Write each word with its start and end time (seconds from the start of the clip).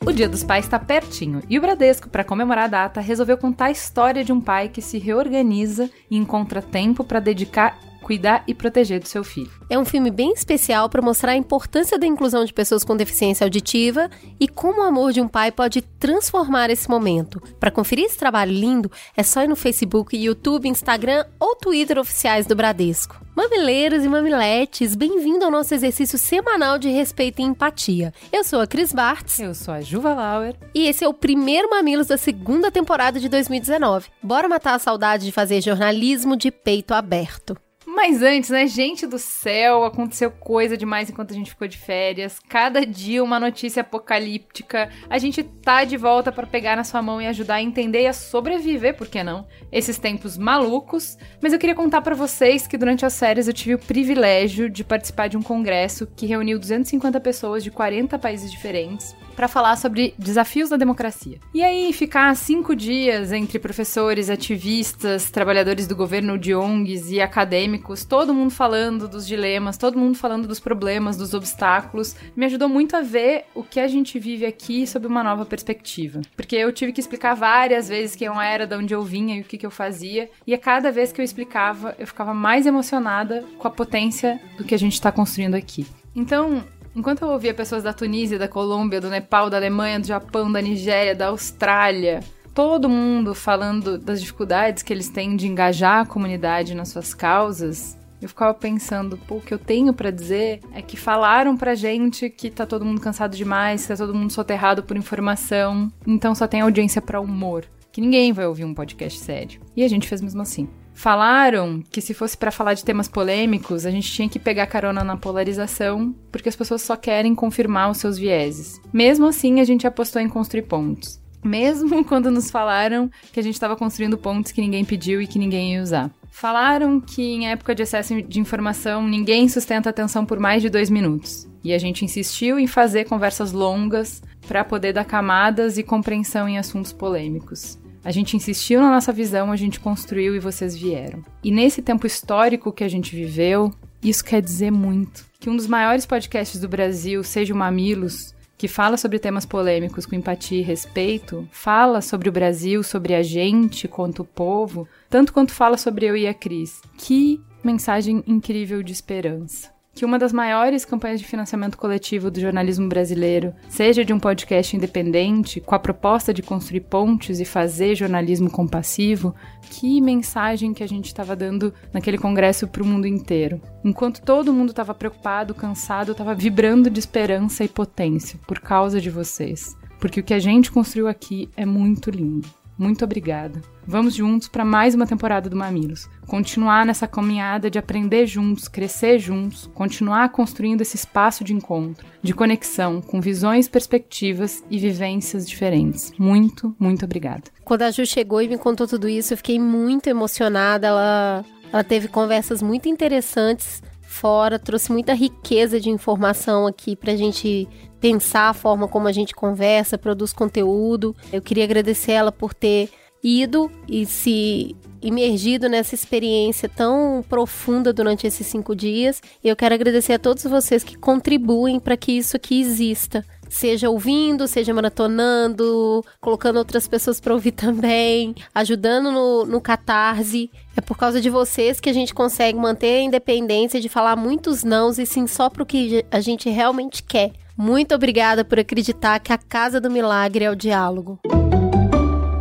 O 0.06 0.12
Dia 0.12 0.30
dos 0.30 0.44
Pais 0.44 0.66
está 0.66 0.78
pertinho 0.78 1.42
e 1.50 1.58
o 1.58 1.62
Bradesco, 1.62 2.10
para 2.10 2.24
comemorar 2.24 2.66
a 2.66 2.68
data, 2.68 3.02
resolveu 3.02 3.38
contar 3.38 3.66
a 3.66 3.72
história 3.72 4.24
de 4.24 4.32
um 4.32 4.40
pai 4.40 4.70
que 4.70 4.82
se 4.82 5.00
reorganiza 5.00 5.90
e 6.10 6.18
encontra 6.18 6.62
tempo 6.62 7.04
para 7.04 7.20
dedicar 7.20 7.80
cuidar 8.04 8.44
e 8.46 8.54
proteger 8.54 9.00
do 9.00 9.08
seu 9.08 9.24
filho. 9.24 9.50
É 9.70 9.80
um 9.80 9.86
filme 9.86 10.12
bem 10.12 10.34
especial 10.34 10.88
para 10.90 11.02
mostrar 11.02 11.32
a 11.32 11.36
importância 11.36 11.98
da 11.98 12.06
inclusão 12.06 12.46
de 12.46 12.54
pessoas 12.54 12.84
com 12.84 12.96
deficiência 12.96 13.44
auditiva 13.46 14.10
e 14.40 14.48
como 14.48 14.82
o 14.82 14.84
amor 14.84 15.12
de 15.12 15.22
um 15.22 15.28
pai 15.28 15.52
pode 15.52 15.82
transformar 15.82 16.70
esse 16.70 16.88
momento. 16.88 17.42
Para 17.60 17.72
conferir 17.72 18.06
esse 18.06 18.18
trabalho 18.18 18.52
lindo, 18.52 18.92
é 19.18 19.24
só 19.24 19.42
ir 19.44 19.48
no 19.48 19.56
Facebook, 19.56 20.16
YouTube, 20.16 20.70
Instagram 20.70 21.26
ou 21.40 21.56
Twitter 21.56 21.98
oficiais 21.98 22.46
do 22.46 22.56
Bradesco. 22.56 23.24
Mamileiros 23.36 24.06
e 24.06 24.08
mamiletes, 24.08 24.94
bem-vindo 24.94 25.44
ao 25.44 25.50
nosso 25.50 25.74
exercício 25.74 26.20
semanal 26.20 26.78
de 26.78 26.90
respeito 26.90 27.42
e 27.42 27.44
empatia. 27.44 28.14
Eu 28.32 28.44
sou 28.44 28.62
a 28.62 28.68
Cris 28.68 28.94
Bartz. 28.94 29.40
Eu 29.40 29.56
sou 29.56 29.74
a 29.74 29.82
Juva 29.82 30.14
Lauer. 30.14 30.56
E 30.76 30.88
esse 30.88 31.04
é 31.04 31.08
o 31.08 31.14
primeiro 31.16 31.68
Mamilos 31.68 32.08
da 32.08 32.18
segunda 32.18 32.70
temporada 32.70 33.20
de 33.20 33.28
2019. 33.28 34.10
Bora 34.22 34.48
matar 34.48 34.76
a 34.76 34.80
saudade 34.80 35.26
de 35.26 35.32
fazer 35.32 35.62
jornalismo 35.62 36.38
de 36.38 36.52
peito 36.52 36.94
aberto. 36.94 37.58
Mas 37.96 38.24
antes, 38.24 38.50
né, 38.50 38.66
gente 38.66 39.06
do 39.06 39.20
céu, 39.20 39.84
aconteceu 39.84 40.32
coisa 40.32 40.76
demais 40.76 41.12
enquanto 41.12 41.30
a 41.30 41.36
gente 41.36 41.52
ficou 41.52 41.68
de 41.68 41.78
férias. 41.78 42.40
Cada 42.50 42.84
dia 42.84 43.24
uma 43.24 43.40
notícia 43.40 43.82
apocalíptica. 43.82 44.90
A 45.08 45.20
gente 45.20 45.44
tá 45.44 45.84
de 45.84 45.96
volta 45.96 46.32
para 46.32 46.48
pegar 46.48 46.76
na 46.76 46.84
sua 46.84 47.04
mão 47.04 47.22
e 47.22 47.28
ajudar 47.28 47.56
a 47.56 47.62
entender 47.62 48.02
e 48.02 48.08
a 48.08 48.14
sobreviver, 48.14 48.98
por 48.98 49.08
que 49.08 49.24
não? 49.24 49.48
Esses 49.72 50.00
tempos 50.00 50.40
malucos. 50.40 51.20
Mas 51.40 51.54
eu 51.54 51.60
queria 51.60 51.76
contar 51.76 52.02
para 52.02 52.16
vocês 52.16 52.66
que 52.66 52.80
durante 52.80 53.06
as 53.06 53.18
férias 53.18 53.48
eu 53.48 53.54
tive 53.54 53.76
o 53.76 53.80
privilégio 53.80 54.72
de 54.72 54.84
participar 54.84 55.28
de 55.28 55.38
um 55.38 55.44
congresso 55.44 56.08
que 56.16 56.26
reuniu 56.26 56.58
250 56.58 57.22
pessoas 57.22 57.64
de 57.64 57.70
40 57.70 58.18
países 58.18 58.52
diferentes 58.52 59.16
para 59.34 59.48
falar 59.48 59.76
sobre 59.76 60.14
desafios 60.18 60.70
da 60.70 60.78
democracia. 60.78 61.40
E 61.54 61.64
aí, 61.64 61.92
ficar 61.92 62.36
cinco 62.36 62.76
dias 62.76 63.32
entre 63.32 63.60
professores, 63.60 64.30
ativistas, 64.30 65.30
trabalhadores 65.30 65.88
do 65.88 65.96
governo 65.96 66.38
de 66.38 66.54
ONGs 66.54 67.12
e 67.12 67.22
acadêmicos, 67.22 68.06
todo 68.06 68.34
mundo 68.34 68.52
falando 68.52 69.08
dos 69.08 69.28
dilemas, 69.28 69.78
todo 69.78 69.98
mundo 69.98 70.18
falando 70.18 70.48
dos 70.48 70.60
problemas, 70.60 71.18
dos 71.18 71.34
obstáculos, 71.34 72.16
me 72.36 72.46
ajudou 72.46 72.70
muito 72.70 72.96
a 72.96 73.02
ver 73.02 73.46
o 73.54 73.64
que 73.64 73.80
a 73.80 73.88
gente 73.88 74.18
vive 74.20 74.46
aqui 74.46 74.86
sob 74.88 75.08
uma 75.08 75.24
nova 75.24 75.46
perspectiva. 75.46 76.22
Porque 76.36 76.56
eu 76.56 76.72
tive 76.72 76.92
que 76.92 77.02
explicar 77.02 77.34
várias 77.34 77.90
vezes 77.90 78.16
quem 78.16 78.28
eu 78.28 78.40
era, 78.40 78.66
de 78.66 78.76
onde 78.76 78.94
eu 78.94 79.04
vinha 79.04 79.38
e 79.38 79.42
o 79.42 79.44
que, 79.44 79.58
que 79.58 79.66
eu 79.66 79.72
fazia, 79.72 80.30
e 80.46 80.54
a 80.54 80.58
cada 80.58 80.92
vez 80.92 81.12
que 81.12 81.20
eu 81.20 81.26
explicava, 81.26 81.96
eu 82.00 82.08
ficava 82.08 82.34
mais 82.34 82.66
emocionada 82.66 83.44
com 83.58 83.68
a 83.68 83.72
potência 83.72 84.40
do 84.58 84.64
que 84.64 84.76
a 84.76 84.80
gente 84.80 84.94
está 84.94 85.12
construindo 85.12 85.56
aqui. 85.56 85.86
Então, 86.16 86.64
Enquanto 86.96 87.24
eu 87.24 87.30
ouvia 87.30 87.54
pessoas 87.54 87.82
da 87.82 87.92
Tunísia, 87.92 88.38
da 88.38 88.48
Colômbia, 88.48 89.02
do 89.02 89.10
Nepal, 89.10 89.50
da 89.50 89.58
Alemanha, 89.58 90.00
do 90.00 90.08
Japão, 90.08 90.52
da 90.52 90.62
Nigéria, 90.62 91.16
da 91.16 91.28
Austrália, 91.28 92.20
todo 92.54 92.88
mundo 92.88 93.34
falando 93.34 93.98
das 93.98 94.22
dificuldades 94.22 94.84
que 94.84 94.94
eles 94.94 95.10
têm 95.10 95.36
de 95.36 95.48
engajar 95.48 96.02
a 96.02 96.06
comunidade 96.06 96.76
nas 96.76 96.90
suas 96.90 97.14
causas, 97.14 97.98
eu 98.22 98.30
ficava 98.30 98.54
pensando, 98.54 99.18
pô, 99.18 99.36
o 99.36 99.42
que 99.42 99.54
eu 99.54 99.60
tenho 99.60 99.94
para 99.94 100.12
dizer 100.12 100.62
é 100.74 100.82
que 100.82 100.96
falaram 100.96 101.58
pra 101.58 101.76
gente 101.76 102.30
que 102.30 102.50
tá 102.50 102.66
todo 102.66 102.86
mundo 102.86 103.02
cansado 103.02 103.36
demais, 103.36 103.82
que 103.82 103.88
tá 103.90 103.98
todo 103.98 104.16
mundo 104.16 104.32
soterrado 104.32 104.84
por 104.84 104.96
informação, 104.96 105.92
então 106.08 106.34
só 106.34 106.48
tem 106.48 106.62
audiência 106.62 107.02
para 107.02 107.20
humor, 107.20 107.66
que 107.92 108.00
ninguém 108.00 108.32
vai 108.32 108.46
ouvir 108.46 108.64
um 108.66 108.74
podcast 108.74 109.20
sério. 109.20 109.60
E 109.76 109.84
a 109.84 109.88
gente 109.90 110.08
fez 110.08 110.22
mesmo 110.22 110.42
assim. 110.42 110.70
Falaram 110.94 111.82
que 111.92 112.02
se 112.02 112.14
fosse 112.14 112.38
para 112.38 112.52
falar 112.52 112.76
de 112.76 112.86
temas 112.86 113.08
polêmicos, 113.08 113.86
a 113.86 113.92
gente 113.92 114.12
tinha 114.12 114.30
que 114.30 114.40
pegar 114.40 114.68
carona 114.68 115.04
na 115.04 115.18
polarização, 115.18 116.16
porque 116.32 116.50
as 116.50 116.56
pessoas 116.56 116.82
só 116.82 116.96
querem 116.96 117.36
confirmar 117.36 117.90
os 117.90 117.98
seus 117.98 118.18
vieses. 118.18 118.80
Mesmo 118.92 119.26
assim, 119.26 119.60
a 119.60 119.64
gente 119.64 119.88
apostou 119.88 120.22
em 120.22 120.30
construir 120.30 120.64
pontos. 120.64 121.22
Mesmo 121.44 122.04
quando 122.06 122.32
nos 122.32 122.50
falaram 122.50 123.10
que 123.32 123.40
a 123.40 123.44
gente 123.44 123.56
estava 123.56 123.76
construindo 123.76 124.18
pontos 124.18 124.52
que 124.52 124.62
ninguém 124.62 124.86
pediu 124.86 125.22
e 125.22 125.28
que 125.28 125.40
ninguém 125.40 125.74
ia 125.74 125.82
usar. 125.82 126.12
Falaram 126.32 127.00
que 127.00 127.22
em 127.22 127.50
época 127.50 127.76
de 127.76 127.84
excesso 127.84 128.20
de 128.22 128.40
informação 128.40 129.08
ninguém 129.08 129.48
sustenta 129.48 129.90
atenção 129.90 130.26
por 130.26 130.40
mais 130.40 130.62
de 130.62 130.70
dois 130.70 130.90
minutos. 130.90 131.48
E 131.64 131.74
a 131.74 131.78
gente 131.78 132.04
insistiu 132.04 132.58
em 132.58 132.66
fazer 132.66 133.06
conversas 133.06 133.52
longas 133.52 134.22
para 134.48 134.64
poder 134.64 134.94
dar 134.94 135.06
camadas 135.06 135.78
e 135.78 135.84
compreensão 135.84 136.50
em 136.50 136.58
assuntos 136.58 136.92
polêmicos. 136.92 137.78
A 138.04 138.12
gente 138.12 138.36
insistiu 138.36 138.82
na 138.82 138.92
nossa 138.92 139.14
visão, 139.14 139.52
a 139.52 139.56
gente 139.56 139.80
construiu 139.80 140.36
e 140.36 140.40
vocês 140.40 140.76
vieram. 140.76 141.24
E 141.44 141.52
nesse 141.52 141.82
tempo 141.82 142.06
histórico 142.06 142.72
que 142.72 142.84
a 142.84 142.90
gente 142.90 143.16
viveu, 143.16 143.74
isso 144.04 144.24
quer 144.24 144.42
dizer 144.42 144.72
muito. 144.72 145.26
Que 145.40 145.50
um 145.50 145.56
dos 145.56 145.68
maiores 145.68 146.06
podcasts 146.06 146.60
do 146.60 146.68
Brasil 146.68 147.24
seja 147.24 147.54
o 147.54 147.58
Mamilos, 147.58 148.34
que 148.58 148.68
fala 148.68 148.98
sobre 148.98 149.20
temas 149.20 149.46
polêmicos 149.46 150.06
com 150.06 150.16
empatia 150.16 150.60
e 150.60 150.64
respeito, 150.64 151.48
fala 151.52 152.02
sobre 152.02 152.28
o 152.28 152.32
Brasil, 152.32 152.84
sobre 152.84 153.14
a 153.14 153.24
gente 153.24 153.88
quanto 153.88 154.22
o 154.22 154.26
povo, 154.26 154.88
tanto 155.10 155.34
quanto 155.34 155.54
fala 155.54 155.78
sobre 155.78 156.06
eu 156.06 156.16
e 156.16 156.28
a 156.28 156.34
Cris. 156.34 156.82
Que 156.98 157.42
mensagem 157.64 158.24
incrível 158.28 158.84
de 158.84 158.92
esperança 158.92 159.74
que 159.94 160.04
uma 160.04 160.18
das 160.18 160.34
maiores 160.34 160.86
campanhas 160.86 161.20
de 161.20 161.28
financiamento 161.28 161.78
coletivo 161.78 162.32
do 162.32 162.40
jornalismo 162.40 162.90
brasileiro 162.90 163.54
seja 163.70 164.04
de 164.04 164.12
um 164.12 164.20
podcast 164.20 164.76
independente, 164.76 165.62
com 165.62 165.76
a 165.76 165.80
proposta 165.80 166.34
de 166.34 166.42
construir 166.42 166.82
pontes 166.82 167.40
e 167.40 167.46
fazer 167.46 167.96
jornalismo 167.96 168.50
compassivo, 168.50 169.36
que 169.70 170.02
mensagem 170.02 170.74
que 170.74 170.84
a 170.84 170.88
gente 170.88 171.06
estava 171.06 171.36
dando 171.36 171.74
naquele 171.94 172.18
congresso 172.18 172.68
para 172.68 172.82
o 172.82 172.86
mundo 172.86 173.06
inteiro. 173.06 173.62
Enquanto 173.84 174.22
todo 174.22 174.54
mundo 174.54 174.70
estava 174.70 174.94
preocupado, 174.94 175.54
cansado, 175.54 176.14
estava 176.14 176.34
vibrando 176.34 176.90
de 176.90 177.00
esperança 177.00 177.64
e 177.64 177.68
potência 177.68 178.40
por 178.48 178.60
causa 178.60 179.00
de 179.00 179.10
vocês. 179.10 179.76
Porque 180.00 180.20
o 180.20 180.24
que 180.24 180.34
a 180.34 180.40
gente 180.40 180.72
construiu 180.72 181.08
aqui 181.08 181.50
é 181.56 181.66
muito 181.66 182.10
lindo. 182.10 182.63
Muito 182.78 183.06
obrigada. 183.06 183.62
Vamos 183.86 184.16
juntos 184.16 184.48
para 184.48 184.66
mais 184.66 184.96
uma 184.96 185.06
temporada 185.06 185.50
do 185.50 185.56
Mamilos. 185.56 186.10
Continuar 186.26 186.86
nessa 186.86 187.08
caminhada 187.08 187.70
de 187.70 187.78
aprender 187.78 188.26
juntos, 188.26 188.68
crescer 188.68 189.20
juntos, 189.20 189.70
continuar 189.74 190.30
construindo 190.30 190.82
esse 190.82 190.96
espaço 190.96 191.44
de 191.44 191.54
encontro, 191.54 192.06
de 192.22 192.34
conexão, 192.34 193.02
com 193.02 193.20
visões, 193.20 193.68
perspectivas 193.68 194.64
e 194.70 194.80
vivências 194.80 195.48
diferentes. 195.48 196.14
Muito, 196.18 196.76
muito 196.80 197.06
obrigada. 197.06 197.44
Quando 197.64 197.84
a 197.84 197.92
Ju 197.92 198.06
chegou 198.06 198.42
e 198.42 198.48
me 198.48 198.58
contou 198.58 198.88
tudo 198.88 199.08
isso, 199.08 199.34
eu 199.34 199.38
fiquei 199.38 199.60
muito 199.60 200.08
emocionada. 200.08 200.88
Ela, 200.88 201.46
ela 201.72 201.84
teve 201.84 202.08
conversas 202.08 202.62
muito 202.62 202.88
interessantes 202.88 203.82
fora, 204.14 204.60
trouxe 204.60 204.92
muita 204.92 205.14
riqueza 205.14 205.80
de 205.80 205.90
informação 205.90 206.68
aqui 206.68 206.96
para 206.96 207.14
a 207.14 207.16
gente 207.16 207.68
pensar 208.04 208.50
a 208.50 208.54
forma 208.54 208.86
como 208.86 209.08
a 209.08 209.14
gente 209.14 209.34
conversa, 209.34 209.98
produz 209.98 210.34
conteúdo. 210.34 211.16
Eu 211.32 211.42
queria 211.42 211.64
agradecer 211.64 212.12
ela 212.12 212.34
por 212.34 212.54
ter 212.54 212.90
ido 213.24 213.72
e 213.88 214.06
se 214.06 214.76
imergido 215.02 215.70
nessa 215.70 215.96
experiência 215.96 216.68
tão 216.68 217.24
profunda 217.30 217.94
durante 217.94 218.28
esses 218.28 218.46
cinco 218.46 218.76
dias. 218.76 219.22
E 219.42 219.48
eu 219.48 219.56
quero 219.56 219.74
agradecer 219.74 220.12
a 220.12 220.20
todos 220.20 220.44
vocês 220.44 220.84
que 220.84 220.98
contribuem 220.98 221.80
para 221.80 221.96
que 221.96 222.12
isso 222.12 222.36
aqui 222.36 222.60
exista. 222.60 223.26
Seja 223.48 223.90
ouvindo, 223.90 224.50
seja 224.50 224.74
maratonando, 224.74 226.04
colocando 226.20 226.58
outras 226.58 226.90
pessoas 226.90 227.22
para 227.22 227.34
ouvir 227.34 227.54
também, 227.56 228.36
ajudando 228.54 229.14
no, 229.14 229.46
no 229.46 229.62
catarse. 229.62 230.52
É 230.76 230.82
por 230.82 230.98
causa 230.98 231.22
de 231.22 231.30
vocês 231.30 231.80
que 231.80 231.90
a 231.90 231.94
gente 231.94 232.14
consegue 232.14 232.60
manter 232.60 233.00
a 233.00 233.04
independência 233.04 233.80
de 233.80 233.88
falar 233.88 234.18
muitos 234.18 234.62
nãos 234.62 235.00
e 235.00 235.06
sim 235.06 235.26
só 235.26 235.50
para 235.50 235.64
o 235.64 235.66
que 235.66 236.04
a 236.12 236.20
gente 236.20 236.50
realmente 236.50 237.02
quer. 237.02 237.32
Muito 237.58 237.94
obrigada 237.94 238.44
por 238.44 238.58
acreditar 238.58 239.20
que 239.20 239.32
a 239.32 239.38
Casa 239.38 239.80
do 239.80 239.92
Milagre 239.92 240.44
é 240.44 240.50
o 240.50 240.56
diálogo. 240.56 241.20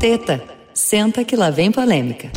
Teta, 0.01 0.43
senta 0.73 1.23
que 1.23 1.37
lá 1.37 1.51
vem 1.51 1.71
polêmica. 1.71 2.31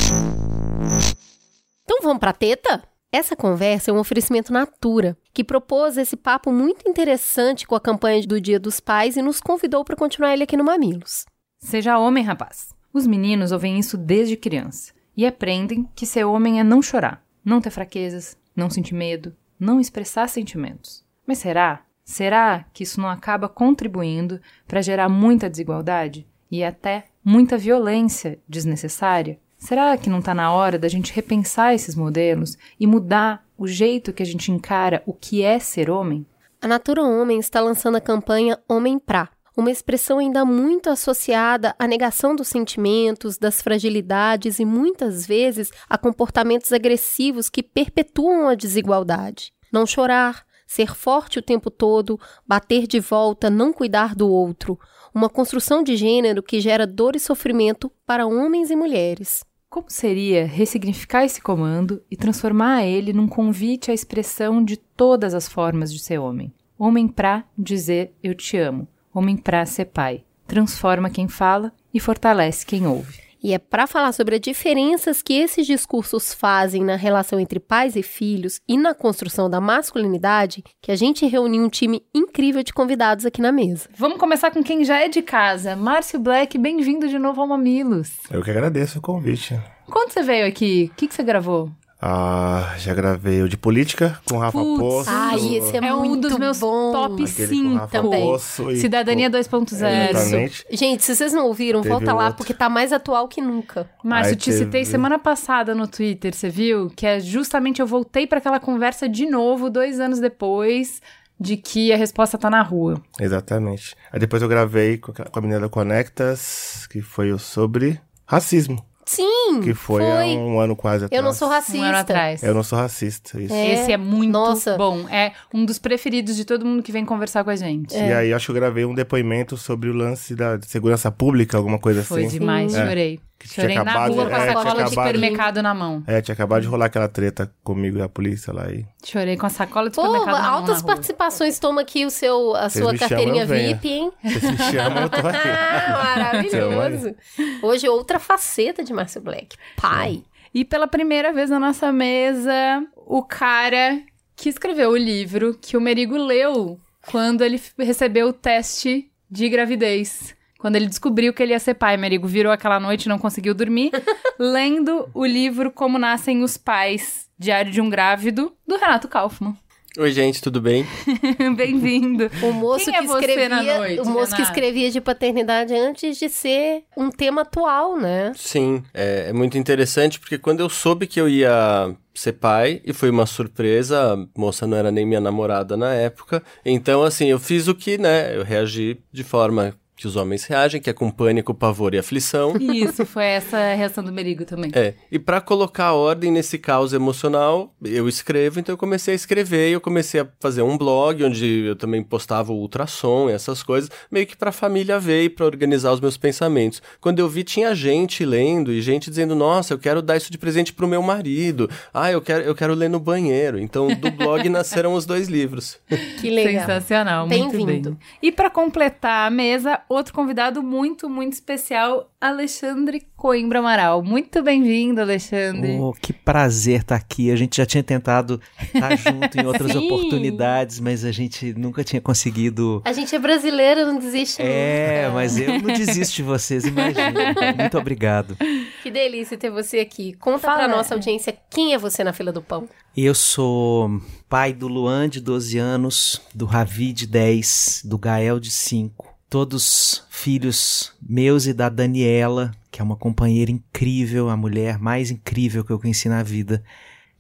Então 1.83 1.99
vamos 2.01 2.19
pra 2.19 2.33
teta? 2.33 2.83
Essa 3.09 3.33
conversa 3.33 3.91
é 3.91 3.93
um 3.93 3.97
oferecimento 3.97 4.51
Natura, 4.51 5.17
que 5.33 5.41
propôs 5.41 5.95
esse 5.97 6.17
papo 6.17 6.51
muito 6.51 6.89
interessante 6.89 7.65
com 7.65 7.75
a 7.75 7.79
campanha 7.79 8.21
do 8.27 8.41
Dia 8.41 8.59
dos 8.59 8.81
Pais 8.81 9.15
e 9.15 9.21
nos 9.21 9.39
convidou 9.39 9.85
para 9.85 9.95
continuar 9.95 10.33
ele 10.33 10.43
aqui 10.43 10.57
no 10.57 10.65
Mamilos. 10.65 11.25
Seja 11.57 11.97
homem, 11.97 12.25
rapaz. 12.25 12.75
Os 12.91 13.07
meninos 13.07 13.53
ouvem 13.53 13.79
isso 13.79 13.97
desde 13.97 14.35
criança 14.35 14.91
e 15.15 15.25
aprendem 15.25 15.87
que 15.95 16.05
ser 16.05 16.25
homem 16.25 16.59
é 16.59 16.63
não 16.63 16.81
chorar, 16.81 17.23
não 17.43 17.61
ter 17.61 17.69
fraquezas, 17.69 18.37
não 18.53 18.69
sentir 18.69 18.93
medo, 18.93 19.33
não 19.57 19.79
expressar 19.79 20.27
sentimentos. 20.27 21.05
Mas 21.25 21.37
será 21.37 21.84
Será 22.05 22.63
que 22.71 22.83
isso 22.83 23.01
não 23.01 23.09
acaba 23.09 23.49
contribuindo 23.49 24.39
para 24.67 24.81
gerar 24.81 25.09
muita 25.09 25.49
desigualdade 25.49 26.27
e 26.51 26.63
até 26.63 27.05
muita 27.23 27.57
violência 27.57 28.39
desnecessária? 28.47 29.39
Será 29.57 29.97
que 29.97 30.09
não 30.09 30.19
está 30.19 30.33
na 30.35 30.53
hora 30.53 30.77
da 30.77 30.87
gente 30.87 31.11
repensar 31.11 31.73
esses 31.73 31.95
modelos 31.95 32.55
e 32.79 32.85
mudar 32.85 33.43
o 33.57 33.67
jeito 33.67 34.13
que 34.13 34.21
a 34.21 34.25
gente 34.25 34.51
encara 34.51 35.01
o 35.07 35.13
que 35.13 35.41
é 35.41 35.57
ser 35.57 35.89
homem? 35.89 36.23
A 36.61 36.67
Natura 36.67 37.01
Homem 37.01 37.39
está 37.39 37.59
lançando 37.59 37.95
a 37.95 38.01
campanha 38.01 38.59
Homem 38.69 38.99
Pra, 38.99 39.29
uma 39.57 39.71
expressão 39.71 40.19
ainda 40.19 40.45
muito 40.45 40.89
associada 40.89 41.73
à 41.79 41.87
negação 41.87 42.35
dos 42.35 42.47
sentimentos, 42.47 43.37
das 43.37 43.61
fragilidades 43.61 44.59
e 44.59 44.65
muitas 44.65 45.25
vezes 45.25 45.71
a 45.89 45.97
comportamentos 45.97 46.71
agressivos 46.71 47.49
que 47.49 47.63
perpetuam 47.63 48.47
a 48.47 48.55
desigualdade. 48.55 49.53
Não 49.71 49.85
chorar, 49.85 50.44
ser 50.75 50.93
forte 50.93 51.39
o 51.39 51.41
tempo 51.41 51.71
todo, 51.71 52.19
bater 52.45 52.85
de 52.85 52.99
volta, 52.99 53.49
não 53.49 53.71
cuidar 53.71 54.13
do 54.13 54.29
outro. 54.29 54.77
Uma 55.13 55.29
construção 55.29 55.81
de 55.81 55.95
gênero 55.95 56.43
que 56.43 56.59
gera 56.59 56.85
dor 56.85 57.15
e 57.15 57.19
sofrimento 57.19 57.89
para 58.05 58.27
homens 58.27 58.69
e 58.69 58.75
mulheres. 58.75 59.45
Como 59.69 59.89
seria 59.89 60.45
ressignificar 60.45 61.23
esse 61.23 61.41
comando 61.41 62.01
e 62.11 62.17
transformar 62.17 62.83
ele 62.83 63.13
num 63.13 63.27
convite 63.27 63.89
à 63.89 63.93
expressão 63.93 64.63
de 64.63 64.75
todas 64.75 65.33
as 65.33 65.47
formas 65.47 65.93
de 65.93 65.99
ser 65.99 66.17
homem? 66.17 66.53
Homem 66.77 67.07
pra 67.07 67.45
dizer 67.57 68.13
eu 68.21 68.35
te 68.35 68.57
amo. 68.57 68.85
Homem 69.13 69.37
pra 69.37 69.65
ser 69.65 69.85
pai. 69.85 70.25
Transforma 70.45 71.09
quem 71.09 71.29
fala 71.29 71.71
e 71.93 72.01
fortalece 72.01 72.65
quem 72.65 72.85
ouve. 72.85 73.24
E 73.45 73.53
é 73.53 73.59
para 73.59 73.85
falar 73.85 74.11
sobre 74.11 74.37
as 74.37 74.41
diferenças 74.41 75.21
que 75.21 75.35
esses 75.35 75.67
discursos 75.67 76.33
fazem 76.33 76.83
na 76.83 76.95
relação 76.95 77.39
entre 77.39 77.59
pais 77.59 77.95
e 77.95 78.01
filhos 78.01 78.59
e 78.67 78.75
na 78.75 78.95
construção 78.95 79.47
da 79.47 79.61
masculinidade 79.61 80.63
que 80.81 80.91
a 80.91 80.95
gente 80.95 81.27
reuniu 81.27 81.63
um 81.63 81.69
time 81.69 82.03
incrível 82.11 82.63
de 82.63 82.73
convidados 82.73 83.23
aqui 83.23 83.43
na 83.43 83.51
mesa. 83.51 83.87
Vamos 83.95 84.17
começar 84.17 84.49
com 84.49 84.63
quem 84.63 84.83
já 84.83 84.99
é 84.99 85.07
de 85.07 85.21
casa. 85.21 85.75
Márcio 85.75 86.19
Black, 86.19 86.57
bem-vindo 86.57 87.07
de 87.07 87.19
novo 87.19 87.39
ao 87.39 87.47
Mamilos. 87.47 88.13
Eu 88.31 88.41
que 88.41 88.49
agradeço 88.49 88.97
o 88.97 89.01
convite. 89.01 89.55
Quando 89.85 90.11
você 90.11 90.23
veio 90.23 90.47
aqui, 90.47 90.89
o 90.91 90.95
que, 90.95 91.07
que 91.07 91.13
você 91.13 91.21
gravou? 91.21 91.69
Ah, 92.01 92.75
já 92.77 92.93
gravei 92.93 93.41
o 93.41 93.49
de 93.49 93.55
política 93.57 94.19
com 94.27 94.35
o 94.35 94.39
Rafa 94.39 94.57
Putz. 94.59 94.79
Poço. 94.79 95.09
Ai, 95.09 95.55
esse 95.55 95.75
é, 95.77 95.87
É 95.87 95.93
um 95.95 96.19
dos 96.19 96.37
meus 96.37 96.59
bom. 96.59 96.91
top 96.91 97.23
Aquele 97.23 97.47
com 97.47 97.53
5 97.55 97.75
Rafa 97.75 97.87
também. 97.87 98.21
Poço 98.25 98.71
e 98.71 98.77
Cidadania 98.77 99.27
com- 99.29 99.37
2.0. 99.37 100.09
Exatamente. 100.11 100.65
Gente, 100.71 101.03
se 101.03 101.15
vocês 101.15 101.33
não 101.33 101.45
ouviram, 101.47 101.81
Teve 101.81 101.93
volta 101.93 102.13
lá 102.13 102.25
outro. 102.25 102.37
porque 102.37 102.53
tá 102.53 102.69
mais 102.69 102.91
atual 102.93 103.27
que 103.27 103.41
nunca. 103.41 103.89
Márcio, 104.03 104.31
Aí 104.33 104.35
te 104.35 104.51
citei 104.51 104.81
teve- 104.81 104.85
semana 104.85 105.17
passada 105.17 105.73
no 105.73 105.87
Twitter, 105.87 106.35
você 106.35 106.49
viu? 106.49 106.89
Que 106.95 107.07
é 107.07 107.19
justamente 107.19 107.79
eu 107.81 107.87
voltei 107.87 108.27
pra 108.27 108.37
aquela 108.39 108.59
conversa 108.59 109.07
de 109.09 109.25
novo, 109.25 109.69
dois 109.69 109.99
anos 109.99 110.19
depois, 110.19 111.01
de 111.39 111.57
que 111.57 111.91
a 111.91 111.97
resposta 111.97 112.37
tá 112.37 112.49
na 112.49 112.61
rua. 112.61 113.01
Exatamente. 113.19 113.95
Aí 114.11 114.19
depois 114.19 114.41
eu 114.43 114.47
gravei 114.49 114.97
com 114.97 115.11
a 115.33 115.41
menina 115.41 115.67
Conectas, 115.69 116.87
que 116.91 117.01
foi 117.01 117.31
o 117.31 117.39
sobre 117.39 117.99
racismo. 118.27 118.85
Sim, 119.05 119.61
Que 119.61 119.73
foi, 119.75 120.01
há 120.03 120.25
um 120.37 120.59
ano 120.59 120.75
quase 120.75 121.05
atrás. 121.05 121.19
Eu 121.19 121.23
não 121.23 121.31
sou 121.33 121.47
racista. 121.47 121.77
Um 121.77 121.83
ano 121.83 121.97
atrás. 121.97 122.41
Eu 122.43 122.53
não 122.55 122.63
sou 122.63 122.79
racista, 122.79 123.39
isso. 123.39 123.53
É. 123.53 123.73
Esse 123.73 123.91
é 123.91 123.97
muito 123.97 124.31
Nossa. 124.31 124.75
bom. 124.77 125.07
É 125.09 125.31
um 125.53 125.63
dos 125.63 125.77
preferidos 125.77 126.35
de 126.35 126.43
todo 126.43 126.65
mundo 126.65 126.81
que 126.81 126.91
vem 126.91 127.05
conversar 127.05 127.43
com 127.43 127.51
a 127.51 127.55
gente. 127.55 127.95
E 127.95 127.99
aí 128.11 128.33
acho 128.33 128.47
que 128.47 128.51
eu 128.51 128.55
gravei 128.55 128.83
um 128.83 128.95
depoimento 128.95 129.57
sobre 129.57 129.89
o 129.89 129.93
lance 129.93 130.33
da 130.35 130.59
segurança 130.61 131.11
pública, 131.11 131.55
alguma 131.55 131.77
coisa 131.77 132.03
Foi 132.03 132.25
assim. 132.25 132.39
demais, 132.39 132.73
É. 132.73 132.85
chorei. 132.87 133.19
Que 133.45 133.53
tinha 133.53 133.63
Chorei 133.63 133.75
na 133.75 133.81
acabado- 133.83 134.13
rua 134.13 134.25
com 134.25 134.35
a 134.35 134.37
é, 134.37 134.41
tinha 134.41 134.53
sacola 134.53 134.63
de 134.75 134.81
acabado- 134.81 135.05
supermercado 135.07 135.61
na 135.61 135.73
mão. 135.75 136.03
É, 136.07 136.21
tinha 136.21 136.33
acabado 136.33 136.61
de 136.63 136.67
rolar 136.67 136.85
aquela 136.87 137.07
treta 137.07 137.53
comigo 137.63 137.99
e 137.99 138.01
a 138.01 138.09
polícia 138.09 138.51
lá. 138.51 138.71
E... 138.71 138.83
Chorei 139.05 139.37
com 139.37 139.45
a 139.45 139.49
sacola 139.49 139.89
de 139.89 139.95
Pô, 139.95 140.01
supermercado 140.01 140.33
na 140.35 140.41
mão. 140.41 140.53
altas 140.59 140.81
na 140.81 140.87
participações. 140.87 141.59
Toma 141.59 141.81
aqui 141.81 142.05
o 142.05 142.09
seu, 142.09 142.55
a 142.55 142.67
Vocês 142.69 142.83
sua 142.83 142.95
chamam, 142.97 142.97
carteirinha 143.09 143.45
venho. 143.45 143.67
VIP, 143.75 143.87
hein? 143.87 144.11
Vocês 144.23 144.43
me 144.51 144.57
chamam, 144.57 145.03
eu 145.03 145.09
tô 145.09 145.17
aqui. 145.27 145.47
Ah, 145.47 146.15
maravilhoso. 146.17 147.15
Hoje 147.61 147.87
outra 147.87 148.17
faceta 148.19 148.83
de 148.83 148.91
Márcio 148.93 149.21
Black. 149.21 149.55
Pai. 149.79 150.23
E 150.53 150.65
pela 150.65 150.87
primeira 150.87 151.31
vez 151.33 151.49
na 151.49 151.59
nossa 151.59 151.91
mesa, 151.91 152.83
o 152.95 153.21
cara 153.23 153.99
que 154.35 154.49
escreveu 154.49 154.89
o 154.91 154.97
livro 154.97 155.57
que 155.61 155.77
o 155.77 155.81
Merigo 155.81 156.17
leu 156.17 156.79
quando 157.11 157.43
ele 157.43 157.61
recebeu 157.77 158.29
o 158.29 158.33
teste 158.33 159.11
de 159.29 159.49
gravidez. 159.49 160.33
Quando 160.65 160.77
ele 160.77 160.87
descobriu 160.87 161.31
que 161.31 161.43
ele 161.43 161.51
ia 161.51 161.59
ser 161.59 161.75
pai, 161.75 161.95
Merigo 161.95 162.27
virou 162.27 162.51
aquela 162.51 162.79
noite 162.79 163.03
e 163.03 163.07
não 163.07 163.19
conseguiu 163.19 163.53
dormir, 163.53 163.91
lendo 164.39 165.07
o 165.13 165.23
livro 165.23 165.69
Como 165.69 165.99
Nascem 165.99 166.41
os 166.41 166.57
Pais, 166.57 167.27
Diário 167.37 167.71
de 167.71 167.79
um 167.79 167.87
Grávido, 167.87 168.51
do 168.67 168.75
Renato 168.75 169.07
Kaufmann. 169.07 169.55
Oi, 169.95 170.11
gente, 170.11 170.41
tudo 170.41 170.59
bem? 170.59 170.83
Bem-vindo. 171.55 172.31
O 172.41 172.51
moço 172.51 172.85
Quem 172.85 172.95
é 172.95 173.01
que 173.01 173.05
você 173.05 173.19
escrevia, 173.19 173.47
na 173.47 173.61
noite, 173.77 174.01
o 174.01 174.05
moço 174.05 174.35
que 174.35 174.41
escrevia 174.41 174.89
de 174.89 174.99
paternidade 174.99 175.75
antes 175.75 176.17
de 176.17 176.29
ser 176.29 176.85
um 176.97 177.11
tema 177.11 177.43
atual, 177.43 177.95
né? 177.95 178.31
Sim, 178.35 178.83
é, 178.91 179.27
é 179.29 179.33
muito 179.33 179.59
interessante 179.59 180.19
porque 180.19 180.39
quando 180.39 180.61
eu 180.61 180.67
soube 180.67 181.05
que 181.05 181.21
eu 181.21 181.29
ia 181.29 181.95
ser 182.11 182.33
pai, 182.33 182.81
e 182.83 182.91
foi 182.91 183.11
uma 183.11 183.27
surpresa, 183.27 184.13
a 184.13 184.39
moça 184.39 184.65
não 184.65 184.75
era 184.75 184.91
nem 184.91 185.05
minha 185.05 185.21
namorada 185.21 185.77
na 185.77 185.93
época, 185.93 186.41
então 186.65 187.03
assim, 187.03 187.27
eu 187.27 187.37
fiz 187.37 187.67
o 187.67 187.75
que, 187.75 187.99
né, 187.99 188.35
eu 188.35 188.43
reagi 188.43 188.97
de 189.11 189.23
forma 189.23 189.75
que 189.95 190.05
os 190.05 190.15
homens 190.15 190.43
reagem, 190.43 190.81
que 190.81 190.89
é 190.89 190.93
com 190.93 191.09
pânico, 191.09 191.53
pavor 191.53 191.93
e 191.93 191.97
aflição. 191.97 192.55
Isso, 192.59 193.05
foi 193.05 193.23
essa 193.25 193.57
a 193.57 193.73
reação 193.75 194.03
do 194.03 194.11
Merigo 194.11 194.43
também. 194.43 194.69
É, 194.73 194.95
e 195.11 195.17
pra 195.17 195.39
colocar 195.39 195.93
ordem 195.93 196.31
nesse 196.31 196.57
caos 196.57 196.91
emocional, 196.91 197.73
eu 197.83 198.07
escrevo, 198.09 198.59
então 198.59 198.73
eu 198.73 198.77
comecei 198.77 199.13
a 199.13 199.15
escrever 199.15 199.69
e 199.69 199.73
eu 199.73 199.81
comecei 199.81 200.21
a 200.21 200.27
fazer 200.39 200.61
um 200.61 200.77
blog 200.77 201.23
onde 201.23 201.65
eu 201.65 201.75
também 201.75 202.03
postava 202.03 202.51
o 202.51 202.57
ultrassom 202.57 203.29
e 203.29 203.33
essas 203.33 203.63
coisas, 203.63 203.89
meio 204.11 204.27
que 204.27 204.35
pra 204.35 204.51
família 204.51 204.99
ver 204.99 205.23
e 205.23 205.29
pra 205.29 205.45
organizar 205.45 205.91
os 205.93 206.01
meus 206.01 206.17
pensamentos. 206.17 206.81
Quando 206.99 207.19
eu 207.19 207.29
vi, 207.29 207.43
tinha 207.43 207.73
gente 207.73 208.25
lendo 208.25 208.71
e 208.71 208.81
gente 208.81 209.09
dizendo: 209.09 209.33
Nossa, 209.33 209.73
eu 209.73 209.79
quero 209.79 210.01
dar 210.01 210.17
isso 210.17 210.31
de 210.31 210.37
presente 210.37 210.73
pro 210.73 210.87
meu 210.87 211.01
marido. 211.01 211.69
Ah, 211.93 212.11
eu 212.11 212.21
quero, 212.21 212.43
eu 212.43 212.55
quero 212.55 212.73
ler 212.73 212.89
no 212.89 212.99
banheiro. 212.99 213.59
Então, 213.59 213.87
do 213.87 214.11
blog 214.11 214.47
nasceram 214.49 214.93
os 214.93 215.05
dois 215.05 215.27
livros. 215.27 215.77
Que 216.19 216.29
legal. 216.29 216.65
Sensacional, 216.65 217.27
muito 217.27 217.51
Bem-vindo. 217.51 217.91
bem. 217.91 217.99
E 218.21 218.31
para 218.31 218.49
completar 218.49 219.27
a 219.27 219.29
mesa, 219.29 219.79
outro 219.87 220.13
convidado 220.13 220.61
muito, 220.63 221.09
muito 221.09 221.33
especial, 221.33 222.11
Alexandre 222.19 223.05
Coimbra 223.15 223.59
Amaral. 223.59 224.03
Muito 224.03 224.41
bem-vindo, 224.41 224.99
Alexandre. 225.01 225.77
Oh, 225.79 225.93
que 225.93 226.11
prazer 226.11 226.81
estar 226.81 226.95
aqui. 226.95 227.31
A 227.31 227.35
gente 227.35 227.57
já 227.57 227.65
tinha 227.65 227.83
tentado 227.83 228.41
estar 228.73 228.95
junto 228.95 229.39
em 229.39 229.45
outras 229.47 229.71
Sim. 229.71 229.85
oportunidades, 229.85 230.79
mas 230.79 231.05
a 231.05 231.11
gente 231.11 231.53
nunca 231.53 231.83
tinha 231.83 232.01
conseguido. 232.01 232.81
A 232.85 232.93
gente 232.93 233.15
é 233.15 233.19
brasileiro, 233.19 233.85
não 233.85 233.97
desiste 233.99 234.41
É, 234.41 235.03
nunca. 235.03 235.13
mas 235.15 235.37
eu 235.37 235.47
não 235.59 235.73
desisto 235.73 236.15
de 236.15 236.23
vocês, 236.23 236.65
imagina. 236.65 237.33
Muito 237.57 237.77
obrigado. 237.77 238.37
Que 238.81 238.89
delícia 238.91 239.37
ter 239.37 239.49
você 239.49 239.79
aqui. 239.79 240.13
Conta 240.13 240.39
Fala. 240.39 240.63
pra 240.65 240.67
nossa 240.67 240.93
audiência 240.95 241.35
quem 241.49 241.73
é 241.73 241.77
você 241.77 242.03
na 242.03 242.13
fila 242.13 242.31
do 242.31 242.41
pão. 242.41 242.67
Eu 242.95 243.13
sou 243.13 244.01
pai 244.29 244.53
do 244.53 244.67
Luan, 244.67 245.09
de 245.09 245.19
12 245.19 245.57
anos, 245.57 246.21
do 246.33 246.45
Ravi, 246.45 246.93
de 246.93 247.05
10, 247.05 247.81
do 247.85 247.97
Gael, 247.97 248.39
de 248.39 248.49
5. 248.51 249.14
Todos 249.35 250.05
filhos 250.09 250.93
meus 251.01 251.45
e 251.45 251.51
da 251.51 251.67
Daniela, 251.67 252.53
que 252.71 252.79
é 252.79 252.83
uma 252.85 252.95
companheira 252.95 253.51
incrível, 253.51 254.29
a 254.29 254.37
mulher 254.37 254.79
mais 254.79 255.11
incrível 255.11 255.61
que 255.61 255.71
eu 255.71 255.77
conheci 255.77 256.07
na 256.07 256.23
vida. 256.23 256.63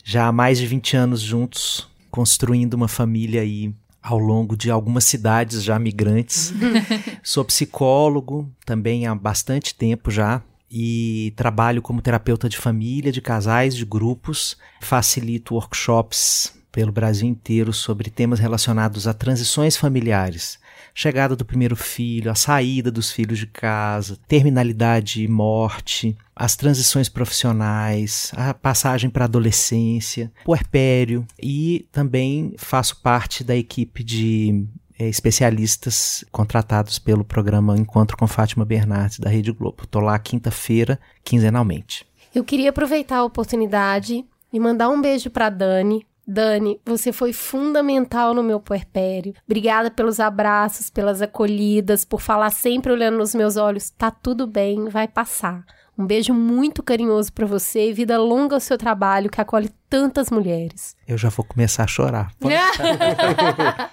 Já 0.01 0.27
há 0.27 0.31
mais 0.31 0.57
de 0.57 0.65
20 0.65 0.95
anos 0.95 1.19
juntos, 1.19 1.89
construindo 2.09 2.75
uma 2.75 2.87
família 2.87 3.41
aí 3.41 3.75
ao 4.01 4.17
longo 4.17 4.55
de 4.55 4.71
algumas 4.71 5.03
cidades 5.03 5.61
já 5.61 5.77
migrantes. 5.77 6.53
Sou 7.21 7.43
psicólogo 7.43 8.49
também 8.65 9.05
há 9.05 9.13
bastante 9.13 9.75
tempo 9.75 10.09
já 10.09 10.41
e 10.71 11.33
trabalho 11.35 11.81
como 11.81 12.01
terapeuta 12.01 12.47
de 12.47 12.55
família, 12.55 13.11
de 13.11 13.19
casais, 13.19 13.75
de 13.75 13.83
grupos. 13.83 14.55
Facilito 14.79 15.55
workshops 15.55 16.53
pelo 16.71 16.93
Brasil 16.93 17.27
inteiro 17.27 17.73
sobre 17.73 18.09
temas 18.09 18.39
relacionados 18.39 19.05
a 19.05 19.13
transições 19.13 19.75
familiares. 19.75 20.63
Chegada 20.97 21.35
do 21.35 21.43
primeiro 21.43 21.75
filho, 21.75 22.31
a 22.31 22.35
saída 22.35 22.89
dos 22.89 23.11
filhos 23.11 23.37
de 23.37 23.45
casa, 23.45 24.17
terminalidade 24.29 25.21
e 25.21 25.27
morte, 25.27 26.17
as 26.33 26.55
transições 26.55 27.09
profissionais, 27.09 28.31
a 28.33 28.53
passagem 28.53 29.09
para 29.09 29.25
a 29.25 29.27
adolescência, 29.27 30.31
puerpério 30.45 31.27
e 31.37 31.85
também 31.91 32.55
faço 32.57 33.01
parte 33.01 33.43
da 33.43 33.57
equipe 33.57 34.05
de 34.05 34.65
eh, 34.97 35.09
especialistas 35.09 36.23
contratados 36.31 36.97
pelo 36.97 37.25
programa 37.25 37.77
Encontro 37.77 38.15
com 38.15 38.25
Fátima 38.25 38.63
Bernardes 38.63 39.19
da 39.19 39.29
Rede 39.29 39.51
Globo. 39.51 39.83
Estou 39.83 40.01
lá 40.01 40.17
quinta-feira, 40.17 40.97
quinzenalmente. 41.25 42.07
Eu 42.33 42.45
queria 42.45 42.69
aproveitar 42.69 43.17
a 43.17 43.25
oportunidade 43.25 44.23
e 44.51 44.59
mandar 44.61 44.87
um 44.87 45.01
beijo 45.01 45.29
pra 45.29 45.49
Dani. 45.49 46.05
Dani, 46.27 46.79
você 46.85 47.11
foi 47.11 47.31
fundamental 47.33 48.33
no 48.33 48.41
meu 48.41 48.59
puerpério. 48.59 49.33
Obrigada 49.45 49.91
pelos 49.91 50.19
abraços, 50.19 50.89
pelas 50.89 51.21
acolhidas, 51.21 52.03
por 52.03 52.19
falar 52.19 52.49
sempre 52.49 52.91
olhando 52.91 53.17
nos 53.17 53.35
meus 53.35 53.57
olhos. 53.57 53.89
Tá 53.89 54.09
tudo 54.09 54.47
bem, 54.47 54.89
vai 54.89 55.07
passar. 55.07 55.63
Um 55.97 56.05
beijo 56.05 56.33
muito 56.33 56.83
carinhoso 56.83 57.31
pra 57.31 57.45
você 57.45 57.89
e 57.89 57.93
vida 57.93 58.17
longa 58.17 58.55
ao 58.55 58.59
seu 58.59 58.77
trabalho 58.77 59.29
que 59.29 59.39
acolhe 59.39 59.69
tantas 59.89 60.29
mulheres. 60.29 60.95
Eu 61.07 61.17
já 61.17 61.29
vou 61.29 61.45
começar 61.45 61.83
a 61.83 61.87
chorar. 61.87 62.31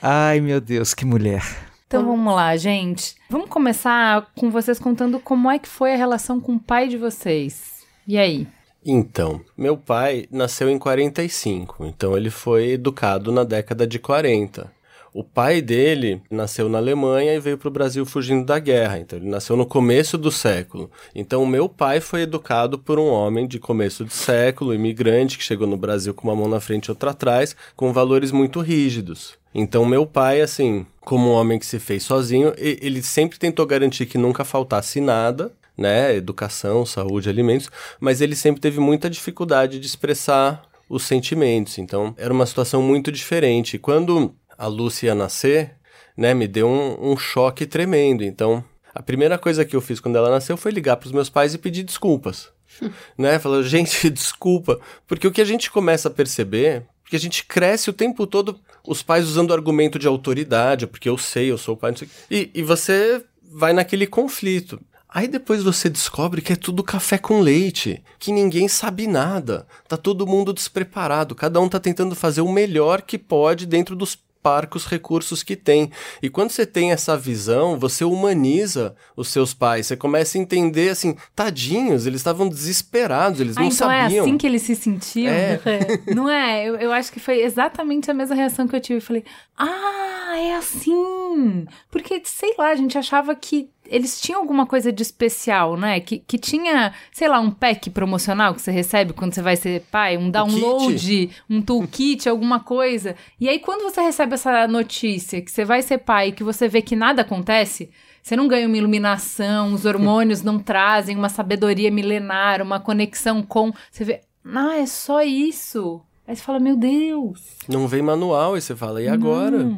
Ai, 0.00 0.40
meu 0.40 0.60
Deus, 0.60 0.94
que 0.94 1.04
mulher. 1.04 1.42
Então 1.86 2.06
vamos 2.06 2.34
lá, 2.34 2.56
gente. 2.56 3.16
Vamos 3.28 3.50
começar 3.50 4.26
com 4.34 4.50
vocês 4.50 4.78
contando 4.78 5.20
como 5.20 5.50
é 5.50 5.58
que 5.58 5.68
foi 5.68 5.92
a 5.92 5.96
relação 5.96 6.40
com 6.40 6.54
o 6.54 6.60
pai 6.60 6.88
de 6.88 6.96
vocês. 6.96 7.84
E 8.08 8.16
aí? 8.16 8.48
Então, 8.84 9.40
meu 9.56 9.76
pai 9.76 10.26
nasceu 10.30 10.68
em 10.68 10.78
45, 10.78 11.86
então 11.86 12.16
ele 12.16 12.30
foi 12.30 12.72
educado 12.72 13.30
na 13.30 13.44
década 13.44 13.86
de 13.86 13.98
40. 13.98 14.70
o 15.14 15.22
pai 15.22 15.60
dele 15.60 16.22
nasceu 16.30 16.68
na 16.68 16.78
Alemanha 16.78 17.34
e 17.34 17.40
veio 17.40 17.58
para 17.58 17.68
o 17.68 17.72
Brasil 17.72 18.06
fugindo 18.06 18.46
da 18.46 18.58
guerra. 18.58 18.98
Então, 18.98 19.18
ele 19.18 19.28
nasceu 19.28 19.56
no 19.56 19.66
começo 19.66 20.16
do 20.16 20.30
século. 20.30 20.90
Então, 21.14 21.44
meu 21.44 21.68
pai 21.68 22.00
foi 22.00 22.22
educado 22.22 22.78
por 22.78 22.98
um 22.98 23.08
homem 23.08 23.46
de 23.46 23.58
começo 23.58 24.04
de 24.04 24.14
século, 24.14 24.72
imigrante, 24.72 25.36
que 25.36 25.44
chegou 25.44 25.66
no 25.66 25.76
Brasil 25.76 26.14
com 26.14 26.28
uma 26.28 26.36
mão 26.36 26.48
na 26.48 26.60
frente 26.60 26.86
e 26.86 26.90
outra 26.90 27.10
atrás, 27.10 27.54
com 27.76 27.92
valores 27.92 28.32
muito 28.32 28.60
rígidos. 28.60 29.34
Então, 29.54 29.84
meu 29.84 30.06
pai, 30.06 30.40
assim, 30.40 30.86
como 31.00 31.28
um 31.28 31.32
homem 31.32 31.58
que 31.58 31.66
se 31.66 31.78
fez 31.78 32.04
sozinho, 32.04 32.54
ele 32.56 33.02
sempre 33.02 33.38
tentou 33.38 33.66
garantir 33.66 34.06
que 34.06 34.16
nunca 34.16 34.46
faltasse 34.46 34.98
nada, 34.98 35.52
né? 35.76 36.14
Educação, 36.14 36.84
saúde, 36.84 37.28
alimentos, 37.28 37.70
mas 38.00 38.20
ele 38.20 38.36
sempre 38.36 38.60
teve 38.60 38.80
muita 38.80 39.08
dificuldade 39.08 39.78
de 39.78 39.86
expressar 39.86 40.62
os 40.88 41.04
sentimentos. 41.04 41.78
Então, 41.78 42.14
era 42.18 42.32
uma 42.32 42.46
situação 42.46 42.82
muito 42.82 43.10
diferente. 43.10 43.78
Quando 43.78 44.34
a 44.58 44.66
Lúcia 44.66 45.06
ia 45.06 45.14
nascer, 45.14 45.74
né, 46.16 46.34
me 46.34 46.46
deu 46.46 46.68
um, 46.68 47.12
um 47.12 47.16
choque 47.16 47.66
tremendo. 47.66 48.22
Então, 48.22 48.64
a 48.94 49.02
primeira 49.02 49.38
coisa 49.38 49.64
que 49.64 49.74
eu 49.74 49.80
fiz 49.80 50.00
quando 50.00 50.16
ela 50.16 50.30
nasceu 50.30 50.56
foi 50.56 50.70
ligar 50.70 50.96
para 50.96 51.06
os 51.06 51.12
meus 51.12 51.30
pais 51.30 51.54
e 51.54 51.58
pedir 51.58 51.82
desculpas. 51.82 52.50
né? 53.16 53.38
Falar, 53.38 53.62
gente, 53.62 54.08
desculpa. 54.10 54.78
Porque 55.06 55.26
o 55.26 55.32
que 55.32 55.40
a 55.40 55.46
gente 55.46 55.70
começa 55.70 56.08
a 56.08 56.10
perceber, 56.10 56.84
porque 57.02 57.16
a 57.16 57.20
gente 57.20 57.44
cresce 57.44 57.90
o 57.90 57.92
tempo 57.92 58.26
todo, 58.26 58.60
os 58.86 59.02
pais 59.02 59.26
usando 59.26 59.50
o 59.50 59.54
argumento 59.54 59.98
de 59.98 60.06
autoridade, 60.06 60.86
porque 60.86 61.08
eu 61.08 61.16
sei, 61.16 61.50
eu 61.50 61.58
sou 61.58 61.74
o 61.74 61.76
pai, 61.76 61.92
não 61.92 61.98
sei. 61.98 62.08
E, 62.30 62.50
e 62.54 62.62
você 62.62 63.24
vai 63.42 63.72
naquele 63.72 64.06
conflito. 64.06 64.80
Aí 65.14 65.28
depois 65.28 65.62
você 65.62 65.90
descobre 65.90 66.40
que 66.40 66.54
é 66.54 66.56
tudo 66.56 66.82
café 66.82 67.18
com 67.18 67.40
leite, 67.40 68.02
que 68.18 68.32
ninguém 68.32 68.66
sabe 68.66 69.06
nada, 69.06 69.66
tá 69.86 69.96
todo 69.96 70.26
mundo 70.26 70.52
despreparado, 70.52 71.34
cada 71.34 71.60
um 71.60 71.68
tá 71.68 71.78
tentando 71.78 72.14
fazer 72.14 72.40
o 72.40 72.50
melhor 72.50 73.02
que 73.02 73.18
pode 73.18 73.66
dentro 73.66 73.94
dos 73.94 74.16
parcos 74.42 74.86
recursos 74.86 75.42
que 75.42 75.54
tem. 75.54 75.90
E 76.20 76.28
quando 76.28 76.50
você 76.50 76.66
tem 76.66 76.90
essa 76.90 77.16
visão, 77.16 77.78
você 77.78 78.04
humaniza 78.04 78.94
os 79.16 79.28
seus 79.28 79.54
pais. 79.54 79.86
Você 79.86 79.96
começa 79.96 80.36
a 80.36 80.40
entender 80.40 80.90
assim, 80.90 81.16
tadinhos, 81.34 82.06
eles 82.06 82.20
estavam 82.20 82.48
desesperados, 82.48 83.40
eles 83.40 83.56
ah, 83.56 83.60
não 83.60 83.68
então 83.68 83.88
sabiam. 83.88 84.24
É 84.24 84.28
assim 84.28 84.36
que 84.36 84.46
eles 84.46 84.62
se 84.62 84.74
sentiam? 84.74 85.32
É. 85.32 85.60
Não 86.12 86.28
é? 86.28 86.68
Eu, 86.68 86.76
eu 86.76 86.92
acho 86.92 87.12
que 87.12 87.20
foi 87.20 87.42
exatamente 87.42 88.10
a 88.10 88.14
mesma 88.14 88.34
reação 88.34 88.66
que 88.66 88.74
eu 88.74 88.80
tive. 88.80 88.98
Eu 88.98 89.02
falei, 89.02 89.24
ah, 89.56 90.34
é 90.36 90.56
assim. 90.56 91.66
Porque, 91.90 92.20
sei 92.24 92.54
lá, 92.58 92.70
a 92.70 92.74
gente 92.74 92.98
achava 92.98 93.34
que 93.34 93.70
eles 93.92 94.18
tinham 94.18 94.40
alguma 94.40 94.64
coisa 94.64 94.90
de 94.90 95.02
especial, 95.02 95.76
né? 95.76 96.00
Que, 96.00 96.18
que 96.18 96.38
tinha, 96.38 96.94
sei 97.12 97.28
lá, 97.28 97.38
um 97.38 97.50
pack 97.50 97.90
promocional 97.90 98.54
que 98.54 98.62
você 98.62 98.70
recebe 98.70 99.12
quando 99.12 99.34
você 99.34 99.42
vai 99.42 99.54
ser 99.54 99.82
pai, 99.90 100.16
um 100.16 100.30
download, 100.30 101.30
um 101.48 101.60
toolkit, 101.60 102.26
alguma 102.30 102.58
coisa. 102.58 103.14
E 103.38 103.50
aí, 103.50 103.58
quando 103.58 103.82
você 103.82 104.00
recebe 104.00 104.32
essa 104.32 104.66
notícia 104.66 105.42
que 105.42 105.50
você 105.50 105.62
vai 105.62 105.82
ser 105.82 105.98
pai 105.98 106.28
e 106.28 106.32
que 106.32 106.42
você 106.42 106.68
vê 106.68 106.80
que 106.80 106.96
nada 106.96 107.20
acontece, 107.20 107.90
você 108.22 108.34
não 108.34 108.48
ganha 108.48 108.66
uma 108.66 108.78
iluminação, 108.78 109.74
os 109.74 109.84
hormônios 109.84 110.40
não 110.42 110.58
trazem 110.58 111.14
uma 111.14 111.28
sabedoria 111.28 111.90
milenar, 111.90 112.62
uma 112.62 112.80
conexão 112.80 113.42
com. 113.42 113.74
Você 113.90 114.04
vê, 114.04 114.20
ah, 114.42 114.78
é 114.78 114.86
só 114.86 115.22
isso. 115.22 116.00
Aí 116.26 116.34
você 116.34 116.42
fala, 116.42 116.58
meu 116.58 116.76
Deus. 116.76 117.42
Não 117.68 117.86
vem 117.86 118.00
manual, 118.00 118.56
e 118.56 118.62
você 118.62 118.74
fala, 118.74 119.02
e 119.02 119.08
agora? 119.08 119.70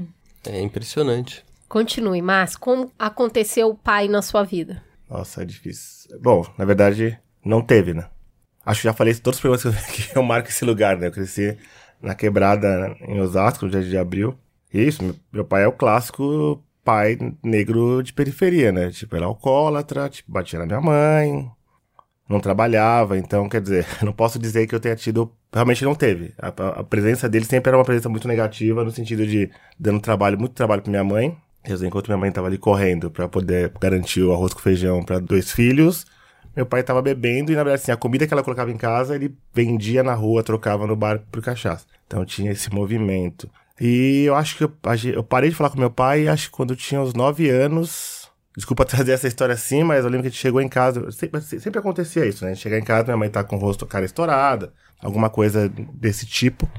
É 0.46 0.60
impressionante. 0.60 1.44
Continue, 1.74 2.22
mas 2.22 2.54
como 2.54 2.92
aconteceu 2.96 3.68
o 3.68 3.74
pai 3.74 4.06
na 4.06 4.22
sua 4.22 4.44
vida? 4.44 4.80
Nossa, 5.10 5.42
é 5.42 5.44
difícil. 5.44 6.08
Bom, 6.20 6.46
na 6.56 6.64
verdade, 6.64 7.18
não 7.44 7.60
teve, 7.60 7.92
né? 7.92 8.06
Acho 8.64 8.82
que 8.82 8.86
já 8.86 8.92
falei 8.92 9.12
todos 9.16 9.38
os 9.38 9.40
problemas 9.40 9.84
que 9.86 10.08
eu 10.16 10.22
marco 10.22 10.48
esse 10.50 10.64
lugar, 10.64 10.96
né? 10.96 11.08
Eu 11.08 11.10
cresci 11.10 11.58
na 12.00 12.14
quebrada 12.14 12.94
em 13.00 13.20
Osasco, 13.20 13.64
no 13.64 13.72
dia 13.72 13.82
de 13.82 13.98
abril. 13.98 14.38
Isso, 14.72 15.20
meu 15.32 15.44
pai 15.44 15.64
é 15.64 15.66
o 15.66 15.72
clássico 15.72 16.62
pai 16.84 17.18
negro 17.42 18.04
de 18.04 18.12
periferia, 18.12 18.70
né? 18.70 18.92
Tipo, 18.92 19.16
é 19.16 19.24
alcoólatra, 19.24 20.08
tipo, 20.08 20.30
batia 20.30 20.60
na 20.60 20.66
minha 20.66 20.80
mãe, 20.80 21.50
não 22.28 22.38
trabalhava, 22.38 23.18
então, 23.18 23.48
quer 23.48 23.60
dizer, 23.60 23.84
não 24.00 24.12
posso 24.12 24.38
dizer 24.38 24.68
que 24.68 24.76
eu 24.76 24.80
tenha 24.80 24.94
tido. 24.94 25.28
Realmente 25.52 25.84
não 25.84 25.96
teve. 25.96 26.34
A, 26.38 26.48
a 26.48 26.84
presença 26.84 27.28
dele 27.28 27.44
sempre 27.44 27.70
era 27.70 27.76
uma 27.76 27.84
presença 27.84 28.08
muito 28.08 28.28
negativa, 28.28 28.84
no 28.84 28.92
sentido 28.92 29.26
de 29.26 29.50
dando 29.76 29.98
trabalho, 29.98 30.38
muito 30.38 30.54
trabalho 30.54 30.80
pra 30.80 30.90
minha 30.90 31.02
mãe, 31.02 31.36
Enquanto 31.66 32.08
minha 32.08 32.18
mãe 32.18 32.30
tava 32.30 32.46
ali 32.46 32.58
correndo 32.58 33.10
para 33.10 33.26
poder 33.26 33.72
garantir 33.80 34.22
o 34.22 34.32
arroz 34.32 34.52
com 34.52 34.60
feijão 34.60 35.02
para 35.02 35.18
dois 35.18 35.50
filhos, 35.50 36.04
meu 36.54 36.66
pai 36.66 36.82
tava 36.82 37.00
bebendo 37.00 37.50
e, 37.50 37.56
na 37.56 37.64
verdade, 37.64 37.82
assim, 37.82 37.92
a 37.92 37.96
comida 37.96 38.26
que 38.26 38.34
ela 38.34 38.42
colocava 38.42 38.70
em 38.70 38.76
casa, 38.76 39.14
ele 39.14 39.34
vendia 39.52 40.02
na 40.02 40.14
rua, 40.14 40.42
trocava 40.42 40.86
no 40.86 40.94
bar 40.94 41.20
por 41.32 41.42
cachaça. 41.42 41.86
Então 42.06 42.24
tinha 42.24 42.52
esse 42.52 42.72
movimento. 42.72 43.50
E 43.80 44.24
eu 44.24 44.34
acho 44.36 44.56
que 44.56 44.64
eu, 44.64 44.72
eu 45.12 45.24
parei 45.24 45.50
de 45.50 45.56
falar 45.56 45.70
com 45.70 45.78
meu 45.78 45.90
pai, 45.90 46.28
acho 46.28 46.46
que 46.46 46.56
quando 46.56 46.70
eu 46.70 46.76
tinha 46.76 47.00
uns 47.00 47.14
nove 47.14 47.48
anos. 47.50 48.30
Desculpa 48.56 48.84
trazer 48.86 49.12
essa 49.12 49.26
história 49.26 49.54
assim, 49.54 49.82
mas 49.82 50.04
eu 50.04 50.10
lembro 50.10 50.22
que 50.22 50.28
a 50.28 50.30
gente 50.30 50.40
chegou 50.40 50.60
em 50.60 50.68
casa. 50.68 51.10
Sempre, 51.10 51.40
sempre 51.40 51.78
acontecia 51.80 52.24
isso, 52.26 52.44
né? 52.44 52.52
A 52.52 52.54
gente 52.54 52.62
chegar 52.62 52.78
em 52.78 52.84
casa, 52.84 53.04
minha 53.04 53.16
mãe 53.16 53.30
tá 53.30 53.42
com 53.42 53.56
o 53.56 53.58
rosto, 53.58 53.86
cara 53.86 54.04
estourada, 54.04 54.72
alguma 55.00 55.28
coisa 55.28 55.68
desse 55.68 56.24
tipo. 56.24 56.70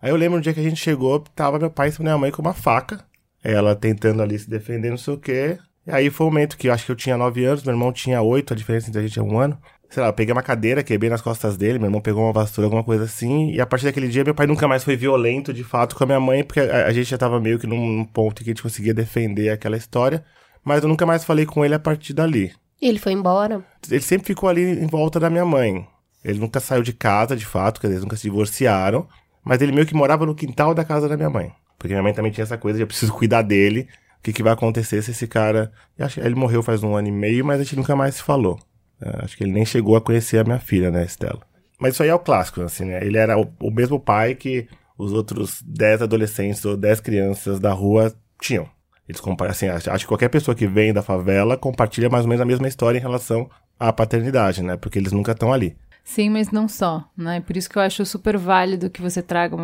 Aí 0.00 0.08
eu 0.10 0.16
lembro 0.16 0.38
um 0.38 0.40
dia 0.40 0.54
que 0.54 0.60
a 0.60 0.62
gente 0.62 0.80
chegou, 0.80 1.20
tava 1.34 1.58
meu 1.58 1.70
pai 1.70 1.90
e 1.90 2.02
minha 2.02 2.16
mãe 2.16 2.30
com 2.30 2.40
uma 2.40 2.54
faca 2.54 3.04
ela 3.42 3.74
tentando 3.74 4.22
ali 4.22 4.38
se 4.38 4.48
defender, 4.48 4.90
não 4.90 4.96
sei 4.96 5.14
o 5.14 5.18
quê. 5.18 5.58
E 5.86 5.90
aí 5.90 6.10
foi 6.10 6.26
o 6.26 6.28
um 6.28 6.32
momento 6.32 6.56
que 6.56 6.68
eu 6.68 6.72
acho 6.72 6.86
que 6.86 6.92
eu 6.92 6.96
tinha 6.96 7.16
9 7.16 7.44
anos, 7.44 7.62
meu 7.62 7.72
irmão 7.72 7.92
tinha 7.92 8.20
8, 8.20 8.52
a 8.52 8.56
diferença 8.56 8.88
entre 8.88 9.00
a 9.00 9.02
gente 9.02 9.18
é 9.18 9.22
um 9.22 9.38
ano. 9.38 9.58
Sei 9.88 10.00
lá, 10.00 10.10
eu 10.10 10.12
peguei 10.12 10.32
uma 10.32 10.42
cadeira, 10.42 10.84
quebrei 10.84 11.10
nas 11.10 11.20
costas 11.20 11.56
dele, 11.56 11.78
meu 11.78 11.88
irmão 11.88 12.00
pegou 12.00 12.22
uma 12.22 12.32
vassoura, 12.32 12.66
alguma 12.66 12.84
coisa 12.84 13.04
assim. 13.04 13.50
E 13.50 13.60
a 13.60 13.66
partir 13.66 13.86
daquele 13.86 14.06
dia, 14.06 14.22
meu 14.22 14.34
pai 14.34 14.46
nunca 14.46 14.68
mais 14.68 14.84
foi 14.84 14.94
violento, 14.94 15.52
de 15.52 15.64
fato, 15.64 15.96
com 15.96 16.04
a 16.04 16.06
minha 16.06 16.20
mãe, 16.20 16.44
porque 16.44 16.60
a, 16.60 16.86
a 16.86 16.92
gente 16.92 17.10
já 17.10 17.18
tava 17.18 17.40
meio 17.40 17.58
que 17.58 17.66
num, 17.66 17.96
num 17.96 18.04
ponto 18.04 18.44
que 18.44 18.50
a 18.50 18.52
gente 18.52 18.62
conseguia 18.62 18.94
defender 18.94 19.50
aquela 19.50 19.76
história. 19.76 20.24
Mas 20.64 20.82
eu 20.82 20.88
nunca 20.88 21.04
mais 21.04 21.24
falei 21.24 21.44
com 21.44 21.64
ele 21.64 21.74
a 21.74 21.78
partir 21.78 22.12
dali. 22.12 22.52
E 22.80 22.88
ele 22.88 23.00
foi 23.00 23.12
embora? 23.12 23.64
Ele 23.90 24.00
sempre 24.00 24.28
ficou 24.28 24.48
ali 24.48 24.62
em 24.62 24.86
volta 24.86 25.18
da 25.18 25.28
minha 25.28 25.44
mãe. 25.44 25.84
Ele 26.24 26.38
nunca 26.38 26.60
saiu 26.60 26.82
de 26.82 26.92
casa, 26.92 27.34
de 27.34 27.44
fato, 27.44 27.80
quer 27.80 27.88
dizer, 27.88 27.96
eles 27.96 28.04
nunca 28.04 28.16
se 28.16 28.22
divorciaram. 28.22 29.08
Mas 29.44 29.60
ele 29.60 29.72
meio 29.72 29.86
que 29.86 29.94
morava 29.94 30.24
no 30.24 30.36
quintal 30.36 30.72
da 30.72 30.84
casa 30.84 31.08
da 31.08 31.16
minha 31.16 31.30
mãe. 31.30 31.52
Porque 31.80 31.94
minha 31.94 32.02
mãe 32.02 32.12
também 32.12 32.30
tinha 32.30 32.44
essa 32.44 32.58
coisa 32.58 32.76
de 32.76 32.82
eu 32.82 32.86
preciso 32.86 33.10
cuidar 33.14 33.40
dele. 33.40 33.88
O 34.18 34.22
que, 34.22 34.34
que 34.34 34.42
vai 34.42 34.52
acontecer 34.52 35.00
se 35.00 35.12
esse 35.12 35.26
cara. 35.26 35.72
Eu 35.96 36.04
acho 36.04 36.20
que 36.20 36.26
ele 36.26 36.34
morreu 36.34 36.62
faz 36.62 36.82
um 36.82 36.94
ano 36.94 37.08
e 37.08 37.10
meio, 37.10 37.42
mas 37.42 37.58
a 37.58 37.64
gente 37.64 37.74
nunca 37.74 37.96
mais 37.96 38.16
se 38.16 38.22
falou. 38.22 38.60
É, 39.00 39.24
acho 39.24 39.34
que 39.34 39.42
ele 39.42 39.52
nem 39.52 39.64
chegou 39.64 39.96
a 39.96 40.00
conhecer 40.00 40.38
a 40.38 40.44
minha 40.44 40.58
filha, 40.58 40.90
né, 40.90 41.02
Estela? 41.04 41.40
Mas 41.80 41.94
isso 41.94 42.02
aí 42.02 42.10
é 42.10 42.14
o 42.14 42.18
clássico, 42.18 42.60
assim, 42.60 42.84
né? 42.84 43.02
Ele 43.02 43.16
era 43.16 43.40
o, 43.40 43.50
o 43.58 43.70
mesmo 43.70 43.98
pai 43.98 44.34
que 44.34 44.68
os 44.98 45.14
outros 45.14 45.62
10 45.62 46.02
adolescentes 46.02 46.62
ou 46.66 46.76
10 46.76 47.00
crianças 47.00 47.58
da 47.58 47.72
rua 47.72 48.14
tinham. 48.38 48.68
Eles 49.08 49.18
comparam, 49.18 49.52
assim, 49.52 49.66
acho, 49.66 49.90
acho 49.90 50.04
que 50.04 50.08
qualquer 50.08 50.28
pessoa 50.28 50.54
que 50.54 50.66
vem 50.66 50.92
da 50.92 51.02
favela 51.02 51.56
compartilha 51.56 52.10
mais 52.10 52.24
ou 52.24 52.28
menos 52.28 52.42
a 52.42 52.44
mesma 52.44 52.68
história 52.68 52.98
em 52.98 53.00
relação 53.00 53.48
à 53.78 53.90
paternidade, 53.90 54.62
né? 54.62 54.76
Porque 54.76 54.98
eles 54.98 55.12
nunca 55.12 55.32
estão 55.32 55.50
ali. 55.50 55.74
Sim, 56.04 56.28
mas 56.28 56.50
não 56.50 56.68
só, 56.68 57.08
né? 57.16 57.40
Por 57.40 57.56
isso 57.56 57.70
que 57.70 57.78
eu 57.78 57.82
acho 57.82 58.04
super 58.04 58.36
válido 58.36 58.90
que 58.90 59.00
você 59.00 59.22
traga, 59.22 59.56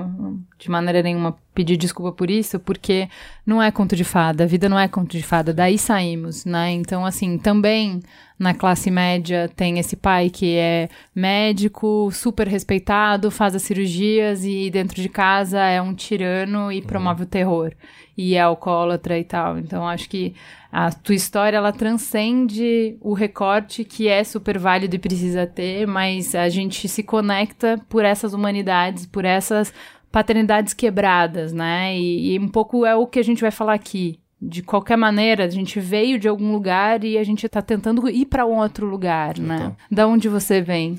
de 0.58 0.70
maneira 0.70 1.02
nenhuma, 1.02 1.36
pedir 1.56 1.78
desculpa 1.78 2.12
por 2.12 2.30
isso, 2.30 2.60
porque 2.60 3.08
não 3.46 3.62
é 3.62 3.70
conto 3.70 3.96
de 3.96 4.04
fada, 4.04 4.44
a 4.44 4.46
vida 4.46 4.68
não 4.68 4.78
é 4.78 4.86
conto 4.86 5.16
de 5.16 5.22
fada, 5.22 5.54
daí 5.54 5.78
saímos, 5.78 6.44
né? 6.44 6.70
Então, 6.72 7.06
assim, 7.06 7.38
também 7.38 8.02
na 8.38 8.52
classe 8.52 8.90
média 8.90 9.50
tem 9.56 9.78
esse 9.78 9.96
pai 9.96 10.28
que 10.28 10.54
é 10.54 10.90
médico, 11.14 12.10
super 12.12 12.46
respeitado, 12.46 13.30
faz 13.30 13.54
as 13.54 13.62
cirurgias 13.62 14.44
e 14.44 14.68
dentro 14.70 15.00
de 15.00 15.08
casa 15.08 15.58
é 15.60 15.80
um 15.80 15.94
tirano 15.94 16.70
e 16.70 16.82
promove 16.82 17.22
o 17.22 17.26
terror. 17.26 17.72
E 18.18 18.34
é 18.34 18.40
alcoólatra 18.40 19.18
e 19.18 19.24
tal. 19.24 19.58
Então, 19.58 19.86
acho 19.88 20.08
que 20.08 20.34
a 20.70 20.90
tua 20.90 21.14
história 21.14 21.56
ela 21.56 21.72
transcende 21.72 22.98
o 23.00 23.14
recorte 23.14 23.84
que 23.84 24.08
é 24.08 24.22
super 24.22 24.58
válido 24.58 24.96
e 24.96 24.98
precisa 24.98 25.46
ter, 25.46 25.86
mas 25.86 26.34
a 26.34 26.50
gente 26.50 26.86
se 26.88 27.02
conecta 27.02 27.80
por 27.88 28.04
essas 28.04 28.34
humanidades, 28.34 29.06
por 29.06 29.24
essas 29.24 29.72
paternidades 30.16 30.72
quebradas, 30.72 31.52
né? 31.52 31.94
E, 31.94 32.32
e 32.32 32.38
um 32.38 32.48
pouco 32.48 32.86
é 32.86 32.96
o 32.96 33.06
que 33.06 33.18
a 33.18 33.22
gente 33.22 33.42
vai 33.42 33.50
falar 33.50 33.74
aqui. 33.74 34.18
De 34.40 34.62
qualquer 34.62 34.96
maneira, 34.96 35.44
a 35.44 35.50
gente 35.50 35.78
veio 35.78 36.18
de 36.18 36.26
algum 36.26 36.52
lugar 36.52 37.04
e 37.04 37.18
a 37.18 37.22
gente 37.22 37.44
está 37.44 37.60
tentando 37.60 38.08
ir 38.08 38.24
para 38.24 38.46
um 38.46 38.56
outro 38.56 38.86
lugar, 38.86 39.38
né? 39.38 39.56
Então. 39.56 39.76
Da 39.90 40.06
onde 40.06 40.26
você 40.26 40.62
vem? 40.62 40.96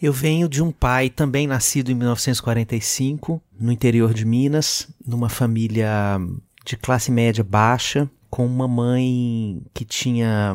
Eu 0.00 0.12
venho 0.12 0.46
de 0.46 0.62
um 0.62 0.70
pai 0.70 1.08
também 1.08 1.46
nascido 1.46 1.90
em 1.90 1.94
1945, 1.94 3.40
no 3.58 3.72
interior 3.72 4.12
de 4.12 4.26
Minas, 4.26 4.86
numa 5.06 5.30
família 5.30 6.20
de 6.62 6.76
classe 6.76 7.10
média 7.10 7.42
baixa, 7.42 8.10
com 8.28 8.44
uma 8.44 8.68
mãe 8.68 9.62
que 9.72 9.86
tinha 9.86 10.54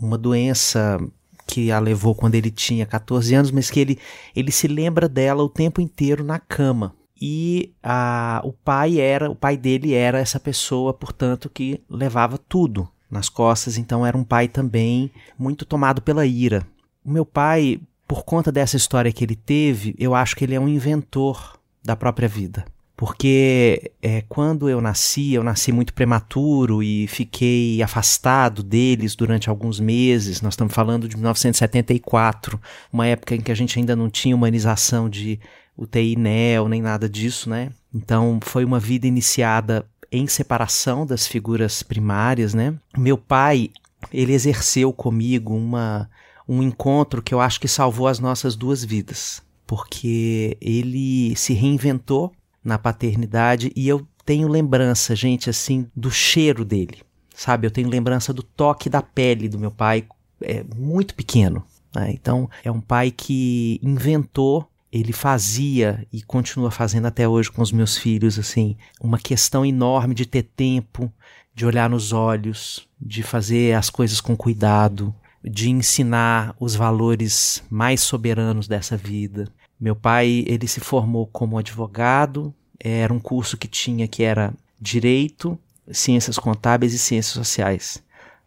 uma 0.00 0.18
doença 0.18 0.98
que 1.46 1.70
a 1.70 1.78
levou 1.78 2.16
quando 2.16 2.34
ele 2.34 2.50
tinha 2.50 2.84
14 2.84 3.32
anos, 3.32 3.52
mas 3.52 3.70
que 3.70 3.78
ele, 3.78 3.98
ele 4.34 4.50
se 4.50 4.66
lembra 4.66 5.08
dela 5.08 5.44
o 5.44 5.48
tempo 5.48 5.80
inteiro 5.80 6.24
na 6.24 6.40
cama. 6.40 6.96
E 7.26 7.72
a, 7.82 8.42
o 8.44 8.52
pai 8.52 9.00
era, 9.00 9.30
o 9.30 9.34
pai 9.34 9.56
dele 9.56 9.94
era 9.94 10.18
essa 10.18 10.38
pessoa, 10.38 10.92
portanto, 10.92 11.48
que 11.48 11.80
levava 11.88 12.36
tudo 12.36 12.86
nas 13.10 13.30
costas, 13.30 13.78
então 13.78 14.04
era 14.04 14.14
um 14.14 14.22
pai 14.22 14.46
também 14.46 15.10
muito 15.38 15.64
tomado 15.64 16.02
pela 16.02 16.26
ira. 16.26 16.66
O 17.02 17.10
meu 17.10 17.24
pai, 17.24 17.80
por 18.06 18.24
conta 18.24 18.52
dessa 18.52 18.76
história 18.76 19.10
que 19.10 19.24
ele 19.24 19.36
teve, 19.36 19.94
eu 19.98 20.14
acho 20.14 20.36
que 20.36 20.44
ele 20.44 20.54
é 20.54 20.60
um 20.60 20.68
inventor 20.68 21.58
da 21.82 21.96
própria 21.96 22.28
vida. 22.28 22.66
porque 22.94 23.90
é, 24.02 24.22
quando 24.28 24.68
eu 24.68 24.80
nasci, 24.80 25.32
eu 25.32 25.42
nasci 25.42 25.72
muito 25.72 25.94
prematuro 25.94 26.82
e 26.82 27.06
fiquei 27.08 27.82
afastado 27.82 28.62
deles 28.62 29.16
durante 29.16 29.48
alguns 29.48 29.80
meses. 29.80 30.40
Nós 30.42 30.52
estamos 30.52 30.74
falando 30.74 31.08
de 31.08 31.16
1974, 31.16 32.60
uma 32.92 33.06
época 33.06 33.34
em 33.34 33.40
que 33.40 33.50
a 33.50 33.54
gente 33.54 33.78
ainda 33.78 33.96
não 33.96 34.08
tinha 34.08 34.36
humanização 34.36 35.08
de 35.08 35.40
UTI 35.76 36.16
NEL, 36.16 36.68
nem 36.68 36.80
nada 36.80 37.08
disso, 37.08 37.48
né? 37.48 37.70
Então 37.92 38.38
foi 38.42 38.64
uma 38.64 38.78
vida 38.78 39.06
iniciada 39.06 39.86
em 40.10 40.26
separação 40.26 41.04
das 41.04 41.26
figuras 41.26 41.82
primárias, 41.82 42.54
né? 42.54 42.74
Meu 42.96 43.18
pai, 43.18 43.70
ele 44.12 44.32
exerceu 44.32 44.92
comigo 44.92 45.54
uma, 45.54 46.08
um 46.48 46.62
encontro 46.62 47.22
que 47.22 47.34
eu 47.34 47.40
acho 47.40 47.60
que 47.60 47.68
salvou 47.68 48.06
as 48.06 48.18
nossas 48.18 48.54
duas 48.54 48.84
vidas, 48.84 49.42
porque 49.66 50.56
ele 50.60 51.34
se 51.36 51.52
reinventou 51.52 52.32
na 52.62 52.78
paternidade 52.78 53.72
e 53.74 53.88
eu 53.88 54.06
tenho 54.24 54.48
lembrança, 54.48 55.14
gente, 55.14 55.50
assim, 55.50 55.86
do 55.94 56.10
cheiro 56.10 56.64
dele, 56.64 57.02
sabe? 57.34 57.66
Eu 57.66 57.70
tenho 57.70 57.88
lembrança 57.88 58.32
do 58.32 58.42
toque 58.42 58.88
da 58.88 59.02
pele 59.02 59.48
do 59.48 59.58
meu 59.58 59.70
pai, 59.70 60.06
é 60.40 60.64
muito 60.76 61.14
pequeno. 61.14 61.64
Né? 61.94 62.12
Então, 62.12 62.48
é 62.64 62.70
um 62.70 62.80
pai 62.80 63.10
que 63.10 63.78
inventou 63.82 64.68
ele 64.94 65.12
fazia 65.12 66.06
e 66.12 66.22
continua 66.22 66.70
fazendo 66.70 67.06
até 67.06 67.26
hoje 67.26 67.50
com 67.50 67.60
os 67.60 67.72
meus 67.72 67.98
filhos, 67.98 68.38
assim, 68.38 68.76
uma 69.00 69.18
questão 69.18 69.66
enorme 69.66 70.14
de 70.14 70.24
ter 70.24 70.44
tempo, 70.44 71.12
de 71.52 71.66
olhar 71.66 71.90
nos 71.90 72.12
olhos, 72.12 72.88
de 73.00 73.20
fazer 73.20 73.74
as 73.74 73.90
coisas 73.90 74.20
com 74.20 74.36
cuidado, 74.36 75.12
de 75.42 75.68
ensinar 75.68 76.54
os 76.60 76.76
valores 76.76 77.60
mais 77.68 78.02
soberanos 78.02 78.68
dessa 78.68 78.96
vida. 78.96 79.48
Meu 79.80 79.96
pai, 79.96 80.44
ele 80.46 80.68
se 80.68 80.78
formou 80.78 81.26
como 81.26 81.58
advogado, 81.58 82.54
era 82.78 83.12
um 83.12 83.18
curso 83.18 83.56
que 83.56 83.66
tinha 83.66 84.06
que 84.06 84.22
era 84.22 84.54
direito, 84.80 85.58
ciências 85.90 86.38
contábeis 86.38 86.94
e 86.94 87.00
ciências 87.00 87.34
sociais. 87.34 88.00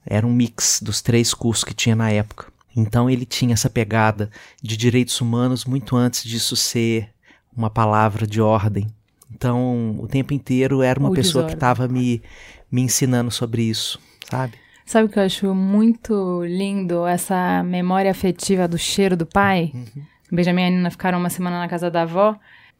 Era 0.05 0.25
um 0.25 0.31
mix 0.31 0.79
dos 0.81 1.01
três 1.01 1.33
cursos 1.33 1.65
que 1.65 1.73
tinha 1.73 1.95
na 1.95 2.09
época. 2.09 2.47
Então 2.77 3.09
ele 3.09 3.25
tinha 3.25 3.53
essa 3.53 3.69
pegada 3.69 4.29
de 4.61 4.77
direitos 4.77 5.19
humanos 5.19 5.65
muito 5.65 5.95
antes 5.95 6.23
disso 6.23 6.55
ser 6.55 7.09
uma 7.55 7.71
palavra 7.71 8.27
de 8.27 8.39
ordem. 8.39 8.87
Então, 9.33 9.97
o 9.99 10.07
tempo 10.07 10.33
inteiro 10.33 10.81
era 10.81 10.99
uma 10.99 11.11
pessoa 11.11 11.43
desordem. 11.43 11.49
que 11.49 11.53
estava 11.55 11.87
me, 11.87 12.21
me 12.71 12.81
ensinando 12.81 13.29
sobre 13.31 13.63
isso, 13.63 13.99
sabe? 14.29 14.53
Sabe 14.85 15.07
o 15.07 15.09
que 15.09 15.19
eu 15.19 15.23
acho 15.23 15.53
muito 15.53 16.45
lindo? 16.45 17.05
Essa 17.05 17.61
memória 17.63 18.09
afetiva 18.09 18.67
do 18.67 18.77
cheiro 18.77 19.17
do 19.17 19.25
pai. 19.25 19.71
Uhum. 19.73 20.03
Benjamin 20.31 20.61
e 20.61 20.65
a 20.65 20.69
Nina 20.69 20.91
ficaram 20.91 21.19
uma 21.19 21.29
semana 21.29 21.59
na 21.59 21.67
casa 21.67 21.91
da 21.91 22.03
avó 22.03 22.37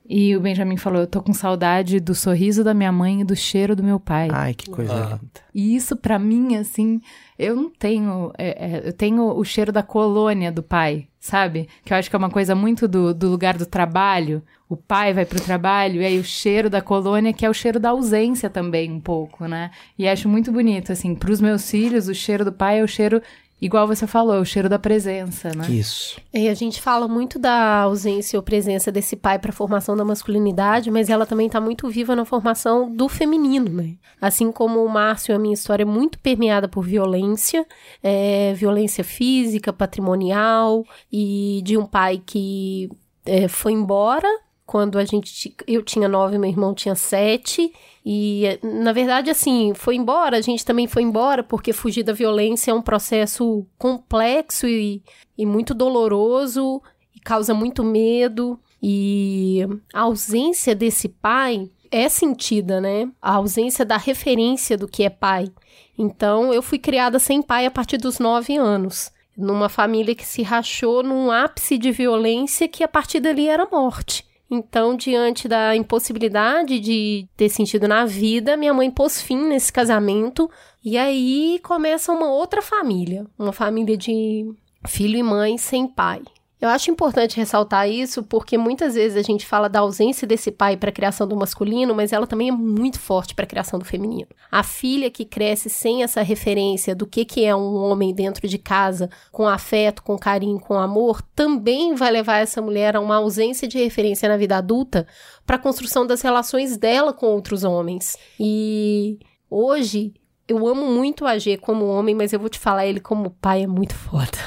e 0.09 0.35
o 0.37 0.39
Benjamin 0.39 0.77
falou: 0.77 1.01
Eu 1.01 1.07
tô 1.07 1.21
com 1.21 1.33
saudade 1.33 1.99
do 1.99 2.15
sorriso 2.15 2.63
da 2.63 2.73
minha 2.73 2.91
mãe 2.91 3.21
e 3.21 3.23
do 3.25 3.35
cheiro 3.35 3.75
do 3.75 3.83
meu 3.83 3.99
pai. 3.99 4.29
Ai, 4.31 4.53
que 4.53 4.69
coisa 4.69 4.93
ah. 4.93 5.19
linda. 5.21 5.41
E 5.53 5.75
isso, 5.75 5.97
para 5.97 6.17
mim, 6.17 6.55
assim, 6.55 7.01
eu 7.37 7.55
não 7.55 7.69
tenho. 7.69 8.31
É, 8.37 8.65
é, 8.65 8.87
eu 8.87 8.93
tenho 8.93 9.23
o 9.23 9.43
cheiro 9.43 9.71
da 9.71 9.83
colônia 9.83 10.49
do 10.51 10.63
pai, 10.63 11.07
sabe? 11.19 11.67
Que 11.83 11.93
eu 11.93 11.97
acho 11.97 12.09
que 12.09 12.15
é 12.15 12.19
uma 12.19 12.29
coisa 12.29 12.55
muito 12.55 12.87
do, 12.87 13.13
do 13.13 13.29
lugar 13.29 13.57
do 13.57 13.65
trabalho. 13.65 14.41
O 14.69 14.77
pai 14.77 15.13
vai 15.13 15.25
pro 15.25 15.41
trabalho, 15.41 16.01
e 16.01 16.05
aí 16.05 16.19
o 16.19 16.23
cheiro 16.23 16.69
da 16.69 16.81
colônia, 16.81 17.31
que 17.33 17.45
é 17.45 17.49
o 17.49 17.53
cheiro 17.53 17.79
da 17.79 17.89
ausência 17.89 18.49
também, 18.49 18.91
um 18.91 18.99
pouco, 18.99 19.45
né? 19.45 19.71
E 19.97 20.07
acho 20.07 20.27
muito 20.27 20.51
bonito, 20.51 20.91
assim, 20.91 21.15
pros 21.15 21.39
meus 21.39 21.69
filhos, 21.69 22.09
o 22.09 22.13
cheiro 22.13 22.43
do 22.43 22.51
pai 22.51 22.79
é 22.79 22.83
o 22.83 22.87
cheiro 22.87 23.21
Igual 23.59 23.87
você 23.87 24.05
falou, 24.05 24.39
o 24.39 24.45
cheiro 24.45 24.69
da 24.69 24.77
presença, 24.77 25.49
né? 25.49 25.67
Isso. 25.69 26.21
E 26.31 26.47
a 26.47 26.53
gente 26.53 26.79
fala 26.79 27.07
muito 27.07 27.39
da 27.39 27.79
ausência 27.79 28.37
ou 28.37 28.43
presença 28.43 28.91
desse 28.91 29.15
pai 29.15 29.39
para 29.39 29.49
a 29.49 29.53
formação 29.53 29.97
da 29.97 30.05
masculinidade, 30.05 30.91
mas 30.91 31.09
ela 31.09 31.25
também 31.25 31.47
está 31.47 31.59
muito 31.59 31.89
viva 31.89 32.15
na 32.15 32.23
formação 32.23 32.93
do 32.93 33.09
feminino, 33.09 33.71
né? 33.71 33.95
Assim 34.21 34.51
como 34.51 34.83
o 34.83 34.89
Márcio, 34.89 35.35
a 35.35 35.39
minha 35.39 35.55
história 35.55 35.81
é 35.81 35.85
muito 35.85 36.19
permeada 36.19 36.67
por 36.67 36.83
violência, 36.83 37.65
é, 38.03 38.53
violência 38.53 39.03
física, 39.03 39.74
patrimonial, 39.74 40.85
e 41.11 41.61
de 41.63 41.77
um 41.77 41.85
pai 41.85 42.22
que 42.24 42.91
é, 43.25 43.48
foi 43.48 43.72
embora 43.72 44.27
quando 44.68 45.00
a 45.00 45.06
gente 45.06 45.56
eu 45.66 45.82
tinha 45.82 46.10
nove, 46.10 46.38
meu 46.38 46.50
irmão 46.50 46.74
tinha 46.74 46.94
sete 46.94 47.74
e 48.06 48.60
na 48.62 48.92
verdade 48.92 49.30
assim 49.30 49.74
foi 49.74 49.96
embora. 49.96 50.38
A 50.38 50.42
gente 50.42 50.66
também 50.66 50.88
foi 50.88 51.03
embora 51.03 51.42
porque 51.42 51.72
fugir 51.72 52.03
da 52.03 52.12
violência 52.12 52.72
é 52.72 52.74
um 52.74 52.82
processo 52.82 53.66
complexo 53.77 54.68
e, 54.68 55.01
e 55.38 55.46
muito 55.46 55.74
doloroso 55.74 56.82
e 57.16 57.20
causa 57.22 57.53
muito 57.53 57.82
medo 57.82 58.60
e 58.84 59.66
a 59.94 60.01
ausência 60.01 60.75
desse 60.75 61.08
pai 61.08 61.72
é 61.90 62.10
sentida, 62.10 62.82
né? 62.82 63.10
A 63.22 63.36
ausência 63.36 63.86
da 63.86 63.96
referência 63.96 64.77
do 64.77 64.86
que 64.86 65.03
é 65.03 65.10
pai. 65.10 65.50
Então 65.98 66.53
eu 66.53 66.62
fui 66.62 66.77
criada 66.77 67.20
sem 67.20 67.42
pai 67.42 67.66
a 67.66 67.72
partir 67.72 67.98
dos 67.98 68.20
nove 68.20 68.58
anos 68.58 69.14
numa 69.38 69.70
família 69.70 70.16
que 70.16 70.25
se 70.25 70.42
rachou 70.42 71.03
num 71.03 71.32
ápice 71.32 71.77
de 71.77 71.92
violência 71.92 72.68
que 72.68 72.84
a 72.84 72.88
partir 72.88 73.22
dali 73.22 73.48
era 73.48 73.66
morte. 73.72 74.26
Então, 74.50 74.96
diante 74.96 75.48
da 75.48 75.75
impossibilidade 75.75 76.79
de 76.79 77.27
ter 77.36 77.50
sentido 77.50 77.88
na 77.88 78.05
vida, 78.05 78.55
minha 78.55 78.74
mãe 78.74 78.90
pôs 78.90 79.22
fim 79.22 79.48
nesse 79.48 79.72
casamento. 79.72 80.50
E 80.83 80.98
aí 80.98 81.60
começa 81.64 82.14
uma 82.14 82.31
outra 82.31 82.62
família, 82.62 83.25
uma 83.38 83.51
família 83.51 83.98
de 83.98 84.50
filho 84.88 85.18
e 85.18 85.24
mãe 85.24 85.57
sem 85.57 85.86
pai. 85.86 86.22
Eu 86.59 86.70
acho 86.70 86.89
importante 86.89 87.37
ressaltar 87.37 87.87
isso 87.87 88.24
porque 88.24 88.57
muitas 88.57 88.96
vezes 88.96 89.15
a 89.15 89.22
gente 89.22 89.46
fala 89.46 89.70
da 89.70 89.79
ausência 89.81 90.27
desse 90.27 90.51
pai 90.51 90.75
para 90.75 90.89
a 90.89 90.93
criação 90.93 91.27
do 91.27 91.35
masculino, 91.35 91.93
mas 91.93 92.11
ela 92.11 92.25
também 92.25 92.50
é 92.50 92.51
muito 92.51 93.00
forte 93.00 93.35
para 93.35 93.46
a 93.46 93.48
criação 93.48 93.77
do 93.77 93.85
feminino. 93.85 94.27
A 94.51 94.63
filha 94.63 95.11
que 95.11 95.24
cresce 95.24 95.70
sem 95.70 96.01
essa 96.01 96.24
referência 96.24 96.96
do 96.96 97.05
que, 97.05 97.25
que 97.25 97.46
é 97.46 97.55
um 97.55 97.75
homem 97.75 98.11
dentro 98.11 98.48
de 98.48 98.57
casa, 98.57 99.07
com 99.31 99.48
afeto, 99.48 100.01
com 100.01 100.17
carinho, 100.17 100.59
com 100.59 100.74
amor, 100.74 101.22
também 101.35 101.93
vai 101.93 102.09
levar 102.09 102.37
essa 102.37 102.59
mulher 102.59 102.96
a 102.96 103.00
uma 103.00 103.17
ausência 103.17 103.67
de 103.67 103.77
referência 103.77 104.27
na 104.27 104.35
vida 104.35 104.57
adulta 104.57 105.05
para 105.46 105.57
a 105.57 105.59
construção 105.59 106.07
das 106.07 106.24
relações 106.24 106.75
dela 106.75 107.13
com 107.13 107.27
outros 107.27 107.63
homens. 107.63 108.17
E 108.39 109.20
hoje 109.48 110.11
eu 110.48 110.66
amo 110.66 110.86
muito 110.86 111.25
o 111.25 111.27
AG 111.27 111.57
como 111.57 111.86
homem, 111.86 112.16
mas 112.16 112.31
eu 112.31 112.40
vou 112.40 112.50
te 112.50 112.57
falar, 112.57 112.86
ele 112.86 113.00
como 113.00 113.31
pai 113.31 113.64
é 113.64 113.68
muito 113.68 113.94
foda. 113.94 114.38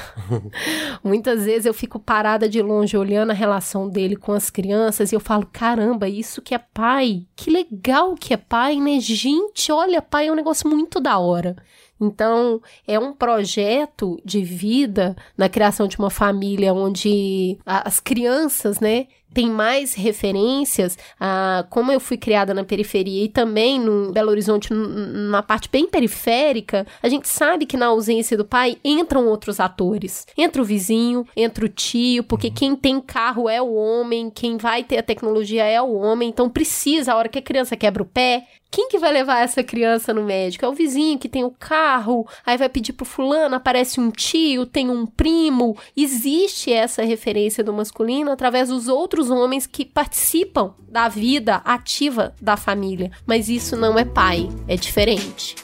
Muitas 1.03 1.45
vezes 1.45 1.65
eu 1.65 1.73
fico 1.73 1.99
parada 1.99 2.49
de 2.49 2.61
longe 2.61 2.97
olhando 2.97 3.31
a 3.31 3.35
relação 3.35 3.87
dele 3.87 4.15
com 4.15 4.31
as 4.31 4.49
crianças 4.49 5.11
e 5.11 5.15
eu 5.15 5.19
falo: 5.19 5.47
caramba, 5.51 6.09
isso 6.09 6.41
que 6.41 6.55
é 6.55 6.57
pai. 6.57 7.27
Que 7.35 7.51
legal 7.51 8.15
que 8.15 8.33
é 8.33 8.37
pai, 8.37 8.77
né? 8.77 8.99
Gente, 8.99 9.71
olha, 9.71 10.01
pai 10.01 10.27
é 10.27 10.31
um 10.31 10.35
negócio 10.35 10.67
muito 10.67 10.99
da 10.99 11.19
hora. 11.19 11.55
Então, 11.99 12.59
é 12.87 12.97
um 12.97 13.13
projeto 13.13 14.19
de 14.25 14.41
vida 14.41 15.15
na 15.37 15.47
criação 15.47 15.87
de 15.87 15.99
uma 15.99 16.09
família 16.09 16.73
onde 16.73 17.59
as 17.63 17.99
crianças, 17.99 18.79
né, 18.79 19.05
tem 19.33 19.49
mais 19.49 19.93
referências, 19.93 20.97
a, 21.19 21.65
como 21.69 21.91
eu 21.91 21.99
fui 21.99 22.17
criada 22.17 22.53
na 22.53 22.63
periferia 22.63 23.23
e 23.23 23.29
também 23.29 23.79
no 23.79 24.11
Belo 24.11 24.29
Horizonte, 24.29 24.73
na 24.73 25.41
parte 25.41 25.69
bem 25.69 25.87
periférica, 25.87 26.85
a 27.01 27.09
gente 27.09 27.27
sabe 27.27 27.65
que 27.65 27.77
na 27.77 27.87
ausência 27.87 28.37
do 28.37 28.45
pai 28.45 28.77
entram 28.83 29.27
outros 29.27 29.59
atores. 29.59 30.25
Entra 30.37 30.61
o 30.61 30.65
vizinho, 30.65 31.25
entra 31.35 31.65
o 31.65 31.69
tio, 31.69 32.23
porque 32.23 32.47
uhum. 32.47 32.53
quem 32.53 32.75
tem 32.75 32.99
carro 32.99 33.49
é 33.49 33.61
o 33.61 33.73
homem, 33.73 34.29
quem 34.29 34.57
vai 34.57 34.83
ter 34.83 34.97
a 34.97 35.03
tecnologia 35.03 35.63
é 35.63 35.81
o 35.81 35.93
homem, 35.93 36.29
então 36.29 36.49
precisa, 36.49 37.13
a 37.13 37.15
hora 37.15 37.29
que 37.29 37.39
a 37.39 37.41
criança 37.41 37.75
quebra 37.75 38.03
o 38.03 38.05
pé, 38.05 38.45
quem 38.71 38.87
que 38.87 38.97
vai 38.97 39.11
levar 39.11 39.43
essa 39.43 39.61
criança 39.61 40.13
no 40.13 40.23
médico? 40.23 40.63
É 40.63 40.67
o 40.67 40.73
vizinho 40.73 41.19
que 41.19 41.27
tem 41.27 41.43
o 41.43 41.51
carro, 41.51 42.25
aí 42.45 42.57
vai 42.57 42.69
pedir 42.69 42.93
pro 42.93 43.05
fulano, 43.05 43.53
aparece 43.53 43.99
um 43.99 44.09
tio, 44.09 44.65
tem 44.65 44.89
um 44.89 45.05
primo. 45.05 45.77
Existe 45.95 46.71
essa 46.71 47.03
referência 47.03 47.65
do 47.65 47.73
masculino 47.73 48.31
através 48.31 48.69
dos 48.69 48.87
outros 48.87 49.20
homens 49.29 49.67
que 49.67 49.85
participam 49.85 50.73
da 50.89 51.07
vida 51.07 51.57
ativa 51.57 52.33
da 52.41 52.57
família. 52.57 53.11
Mas 53.25 53.49
isso 53.49 53.75
não 53.77 53.97
é 53.97 54.05
pai, 54.05 54.49
é 54.67 54.75
diferente. 54.75 55.55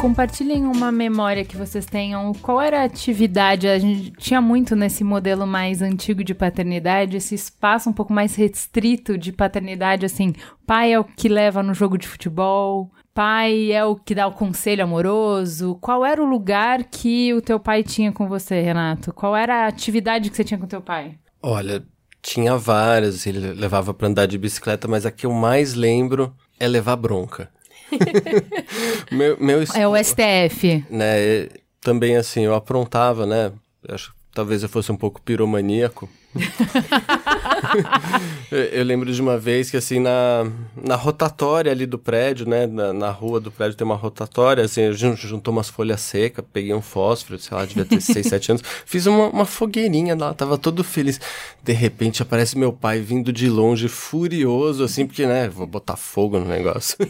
Compartilhem 0.00 0.64
uma 0.64 0.92
memória 0.92 1.44
que 1.44 1.56
vocês 1.56 1.84
tenham. 1.84 2.32
Qual 2.34 2.60
era 2.60 2.82
a 2.82 2.84
atividade? 2.84 3.66
A 3.66 3.80
gente 3.80 4.12
tinha 4.12 4.40
muito 4.40 4.76
nesse 4.76 5.02
modelo 5.02 5.44
mais 5.44 5.82
antigo 5.82 6.22
de 6.22 6.34
paternidade, 6.34 7.16
esse 7.16 7.34
espaço 7.34 7.90
um 7.90 7.92
pouco 7.92 8.12
mais 8.12 8.36
restrito 8.36 9.18
de 9.18 9.32
paternidade, 9.32 10.06
assim, 10.06 10.34
pai 10.64 10.92
é 10.92 11.00
o 11.00 11.04
que 11.04 11.28
leva 11.28 11.64
no 11.64 11.74
jogo 11.74 11.98
de 11.98 12.06
futebol, 12.06 12.92
pai 13.18 13.72
é 13.72 13.84
o 13.84 13.96
que 13.96 14.14
dá 14.14 14.28
o 14.28 14.32
conselho 14.32 14.84
amoroso. 14.84 15.76
Qual 15.80 16.06
era 16.06 16.22
o 16.22 16.24
lugar 16.24 16.84
que 16.84 17.34
o 17.34 17.42
teu 17.42 17.58
pai 17.58 17.82
tinha 17.82 18.12
com 18.12 18.28
você, 18.28 18.60
Renato? 18.60 19.12
Qual 19.12 19.34
era 19.34 19.64
a 19.64 19.66
atividade 19.66 20.30
que 20.30 20.36
você 20.36 20.44
tinha 20.44 20.56
com 20.56 20.68
teu 20.68 20.80
pai? 20.80 21.18
Olha, 21.42 21.82
tinha 22.22 22.56
várias, 22.56 23.26
ele 23.26 23.40
levava 23.54 23.92
para 23.92 24.06
andar 24.06 24.26
de 24.26 24.38
bicicleta, 24.38 24.86
mas 24.86 25.04
a 25.04 25.10
que 25.10 25.26
eu 25.26 25.32
mais 25.32 25.74
lembro 25.74 26.32
é 26.60 26.68
levar 26.68 26.94
bronca. 26.94 27.50
meu, 29.10 29.36
meu, 29.40 29.64
é 29.74 29.88
o 29.88 29.96
STF. 29.96 30.84
Né, 30.88 31.48
também 31.80 32.16
assim, 32.16 32.42
eu 32.42 32.54
aprontava, 32.54 33.26
né? 33.26 33.50
Acho 33.88 34.12
que 34.12 34.18
talvez 34.32 34.62
eu 34.62 34.68
fosse 34.68 34.92
um 34.92 34.96
pouco 34.96 35.20
piromaníaco. 35.20 36.08
eu, 38.50 38.84
lembro 38.84 39.10
de 39.10 39.20
uma 39.20 39.38
vez 39.38 39.70
que, 39.70 39.76
assim, 39.76 39.98
na, 39.98 40.46
na 40.76 40.94
rotatória 40.94 41.72
ali 41.72 41.86
do 41.86 41.98
prédio, 41.98 42.46
né? 42.46 42.66
Na, 42.66 42.92
na 42.92 43.10
rua 43.10 43.40
do 43.40 43.50
prédio 43.50 43.76
tem 43.76 43.84
uma 43.84 43.94
rotatória, 43.94 44.64
assim, 44.64 44.82
a 44.82 44.92
gente 44.92 45.26
juntou 45.26 45.52
umas 45.52 45.68
folhas 45.68 46.00
secas, 46.00 46.44
peguei 46.52 46.74
um 46.74 46.82
fósforo, 46.82 47.38
sei 47.38 47.56
lá, 47.56 47.64
devia 47.64 47.84
ter 47.84 48.00
6, 48.00 48.26
7 48.26 48.52
anos, 48.52 48.62
fiz 48.84 49.06
uma, 49.06 49.28
uma 49.28 49.44
fogueirinha 49.44 50.14
lá, 50.14 50.34
tava 50.34 50.58
todo 50.58 50.84
feliz. 50.84 51.20
De 51.62 51.72
repente 51.72 52.22
aparece 52.22 52.58
meu 52.58 52.72
pai 52.72 53.00
vindo 53.00 53.32
de 53.32 53.48
longe, 53.48 53.88
furioso, 53.88 54.84
assim, 54.84 55.06
porque, 55.06 55.26
né, 55.26 55.48
vou 55.48 55.66
botar 55.66 55.96
fogo 55.96 56.38
no 56.38 56.46
negócio. 56.46 56.96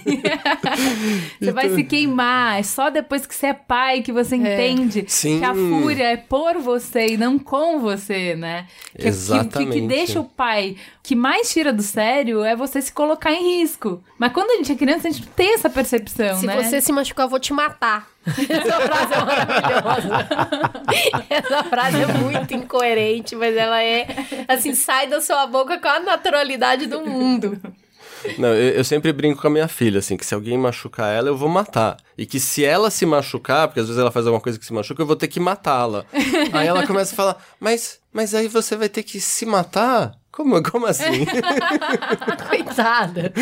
Você 1.40 1.52
vai 1.52 1.70
se 1.70 1.84
queimar. 1.84 2.58
É 2.58 2.62
só 2.62 2.90
depois 2.90 3.26
que 3.26 3.34
você 3.34 3.46
é 3.46 3.54
pai 3.54 4.02
que 4.02 4.12
você 4.12 4.36
entende 4.36 5.04
Sim. 5.08 5.38
que 5.38 5.44
a 5.44 5.54
fúria 5.54 6.04
é 6.04 6.16
por 6.16 6.58
você 6.58 7.08
e 7.08 7.16
não 7.16 7.38
com 7.38 7.80
você, 7.80 8.34
né? 8.34 8.66
Que, 8.96 9.07
que- 9.10 9.16
Exatamente. 9.16 9.72
Que, 9.72 9.80
que 9.80 9.86
deixa 9.86 10.20
o 10.20 10.24
pai 10.24 10.76
que 11.02 11.14
mais 11.16 11.50
tira 11.50 11.72
do 11.72 11.82
sério 11.82 12.44
é 12.44 12.54
você 12.54 12.80
se 12.82 12.92
colocar 12.92 13.32
em 13.32 13.58
risco. 13.60 14.02
Mas 14.18 14.32
quando 14.32 14.50
a 14.50 14.56
gente 14.56 14.72
é 14.72 14.74
criança, 14.74 15.08
a 15.08 15.10
gente 15.10 15.24
não 15.26 15.32
tem 15.32 15.54
essa 15.54 15.70
percepção, 15.70 16.38
Se 16.38 16.46
né? 16.46 16.62
você 16.62 16.80
se 16.80 16.92
machucar, 16.92 17.26
eu 17.26 17.30
vou 17.30 17.40
te 17.40 17.52
matar. 17.52 18.06
Essa 18.28 18.80
frase 18.80 19.14
é 19.14 19.24
maravilhosa. 19.24 20.28
Essa 21.30 21.64
frase 21.64 22.02
é 22.02 22.06
muito 22.06 22.54
incoerente, 22.54 23.34
mas 23.36 23.56
ela 23.56 23.82
é 23.82 24.06
assim, 24.46 24.74
sai 24.74 25.06
da 25.06 25.20
sua 25.20 25.46
boca 25.46 25.78
com 25.78 25.88
a 25.88 26.00
naturalidade 26.00 26.86
do 26.86 27.00
mundo. 27.00 27.58
Não, 28.36 28.48
eu, 28.48 28.70
eu 28.74 28.84
sempre 28.84 29.12
brinco 29.12 29.40
com 29.40 29.46
a 29.46 29.50
minha 29.50 29.68
filha, 29.68 30.00
assim, 30.00 30.16
que 30.16 30.26
se 30.26 30.34
alguém 30.34 30.58
machucar 30.58 31.08
ela, 31.14 31.28
eu 31.28 31.36
vou 31.36 31.48
matar. 31.48 31.96
E 32.18 32.26
que 32.26 32.40
se 32.40 32.64
ela 32.64 32.90
se 32.90 33.06
machucar, 33.06 33.68
porque 33.68 33.78
às 33.80 33.86
vezes 33.86 34.00
ela 34.00 34.10
faz 34.10 34.26
alguma 34.26 34.42
coisa 34.42 34.58
que 34.58 34.66
se 34.66 34.72
machuca, 34.72 35.00
eu 35.00 35.06
vou 35.06 35.14
ter 35.16 35.28
que 35.28 35.38
matá-la. 35.38 36.04
aí 36.52 36.66
ela 36.66 36.84
começa 36.86 37.12
a 37.14 37.16
falar, 37.16 37.36
mas, 37.60 38.00
mas 38.12 38.34
aí 38.34 38.48
você 38.48 38.76
vai 38.76 38.88
ter 38.88 39.02
que 39.02 39.20
se 39.20 39.44
matar? 39.46 40.12
Como, 40.30 40.62
como 40.62 40.86
assim? 40.86 41.26
Coitada. 42.48 43.32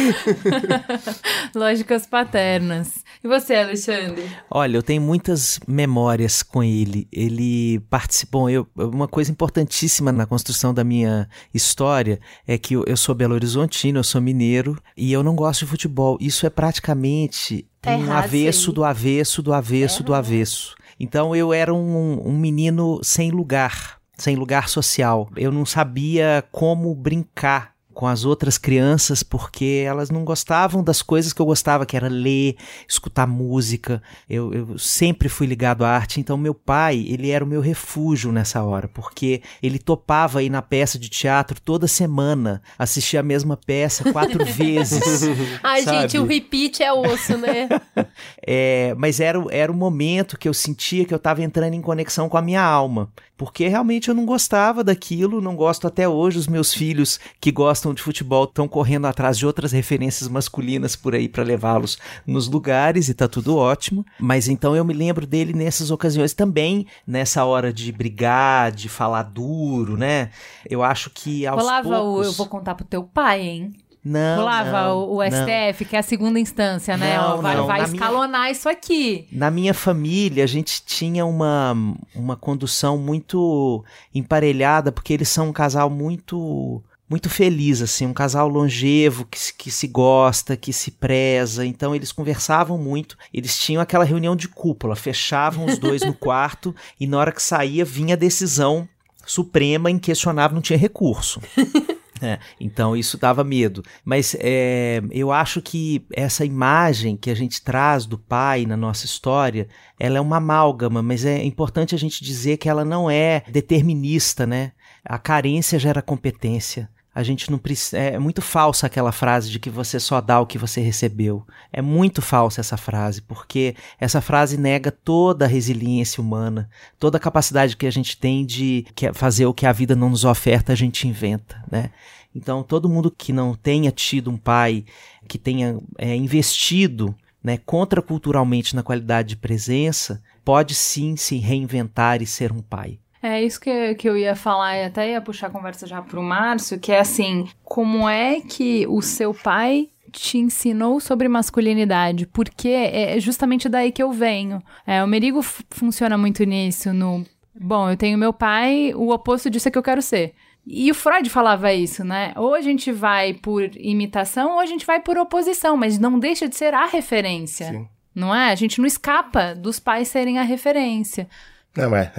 Lógicas 1.54 2.06
paternas. 2.06 3.04
E 3.22 3.28
você, 3.28 3.54
Alexandre? 3.56 4.24
Olha, 4.50 4.76
eu 4.78 4.82
tenho 4.82 5.02
muitas 5.02 5.60
memórias 5.66 6.42
com 6.42 6.62
ele. 6.62 7.06
Ele 7.12 7.80
participou. 7.90 8.48
Eu, 8.48 8.66
uma 8.76 9.08
coisa 9.08 9.30
importantíssima 9.30 10.10
na 10.12 10.26
construção 10.26 10.72
da 10.72 10.84
minha 10.84 11.28
história 11.52 12.18
é 12.46 12.56
que 12.56 12.74
eu, 12.74 12.84
eu 12.86 12.96
sou 12.96 13.14
Belo 13.14 13.34
Horizontino, 13.34 13.98
eu 13.98 14.04
sou 14.04 14.20
mineiro 14.20 14.80
e 14.96 15.12
eu 15.12 15.22
não 15.22 15.34
gosto 15.34 15.64
de 15.64 15.70
futebol. 15.70 16.16
Isso 16.20 16.46
é 16.46 16.50
praticamente 16.50 17.66
Tá 17.80 17.90
um 17.96 18.02
errado 18.02 18.24
avesso 18.24 18.70
aí. 18.70 18.74
do 18.74 18.84
avesso 18.84 19.42
do 19.42 19.52
avesso 19.52 20.02
do 20.02 20.14
avesso. 20.14 20.74
Então 20.98 21.36
eu 21.36 21.52
era 21.52 21.74
um, 21.74 22.26
um 22.26 22.36
menino 22.38 23.00
sem 23.02 23.30
lugar, 23.30 23.98
sem 24.16 24.36
lugar 24.36 24.68
social. 24.68 25.28
Eu 25.36 25.52
não 25.52 25.66
sabia 25.66 26.44
como 26.50 26.94
brincar 26.94 27.75
com 27.96 28.06
as 28.06 28.26
outras 28.26 28.58
crianças 28.58 29.22
porque 29.22 29.82
elas 29.86 30.10
não 30.10 30.22
gostavam 30.22 30.84
das 30.84 31.00
coisas 31.00 31.32
que 31.32 31.40
eu 31.40 31.46
gostava, 31.46 31.86
que 31.86 31.96
era 31.96 32.08
ler, 32.08 32.54
escutar 32.86 33.26
música. 33.26 34.02
Eu, 34.28 34.52
eu 34.52 34.78
sempre 34.78 35.30
fui 35.30 35.46
ligado 35.46 35.82
à 35.82 35.88
arte, 35.88 36.20
então 36.20 36.36
meu 36.36 36.52
pai, 36.52 37.06
ele 37.08 37.30
era 37.30 37.42
o 37.42 37.48
meu 37.48 37.62
refúgio 37.62 38.30
nessa 38.30 38.62
hora, 38.62 38.86
porque 38.86 39.40
ele 39.62 39.78
topava 39.78 40.42
ir 40.42 40.50
na 40.50 40.60
peça 40.60 40.98
de 40.98 41.08
teatro 41.08 41.58
toda 41.58 41.88
semana, 41.88 42.60
assistir 42.78 43.16
a 43.16 43.22
mesma 43.22 43.56
peça 43.56 44.12
quatro 44.12 44.44
vezes. 44.44 45.22
Ai, 45.62 45.82
Sabe? 45.82 46.02
gente, 46.02 46.18
o 46.18 46.26
repeat 46.26 46.82
é 46.82 46.92
osso, 46.92 47.38
né? 47.38 47.66
É, 48.48 48.94
mas 48.96 49.18
era, 49.18 49.44
era 49.50 49.72
o 49.72 49.74
momento 49.74 50.38
que 50.38 50.48
eu 50.48 50.54
sentia 50.54 51.04
que 51.04 51.12
eu 51.12 51.16
estava 51.16 51.42
entrando 51.42 51.74
em 51.74 51.82
conexão 51.82 52.28
com 52.28 52.36
a 52.36 52.42
minha 52.42 52.62
alma. 52.62 53.10
Porque 53.36 53.68
realmente 53.68 54.08
eu 54.08 54.14
não 54.14 54.24
gostava 54.24 54.82
daquilo, 54.82 55.42
não 55.42 55.54
gosto 55.54 55.86
até 55.86 56.08
hoje. 56.08 56.38
Os 56.38 56.46
meus 56.46 56.72
filhos 56.72 57.20
que 57.38 57.52
gostam 57.52 57.85
de 57.94 58.02
futebol 58.02 58.44
estão 58.44 58.66
correndo 58.68 59.06
atrás 59.06 59.36
de 59.38 59.46
outras 59.46 59.72
referências 59.72 60.28
masculinas 60.28 60.94
por 60.96 61.14
aí 61.14 61.28
para 61.28 61.42
levá-los 61.42 61.98
nos 62.26 62.48
lugares 62.48 63.08
e 63.08 63.14
tá 63.14 63.26
tudo 63.28 63.56
ótimo. 63.56 64.04
Mas 64.18 64.48
então 64.48 64.74
eu 64.76 64.84
me 64.84 64.94
lembro 64.94 65.26
dele 65.26 65.52
nessas 65.52 65.90
ocasiões 65.90 66.32
também, 66.32 66.86
nessa 67.06 67.44
hora 67.44 67.72
de 67.72 67.90
brigar, 67.92 68.72
de 68.72 68.88
falar 68.88 69.22
duro, 69.24 69.96
né? 69.96 70.30
Eu 70.68 70.82
acho 70.82 71.10
que 71.10 71.46
aos 71.46 71.60
Rolava 71.62 71.88
o 71.88 71.92
poucos... 71.92 72.26
eu 72.26 72.32
vou 72.32 72.46
contar 72.46 72.74
pro 72.74 72.84
teu 72.86 73.02
pai, 73.02 73.42
hein? 73.42 73.72
Não, 74.08 74.36
Rolava 74.36 74.82
não, 74.82 74.98
o, 74.98 75.16
o 75.16 75.18
não. 75.18 75.24
STF, 75.28 75.84
que 75.84 75.96
é 75.96 75.98
a 75.98 76.02
segunda 76.02 76.38
instância, 76.38 76.96
né? 76.96 77.18
Não, 77.18 77.42
vai 77.42 77.56
vai 77.56 77.80
Na 77.80 77.88
minha- 77.88 77.96
escalonar 77.96 78.50
isso 78.52 78.68
aqui. 78.68 79.26
Na 79.32 79.50
minha 79.50 79.74
família, 79.74 80.44
a 80.44 80.46
gente 80.46 80.80
tinha 80.86 81.26
uma, 81.26 81.76
uma 82.14 82.36
condução 82.36 82.96
muito 82.98 83.84
emparelhada, 84.14 84.92
porque 84.92 85.12
eles 85.12 85.28
são 85.28 85.48
um 85.48 85.52
casal 85.52 85.90
muito 85.90 86.80
muito 87.08 87.28
feliz, 87.30 87.80
assim, 87.82 88.06
um 88.06 88.12
casal 88.12 88.48
longevo, 88.48 89.24
que, 89.26 89.38
se- 89.38 89.54
que 89.54 89.70
se 89.70 89.86
gosta, 89.86 90.56
que 90.56 90.72
se 90.72 90.90
preza. 90.90 91.64
Então, 91.64 91.94
eles 91.94 92.10
conversavam 92.12 92.76
muito. 92.78 93.16
Eles 93.32 93.56
tinham 93.58 93.80
aquela 93.80 94.04
reunião 94.04 94.34
de 94.34 94.48
cúpula, 94.48 94.96
fechavam 94.96 95.66
os 95.66 95.78
dois 95.78 96.02
no 96.02 96.12
quarto 96.18 96.74
e 96.98 97.06
na 97.06 97.18
hora 97.18 97.32
que 97.32 97.42
saía, 97.42 97.84
vinha 97.84 98.14
a 98.14 98.18
decisão 98.18 98.88
suprema, 99.24 99.90
inquestionável, 99.90 100.54
não 100.54 100.62
tinha 100.62 100.78
recurso. 100.78 101.40
É, 102.22 102.38
então 102.58 102.96
isso 102.96 103.18
dava 103.18 103.44
medo. 103.44 103.82
Mas 104.02 104.34
é, 104.40 105.02
eu 105.10 105.30
acho 105.30 105.60
que 105.60 106.02
essa 106.14 106.46
imagem 106.46 107.14
que 107.14 107.28
a 107.28 107.34
gente 107.34 107.60
traz 107.62 108.06
do 108.06 108.16
pai 108.16 108.64
na 108.64 108.74
nossa 108.74 109.04
história, 109.04 109.68
ela 110.00 110.16
é 110.16 110.20
uma 110.22 110.38
amálgama, 110.38 111.02
mas 111.02 111.26
é 111.26 111.44
importante 111.44 111.94
a 111.94 111.98
gente 111.98 112.24
dizer 112.24 112.56
que 112.56 112.70
ela 112.70 112.86
não 112.86 113.10
é 113.10 113.42
determinista, 113.50 114.46
né? 114.46 114.72
A 115.04 115.18
carência 115.18 115.78
gera 115.78 116.00
competência. 116.00 116.88
A 117.16 117.22
gente 117.22 117.50
não 117.50 117.56
precisa. 117.56 117.96
É 117.96 118.18
muito 118.18 118.42
falsa 118.42 118.86
aquela 118.86 119.10
frase 119.10 119.50
de 119.50 119.58
que 119.58 119.70
você 119.70 119.98
só 119.98 120.20
dá 120.20 120.38
o 120.38 120.44
que 120.44 120.58
você 120.58 120.82
recebeu. 120.82 121.46
É 121.72 121.80
muito 121.80 122.20
falsa 122.20 122.60
essa 122.60 122.76
frase, 122.76 123.22
porque 123.22 123.74
essa 123.98 124.20
frase 124.20 124.58
nega 124.58 124.90
toda 124.90 125.46
a 125.46 125.48
resiliência 125.48 126.20
humana, 126.20 126.68
toda 126.98 127.16
a 127.16 127.20
capacidade 127.20 127.74
que 127.74 127.86
a 127.86 127.90
gente 127.90 128.18
tem 128.18 128.44
de 128.44 128.84
que- 128.94 129.14
fazer 129.14 129.46
o 129.46 129.54
que 129.54 129.64
a 129.64 129.72
vida 129.72 129.96
não 129.96 130.10
nos 130.10 130.26
oferta, 130.26 130.74
a 130.74 130.76
gente 130.76 131.08
inventa, 131.08 131.64
né? 131.72 131.88
Então, 132.34 132.62
todo 132.62 132.86
mundo 132.86 133.10
que 133.10 133.32
não 133.32 133.54
tenha 133.54 133.90
tido 133.90 134.30
um 134.30 134.36
pai 134.36 134.84
que 135.26 135.38
tenha 135.38 135.78
é, 135.96 136.14
investido 136.14 137.14
né, 137.42 137.56
contraculturalmente 137.64 138.76
na 138.76 138.82
qualidade 138.82 139.30
de 139.30 139.36
presença, 139.36 140.22
pode 140.44 140.74
sim 140.74 141.16
se 141.16 141.38
reinventar 141.38 142.20
e 142.20 142.26
ser 142.26 142.52
um 142.52 142.60
pai. 142.60 142.98
É 143.26 143.42
isso 143.42 143.60
que, 143.60 143.94
que 143.94 144.08
eu 144.08 144.16
ia 144.16 144.34
falar 144.36 144.76
e 144.76 144.84
até 144.84 145.10
ia 145.10 145.20
puxar 145.20 145.48
a 145.48 145.50
conversa 145.50 145.86
já 145.86 146.00
pro 146.00 146.22
Márcio, 146.22 146.78
que 146.78 146.92
é 146.92 147.00
assim, 147.00 147.48
como 147.64 148.08
é 148.08 148.40
que 148.40 148.86
o 148.88 149.02
seu 149.02 149.34
pai 149.34 149.88
te 150.12 150.38
ensinou 150.38 151.00
sobre 151.00 151.28
masculinidade? 151.28 152.26
Porque 152.26 152.68
é 152.68 153.18
justamente 153.20 153.68
daí 153.68 153.92
que 153.92 154.02
eu 154.02 154.12
venho. 154.12 154.62
É, 154.86 155.02
o 155.02 155.06
Merigo 155.06 155.42
funciona 155.70 156.16
muito 156.16 156.44
nisso, 156.44 156.92
no... 156.92 157.24
Bom, 157.58 157.90
eu 157.90 157.96
tenho 157.96 158.18
meu 158.18 158.32
pai, 158.32 158.92
o 158.94 159.10
oposto 159.10 159.48
disso 159.48 159.68
é 159.68 159.70
que 159.70 159.78
eu 159.78 159.82
quero 159.82 160.02
ser. 160.02 160.34
E 160.66 160.90
o 160.90 160.94
Freud 160.94 161.30
falava 161.30 161.72
isso, 161.72 162.04
né? 162.04 162.32
Ou 162.36 162.54
a 162.54 162.60
gente 162.60 162.90
vai 162.90 163.32
por 163.32 163.62
imitação 163.76 164.54
ou 164.54 164.60
a 164.60 164.66
gente 164.66 164.84
vai 164.84 165.00
por 165.00 165.16
oposição, 165.16 165.76
mas 165.76 165.98
não 165.98 166.18
deixa 166.18 166.48
de 166.48 166.56
ser 166.56 166.74
a 166.74 166.86
referência. 166.86 167.70
Sim. 167.70 167.88
Não 168.14 168.34
é? 168.34 168.50
A 168.50 168.54
gente 168.54 168.78
não 168.80 168.86
escapa 168.86 169.54
dos 169.54 169.78
pais 169.78 170.08
serem 170.08 170.38
a 170.38 170.42
referência. 170.42 171.28
Não, 171.76 171.90
mas 171.90 172.10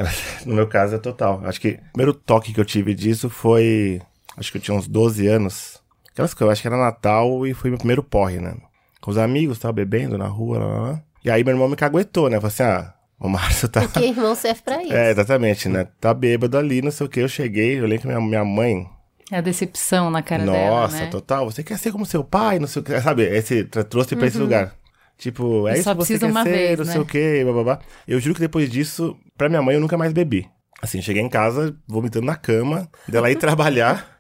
no 0.46 0.54
meu 0.54 0.68
caso 0.68 0.96
é 0.96 0.98
total. 1.00 1.42
Acho 1.46 1.60
que 1.60 1.70
o 1.70 1.92
primeiro 1.94 2.14
toque 2.14 2.54
que 2.54 2.60
eu 2.60 2.66
tive 2.66 2.94
disso 2.94 3.30
foi. 3.30 4.02
Acho 4.38 4.52
que 4.52 4.58
eu 4.58 4.62
tinha 4.62 4.76
uns 4.78 4.88
12 4.88 5.28
anos. 5.28 5.80
Aquelas 6.12 6.34
coisas, 6.34 6.48
eu 6.48 6.52
acho 6.52 6.62
que 6.62 6.68
era 6.68 6.78
Natal 6.78 7.46
e 7.48 7.54
foi 7.54 7.70
meu 7.70 7.78
primeiro 7.78 8.04
porre, 8.04 8.40
né? 8.40 8.56
Com 9.02 9.12
os 9.12 9.18
amigos, 9.18 9.60
tava 9.60 9.74
bebendo 9.74 10.18
na 10.18 10.28
rua, 10.28 10.60
lá, 10.60 10.66
lá, 10.66 10.80
lá. 10.92 11.02
E 11.24 11.30
aí 11.32 11.44
meu 11.44 11.54
irmão 11.54 11.68
me 11.70 11.76
caguetou, 11.76 12.30
né? 12.30 12.38
Falei 12.40 12.48
assim: 12.48 12.64
ah, 12.64 12.94
o 13.20 13.28
Márcio 13.30 13.68
tá. 13.68 13.82
Porque 13.82 14.06
irmão 14.06 14.36
serve 14.36 14.62
pra 14.64 14.82
isso. 14.84 14.94
É, 14.94 15.12
exatamente, 15.12 15.68
né? 15.70 15.88
Tá 16.00 16.14
bêbado 16.14 16.58
ali, 16.58 16.82
não 16.82 16.92
sei 16.92 17.06
o 17.06 17.10
que. 17.10 17.20
Eu 17.20 17.28
cheguei, 17.28 17.80
eu 17.80 17.84
lembro 17.86 18.02
que 18.02 18.08
minha, 18.08 18.22
minha 18.22 18.46
mãe. 18.46 18.88
É 19.32 19.38
a 19.38 19.42
decepção 19.42 20.10
na 20.10 20.22
cara 20.22 20.46
dela, 20.46 20.82
Nossa, 20.82 21.00
né? 21.00 21.08
total. 21.08 21.46
Você 21.52 21.62
quer 21.62 21.78
ser 21.78 21.92
como 21.92 22.06
seu 22.06 22.24
pai, 22.24 22.60
não 22.60 22.68
sei 22.68 22.82
o 22.82 22.86
que. 22.86 23.00
Sabe, 23.02 23.24
esse 23.24 23.64
trouxe 23.66 24.16
pra 24.16 24.28
esse 24.28 24.38
lugar. 24.38 24.74
Tipo, 25.18 25.68
é 25.68 25.72
E 25.72 25.76
isso 25.76 25.84
só 25.84 25.92
que 25.94 25.98
você 25.98 26.14
precisa 26.14 26.26
quer 26.28 26.32
uma 26.32 26.44
ser, 26.44 26.50
vez, 26.52 26.80
não 26.80 26.86
né? 26.86 26.92
sei 26.94 27.02
o 27.02 27.06
que, 27.06 27.44
bababá. 27.44 27.80
Eu 28.08 28.20
juro 28.20 28.36
que 28.36 28.40
depois 28.40 28.70
disso, 28.70 29.18
pra 29.38 29.50
minha 29.50 29.62
mãe, 29.62 29.76
eu 29.76 29.82
nunca 29.82 29.98
mais 29.98 30.14
bebi. 30.14 30.48
Assim, 30.82 31.02
cheguei 31.02 31.22
em 31.22 31.30
casa, 31.30 31.76
vomitando 31.88 32.26
na 32.26 32.36
cama, 32.36 32.90
dela 33.08 33.32
ir 33.32 33.36
trabalhar. 33.40 34.18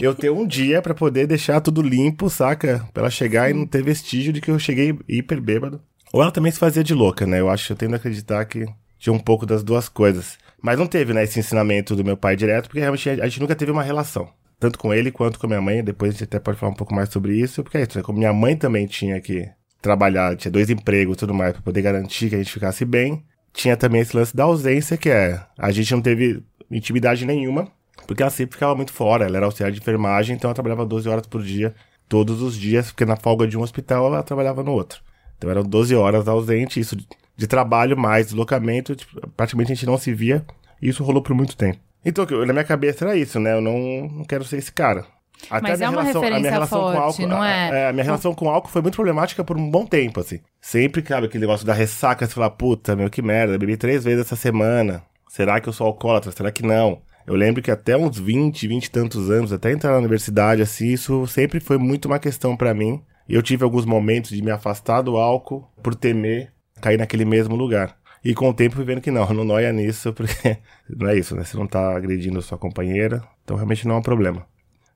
Eu 0.00 0.14
ter 0.14 0.30
um 0.30 0.46
dia 0.46 0.82
pra 0.82 0.94
poder 0.94 1.26
deixar 1.26 1.60
tudo 1.60 1.80
limpo, 1.80 2.28
saca? 2.28 2.88
Pra 2.92 3.02
ela 3.02 3.10
chegar 3.10 3.50
e 3.50 3.54
não 3.54 3.66
ter 3.66 3.84
vestígio 3.84 4.32
de 4.32 4.40
que 4.40 4.50
eu 4.50 4.58
cheguei 4.58 4.98
hiper 5.08 5.40
bêbado. 5.40 5.80
Ou 6.12 6.20
ela 6.20 6.32
também 6.32 6.50
se 6.50 6.58
fazia 6.58 6.82
de 6.82 6.92
louca, 6.92 7.24
né? 7.24 7.38
Eu 7.38 7.48
acho, 7.48 7.72
eu 7.72 7.76
tendo 7.76 7.94
a 7.94 7.96
acreditar 7.96 8.44
que 8.44 8.66
tinha 8.98 9.12
um 9.12 9.18
pouco 9.18 9.46
das 9.46 9.62
duas 9.62 9.88
coisas. 9.88 10.38
Mas 10.60 10.78
não 10.78 10.86
teve, 10.86 11.14
né, 11.14 11.24
esse 11.24 11.38
ensinamento 11.38 11.94
do 11.94 12.04
meu 12.04 12.16
pai 12.16 12.36
direto, 12.36 12.66
porque 12.66 12.80
realmente 12.80 13.08
a 13.08 13.26
gente 13.26 13.40
nunca 13.40 13.54
teve 13.54 13.70
uma 13.70 13.82
relação. 13.82 14.28
Tanto 14.58 14.78
com 14.78 14.92
ele 14.92 15.10
quanto 15.10 15.38
com 15.38 15.46
a 15.46 15.48
minha 15.48 15.60
mãe. 15.60 15.82
Depois 15.82 16.10
a 16.10 16.12
gente 16.12 16.24
até 16.24 16.38
pode 16.38 16.58
falar 16.58 16.72
um 16.72 16.76
pouco 16.76 16.94
mais 16.94 17.08
sobre 17.08 17.34
isso, 17.38 17.62
porque 17.62 17.78
é 17.78 17.82
isso, 17.82 17.96
né? 17.96 18.02
Como 18.02 18.18
minha 18.18 18.32
mãe 18.32 18.56
também 18.56 18.86
tinha 18.86 19.20
que 19.20 19.48
trabalhar, 19.80 20.36
tinha 20.36 20.52
dois 20.52 20.68
empregos 20.68 21.14
e 21.14 21.18
tudo 21.18 21.32
mais, 21.32 21.52
pra 21.52 21.62
poder 21.62 21.80
garantir 21.80 22.28
que 22.28 22.34
a 22.34 22.38
gente 22.38 22.52
ficasse 22.52 22.84
bem. 22.84 23.24
Tinha 23.52 23.76
também 23.76 24.00
esse 24.00 24.16
lance 24.16 24.34
da 24.34 24.44
ausência, 24.44 24.96
que 24.96 25.10
é, 25.10 25.40
a 25.58 25.70
gente 25.70 25.92
não 25.92 26.00
teve 26.00 26.42
intimidade 26.70 27.26
nenhuma. 27.26 27.68
Porque 28.06 28.22
ela 28.22 28.30
sempre 28.30 28.54
ficava 28.54 28.74
muito 28.74 28.92
fora, 28.92 29.26
ela 29.26 29.36
era 29.36 29.46
auxiliar 29.46 29.70
de 29.70 29.78
enfermagem, 29.78 30.34
então 30.34 30.48
ela 30.48 30.54
trabalhava 30.54 30.84
12 30.86 31.08
horas 31.08 31.26
por 31.26 31.42
dia, 31.42 31.74
todos 32.08 32.42
os 32.42 32.56
dias, 32.56 32.90
porque 32.90 33.04
na 33.04 33.16
folga 33.16 33.46
de 33.46 33.56
um 33.56 33.62
hospital 33.62 34.06
ela 34.06 34.22
trabalhava 34.22 34.64
no 34.64 34.72
outro. 34.72 35.00
Então 35.38 35.48
eram 35.50 35.62
12 35.62 35.94
horas 35.94 36.26
ausente, 36.26 36.80
isso 36.80 36.96
de, 36.96 37.06
de 37.36 37.46
trabalho 37.46 37.96
mais 37.96 38.26
deslocamento, 38.26 38.96
tipo, 38.96 39.20
praticamente 39.36 39.72
a 39.72 39.74
gente 39.74 39.86
não 39.86 39.96
se 39.96 40.12
via, 40.12 40.44
e 40.82 40.88
isso 40.88 41.04
rolou 41.04 41.22
por 41.22 41.34
muito 41.34 41.56
tempo. 41.56 41.78
Então, 42.04 42.26
na 42.46 42.52
minha 42.52 42.64
cabeça 42.64 43.04
era 43.04 43.16
isso, 43.16 43.38
né? 43.38 43.52
Eu 43.52 43.60
não, 43.60 44.08
não 44.08 44.24
quero 44.24 44.44
ser 44.44 44.56
esse 44.56 44.72
cara. 44.72 45.06
Até 45.48 45.68
Mas 45.70 45.80
a 45.80 45.84
é 45.84 45.88
minha 45.88 45.98
uma 45.98 46.02
relação, 46.02 46.22
a 46.22 46.24
referência 46.36 46.66
forte, 46.66 46.96
com 46.96 47.02
álcool, 47.02 47.26
não 47.26 47.42
a- 47.42 47.48
é? 47.48 47.88
a 47.88 47.92
minha 47.92 48.04
relação 48.04 48.34
com 48.34 48.48
álcool 48.50 48.68
foi 48.70 48.82
muito 48.82 48.94
problemática 48.96 49.42
por 49.44 49.56
um 49.56 49.70
bom 49.70 49.86
tempo, 49.86 50.20
assim. 50.20 50.40
Sempre, 50.60 51.04
sabe, 51.06 51.26
aquele 51.26 51.42
negócio 51.46 51.66
da 51.66 51.72
ressaca, 51.72 52.26
você 52.26 52.34
fala, 52.34 52.50
puta, 52.50 52.94
meu, 52.94 53.08
que 53.08 53.22
merda, 53.22 53.56
bebi 53.58 53.76
três 53.76 54.04
vezes 54.04 54.26
essa 54.26 54.36
semana. 54.36 55.02
Será 55.28 55.60
que 55.60 55.68
eu 55.68 55.72
sou 55.72 55.86
alcoólatra? 55.86 56.32
Será 56.32 56.50
que 56.50 56.62
não? 56.64 57.00
Eu 57.26 57.34
lembro 57.36 57.62
que 57.62 57.70
até 57.70 57.96
uns 57.96 58.18
20, 58.18 58.66
20 58.66 58.86
e 58.86 58.90
tantos 58.90 59.30
anos, 59.30 59.52
até 59.52 59.70
entrar 59.70 59.92
na 59.92 59.98
universidade, 59.98 60.62
assim, 60.62 60.88
isso 60.88 61.26
sempre 61.26 61.60
foi 61.60 61.78
muito 61.78 62.06
uma 62.06 62.18
questão 62.18 62.56
pra 62.56 62.74
mim. 62.74 63.00
E 63.28 63.34
eu 63.34 63.42
tive 63.42 63.62
alguns 63.62 63.84
momentos 63.84 64.30
de 64.30 64.42
me 64.42 64.50
afastar 64.50 65.02
do 65.02 65.16
álcool 65.16 65.68
por 65.82 65.94
temer 65.94 66.52
cair 66.80 66.98
naquele 66.98 67.24
mesmo 67.24 67.54
lugar. 67.54 67.96
E 68.24 68.34
com 68.34 68.48
o 68.48 68.54
tempo 68.54 68.74
fui 68.76 68.84
vendo 68.84 69.00
que 69.00 69.10
não, 69.10 69.26
não 69.32 69.44
noia 69.44 69.72
nisso, 69.72 70.12
porque 70.12 70.58
não 70.88 71.08
é 71.08 71.16
isso, 71.16 71.36
né? 71.36 71.44
Você 71.44 71.56
não 71.56 71.66
tá 71.66 71.94
agredindo 71.96 72.42
sua 72.42 72.58
companheira, 72.58 73.22
então 73.44 73.56
realmente 73.56 73.86
não 73.86 73.94
é 73.94 73.98
um 73.98 74.02
problema. 74.02 74.44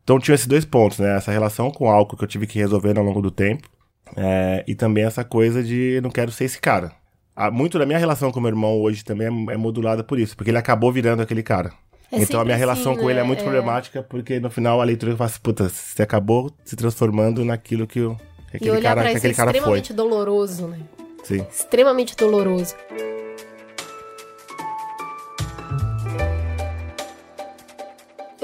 Então 0.04 0.18
tinha 0.18 0.34
esses 0.34 0.46
dois 0.46 0.64
pontos, 0.64 0.98
né? 0.98 1.16
Essa 1.16 1.32
relação 1.32 1.70
com 1.70 1.86
o 1.86 1.88
álcool 1.90 2.16
que 2.16 2.22
eu 2.24 2.28
tive 2.28 2.46
que 2.46 2.58
resolver 2.58 2.96
ao 2.96 3.04
longo 3.04 3.20
do 3.22 3.30
tempo. 3.30 3.68
é, 4.16 4.62
e 4.68 4.74
também 4.74 5.02
essa 5.04 5.24
coisa 5.24 5.62
de 5.64 5.98
não 6.02 6.10
quero 6.10 6.30
ser 6.30 6.44
esse 6.44 6.60
cara. 6.60 6.92
Muito 7.50 7.78
da 7.80 7.86
minha 7.86 7.98
relação 7.98 8.30
com 8.30 8.38
meu 8.40 8.50
irmão 8.50 8.80
hoje 8.80 9.04
também 9.04 9.26
é, 9.26 9.54
é 9.54 9.56
modulada 9.56 10.04
por 10.04 10.20
isso, 10.20 10.36
porque 10.36 10.50
ele 10.52 10.58
acabou 10.58 10.92
virando 10.92 11.20
aquele 11.22 11.42
cara. 11.42 11.72
É 12.12 12.18
então 12.22 12.38
a 12.40 12.44
minha 12.44 12.56
relação 12.56 12.92
assim, 12.92 13.00
com 13.00 13.10
ele 13.10 13.18
é 13.18 13.22
né? 13.22 13.26
muito 13.26 13.40
É. 13.40 13.42
problemática, 13.42 14.02
porque 14.04 14.38
no 14.38 14.50
final 14.50 14.80
a 14.80 14.84
leitura 14.84 15.12
eu 15.12 15.16
faço, 15.16 15.40
puta, 15.40 15.68
você 15.68 16.02
acabou 16.02 16.52
se 16.64 16.76
transformando 16.76 17.44
naquilo 17.44 17.86
que, 17.88 18.02
o, 18.02 18.14
que 18.14 18.22
E 18.52 18.56
aquele 18.56 18.70
olhar 18.72 18.82
cara, 18.90 19.00
pra 19.00 19.10
que 19.10 19.16
isso 19.16 19.26
é 19.26 19.30
aquele 19.30 19.34
cara 19.34 19.50
foi. 19.50 19.58
extremamente 19.58 19.92
doloroso, 19.94 20.66
né? 20.68 20.78
Sim. 21.24 21.44
Extremamente 21.50 22.14
doloroso. 22.16 22.76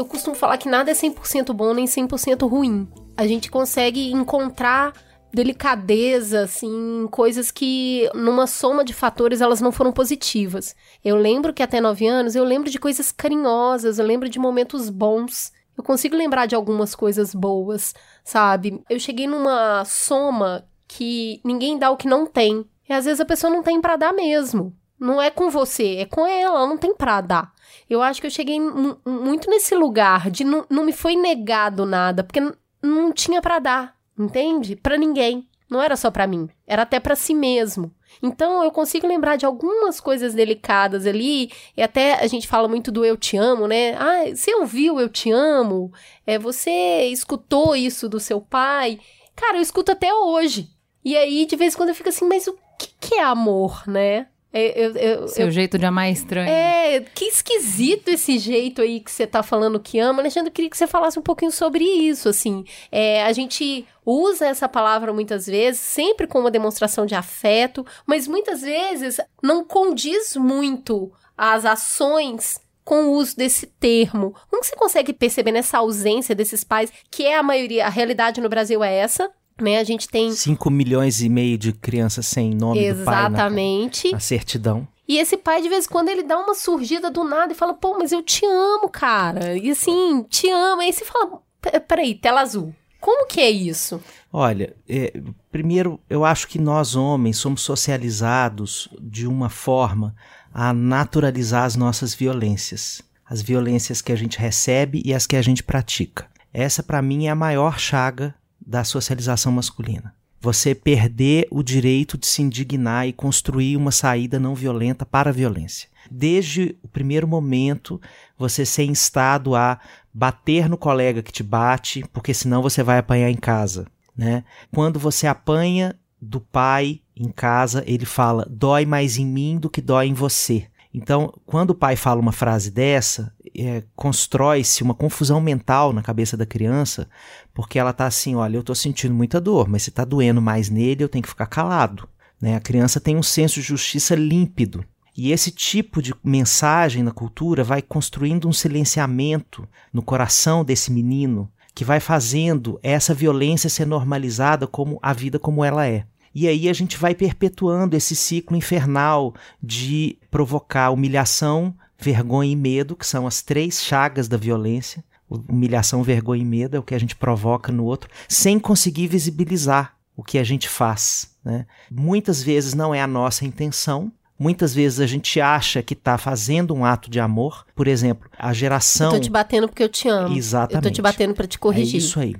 Eu 0.00 0.06
costumo 0.06 0.34
falar 0.34 0.56
que 0.56 0.66
nada 0.66 0.90
é 0.90 0.94
100% 0.94 1.52
bom 1.52 1.74
nem 1.74 1.84
100% 1.84 2.48
ruim. 2.48 2.88
A 3.14 3.26
gente 3.26 3.50
consegue 3.50 4.10
encontrar 4.10 4.94
delicadeza, 5.30 6.44
assim, 6.44 7.06
coisas 7.10 7.50
que 7.50 8.08
numa 8.14 8.46
soma 8.46 8.82
de 8.82 8.94
fatores 8.94 9.42
elas 9.42 9.60
não 9.60 9.70
foram 9.70 9.92
positivas. 9.92 10.74
Eu 11.04 11.16
lembro 11.16 11.52
que 11.52 11.62
até 11.62 11.82
9 11.82 12.06
anos 12.06 12.34
eu 12.34 12.44
lembro 12.44 12.70
de 12.70 12.78
coisas 12.78 13.12
carinhosas, 13.12 13.98
eu 13.98 14.06
lembro 14.06 14.30
de 14.30 14.38
momentos 14.38 14.88
bons. 14.88 15.52
Eu 15.76 15.84
consigo 15.84 16.16
lembrar 16.16 16.46
de 16.46 16.54
algumas 16.54 16.94
coisas 16.94 17.34
boas, 17.34 17.94
sabe? 18.24 18.82
Eu 18.88 18.98
cheguei 18.98 19.26
numa 19.26 19.84
soma 19.84 20.64
que 20.88 21.42
ninguém 21.44 21.78
dá 21.78 21.90
o 21.90 21.96
que 21.98 22.08
não 22.08 22.24
tem. 22.24 22.64
E 22.88 22.92
às 22.94 23.04
vezes 23.04 23.20
a 23.20 23.26
pessoa 23.26 23.52
não 23.52 23.62
tem 23.62 23.82
pra 23.82 23.96
dar 23.96 24.14
mesmo. 24.14 24.74
Não 24.98 25.20
é 25.20 25.30
com 25.30 25.50
você, 25.50 25.96
é 25.96 26.06
com 26.06 26.26
ela, 26.26 26.56
ela 26.56 26.66
não 26.66 26.78
tem 26.78 26.94
pra 26.94 27.20
dar. 27.20 27.52
Eu 27.90 28.00
acho 28.00 28.20
que 28.20 28.26
eu 28.28 28.30
cheguei 28.30 28.60
mu- 28.60 28.96
muito 29.04 29.50
nesse 29.50 29.74
lugar 29.74 30.30
de 30.30 30.44
não, 30.44 30.64
me 30.70 30.92
foi 30.92 31.16
negado 31.16 31.84
nada, 31.84 32.22
porque 32.22 32.40
não 32.80 33.12
tinha 33.12 33.42
pra 33.42 33.58
dar, 33.58 33.96
entende? 34.16 34.76
Pra 34.76 34.96
ninguém. 34.96 35.46
Não 35.68 35.80
era 35.80 35.96
só 35.96 36.10
pra 36.10 36.26
mim, 36.26 36.48
era 36.66 36.82
até 36.82 36.98
pra 36.98 37.14
si 37.14 37.32
mesmo. 37.32 37.94
Então 38.20 38.62
eu 38.64 38.72
consigo 38.72 39.06
lembrar 39.06 39.36
de 39.36 39.46
algumas 39.46 40.00
coisas 40.00 40.34
delicadas 40.34 41.06
ali, 41.06 41.50
e 41.76 41.82
até 41.82 42.14
a 42.14 42.26
gente 42.26 42.48
fala 42.48 42.66
muito 42.66 42.90
do 42.90 43.04
eu 43.04 43.16
te 43.16 43.36
amo, 43.36 43.68
né? 43.68 43.94
Ah, 43.96 44.34
você 44.34 44.52
ouviu 44.54 44.98
eu 44.98 45.08
te 45.08 45.30
amo? 45.30 45.92
É, 46.26 46.38
você 46.40 47.04
escutou 47.12 47.76
isso 47.76 48.08
do 48.08 48.18
seu 48.18 48.40
pai? 48.40 48.98
Cara, 49.36 49.58
eu 49.58 49.62
escuto 49.62 49.92
até 49.92 50.12
hoje. 50.12 50.68
E 51.04 51.16
aí, 51.16 51.46
de 51.46 51.54
vez 51.54 51.72
em 51.74 51.76
quando, 51.76 51.90
eu 51.90 51.94
fico 51.94 52.08
assim, 52.08 52.26
mas 52.26 52.48
o 52.48 52.58
que, 52.76 52.88
que 53.00 53.14
é 53.14 53.22
amor, 53.22 53.84
né? 53.86 54.26
É, 54.52 54.84
Eu, 54.86 54.90
eu, 54.96 55.28
Seu 55.28 55.46
eu- 55.46 55.50
jeito 55.52 55.78
de 55.78 55.86
amar 55.86 56.08
é 56.08 56.10
estranho. 56.10 56.48
é, 56.48 57.00
que 57.14 57.26
esquisito 57.26 58.08
esse 58.08 58.36
jeito 58.38 58.82
aí 58.82 58.98
que 59.00 59.10
você 59.10 59.26
tá 59.26 59.42
falando 59.42 59.78
que 59.78 59.98
ama. 59.98 60.20
Alexandre, 60.20 60.48
eu 60.50 60.52
queria 60.52 60.68
que 60.70 60.76
você 60.76 60.86
falasse 60.88 61.18
um 61.18 61.22
pouquinho 61.22 61.52
sobre 61.52 61.84
isso, 61.84 62.28
assim. 62.28 62.64
É, 62.90 63.22
a 63.24 63.32
gente 63.32 63.86
usa 64.04 64.46
essa 64.46 64.68
palavra 64.68 65.12
muitas 65.12 65.46
vezes, 65.46 65.80
sempre 65.80 66.26
com 66.26 66.40
uma 66.40 66.50
demonstração 66.50 67.06
de 67.06 67.14
afeto, 67.14 67.86
mas 68.04 68.26
muitas 68.26 68.62
vezes 68.62 69.18
não 69.42 69.64
condiz 69.64 70.34
muito 70.34 71.12
as 71.38 71.64
ações 71.64 72.60
com 72.84 73.04
o 73.04 73.12
uso 73.12 73.36
desse 73.36 73.66
termo. 73.66 74.34
Como 74.50 74.64
você 74.64 74.74
consegue 74.74 75.12
perceber 75.12 75.52
nessa 75.52 75.78
ausência 75.78 76.34
desses 76.34 76.64
pais, 76.64 76.92
que 77.08 77.24
é 77.24 77.36
a 77.36 77.42
maioria, 77.42 77.86
a 77.86 77.88
realidade 77.88 78.40
no 78.40 78.48
Brasil 78.48 78.82
é 78.82 78.92
essa, 78.96 79.30
né? 79.62 79.78
A 79.78 79.84
gente 79.84 80.08
tem 80.08 80.32
5 80.32 80.70
milhões 80.70 81.20
e 81.20 81.28
meio 81.28 81.56
de 81.58 81.72
crianças 81.72 82.26
sem 82.26 82.54
nome 82.54 82.92
do 82.92 83.04
pai 83.04 83.14
na, 83.14 83.28
exatamente. 83.28 84.12
na 84.12 84.20
certidão. 84.20 84.86
E 85.08 85.18
esse 85.18 85.36
pai, 85.36 85.60
de 85.60 85.68
vez 85.68 85.86
em 85.86 85.88
quando, 85.88 86.08
ele 86.08 86.22
dá 86.22 86.38
uma 86.38 86.54
surgida 86.54 87.10
do 87.10 87.24
nada 87.24 87.52
e 87.52 87.56
fala, 87.56 87.74
pô, 87.74 87.96
mas 87.98 88.12
eu 88.12 88.22
te 88.22 88.46
amo, 88.46 88.88
cara. 88.88 89.56
E 89.56 89.70
assim, 89.70 90.22
te 90.28 90.48
amo. 90.48 90.82
Aí 90.82 90.92
você 90.92 91.04
fala, 91.04 91.40
"P- 91.60 91.80
peraí, 91.80 92.14
tela 92.14 92.40
azul. 92.42 92.72
Como 93.00 93.26
que 93.26 93.40
é 93.40 93.50
isso? 93.50 94.00
Olha, 94.32 94.76
é, 94.88 95.12
primeiro, 95.50 95.98
eu 96.08 96.24
acho 96.24 96.46
que 96.46 96.58
nós 96.60 96.94
homens 96.94 97.38
somos 97.38 97.62
socializados 97.62 98.88
de 99.00 99.26
uma 99.26 99.48
forma 99.48 100.14
a 100.52 100.72
naturalizar 100.72 101.64
as 101.64 101.76
nossas 101.76 102.14
violências. 102.14 103.00
As 103.28 103.40
violências 103.40 104.02
que 104.02 104.12
a 104.12 104.16
gente 104.16 104.38
recebe 104.38 105.02
e 105.04 105.14
as 105.14 105.26
que 105.26 105.36
a 105.36 105.42
gente 105.42 105.62
pratica. 105.62 106.26
Essa, 106.52 106.82
pra 106.82 107.00
mim, 107.00 107.26
é 107.26 107.30
a 107.30 107.34
maior 107.34 107.78
chaga 107.78 108.34
da 108.64 108.84
socialização 108.84 109.52
masculina. 109.52 110.14
Você 110.40 110.74
perder 110.74 111.46
o 111.50 111.62
direito 111.62 112.16
de 112.16 112.26
se 112.26 112.40
indignar 112.40 113.06
e 113.06 113.12
construir 113.12 113.76
uma 113.76 113.90
saída 113.90 114.40
não 114.40 114.54
violenta 114.54 115.04
para 115.04 115.28
a 115.28 115.32
violência. 115.32 115.88
Desde 116.10 116.76
o 116.82 116.88
primeiro 116.88 117.28
momento, 117.28 118.00
você 118.38 118.64
ser 118.64 118.84
instado 118.84 119.54
a 119.54 119.78
bater 120.12 120.68
no 120.68 120.78
colega 120.78 121.22
que 121.22 121.32
te 121.32 121.42
bate, 121.42 122.02
porque 122.12 122.32
senão 122.32 122.62
você 122.62 122.82
vai 122.82 122.98
apanhar 122.98 123.30
em 123.30 123.36
casa, 123.36 123.86
né? 124.16 124.42
Quando 124.72 124.98
você 124.98 125.26
apanha 125.26 125.94
do 126.20 126.40
pai 126.40 127.00
em 127.14 127.30
casa, 127.30 127.84
ele 127.86 128.06
fala: 128.06 128.46
"Dói 128.50 128.86
mais 128.86 129.18
em 129.18 129.26
mim 129.26 129.58
do 129.58 129.68
que 129.68 129.82
dói 129.82 130.06
em 130.06 130.14
você". 130.14 130.66
Então, 130.92 131.32
quando 131.46 131.70
o 131.70 131.74
pai 131.74 131.94
fala 131.94 132.20
uma 132.20 132.32
frase 132.32 132.70
dessa, 132.70 133.32
é, 133.56 133.82
constrói-se 133.94 134.82
uma 134.82 134.94
confusão 134.94 135.40
mental 135.40 135.92
na 135.92 136.02
cabeça 136.02 136.36
da 136.36 136.46
criança, 136.46 137.08
porque 137.52 137.78
ela 137.78 137.92
tá 137.92 138.06
assim, 138.06 138.34
olha, 138.34 138.56
eu 138.56 138.62
tô 138.62 138.74
sentindo 138.74 139.14
muita 139.14 139.40
dor, 139.40 139.68
mas 139.68 139.82
se 139.82 139.90
tá 139.90 140.04
doendo 140.04 140.40
mais 140.40 140.68
nele, 140.68 141.04
eu 141.04 141.08
tenho 141.08 141.22
que 141.22 141.28
ficar 141.28 141.46
calado. 141.46 142.08
Né? 142.40 142.56
A 142.56 142.60
criança 142.60 143.00
tem 143.00 143.16
um 143.16 143.22
senso 143.22 143.56
de 143.56 143.66
justiça 143.66 144.14
límpido. 144.14 144.84
E 145.16 145.32
esse 145.32 145.50
tipo 145.50 146.00
de 146.00 146.14
mensagem 146.24 147.02
na 147.02 147.10
cultura 147.10 147.62
vai 147.62 147.82
construindo 147.82 148.48
um 148.48 148.52
silenciamento 148.52 149.68
no 149.92 150.02
coração 150.02 150.64
desse 150.64 150.90
menino 150.90 151.50
que 151.74 151.84
vai 151.84 152.00
fazendo 152.00 152.78
essa 152.82 153.14
violência 153.14 153.70
ser 153.70 153.86
normalizada 153.86 154.66
como 154.66 154.98
a 155.02 155.12
vida 155.12 155.38
como 155.38 155.64
ela 155.64 155.86
é. 155.86 156.04
E 156.34 156.46
aí 156.46 156.68
a 156.68 156.72
gente 156.72 156.96
vai 156.96 157.14
perpetuando 157.14 157.96
esse 157.96 158.14
ciclo 158.14 158.56
infernal 158.56 159.34
de 159.62 160.16
provocar 160.30 160.90
humilhação, 160.90 161.74
vergonha 162.00 162.52
e 162.52 162.56
medo, 162.56 162.96
que 162.96 163.06
são 163.06 163.26
as 163.26 163.42
três 163.42 163.82
chagas 163.82 164.28
da 164.28 164.36
violência. 164.36 165.04
Humilhação, 165.28 166.02
vergonha 166.02 166.42
e 166.42 166.44
medo 166.44 166.76
é 166.76 166.80
o 166.80 166.82
que 166.82 166.94
a 166.94 166.98
gente 166.98 167.14
provoca 167.14 167.70
no 167.70 167.84
outro, 167.84 168.10
sem 168.28 168.58
conseguir 168.58 169.06
visibilizar 169.06 169.94
o 170.16 170.24
que 170.24 170.38
a 170.38 170.44
gente 170.44 170.68
faz. 170.68 171.30
Né? 171.44 171.66
Muitas 171.90 172.42
vezes 172.42 172.74
não 172.74 172.94
é 172.94 173.00
a 173.00 173.06
nossa 173.06 173.44
intenção, 173.44 174.12
Muitas 174.40 174.74
vezes 174.74 175.00
a 175.00 175.06
gente 175.06 175.38
acha 175.38 175.82
que 175.82 175.92
está 175.92 176.16
fazendo 176.16 176.72
um 176.72 176.82
ato 176.82 177.10
de 177.10 177.20
amor. 177.20 177.66
Por 177.74 177.86
exemplo, 177.86 178.26
a 178.38 178.54
geração. 178.54 179.08
Eu 179.08 179.18
tô 179.18 179.20
te 179.20 179.30
batendo 179.30 179.68
porque 179.68 179.82
eu 179.82 179.88
te 179.90 180.08
amo. 180.08 180.34
Exatamente. 180.34 180.76
Eu 180.76 180.90
tô 180.90 180.94
te 180.94 181.02
batendo 181.02 181.34
para 181.34 181.46
te 181.46 181.58
corrigir. 181.58 181.96
É 181.96 181.98
isso 181.98 182.18
aí. 182.18 182.36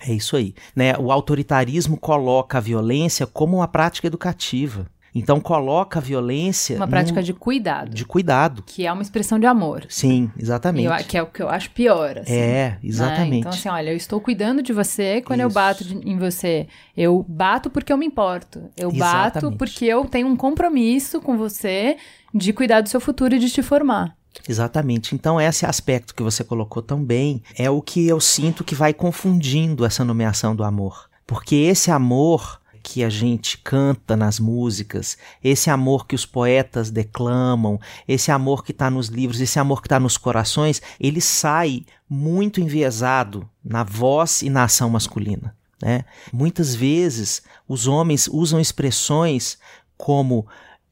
É 0.00 0.12
isso 0.14 0.34
aí. 0.34 0.54
Né? 0.74 0.96
O 0.96 1.12
autoritarismo 1.12 1.98
coloca 1.98 2.56
a 2.56 2.60
violência 2.60 3.26
como 3.26 3.58
uma 3.58 3.68
prática 3.68 4.06
educativa. 4.06 4.86
Então 5.14 5.38
coloca 5.40 5.98
a 5.98 6.02
violência. 6.02 6.76
Uma 6.76 6.88
prática 6.88 7.20
num- 7.20 7.24
de 7.26 7.34
cuidado. 7.34 7.90
de 7.94 8.04
cuidado. 8.04 8.62
Que 8.66 8.86
é 8.86 8.92
uma 8.92 9.02
expressão 9.02 9.38
de 9.38 9.44
amor. 9.46 9.84
Sim, 9.88 10.30
exatamente. 10.38 10.86
Eu- 10.86 11.06
que 11.06 11.18
é 11.18 11.22
o 11.22 11.26
que 11.26 11.42
eu 11.42 11.48
acho 11.50 11.70
pior, 11.70 12.18
assim. 12.18 12.32
É, 12.34 12.70
né? 12.70 12.78
exatamente. 12.82 13.38
Então, 13.40 13.50
assim, 13.52 13.68
olha, 13.68 13.90
eu 13.90 13.96
estou 13.96 14.20
cuidando 14.20 14.62
de 14.62 14.72
você 14.72 15.20
quando 15.20 15.40
eu 15.40 15.48
Isso. 15.48 15.54
bato 15.54 15.84
de- 15.84 15.96
em 16.08 16.16
você. 16.18 16.66
Eu 16.96 17.24
bato 17.28 17.68
porque 17.68 17.92
eu 17.92 17.98
me 17.98 18.06
importo. 18.06 18.70
Eu 18.76 18.90
bato 18.90 19.38
Exatamente. 19.38 19.58
porque 19.58 19.84
eu 19.84 20.04
tenho 20.06 20.26
um 20.28 20.36
compromisso 20.36 21.20
com 21.20 21.36
você 21.36 21.96
de 22.34 22.52
cuidar 22.52 22.80
do 22.80 22.88
seu 22.88 23.00
futuro 23.00 23.34
e 23.34 23.38
de 23.38 23.50
te 23.50 23.60
formar. 23.62 24.16
Exatamente. 24.48 25.14
Então, 25.14 25.38
esse 25.38 25.66
aspecto 25.66 26.14
que 26.14 26.22
você 26.22 26.42
colocou 26.42 26.82
tão 26.82 27.04
bem 27.04 27.42
é 27.56 27.68
o 27.68 27.82
que 27.82 28.08
eu 28.08 28.18
sinto 28.18 28.64
que 28.64 28.74
vai 28.74 28.94
confundindo 28.94 29.84
essa 29.84 30.04
nomeação 30.04 30.56
do 30.56 30.64
amor. 30.64 31.10
Porque 31.26 31.54
esse 31.54 31.90
amor 31.90 32.58
que 32.82 33.04
a 33.04 33.08
gente 33.08 33.58
canta 33.58 34.16
nas 34.16 34.40
músicas, 34.40 35.16
esse 35.42 35.70
amor 35.70 36.06
que 36.06 36.14
os 36.14 36.26
poetas 36.26 36.90
declamam, 36.90 37.80
esse 38.06 38.30
amor 38.30 38.64
que 38.64 38.72
está 38.72 38.90
nos 38.90 39.08
livros, 39.08 39.40
esse 39.40 39.58
amor 39.58 39.80
que 39.80 39.86
está 39.86 40.00
nos 40.00 40.16
corações, 40.16 40.82
ele 40.98 41.20
sai 41.20 41.84
muito 42.08 42.60
enviesado 42.60 43.48
na 43.64 43.84
voz 43.84 44.42
e 44.42 44.50
na 44.50 44.64
ação 44.64 44.90
masculina. 44.90 45.56
Né? 45.80 46.04
Muitas 46.32 46.74
vezes 46.74 47.42
os 47.68 47.86
homens 47.86 48.28
usam 48.28 48.60
expressões 48.60 49.58
como 49.96 50.46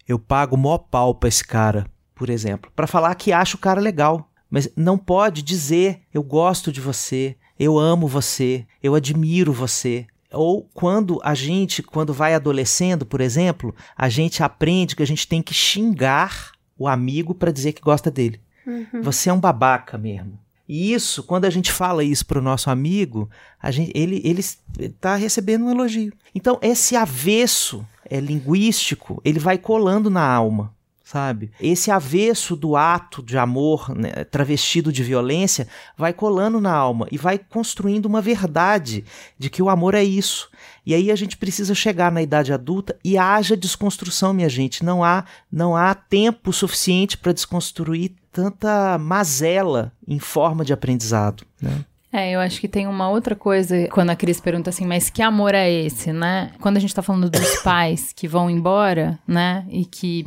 eu 0.07 0.19
pago 0.19 0.57
mó 0.57 0.79
pau 0.79 1.15
pra 1.15 1.29
esse 1.29 1.45
cara, 1.45 1.87
por 2.15 2.31
exemplo, 2.31 2.71
para 2.75 2.87
falar 2.87 3.15
que 3.15 3.33
acha 3.33 3.57
o 3.57 3.61
cara 3.61 3.81
legal. 3.81 4.29
Mas 4.51 4.69
não 4.77 4.99
pode 4.99 5.43
dizer 5.43 6.03
eu 6.13 6.23
gosto 6.23 6.73
de 6.73 6.81
você, 6.81 7.37
eu 7.59 7.79
amo 7.79 8.09
você, 8.09 8.67
eu 8.83 8.95
admiro 8.95 9.53
você. 9.53 10.07
Ou 10.33 10.69
quando 10.73 11.21
a 11.23 11.35
gente, 11.35 11.83
quando 11.83 12.15
vai 12.15 12.35
adolescendo, 12.35 13.05
por 13.05 13.21
exemplo, 13.21 13.75
a 13.97 14.09
gente 14.09 14.43
aprende 14.43 14.95
que 14.95 15.03
a 15.03 15.07
gente 15.07 15.27
tem 15.27 15.43
que 15.43 15.55
xingar 15.55 16.53
o 16.79 16.87
amigo 16.87 17.35
para 17.35 17.53
dizer 17.53 17.73
que 17.73 17.83
gosta 17.83 18.11
dele. 18.11 18.41
Uhum. 18.67 19.03
Você 19.03 19.29
é 19.29 19.33
um 19.33 19.41
babaca 19.41 19.99
mesmo. 19.99 20.39
E 20.69 20.93
isso, 20.93 21.25
quando 21.25 21.47
a 21.47 21.51
gente 21.51 21.73
fala 21.73 22.05
isso 22.05 22.25
pro 22.25 22.41
nosso 22.41 22.71
amigo, 22.71 23.29
a 23.61 23.73
gente, 23.73 23.91
ele 23.93 24.23
ele 24.25 24.41
está 24.79 25.17
recebendo 25.17 25.65
um 25.65 25.71
elogio. 25.71 26.13
Então, 26.33 26.61
esse 26.63 26.95
avesso 26.95 27.85
é, 28.05 28.21
linguístico, 28.21 29.21
ele 29.25 29.41
vai 29.41 29.59
colando 29.59 30.09
na 30.09 30.25
alma 30.25 30.73
sabe? 31.11 31.51
Esse 31.61 31.91
avesso 31.91 32.55
do 32.55 32.77
ato 32.77 33.21
de 33.21 33.37
amor 33.37 33.93
né, 33.97 34.23
travestido 34.31 34.93
de 34.93 35.03
violência 35.03 35.67
vai 35.99 36.13
colando 36.13 36.61
na 36.61 36.73
alma 36.73 37.09
e 37.11 37.19
vai 37.19 37.37
construindo 37.37 38.07
uma 38.07 38.21
verdade 38.21 39.05
de 39.37 39.51
que 39.51 39.61
o 39.61 39.69
amor 39.69 39.97
é 39.97 40.05
isso. 40.05 40.49
E 40.87 40.95
aí 40.95 41.11
a 41.11 41.17
gente 41.17 41.37
precisa 41.37 41.75
chegar 41.75 42.13
na 42.13 42.23
idade 42.23 42.53
adulta 42.53 42.97
e 43.03 43.19
haja 43.19 43.57
desconstrução, 43.57 44.33
minha 44.33 44.49
gente. 44.49 44.85
Não 44.85 45.03
há, 45.03 45.25
não 45.51 45.75
há 45.75 45.97
tempo 45.97 46.53
suficiente 46.53 47.19
para 47.19 47.33
desconstruir 47.33 48.13
tanta 48.31 48.97
mazela 48.97 49.93
em 50.07 50.21
forma 50.21 50.65
de 50.65 50.73
aprendizado, 50.73 51.45
né? 51.61 51.85
É, 52.13 52.33
eu 52.33 52.41
acho 52.41 52.61
que 52.61 52.67
tem 52.67 52.89
uma 52.89 53.09
outra 53.09 53.37
coisa 53.37 53.87
quando 53.89 54.11
a 54.11 54.17
Cris 54.17 54.41
pergunta 54.41 54.71
assim, 54.71 54.85
mas 54.85 55.09
que 55.11 55.23
amor 55.23 55.55
é 55.55 55.71
esse, 55.71 56.13
né? 56.13 56.51
Quando 56.61 56.77
a 56.77 56.81
gente 56.81 56.95
tá 56.95 57.03
falando 57.03 57.31
dos 57.31 57.57
pais 57.63 58.13
que 58.13 58.27
vão 58.27 58.51
embora, 58.51 59.19
né? 59.27 59.65
E 59.69 59.85
que 59.85 60.27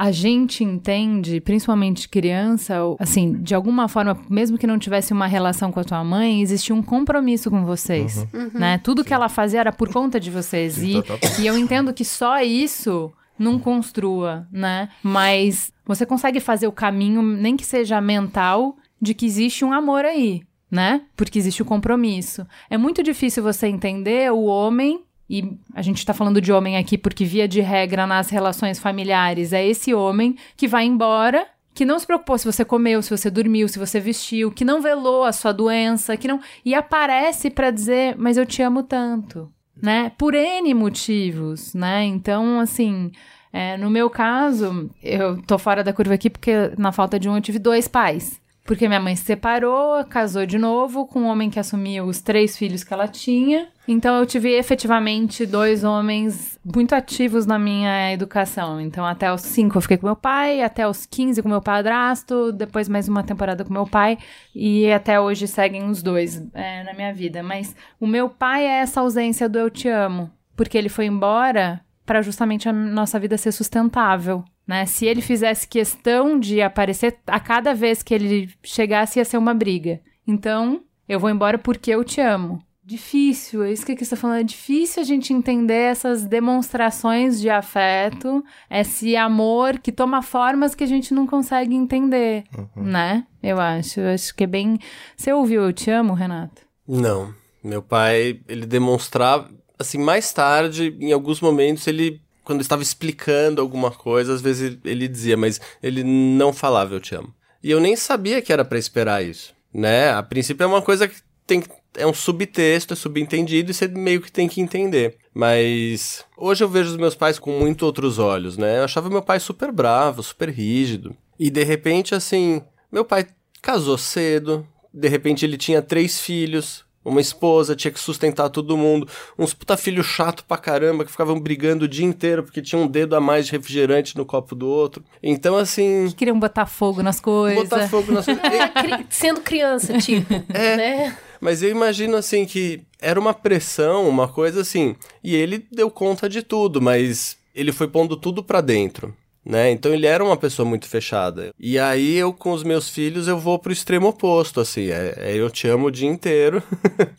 a 0.00 0.12
gente 0.12 0.62
entende, 0.62 1.40
principalmente 1.40 2.08
criança, 2.08 2.76
assim, 3.00 3.32
de 3.42 3.52
alguma 3.52 3.88
forma, 3.88 4.16
mesmo 4.30 4.56
que 4.56 4.64
não 4.66 4.78
tivesse 4.78 5.12
uma 5.12 5.26
relação 5.26 5.72
com 5.72 5.80
a 5.80 5.84
tua 5.84 6.04
mãe, 6.04 6.40
existia 6.40 6.72
um 6.72 6.82
compromisso 6.82 7.50
com 7.50 7.64
vocês, 7.64 8.24
Uhum. 8.32 8.50
né? 8.54 8.78
Tudo 8.78 9.02
que 9.04 9.12
ela 9.12 9.28
fazia 9.28 9.58
era 9.58 9.72
por 9.72 9.92
conta 9.92 10.20
de 10.20 10.30
vocês. 10.30 10.74
Sim, 10.74 10.98
E, 10.98 11.02
total. 11.02 11.30
e 11.40 11.46
eu 11.48 11.58
entendo 11.58 11.92
que 11.92 12.04
só 12.04 12.40
isso 12.40 13.12
não 13.36 13.58
construa, 13.58 14.46
né? 14.52 14.88
Mas 15.02 15.72
você 15.84 16.06
consegue 16.06 16.38
fazer 16.38 16.68
o 16.68 16.72
caminho, 16.72 17.20
nem 17.20 17.56
que 17.56 17.66
seja 17.66 18.00
mental, 18.00 18.76
de 19.02 19.14
que 19.14 19.26
existe 19.26 19.64
um 19.64 19.72
amor 19.72 20.04
aí, 20.04 20.42
né? 20.70 21.00
Porque 21.16 21.38
existe 21.40 21.60
o 21.62 21.64
compromisso. 21.64 22.46
É 22.70 22.78
muito 22.78 23.02
difícil 23.02 23.42
você 23.42 23.66
entender 23.66 24.32
o 24.32 24.44
homem 24.44 25.00
e 25.28 25.58
a 25.74 25.82
gente 25.82 26.04
tá 26.06 26.14
falando 26.14 26.40
de 26.40 26.52
homem 26.52 26.76
aqui 26.76 26.96
porque, 26.96 27.24
via 27.24 27.46
de 27.46 27.60
regra, 27.60 28.06
nas 28.06 28.30
relações 28.30 28.78
familiares, 28.78 29.52
é 29.52 29.66
esse 29.66 29.92
homem 29.92 30.36
que 30.56 30.66
vai 30.66 30.84
embora, 30.84 31.46
que 31.74 31.84
não 31.84 31.98
se 31.98 32.06
preocupou 32.06 32.38
se 32.38 32.44
você 32.50 32.64
comeu, 32.64 33.02
se 33.02 33.10
você 33.10 33.30
dormiu, 33.30 33.68
se 33.68 33.78
você 33.78 34.00
vestiu, 34.00 34.50
que 34.50 34.64
não 34.64 34.80
velou 34.80 35.24
a 35.24 35.32
sua 35.32 35.52
doença, 35.52 36.16
que 36.16 36.26
não. 36.26 36.40
E 36.64 36.74
aparece 36.74 37.50
pra 37.50 37.70
dizer, 37.70 38.16
mas 38.18 38.36
eu 38.36 38.46
te 38.46 38.62
amo 38.62 38.82
tanto, 38.82 39.52
né? 39.80 40.10
Por 40.18 40.34
N 40.34 40.72
motivos, 40.74 41.74
né? 41.74 42.04
Então, 42.04 42.58
assim. 42.60 43.12
é, 43.52 43.76
no 43.76 43.90
meu 43.90 44.10
caso, 44.10 44.90
eu 45.02 45.40
tô 45.42 45.58
fora 45.58 45.82
da 45.82 45.92
curva 45.92 46.14
aqui 46.14 46.28
porque, 46.30 46.52
na 46.76 46.92
falta 46.92 47.18
de 47.18 47.28
um, 47.28 47.36
eu 47.36 47.40
tive 47.40 47.58
dois 47.58 47.88
pais. 47.88 48.40
Porque 48.68 48.86
minha 48.86 49.00
mãe 49.00 49.16
se 49.16 49.24
separou, 49.24 50.04
casou 50.04 50.44
de 50.44 50.58
novo 50.58 51.06
com 51.06 51.20
um 51.20 51.26
homem 51.26 51.48
que 51.48 51.58
assumia 51.58 52.04
os 52.04 52.20
três 52.20 52.54
filhos 52.54 52.84
que 52.84 52.92
ela 52.92 53.08
tinha. 53.08 53.68
Então 53.88 54.18
eu 54.18 54.26
tive 54.26 54.50
efetivamente 54.50 55.46
dois 55.46 55.84
homens 55.84 56.58
muito 56.62 56.94
ativos 56.94 57.46
na 57.46 57.58
minha 57.58 58.12
educação. 58.12 58.78
Então 58.78 59.06
até 59.06 59.32
os 59.32 59.40
5 59.40 59.74
eu 59.74 59.80
fiquei 59.80 59.96
com 59.96 60.04
meu 60.04 60.14
pai, 60.14 60.60
até 60.60 60.86
os 60.86 61.06
15 61.06 61.42
com 61.42 61.48
meu 61.48 61.62
padrasto, 61.62 62.52
depois 62.52 62.90
mais 62.90 63.08
uma 63.08 63.22
temporada 63.22 63.64
com 63.64 63.72
meu 63.72 63.86
pai 63.86 64.18
e 64.54 64.92
até 64.92 65.18
hoje 65.18 65.48
seguem 65.48 65.88
os 65.88 66.02
dois 66.02 66.46
é, 66.52 66.84
na 66.84 66.92
minha 66.92 67.14
vida. 67.14 67.42
Mas 67.42 67.74
o 67.98 68.06
meu 68.06 68.28
pai 68.28 68.66
é 68.66 68.80
essa 68.80 69.00
ausência 69.00 69.48
do 69.48 69.58
eu 69.58 69.70
te 69.70 69.88
amo, 69.88 70.30
porque 70.54 70.76
ele 70.76 70.90
foi 70.90 71.06
embora 71.06 71.80
para 72.04 72.20
justamente 72.20 72.68
a 72.68 72.72
nossa 72.74 73.18
vida 73.18 73.38
ser 73.38 73.52
sustentável. 73.52 74.44
Né? 74.68 74.84
Se 74.84 75.06
ele 75.06 75.22
fizesse 75.22 75.66
questão 75.66 76.38
de 76.38 76.60
aparecer 76.60 77.16
a 77.26 77.40
cada 77.40 77.74
vez 77.74 78.02
que 78.02 78.12
ele 78.12 78.50
chegasse, 78.62 79.18
ia 79.18 79.24
ser 79.24 79.38
uma 79.38 79.54
briga. 79.54 79.98
Então, 80.26 80.82
eu 81.08 81.18
vou 81.18 81.30
embora 81.30 81.56
porque 81.56 81.90
eu 81.90 82.04
te 82.04 82.20
amo. 82.20 82.62
Difícil, 82.84 83.64
é 83.64 83.72
isso 83.72 83.84
que 83.84 83.94
você 83.96 84.04
está 84.04 84.16
falando. 84.16 84.40
É 84.40 84.44
difícil 84.44 85.02
a 85.02 85.04
gente 85.04 85.32
entender 85.32 85.90
essas 85.90 86.24
demonstrações 86.24 87.40
de 87.40 87.50
afeto, 87.50 88.42
esse 88.70 89.14
amor 89.16 89.78
que 89.78 89.92
toma 89.92 90.22
formas 90.22 90.74
que 90.74 90.84
a 90.84 90.86
gente 90.86 91.12
não 91.12 91.26
consegue 91.26 91.74
entender, 91.74 92.44
né? 92.74 93.26
Eu 93.42 93.60
acho. 93.60 94.00
Eu 94.00 94.14
acho 94.14 94.34
que 94.34 94.44
é 94.44 94.46
bem. 94.46 94.78
Você 95.16 95.32
ouviu 95.32 95.62
Eu 95.62 95.72
Te 95.72 95.90
Amo, 95.90 96.14
Renato? 96.14 96.62
Não. 96.86 97.34
Meu 97.62 97.82
pai, 97.82 98.40
ele 98.48 98.64
demonstrava, 98.64 99.50
assim, 99.78 99.98
mais 99.98 100.32
tarde, 100.32 100.96
em 100.98 101.12
alguns 101.12 101.42
momentos, 101.42 101.86
ele, 101.86 102.22
quando 102.48 102.62
estava 102.62 102.80
explicando 102.80 103.60
alguma 103.60 103.90
coisa, 103.90 104.32
às 104.32 104.40
vezes 104.40 104.78
ele, 104.82 105.06
dizia, 105.06 105.36
mas 105.36 105.60
ele 105.82 106.02
não 106.02 106.50
falava 106.50 106.94
eu 106.94 107.00
te 107.00 107.14
amo. 107.14 107.34
E 107.62 107.70
eu 107.70 107.78
nem 107.78 107.94
sabia 107.94 108.40
que 108.40 108.50
era 108.50 108.64
pra 108.64 108.78
esperar 108.78 109.22
isso, 109.22 109.52
né? 109.70 110.10
A 110.12 110.22
princípio 110.22 110.64
é 110.64 110.66
uma 110.66 110.80
coisa 110.80 111.06
que 111.06 111.16
tem 111.46 111.62
é 111.94 112.06
um 112.06 112.14
subtexto, 112.14 112.94
é 112.94 112.96
subentendido 112.96 113.70
e 113.70 113.74
você 113.74 113.86
meio 113.86 114.22
que 114.22 114.32
tem 114.32 114.48
que 114.48 114.62
entender. 114.62 115.18
Mas 115.34 116.24
hoje 116.38 116.64
eu 116.64 116.70
vejo 116.70 116.88
os 116.88 116.96
meus 116.96 117.14
pais 117.14 117.38
com 117.38 117.50
muito 117.50 117.84
outros 117.84 118.18
olhos, 118.18 118.56
né? 118.56 118.78
Eu 118.78 118.84
achava 118.84 119.10
meu 119.10 119.20
pai 119.20 119.38
super 119.38 119.70
bravo, 119.70 120.22
super 120.22 120.48
rígido. 120.48 121.14
E 121.38 121.50
de 121.50 121.62
repente, 121.64 122.14
assim, 122.14 122.62
meu 122.90 123.04
pai 123.04 123.26
casou 123.60 123.98
cedo, 123.98 124.66
de 124.94 125.06
repente 125.06 125.44
ele 125.44 125.58
tinha 125.58 125.82
três 125.82 126.18
filhos, 126.18 126.82
uma 127.08 127.20
esposa, 127.20 127.74
tinha 127.74 127.90
que 127.90 127.98
sustentar 128.00 128.48
todo 128.50 128.76
mundo, 128.76 129.08
uns 129.38 129.54
puta 129.54 129.76
filho 129.76 130.02
chato 130.02 130.44
pra 130.44 130.56
caramba 130.56 131.04
que 131.04 131.10
ficavam 131.10 131.38
brigando 131.40 131.84
o 131.84 131.88
dia 131.88 132.04
inteiro 132.04 132.42
porque 132.42 132.60
tinha 132.62 132.80
um 132.80 132.86
dedo 132.86 133.14
a 133.16 133.20
mais 133.20 133.46
de 133.46 133.52
refrigerante 133.52 134.16
no 134.16 134.24
copo 134.26 134.54
do 134.54 134.68
outro. 134.68 135.02
Então, 135.22 135.56
assim, 135.56 136.06
Que 136.08 136.14
queriam 136.16 136.38
botar 136.38 136.66
fogo 136.66 137.02
nas 137.02 137.20
coisas. 137.20 137.68
botar 137.68 137.88
fogo 137.88 138.12
nas 138.12 138.24
coisas. 138.24 138.42
Cri- 138.74 139.06
Sendo 139.10 139.40
criança, 139.40 139.98
tipo, 139.98 140.32
né? 140.52 141.16
Mas 141.40 141.62
eu 141.62 141.70
imagino 141.70 142.16
assim 142.16 142.44
que 142.44 142.82
era 143.00 143.18
uma 143.18 143.32
pressão, 143.32 144.08
uma 144.08 144.26
coisa 144.26 144.60
assim, 144.62 144.96
e 145.22 145.34
ele 145.36 145.64
deu 145.70 145.88
conta 145.90 146.28
de 146.28 146.42
tudo, 146.42 146.82
mas 146.82 147.36
ele 147.54 147.70
foi 147.72 147.86
pondo 147.86 148.16
tudo 148.16 148.42
pra 148.42 148.60
dentro, 148.60 149.14
né? 149.48 149.70
Então 149.70 149.94
ele 149.94 150.06
era 150.06 150.22
uma 150.22 150.36
pessoa 150.36 150.68
muito 150.68 150.86
fechada. 150.86 151.54
E 151.58 151.78
aí 151.78 152.16
eu 152.16 152.34
com 152.34 152.52
os 152.52 152.62
meus 152.62 152.90
filhos 152.90 153.26
eu 153.26 153.38
vou 153.38 153.58
pro 153.58 153.72
extremo 153.72 154.08
oposto, 154.08 154.60
assim, 154.60 154.90
é, 154.90 155.14
é 155.16 155.34
eu 155.34 155.48
te 155.50 155.66
amo 155.66 155.86
o 155.86 155.90
dia 155.90 156.08
inteiro. 156.08 156.62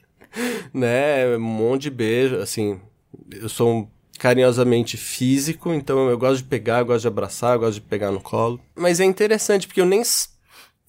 né? 0.72 1.36
Um 1.36 1.40
monte 1.40 1.84
de 1.84 1.90
beijo, 1.90 2.36
assim, 2.36 2.80
eu 3.32 3.50
sou 3.50 3.74
um 3.74 3.88
carinhosamente 4.20 4.96
físico, 4.96 5.74
então 5.74 6.08
eu 6.08 6.18
gosto 6.18 6.44
de 6.44 6.50
pegar, 6.50 6.80
eu 6.80 6.86
gosto 6.86 7.02
de 7.02 7.08
abraçar, 7.08 7.56
eu 7.56 7.60
gosto 7.62 7.76
de 7.76 7.82
pegar 7.82 8.12
no 8.12 8.22
colo. 8.22 8.60
Mas 8.76 9.00
é 9.00 9.06
interessante 9.06 9.66
porque 9.66 9.82
eu 9.82 9.86
nem 9.86 10.04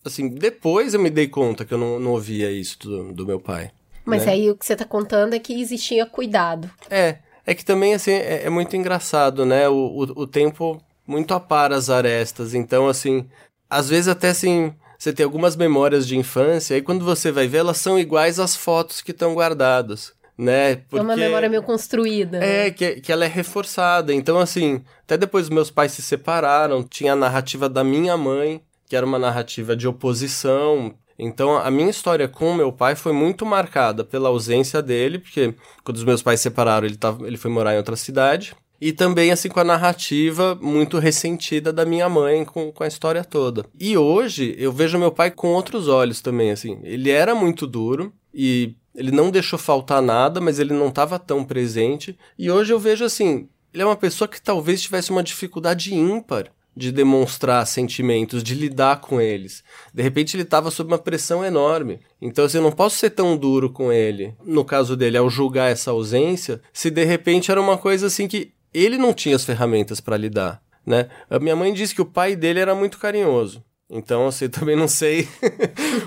assim, 0.04 0.28
depois 0.28 0.92
eu 0.92 1.00
me 1.00 1.08
dei 1.08 1.26
conta 1.26 1.64
que 1.64 1.72
eu 1.72 1.78
não, 1.78 1.98
não 1.98 2.10
ouvia 2.10 2.50
isso 2.50 2.78
do, 2.80 3.12
do 3.14 3.26
meu 3.26 3.40
pai. 3.40 3.70
Mas 4.04 4.26
né? 4.26 4.32
aí 4.32 4.50
o 4.50 4.56
que 4.56 4.66
você 4.66 4.76
tá 4.76 4.84
contando 4.84 5.34
é 5.34 5.38
que 5.38 5.58
existia 5.58 6.04
cuidado. 6.04 6.70
É, 6.90 7.18
é 7.46 7.54
que 7.54 7.64
também, 7.64 7.94
assim, 7.94 8.12
é, 8.12 8.44
é 8.44 8.50
muito 8.50 8.76
engraçado, 8.76 9.46
né? 9.46 9.68
O, 9.68 9.74
o, 9.74 10.22
o 10.22 10.26
tempo 10.26 10.82
muito 11.10 11.34
apara 11.34 11.74
as 11.76 11.90
arestas, 11.90 12.54
então, 12.54 12.88
assim, 12.88 13.26
às 13.68 13.88
vezes 13.88 14.08
até, 14.08 14.28
assim, 14.30 14.72
você 14.98 15.12
tem 15.12 15.24
algumas 15.24 15.56
memórias 15.56 16.06
de 16.06 16.16
infância, 16.16 16.76
e 16.76 16.82
quando 16.82 17.04
você 17.04 17.32
vai 17.32 17.48
ver, 17.48 17.58
elas 17.58 17.78
são 17.78 17.98
iguais 17.98 18.38
às 18.38 18.54
fotos 18.54 19.00
que 19.02 19.10
estão 19.10 19.34
guardadas, 19.34 20.12
né? 20.38 20.82
É 20.92 21.00
uma 21.00 21.16
memória 21.16 21.48
meio 21.48 21.62
construída. 21.62 22.38
né? 22.38 22.66
É, 22.66 22.70
que, 22.70 23.00
que 23.00 23.12
ela 23.12 23.24
é 23.24 23.28
reforçada. 23.28 24.14
Então, 24.14 24.38
assim, 24.38 24.82
até 25.02 25.16
depois 25.18 25.48
meus 25.50 25.70
pais 25.70 25.92
se 25.92 26.00
separaram, 26.02 26.82
tinha 26.82 27.12
a 27.12 27.16
narrativa 27.16 27.68
da 27.68 27.82
minha 27.84 28.16
mãe, 28.16 28.62
que 28.88 28.96
era 28.96 29.04
uma 29.04 29.18
narrativa 29.18 29.76
de 29.76 29.86
oposição. 29.86 30.94
Então, 31.18 31.58
a 31.58 31.70
minha 31.70 31.90
história 31.90 32.26
com 32.26 32.54
meu 32.54 32.72
pai 32.72 32.94
foi 32.94 33.12
muito 33.12 33.44
marcada 33.44 34.02
pela 34.02 34.30
ausência 34.30 34.80
dele, 34.80 35.18
porque 35.18 35.54
quando 35.84 35.98
os 35.98 36.04
meus 36.04 36.22
pais 36.22 36.40
se 36.40 36.44
separaram, 36.44 36.86
ele, 36.86 36.96
tava, 36.96 37.26
ele 37.26 37.36
foi 37.36 37.50
morar 37.50 37.74
em 37.74 37.76
outra 37.76 37.94
cidade. 37.94 38.54
E 38.80 38.92
também, 38.92 39.30
assim, 39.30 39.48
com 39.48 39.60
a 39.60 39.64
narrativa 39.64 40.58
muito 40.60 40.98
ressentida 40.98 41.72
da 41.72 41.84
minha 41.84 42.08
mãe 42.08 42.44
com, 42.44 42.72
com 42.72 42.82
a 42.82 42.88
história 42.88 43.22
toda. 43.22 43.66
E 43.78 43.96
hoje, 43.96 44.54
eu 44.58 44.72
vejo 44.72 44.98
meu 44.98 45.12
pai 45.12 45.30
com 45.30 45.48
outros 45.48 45.86
olhos 45.86 46.20
também, 46.20 46.50
assim. 46.50 46.80
Ele 46.82 47.10
era 47.10 47.34
muito 47.34 47.66
duro 47.66 48.12
e 48.32 48.74
Ele 48.94 49.10
não 49.10 49.30
deixou 49.30 49.58
faltar 49.58 50.00
nada, 50.02 50.40
mas 50.40 50.58
ele 50.58 50.72
não 50.74 50.88
estava 50.88 51.18
tão 51.18 51.44
presente. 51.44 52.18
E 52.38 52.50
hoje 52.50 52.72
eu 52.72 52.78
vejo 52.78 53.04
assim, 53.04 53.48
ele 53.72 53.82
é 53.82 53.86
uma 53.86 53.96
pessoa 53.96 54.26
que 54.26 54.40
talvez 54.40 54.82
tivesse 54.82 55.10
uma 55.10 55.22
dificuldade 55.22 55.94
ímpar 55.94 56.50
de 56.76 56.92
demonstrar 56.92 57.66
sentimentos, 57.66 58.42
de 58.42 58.54
lidar 58.54 59.00
com 59.00 59.20
eles. 59.20 59.62
De 59.92 60.02
repente 60.02 60.36
ele 60.36 60.44
estava 60.44 60.70
sob 60.70 60.92
uma 60.92 60.98
pressão 60.98 61.44
enorme. 61.44 62.00
Então 62.20 62.44
assim, 62.44 62.58
eu 62.58 62.62
não 62.62 62.72
posso 62.72 62.96
ser 62.96 63.10
tão 63.10 63.36
duro 63.36 63.70
com 63.70 63.92
ele. 63.92 64.34
No 64.44 64.64
caso 64.64 64.96
dele, 64.96 65.16
ao 65.16 65.28
julgar 65.28 65.70
essa 65.70 65.90
ausência, 65.90 66.60
se 66.72 66.90
de 66.90 67.04
repente 67.04 67.50
era 67.50 67.60
uma 67.60 67.76
coisa 67.76 68.06
assim 68.06 68.26
que 68.26 68.52
ele 68.72 68.98
não 68.98 69.12
tinha 69.12 69.36
as 69.36 69.44
ferramentas 69.44 70.00
para 70.00 70.16
lidar, 70.16 70.62
né? 70.86 71.08
A 71.28 71.38
minha 71.38 71.56
mãe 71.56 71.72
disse 71.72 71.94
que 71.94 72.02
o 72.02 72.06
pai 72.06 72.36
dele 72.36 72.60
era 72.60 72.74
muito 72.74 72.98
carinhoso. 72.98 73.64
Então, 73.90 74.28
assim, 74.28 74.48
também 74.50 74.76
não 74.76 74.86
sei 74.86 75.28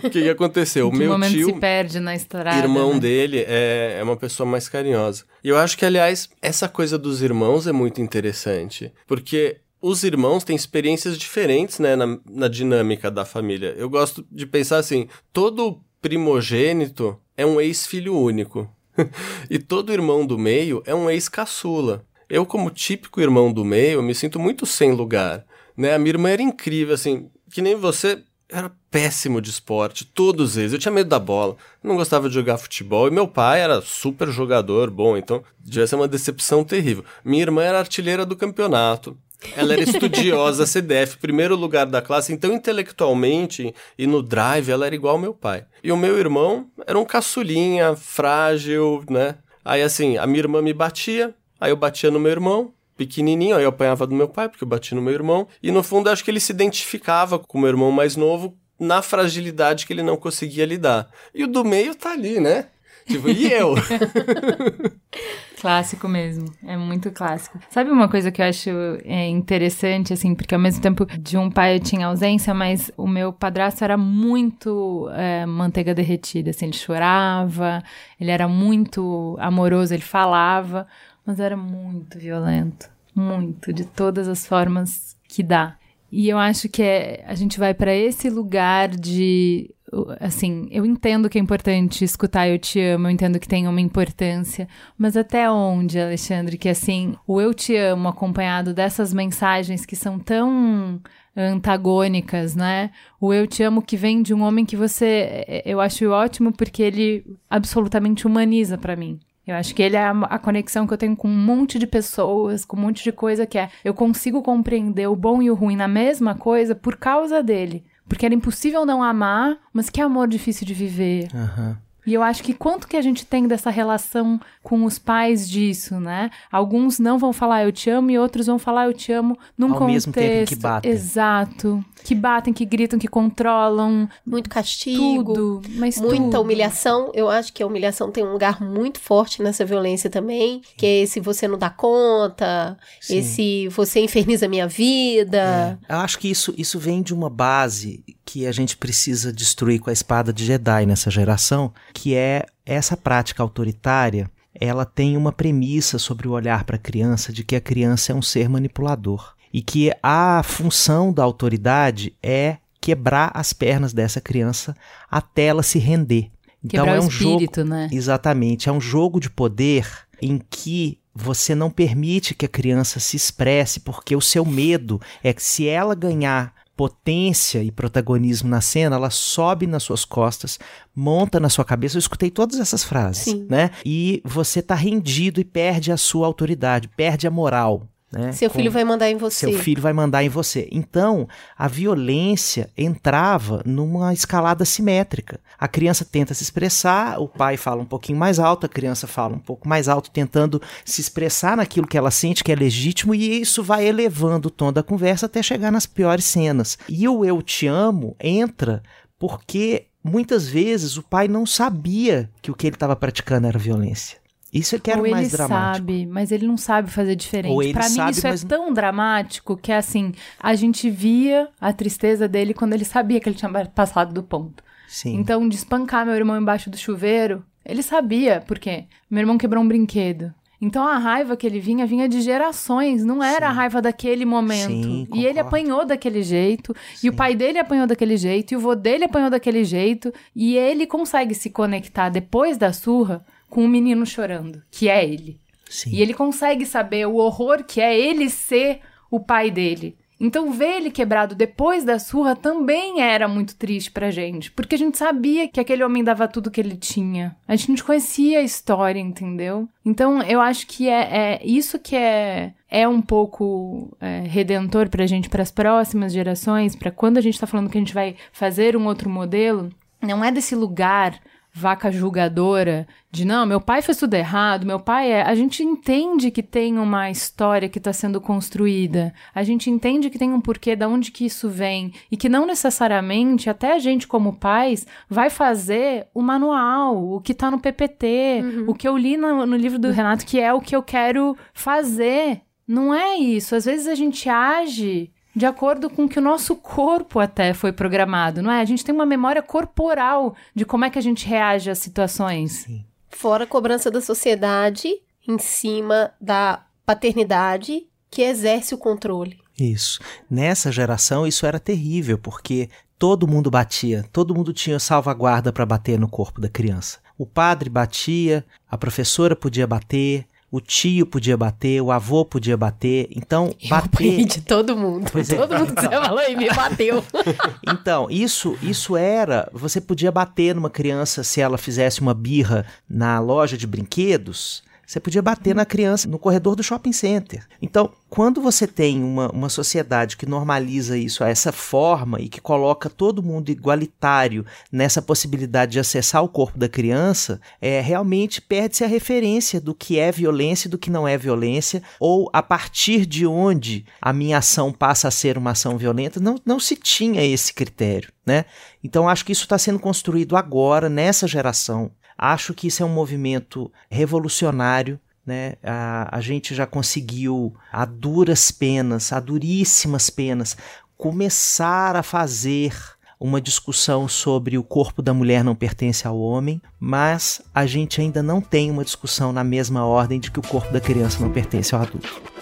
o 0.04 0.10
que, 0.10 0.22
que 0.22 0.30
aconteceu. 0.30 0.88
O 0.94 0.96
meu 0.96 1.12
momento 1.12 1.34
tio, 1.34 1.48
se 1.48 1.54
perde 1.54 2.00
na 2.00 2.16
estrada. 2.16 2.58
irmão 2.58 2.94
né? 2.94 3.00
dele, 3.02 3.46
é, 3.48 3.98
é 4.00 4.04
uma 4.04 4.16
pessoa 4.16 4.48
mais 4.48 4.70
carinhosa. 4.70 5.26
E 5.44 5.50
eu 5.50 5.58
acho 5.58 5.78
que, 5.78 5.86
aliás, 5.86 6.30
essa 6.42 6.70
coisa 6.70 6.98
dos 6.98 7.22
irmãos 7.22 7.68
é 7.68 7.72
muito 7.72 8.02
interessante. 8.02 8.94
Porque 9.06 9.58
os 9.82 10.04
irmãos 10.04 10.46
têm 10.46 10.56
experiências 10.56 11.18
diferentes, 11.18 11.80
né, 11.80 11.96
na, 11.96 12.18
na 12.30 12.48
dinâmica 12.48 13.12
da 13.12 13.26
família. 13.26 13.76
Eu 13.78 13.90
gosto 13.90 14.26
de 14.32 14.46
pensar 14.46 14.78
assim: 14.78 15.08
todo 15.34 15.82
primogênito 16.02 17.20
é 17.36 17.46
um 17.46 17.60
ex-filho 17.60 18.16
único. 18.18 18.70
e 19.50 19.60
todo 19.60 19.92
irmão 19.92 20.26
do 20.26 20.38
meio 20.38 20.82
é 20.86 20.96
um 20.96 21.10
ex-caçula. 21.10 22.06
Eu, 22.34 22.48
como 22.48 22.72
típico 22.72 23.22
irmão 23.22 23.54
do 23.54 23.64
meio, 23.64 24.02
me 24.02 24.16
sinto 24.16 24.40
muito 24.40 24.66
sem 24.66 24.92
lugar. 24.92 25.46
Né? 25.78 25.94
A 25.94 26.00
minha 26.00 26.10
irmã 26.10 26.32
era 26.32 26.42
incrível, 26.42 26.96
assim, 26.96 27.30
que 27.52 27.62
nem 27.62 27.76
você, 27.76 28.24
era 28.50 28.72
péssimo 28.90 29.40
de 29.40 29.52
esporte, 29.52 30.04
todos 30.04 30.58
eles. 30.58 30.74
Eu 30.74 30.80
tinha 30.80 30.92
medo 30.92 31.08
da 31.12 31.20
bola, 31.20 31.56
não 31.84 31.96
gostava 31.96 32.28
de 32.28 32.34
jogar 32.34 32.58
futebol. 32.58 33.08
E 33.08 33.12
meu 33.12 33.28
pai 33.28 33.62
era 33.62 33.84
super 33.84 34.30
jogador, 34.30 34.90
bom, 34.90 35.16
então 35.16 35.44
devia 35.60 35.86
ser 35.86 35.96
uma 35.96 36.08
decepção 36.08 36.64
terrível. 36.64 37.06
Minha 37.24 37.44
irmã 37.44 37.62
era 37.62 37.78
artilheira 37.78 38.26
do 38.26 38.36
campeonato. 38.36 39.16
Ela 39.56 39.74
era 39.74 39.84
estudiosa, 39.84 40.66
CDF, 40.68 41.18
primeiro 41.18 41.56
lugar 41.56 41.86
da 41.86 42.02
classe, 42.02 42.34
então 42.34 42.52
intelectualmente 42.52 43.76
e 43.96 44.08
no 44.08 44.24
drive 44.24 44.72
ela 44.72 44.88
era 44.88 44.96
igual 44.96 45.18
ao 45.18 45.22
meu 45.22 45.36
pai. 45.36 45.66
E 45.84 45.92
o 45.92 45.98
meu 45.98 46.18
irmão 46.18 46.66
era 46.88 46.98
um 46.98 47.06
caçulinha, 47.06 47.96
frágil, 47.96 49.04
né? 49.08 49.36
Aí 49.64 49.84
assim, 49.84 50.18
a 50.18 50.26
minha 50.26 50.40
irmã 50.40 50.64
me 50.64 50.74
batia, 50.74 51.36
aí 51.64 51.72
eu 51.72 51.78
batia 51.78 52.12
no 52.12 52.20
meu 52.20 52.32
irmão, 52.32 52.74
pequenininho, 52.98 53.56
aí 53.56 53.64
eu 53.64 53.70
apanhava 53.70 54.06
do 54.06 54.14
meu 54.14 54.28
pai, 54.28 54.50
porque 54.50 54.66
eu 54.66 54.68
bati 54.68 54.94
no 54.94 55.02
meu 55.02 55.14
irmão. 55.14 55.48
E 55.62 55.72
no 55.72 55.82
fundo, 55.82 56.10
acho 56.10 56.22
que 56.22 56.30
ele 56.30 56.42
se 56.42 56.52
identificava 56.52 57.40
com 57.40 57.58
o 57.58 57.62
meu 57.62 57.70
irmão 57.70 57.90
mais 57.90 58.18
novo 58.18 58.58
na 58.78 59.02
fragilidade 59.02 59.86
que 59.86 59.94
ele 59.94 60.04
não 60.04 60.18
conseguia 60.18 60.66
lidar. 60.66 61.10
E 61.34 61.46
o 61.46 61.48
do 61.48 61.64
meio 61.64 61.96
tá 61.96 62.12
ali, 62.12 62.38
né? 62.42 62.68
Tipo, 63.08 63.30
e 63.30 63.52
eu? 63.52 63.76
Clássico 65.60 66.10
mesmo, 66.10 66.46
é 66.66 66.76
muito 66.76 67.10
clássico. 67.10 67.58
Sabe 67.70 67.90
uma 67.90 68.10
coisa 68.10 68.30
que 68.30 68.42
eu 68.42 68.46
acho 68.46 68.70
é, 69.06 69.30
interessante, 69.30 70.12
assim, 70.12 70.36
porque 70.36 70.54
ao 70.54 70.60
mesmo 70.60 70.82
tempo 70.82 71.06
de 71.18 71.38
um 71.38 71.50
pai 71.50 71.78
eu 71.78 71.80
tinha 71.80 72.08
ausência, 72.08 72.54
mas 72.54 72.92
o 72.98 73.08
meu 73.08 73.32
padrasto 73.32 73.82
era 73.82 73.96
muito 73.96 75.10
é, 75.14 75.46
manteiga 75.46 75.94
derretida, 75.94 76.50
assim, 76.50 76.66
ele 76.66 76.76
chorava, 76.76 77.82
ele 78.20 78.30
era 78.30 78.46
muito 78.46 79.38
amoroso, 79.40 79.94
ele 79.94 80.04
falava, 80.04 80.86
mas 81.26 81.40
era 81.40 81.56
muito 81.58 82.20
violento, 82.20 82.90
muito, 83.16 83.72
de 83.72 83.86
todas 83.86 84.28
as 84.28 84.46
formas 84.46 85.16
que 85.28 85.44
dá. 85.44 85.78
E 86.12 86.30
eu 86.30 86.38
acho 86.38 86.70
que 86.70 86.84
é, 86.84 87.24
a 87.26 87.34
gente 87.34 87.58
vai 87.60 87.74
para 87.74 87.94
esse 87.94 88.30
lugar 88.30 88.90
de 88.90 89.74
assim, 90.20 90.68
eu 90.72 90.86
entendo 90.86 91.30
que 91.30 91.38
é 91.38 91.42
importante 91.42 92.04
escutar 92.04 92.48
eu 92.48 92.58
te 92.58 92.80
amo, 92.80 93.08
eu 93.08 93.12
entendo 93.12 93.40
que 93.40 93.48
tem 93.48 93.68
uma 93.68 93.82
importância, 93.82 94.68
mas 94.98 95.16
até 95.16 95.50
onde, 95.50 96.00
Alexandre, 96.00 96.58
que 96.58 96.70
assim, 96.70 97.16
o 97.28 97.40
eu 97.40 97.54
te 97.54 97.76
amo 97.76 98.08
acompanhado 98.08 98.74
dessas 98.74 99.14
mensagens 99.14 99.86
que 99.86 99.96
são 99.96 100.18
tão 100.20 101.02
antagônicas, 101.36 102.56
né? 102.56 102.92
O 103.20 103.34
eu 103.34 103.48
te 103.48 103.64
amo 103.64 103.82
que 103.82 103.98
vem 103.98 104.22
de 104.22 104.34
um 104.34 104.42
homem 104.42 104.66
que 104.66 104.76
você, 104.76 105.64
eu 105.66 105.80
acho 105.80 106.10
ótimo 106.10 106.52
porque 106.52 106.82
ele 106.82 107.26
absolutamente 107.50 108.28
humaniza 108.28 108.78
para 108.78 108.96
mim. 108.96 109.20
Eu 109.46 109.56
acho 109.56 109.76
que 109.76 109.82
ele 109.82 109.98
é 109.98 110.06
a, 110.06 110.40
conexão 110.40 110.88
que 110.88 110.94
eu 110.94 110.98
tenho 110.98 111.16
com 111.16 111.28
um 111.28 111.38
monte 111.38 111.78
de 111.78 111.86
pessoas, 111.86 112.64
com 112.64 112.78
um 112.78 112.82
monte 112.82 113.04
de 113.04 113.12
coisa 113.12 113.46
que 113.46 113.58
é. 113.58 113.70
Eu 113.84 113.94
consigo 113.94 114.42
compreender 114.42 115.08
o 115.08 115.16
bom 115.16 115.42
e 115.42 115.52
o 115.52 115.56
ruim 115.56 115.76
na 115.76 115.88
mesma 115.88 116.34
coisa 116.34 116.74
por 116.74 116.96
causa 116.96 117.44
dele. 117.44 117.84
Porque 118.08 118.26
era 118.26 118.36
impossível 118.36 118.86
não 118.86 119.04
amar, 119.04 119.58
mas 119.74 119.90
que 119.90 120.02
amor 120.02 120.28
difícil 120.28 120.66
de 120.66 120.74
viver. 120.74 121.28
Aham. 121.34 121.78
E 122.06 122.14
eu 122.14 122.22
acho 122.22 122.44
que 122.44 122.54
quanto 122.54 122.88
que 122.88 122.98
a 122.98 123.02
gente 123.02 123.26
tem 123.26 123.48
dessa 123.48 123.70
relação 123.70 124.40
com 124.62 124.84
os 124.86 124.98
pais 125.00 125.50
disso, 125.50 126.00
né? 126.00 126.30
Alguns 126.52 127.00
não 127.00 127.18
vão 127.18 127.32
falar 127.34 127.64
eu 127.64 127.72
te 127.72 127.90
amo 127.90 128.12
e 128.12 128.18
outros 128.20 128.48
vão 128.48 128.60
falar 128.60 128.86
eu 128.86 128.94
te 128.94 129.12
amo 129.12 129.38
num 129.58 129.74
Ao 129.74 129.80
contexto. 129.80 130.08
mesmo 130.08 130.14
tempo 130.14 130.48
que 130.50 130.56
batem. 130.56 130.92
Exato. 130.92 131.86
Que 132.04 132.14
batem, 132.16 132.54
que 132.54 132.66
gritam, 132.66 133.00
que 133.00 133.08
controlam. 133.08 134.10
Muito 134.26 134.50
castigo. 134.50 135.34
Tudo. 135.34 135.62
Mas 135.76 135.98
Muita 136.00 136.24
tudo. 136.24 136.42
humilhação. 136.42 137.12
Eu 137.14 137.30
acho 137.30 137.54
que 137.54 137.64
a 137.64 137.68
humilhação 137.68 138.12
tem 138.12 138.24
um 138.26 138.32
lugar 138.34 138.62
muito 138.62 139.00
forte 139.00 139.42
nessa 139.42 139.64
violência 139.64 140.10
também. 140.10 140.62
Que 140.78 140.86
é 140.86 141.02
esse 141.04 141.20
você 141.20 141.48
não 141.48 141.58
dá 141.58 141.70
conta, 141.70 142.78
Sim. 143.00 143.18
esse 143.18 143.68
você 143.70 144.02
inferniza 144.02 144.48
minha 144.48 144.68
vida. 144.68 145.80
Eu 145.88 145.98
acho 145.98 146.20
que 146.20 146.30
isso, 146.30 146.54
isso 146.58 146.78
vem 146.80 147.02
de 147.02 147.14
uma 147.14 147.30
base 147.30 148.04
que 148.34 148.48
a 148.48 148.52
gente 148.52 148.76
precisa 148.76 149.32
destruir 149.32 149.80
com 149.80 149.92
a 149.92 149.94
espada 149.94 150.34
de 150.34 150.44
Jedi 150.44 150.88
nessa 150.88 151.12
geração, 151.12 151.72
que 151.94 152.16
é 152.16 152.48
essa 152.66 152.98
prática 152.98 153.44
autoritária. 153.44 154.28
Ela 154.60 154.86
tem 154.86 155.16
uma 155.16 155.32
premissa 155.32 156.00
sobre 156.00 156.28
o 156.28 156.32
olhar 156.32 156.64
para 156.64 156.78
a 156.78 156.80
criança 156.80 157.32
de 157.32 157.44
que 157.44 157.56
a 157.56 157.62
criança 157.62 158.12
é 158.12 158.16
um 158.16 158.24
ser 158.24 158.50
manipulador 158.50 159.36
e 159.54 159.62
que 159.62 159.92
a 160.02 160.42
função 160.42 161.14
da 161.14 161.22
autoridade 161.22 162.16
é 162.24 162.58
quebrar 162.82 163.30
as 163.36 163.54
pernas 163.54 163.94
dessa 163.94 164.20
criança 164.20 164.76
até 165.12 165.46
ela 165.46 165.62
se 165.62 165.78
render. 165.78 166.32
Então 166.66 166.86
Quebrar 166.86 166.96
é 166.96 167.00
um 167.02 167.12
jogo 167.12 167.34
espírito, 167.34 167.64
né? 167.64 167.88
Exatamente. 167.92 168.68
É 168.68 168.72
um 168.72 168.82
jogo 168.82 169.20
de 169.20 169.30
poder 169.30 169.88
em 170.20 170.42
que 170.50 170.98
você 171.14 171.54
não 171.54 171.70
permite 171.70 172.34
que 172.34 172.48
a 172.48 172.50
criança 172.50 173.00
se 173.00 173.16
expresse, 173.16 173.80
porque 173.80 174.16
o 174.16 174.22
seu 174.22 174.44
medo 174.44 175.00
é 175.24 175.32
que 175.32 175.44
se 175.44 175.68
ela 175.68 175.94
ganhar 175.94 176.52
potência 176.76 177.64
e 177.64 177.72
protagonismo 177.72 178.50
na 178.50 178.62
cena, 178.62 178.96
ela 178.96 179.10
sobe 179.10 179.68
nas 179.68 179.84
suas 179.84 180.04
costas, 180.06 180.60
monta 180.96 181.40
na 181.40 181.50
sua 181.50 181.64
cabeça. 181.64 181.98
Eu 181.98 182.00
escutei 182.00 182.32
todas 182.32 182.60
essas 182.60 182.84
frases, 182.84 183.24
Sim. 183.24 183.46
né? 183.50 183.72
E 183.86 184.22
você 184.26 184.62
tá 184.62 184.76
rendido 184.76 185.40
e 185.40 185.46
perde 185.46 185.92
a 185.92 185.98
sua 185.98 186.26
autoridade, 186.26 186.88
perde 186.88 187.28
a 187.28 187.32
moral. 187.32 187.88
Né? 188.14 188.32
Seu 188.32 188.48
filho 188.48 188.70
vai 188.70 188.84
mandar 188.84 189.10
em 189.10 189.18
você. 189.18 189.48
seu 189.48 189.58
filho 189.58 189.82
vai 189.82 189.92
mandar 189.92 190.24
em 190.24 190.30
você. 190.30 190.68
Então, 190.72 191.28
a 191.58 191.68
violência 191.68 192.70
entrava 192.78 193.64
numa 193.66 194.14
escalada 194.14 194.64
simétrica. 194.66 195.40
A 195.58 195.68
criança 195.68 196.06
tenta 196.06 196.32
se 196.36 196.44
expressar, 196.44 197.20
o 197.20 197.28
pai 197.28 197.58
fala 197.58 197.82
um 197.82 197.86
pouquinho 197.86 198.20
mais 198.20 198.38
alto, 198.38 198.68
a 198.68 198.70
criança 198.70 199.08
fala 199.08 199.36
um 199.36 199.40
pouco 199.40 199.68
mais 199.68 199.90
alto, 199.90 200.12
tentando 200.12 200.62
se 200.86 201.02
expressar 201.02 201.58
naquilo 201.58 201.88
que 201.88 201.98
ela 201.98 202.12
sente 202.12 202.44
que 202.44 202.52
é 202.52 202.56
legítimo, 202.56 203.16
e 203.16 203.42
isso 203.42 203.64
vai 203.64 203.88
elevando 203.88 204.48
o 204.48 204.52
tom 204.52 204.72
da 204.72 204.84
conversa 204.84 205.26
até 205.26 205.42
chegar 205.42 205.72
nas 205.72 205.88
piores 205.88 206.26
cenas. 206.26 206.78
E 206.88 207.08
o 207.08 207.26
eu 207.26 207.42
te 207.42 207.66
amo 207.66 208.16
entra 208.20 208.84
porque 209.18 209.88
muitas 210.04 210.48
vezes 210.48 210.98
o 210.98 211.04
pai 211.04 211.28
não 211.28 211.48
sabia 211.48 212.30
que 212.44 212.52
o 212.52 212.56
que 212.56 212.68
ele 212.68 212.76
estava 212.76 212.96
praticando 212.96 213.48
era 213.48 213.58
violência. 213.58 214.23
Isso 214.54 214.76
é 214.76 214.80
que 214.80 214.92
era 214.92 215.02
Ou 215.02 215.10
mais 215.10 215.28
ele 215.30 215.38
dramático. 215.38 215.76
sabe, 215.78 216.06
mas 216.06 216.32
ele 216.32 216.46
não 216.46 216.58
sabe 216.58 216.92
fazer 216.92 217.16
diferente. 217.16 217.52
Ou 217.52 217.64
ele 217.64 217.74
Pra 217.74 217.90
mim 217.90 217.96
sabe, 217.96 218.12
isso 218.12 218.28
mas- 218.28 218.44
é 218.44 218.48
tão 218.48 218.72
dramático 218.72 219.58
que 219.58 219.72
assim, 219.72 220.14
a 220.40 220.54
gente 220.56 220.90
via 220.90 221.48
a 221.60 221.74
tristeza 221.74 222.28
dele 222.28 222.54
quando 222.54 222.74
ele 222.74 222.86
sabia 222.86 223.20
que 223.20 223.28
ele 223.28 223.36
tinha 223.36 223.50
passado 223.68 224.14
do 224.14 224.22
ponto. 224.22 224.64
Sim. 224.88 225.16
Então, 225.16 225.50
de 225.50 225.56
espancar 225.56 226.06
meu 226.06 226.14
irmão 226.16 226.38
embaixo 226.40 226.70
do 226.70 226.78
chuveiro, 226.78 227.44
ele 227.66 227.82
sabia, 227.82 228.42
por 228.46 228.60
quê? 228.60 228.86
Meu 229.10 229.22
irmão 229.22 229.38
quebrou 229.38 229.64
um 229.64 229.68
brinquedo. 229.68 230.32
Então 230.62 230.88
a 230.88 230.98
raiva 230.98 231.36
que 231.36 231.46
ele 231.46 231.60
vinha, 231.60 231.86
vinha 231.86 232.08
de 232.08 232.22
gerações, 232.22 233.04
não 233.04 233.22
era 233.22 233.48
a 233.50 233.52
raiva 233.52 233.82
daquele 233.82 234.24
momento. 234.24 234.72
Sim, 234.72 235.08
e 235.14 235.26
ele 235.26 235.38
apanhou 235.40 235.86
daquele 235.86 236.24
jeito, 236.24 236.74
e 237.04 237.10
o 237.10 237.14
pai 237.14 237.36
dele 237.36 237.60
apanhou 237.60 237.86
daquele 237.86 238.16
jeito, 238.16 238.54
e 238.54 238.56
o 238.56 238.60
vô 238.62 238.74
dele 238.74 239.04
apanhou 239.04 239.30
daquele 239.30 239.66
jeito, 239.66 240.14
e 240.34 240.56
ele 240.56 240.86
consegue 240.88 241.34
se 241.36 241.50
conectar 241.50 242.08
depois 242.08 242.58
da 242.58 242.72
surra 242.72 243.26
com 243.54 243.64
o 243.64 243.70
menino 243.70 244.04
chorando, 244.04 244.64
que 244.72 244.90
é 244.90 245.08
ele. 245.08 245.40
Sim. 245.70 245.92
E 245.92 246.02
ele 246.02 246.16
consegue 246.16 246.66
saber 246.66 247.06
o 247.06 247.18
horror 247.18 247.64
que 247.64 247.80
é 247.80 247.96
ele 247.96 248.28
ser 248.28 248.80
o 249.12 249.20
pai 249.20 249.52
dele. 249.52 249.96
Então, 250.20 250.52
ver 250.52 250.78
ele 250.78 250.90
quebrado 250.90 251.36
depois 251.36 251.84
da 251.84 252.00
surra 252.00 252.36
também 252.36 253.02
era 253.02 253.28
muito 253.28 253.56
triste 253.56 253.92
pra 253.92 254.10
gente, 254.10 254.50
porque 254.52 254.74
a 254.74 254.78
gente 254.78 254.98
sabia 254.98 255.48
que 255.48 255.60
aquele 255.60 255.84
homem 255.84 256.04
dava 256.04 256.28
tudo 256.28 256.50
que 256.50 256.60
ele 256.60 256.76
tinha. 256.76 257.36
A 257.48 257.56
gente 257.56 257.70
não 257.70 257.86
conhecia 257.86 258.40
a 258.40 258.44
história, 258.44 259.00
entendeu? 259.00 259.70
Então, 259.86 260.24
eu 260.24 260.42
acho 260.42 260.66
que 260.66 260.90
é, 260.90 261.02
é 261.16 261.42
isso 261.46 261.78
que 261.78 261.96
é, 261.96 262.54
é 262.72 262.88
um 262.88 263.04
pouco 263.04 263.96
é, 264.02 264.22
redentor 264.22 264.90
pra 264.90 265.06
gente, 265.06 265.30
pras 265.30 265.52
próximas 265.52 266.12
gerações, 266.12 266.76
pra 266.76 266.90
quando 266.90 267.20
a 267.20 267.22
gente 267.22 267.40
tá 267.40 267.46
falando 267.46 267.70
que 267.70 267.78
a 267.78 267.82
gente 267.82 267.94
vai 267.94 268.16
fazer 268.32 268.76
um 268.76 268.88
outro 268.88 269.12
modelo, 269.12 269.70
não 270.02 270.26
é 270.26 270.32
desse 270.32 270.56
lugar 270.56 271.20
vaca 271.56 271.92
julgadora 271.92 272.88
de 273.12 273.24
não, 273.26 273.46
meu 273.46 273.62
pai 273.62 273.84
fez 273.84 274.00
tudo 274.00 274.16
errado, 274.16 274.66
meu 274.66 274.80
pai 274.80 275.12
é. 275.12 275.22
A 275.22 275.36
gente 275.36 275.62
entende 275.64 276.32
que 276.32 276.42
tem 276.42 276.80
uma 276.80 277.12
história 277.12 277.70
que 277.70 277.78
está 277.78 277.94
sendo 277.94 278.20
construída, 278.20 279.14
a 279.36 279.44
gente 279.44 279.70
entende 279.70 280.10
que 280.10 280.18
tem 280.18 280.34
um 280.34 280.42
porquê, 280.42 280.76
de 280.76 280.84
onde 280.86 281.12
que 281.12 281.26
isso 281.26 281.48
vem, 281.48 281.94
e 282.12 282.18
que 282.18 282.28
não 282.28 282.48
necessariamente, 282.48 283.52
até 283.52 283.74
a 283.74 283.80
gente 283.80 284.08
como 284.08 284.34
pais, 284.34 284.88
vai 285.08 285.30
fazer 285.30 286.08
o 286.12 286.24
manual, 286.24 287.14
o 287.14 287.22
que 287.22 287.34
está 287.34 287.52
no 287.52 287.60
PPT, 287.60 288.42
Uhum. 288.44 288.66
o 288.70 288.74
que 288.74 288.88
eu 288.88 288.98
li 288.98 289.16
no, 289.16 289.46
no 289.46 289.56
livro 289.56 289.78
do 289.78 289.92
Renato, 289.92 290.26
que 290.26 290.40
é 290.40 290.52
o 290.52 290.60
que 290.60 290.76
eu 290.76 290.82
quero 290.82 291.38
fazer. 291.54 292.42
Não 292.68 292.94
é 292.94 293.16
isso. 293.18 293.56
Às 293.56 293.66
vezes 293.66 293.88
a 293.88 293.94
gente 293.96 294.28
age 294.28 295.12
de 295.36 295.46
acordo 295.46 295.90
com 295.90 296.06
o 296.06 296.10
que 296.10 296.20
o 296.20 296.22
nosso 296.22 296.56
corpo 296.56 297.20
até 297.20 297.54
foi 297.54 297.72
programado, 297.72 298.42
não 298.42 298.52
é? 298.52 298.62
A 298.62 298.66
gente 298.66 298.86
tem 298.86 298.94
uma 298.94 299.06
memória 299.06 299.42
corporal 299.42 300.36
de 300.54 300.66
como 300.66 300.86
é 300.86 300.90
que 300.90 301.00
a 301.00 301.02
gente 301.02 301.28
reage 301.28 301.70
às 301.70 301.80
situações. 301.80 302.68
Fora 303.10 303.44
a 303.44 303.48
cobrança 303.48 303.90
da 303.90 304.02
sociedade 304.02 304.90
em 305.28 305.38
cima 305.40 306.12
da 306.20 306.64
paternidade 306.86 307.88
que 308.10 308.22
exerce 308.22 308.76
o 308.76 308.78
controle. 308.78 309.40
Isso. 309.58 310.00
Nessa 310.30 310.72
geração, 310.72 311.26
isso 311.26 311.46
era 311.46 311.60
terrível, 311.60 312.18
porque 312.18 312.70
todo 312.98 313.28
mundo 313.28 313.50
batia, 313.50 314.06
todo 314.12 314.34
mundo 314.36 314.54
tinha 314.54 314.80
salvaguarda 314.80 315.52
para 315.52 315.66
bater 315.66 316.00
no 316.00 316.08
corpo 316.08 316.40
da 316.42 316.50
criança. 316.50 317.00
O 317.18 317.26
padre 317.26 317.70
batia, 317.70 318.46
a 318.70 318.78
professora 318.78 319.36
podia 319.36 319.68
bater, 319.68 320.26
o 320.54 320.62
tio 320.62 321.08
podia 321.08 321.36
bater, 321.36 321.82
o 321.82 321.92
avô 321.92 322.24
podia 322.24 322.56
bater. 322.56 323.08
Então, 323.10 323.56
Eu 323.60 323.70
bater. 323.70 324.24
de 324.24 324.40
todo 324.40 324.78
mundo. 324.78 325.10
Pois 325.12 325.28
é. 325.32 325.36
Todo 325.36 325.58
mundo 325.58 325.74
que 325.74 325.82
você 325.82 325.90
falou 325.90 326.22
e 326.22 326.36
me 326.36 326.48
bateu. 326.48 327.04
Então, 327.68 328.08
isso, 328.08 328.56
isso 328.62 328.96
era. 328.96 329.50
Você 329.52 329.82
podia 329.82 330.12
bater 330.12 330.54
numa 330.54 330.70
criança 330.70 331.24
se 331.24 331.42
ela 331.42 331.58
fizesse 331.58 332.02
uma 332.02 332.14
birra 332.14 332.68
na 332.88 333.20
loja 333.20 333.58
de 333.58 333.66
brinquedos. 333.66 334.62
Você 334.86 335.00
podia 335.00 335.22
bater 335.22 335.56
na 335.56 335.66
criança 335.66 336.08
no 336.08 336.20
corredor 336.20 336.56
do 336.56 336.64
shopping 336.64 336.92
center. 336.92 337.46
Então, 337.62 337.92
quando 338.10 338.42
você 338.42 338.68
tem 338.68 339.02
uma, 339.02 339.30
uma 339.32 339.50
sociedade 339.50 340.18
que 340.18 340.26
normaliza 340.26 340.98
isso 340.98 341.24
a 341.24 341.30
essa 341.30 341.52
forma 341.52 342.20
e 342.20 342.30
que 342.30 342.42
coloca 342.42 342.90
todo 342.90 343.24
mundo 343.24 343.50
igualitário 343.50 344.46
nessa 344.72 345.02
possibilidade 345.02 345.72
de 345.72 345.80
acessar 345.80 346.24
o 346.24 346.30
corpo 346.30 346.60
da 346.60 346.70
criança, 346.70 347.40
é, 347.62 347.80
realmente 347.80 348.42
perde-se 348.42 348.84
a 348.84 348.88
referência 348.88 349.60
do 349.60 349.74
que 349.74 349.98
é 349.98 350.12
violência 350.12 350.68
e 350.68 350.72
do 350.72 350.78
que 350.78 350.92
não 350.92 351.08
é 351.08 351.18
violência, 351.18 351.82
ou 352.00 352.30
a 352.34 352.44
partir 352.44 353.06
de 353.06 353.26
onde 353.26 353.86
a 354.02 354.14
minha 354.14 354.38
ação 354.38 354.72
passa 354.72 355.08
a 355.08 355.12
ser 355.12 355.38
uma 355.38 355.52
ação 355.52 355.78
violenta, 355.78 356.20
não, 356.20 356.36
não 356.46 356.60
se 356.60 356.76
tinha 356.76 357.24
esse 357.26 357.54
critério, 357.54 358.12
né? 358.26 358.46
Então 358.84 359.08
acho 359.10 359.26
que 359.26 359.32
isso 359.32 359.44
está 359.44 359.58
sendo 359.58 359.80
construído 359.80 360.36
agora, 360.36 360.90
nessa 360.90 361.28
geração. 361.28 361.90
Acho 362.26 362.54
que 362.54 362.68
isso 362.68 362.82
é 362.82 362.86
um 362.86 362.94
movimento 362.94 363.70
revolucionário. 363.90 364.98
Né? 365.26 365.56
A, 365.62 366.08
a 366.18 366.22
gente 366.22 366.56
já 366.56 366.66
conseguiu, 366.66 367.54
a 367.70 367.84
duras 367.84 368.50
penas, 368.50 369.12
a 369.12 369.20
duríssimas 369.20 370.10
penas, 370.10 370.56
começar 370.96 371.98
a 371.98 372.02
fazer 372.02 372.74
uma 373.20 373.42
discussão 373.42 374.08
sobre 374.08 374.58
o 374.58 374.64
corpo 374.64 375.02
da 375.02 375.14
mulher 375.14 375.44
não 375.44 375.54
pertence 375.54 376.08
ao 376.08 376.18
homem, 376.18 376.62
mas 376.80 377.42
a 377.54 377.66
gente 377.66 378.00
ainda 378.00 378.24
não 378.24 378.40
tem 378.40 378.72
uma 378.72 378.86
discussão 378.86 379.34
na 379.34 379.44
mesma 379.44 379.86
ordem 379.86 380.18
de 380.18 380.32
que 380.32 380.40
o 380.40 380.48
corpo 380.48 380.72
da 380.72 380.80
criança 380.80 381.20
não 381.20 381.30
pertence 381.30 381.76
ao 381.76 381.82
adulto. 381.82 382.33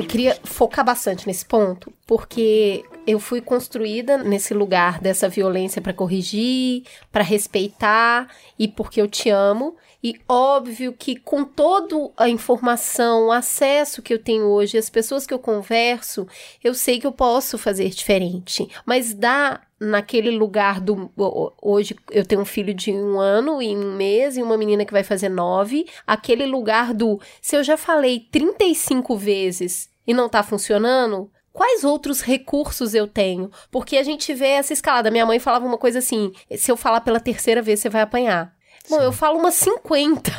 Eu 0.00 0.06
queria 0.06 0.34
focar 0.44 0.82
bastante 0.82 1.26
nesse 1.26 1.44
ponto, 1.44 1.92
porque 2.06 2.82
eu 3.06 3.20
fui 3.20 3.42
construída 3.42 4.16
nesse 4.16 4.54
lugar 4.54 4.98
dessa 4.98 5.28
violência 5.28 5.82
para 5.82 5.92
corrigir, 5.92 6.84
para 7.12 7.22
respeitar 7.22 8.26
e 8.58 8.66
porque 8.66 8.98
eu 8.98 9.06
te 9.06 9.28
amo. 9.28 9.76
E 10.02 10.18
óbvio 10.26 10.94
que 10.94 11.16
com 11.16 11.44
toda 11.44 12.10
a 12.16 12.30
informação, 12.30 13.26
o 13.26 13.30
acesso 13.30 14.00
que 14.00 14.14
eu 14.14 14.18
tenho 14.18 14.46
hoje, 14.46 14.78
as 14.78 14.88
pessoas 14.88 15.26
que 15.26 15.34
eu 15.34 15.38
converso, 15.38 16.26
eu 16.64 16.72
sei 16.72 16.98
que 16.98 17.06
eu 17.06 17.12
posso 17.12 17.58
fazer 17.58 17.90
diferente. 17.90 18.66
Mas 18.86 19.12
dá 19.12 19.60
naquele 19.78 20.30
lugar 20.30 20.80
do. 20.80 21.12
Hoje 21.60 21.94
eu 22.10 22.24
tenho 22.24 22.40
um 22.40 22.46
filho 22.46 22.72
de 22.72 22.90
um 22.90 23.20
ano 23.20 23.60
e 23.60 23.76
um 23.76 23.96
mês 23.96 24.38
e 24.38 24.42
uma 24.42 24.56
menina 24.56 24.86
que 24.86 24.92
vai 24.92 25.04
fazer 25.04 25.28
nove. 25.28 25.86
Aquele 26.06 26.46
lugar 26.46 26.94
do. 26.94 27.20
Se 27.42 27.54
eu 27.54 27.62
já 27.62 27.76
falei 27.76 28.20
35 28.32 29.14
vezes 29.14 29.89
e 30.06 30.14
não 30.14 30.28
tá 30.28 30.42
funcionando, 30.42 31.30
quais 31.52 31.84
outros 31.84 32.20
recursos 32.20 32.94
eu 32.94 33.06
tenho? 33.06 33.50
Porque 33.70 33.96
a 33.96 34.02
gente 34.02 34.32
vê 34.34 34.48
essa 34.48 34.72
escalada. 34.72 35.10
Minha 35.10 35.26
mãe 35.26 35.38
falava 35.38 35.66
uma 35.66 35.78
coisa 35.78 35.98
assim: 35.98 36.32
se 36.56 36.70
eu 36.70 36.76
falar 36.76 37.00
pela 37.00 37.20
terceira 37.20 37.62
vez, 37.62 37.80
você 37.80 37.88
vai 37.88 38.02
apanhar. 38.02 38.54
Bom, 38.88 39.00
eu 39.00 39.12
falo 39.12 39.38
umas 39.38 39.54
50. 39.54 40.32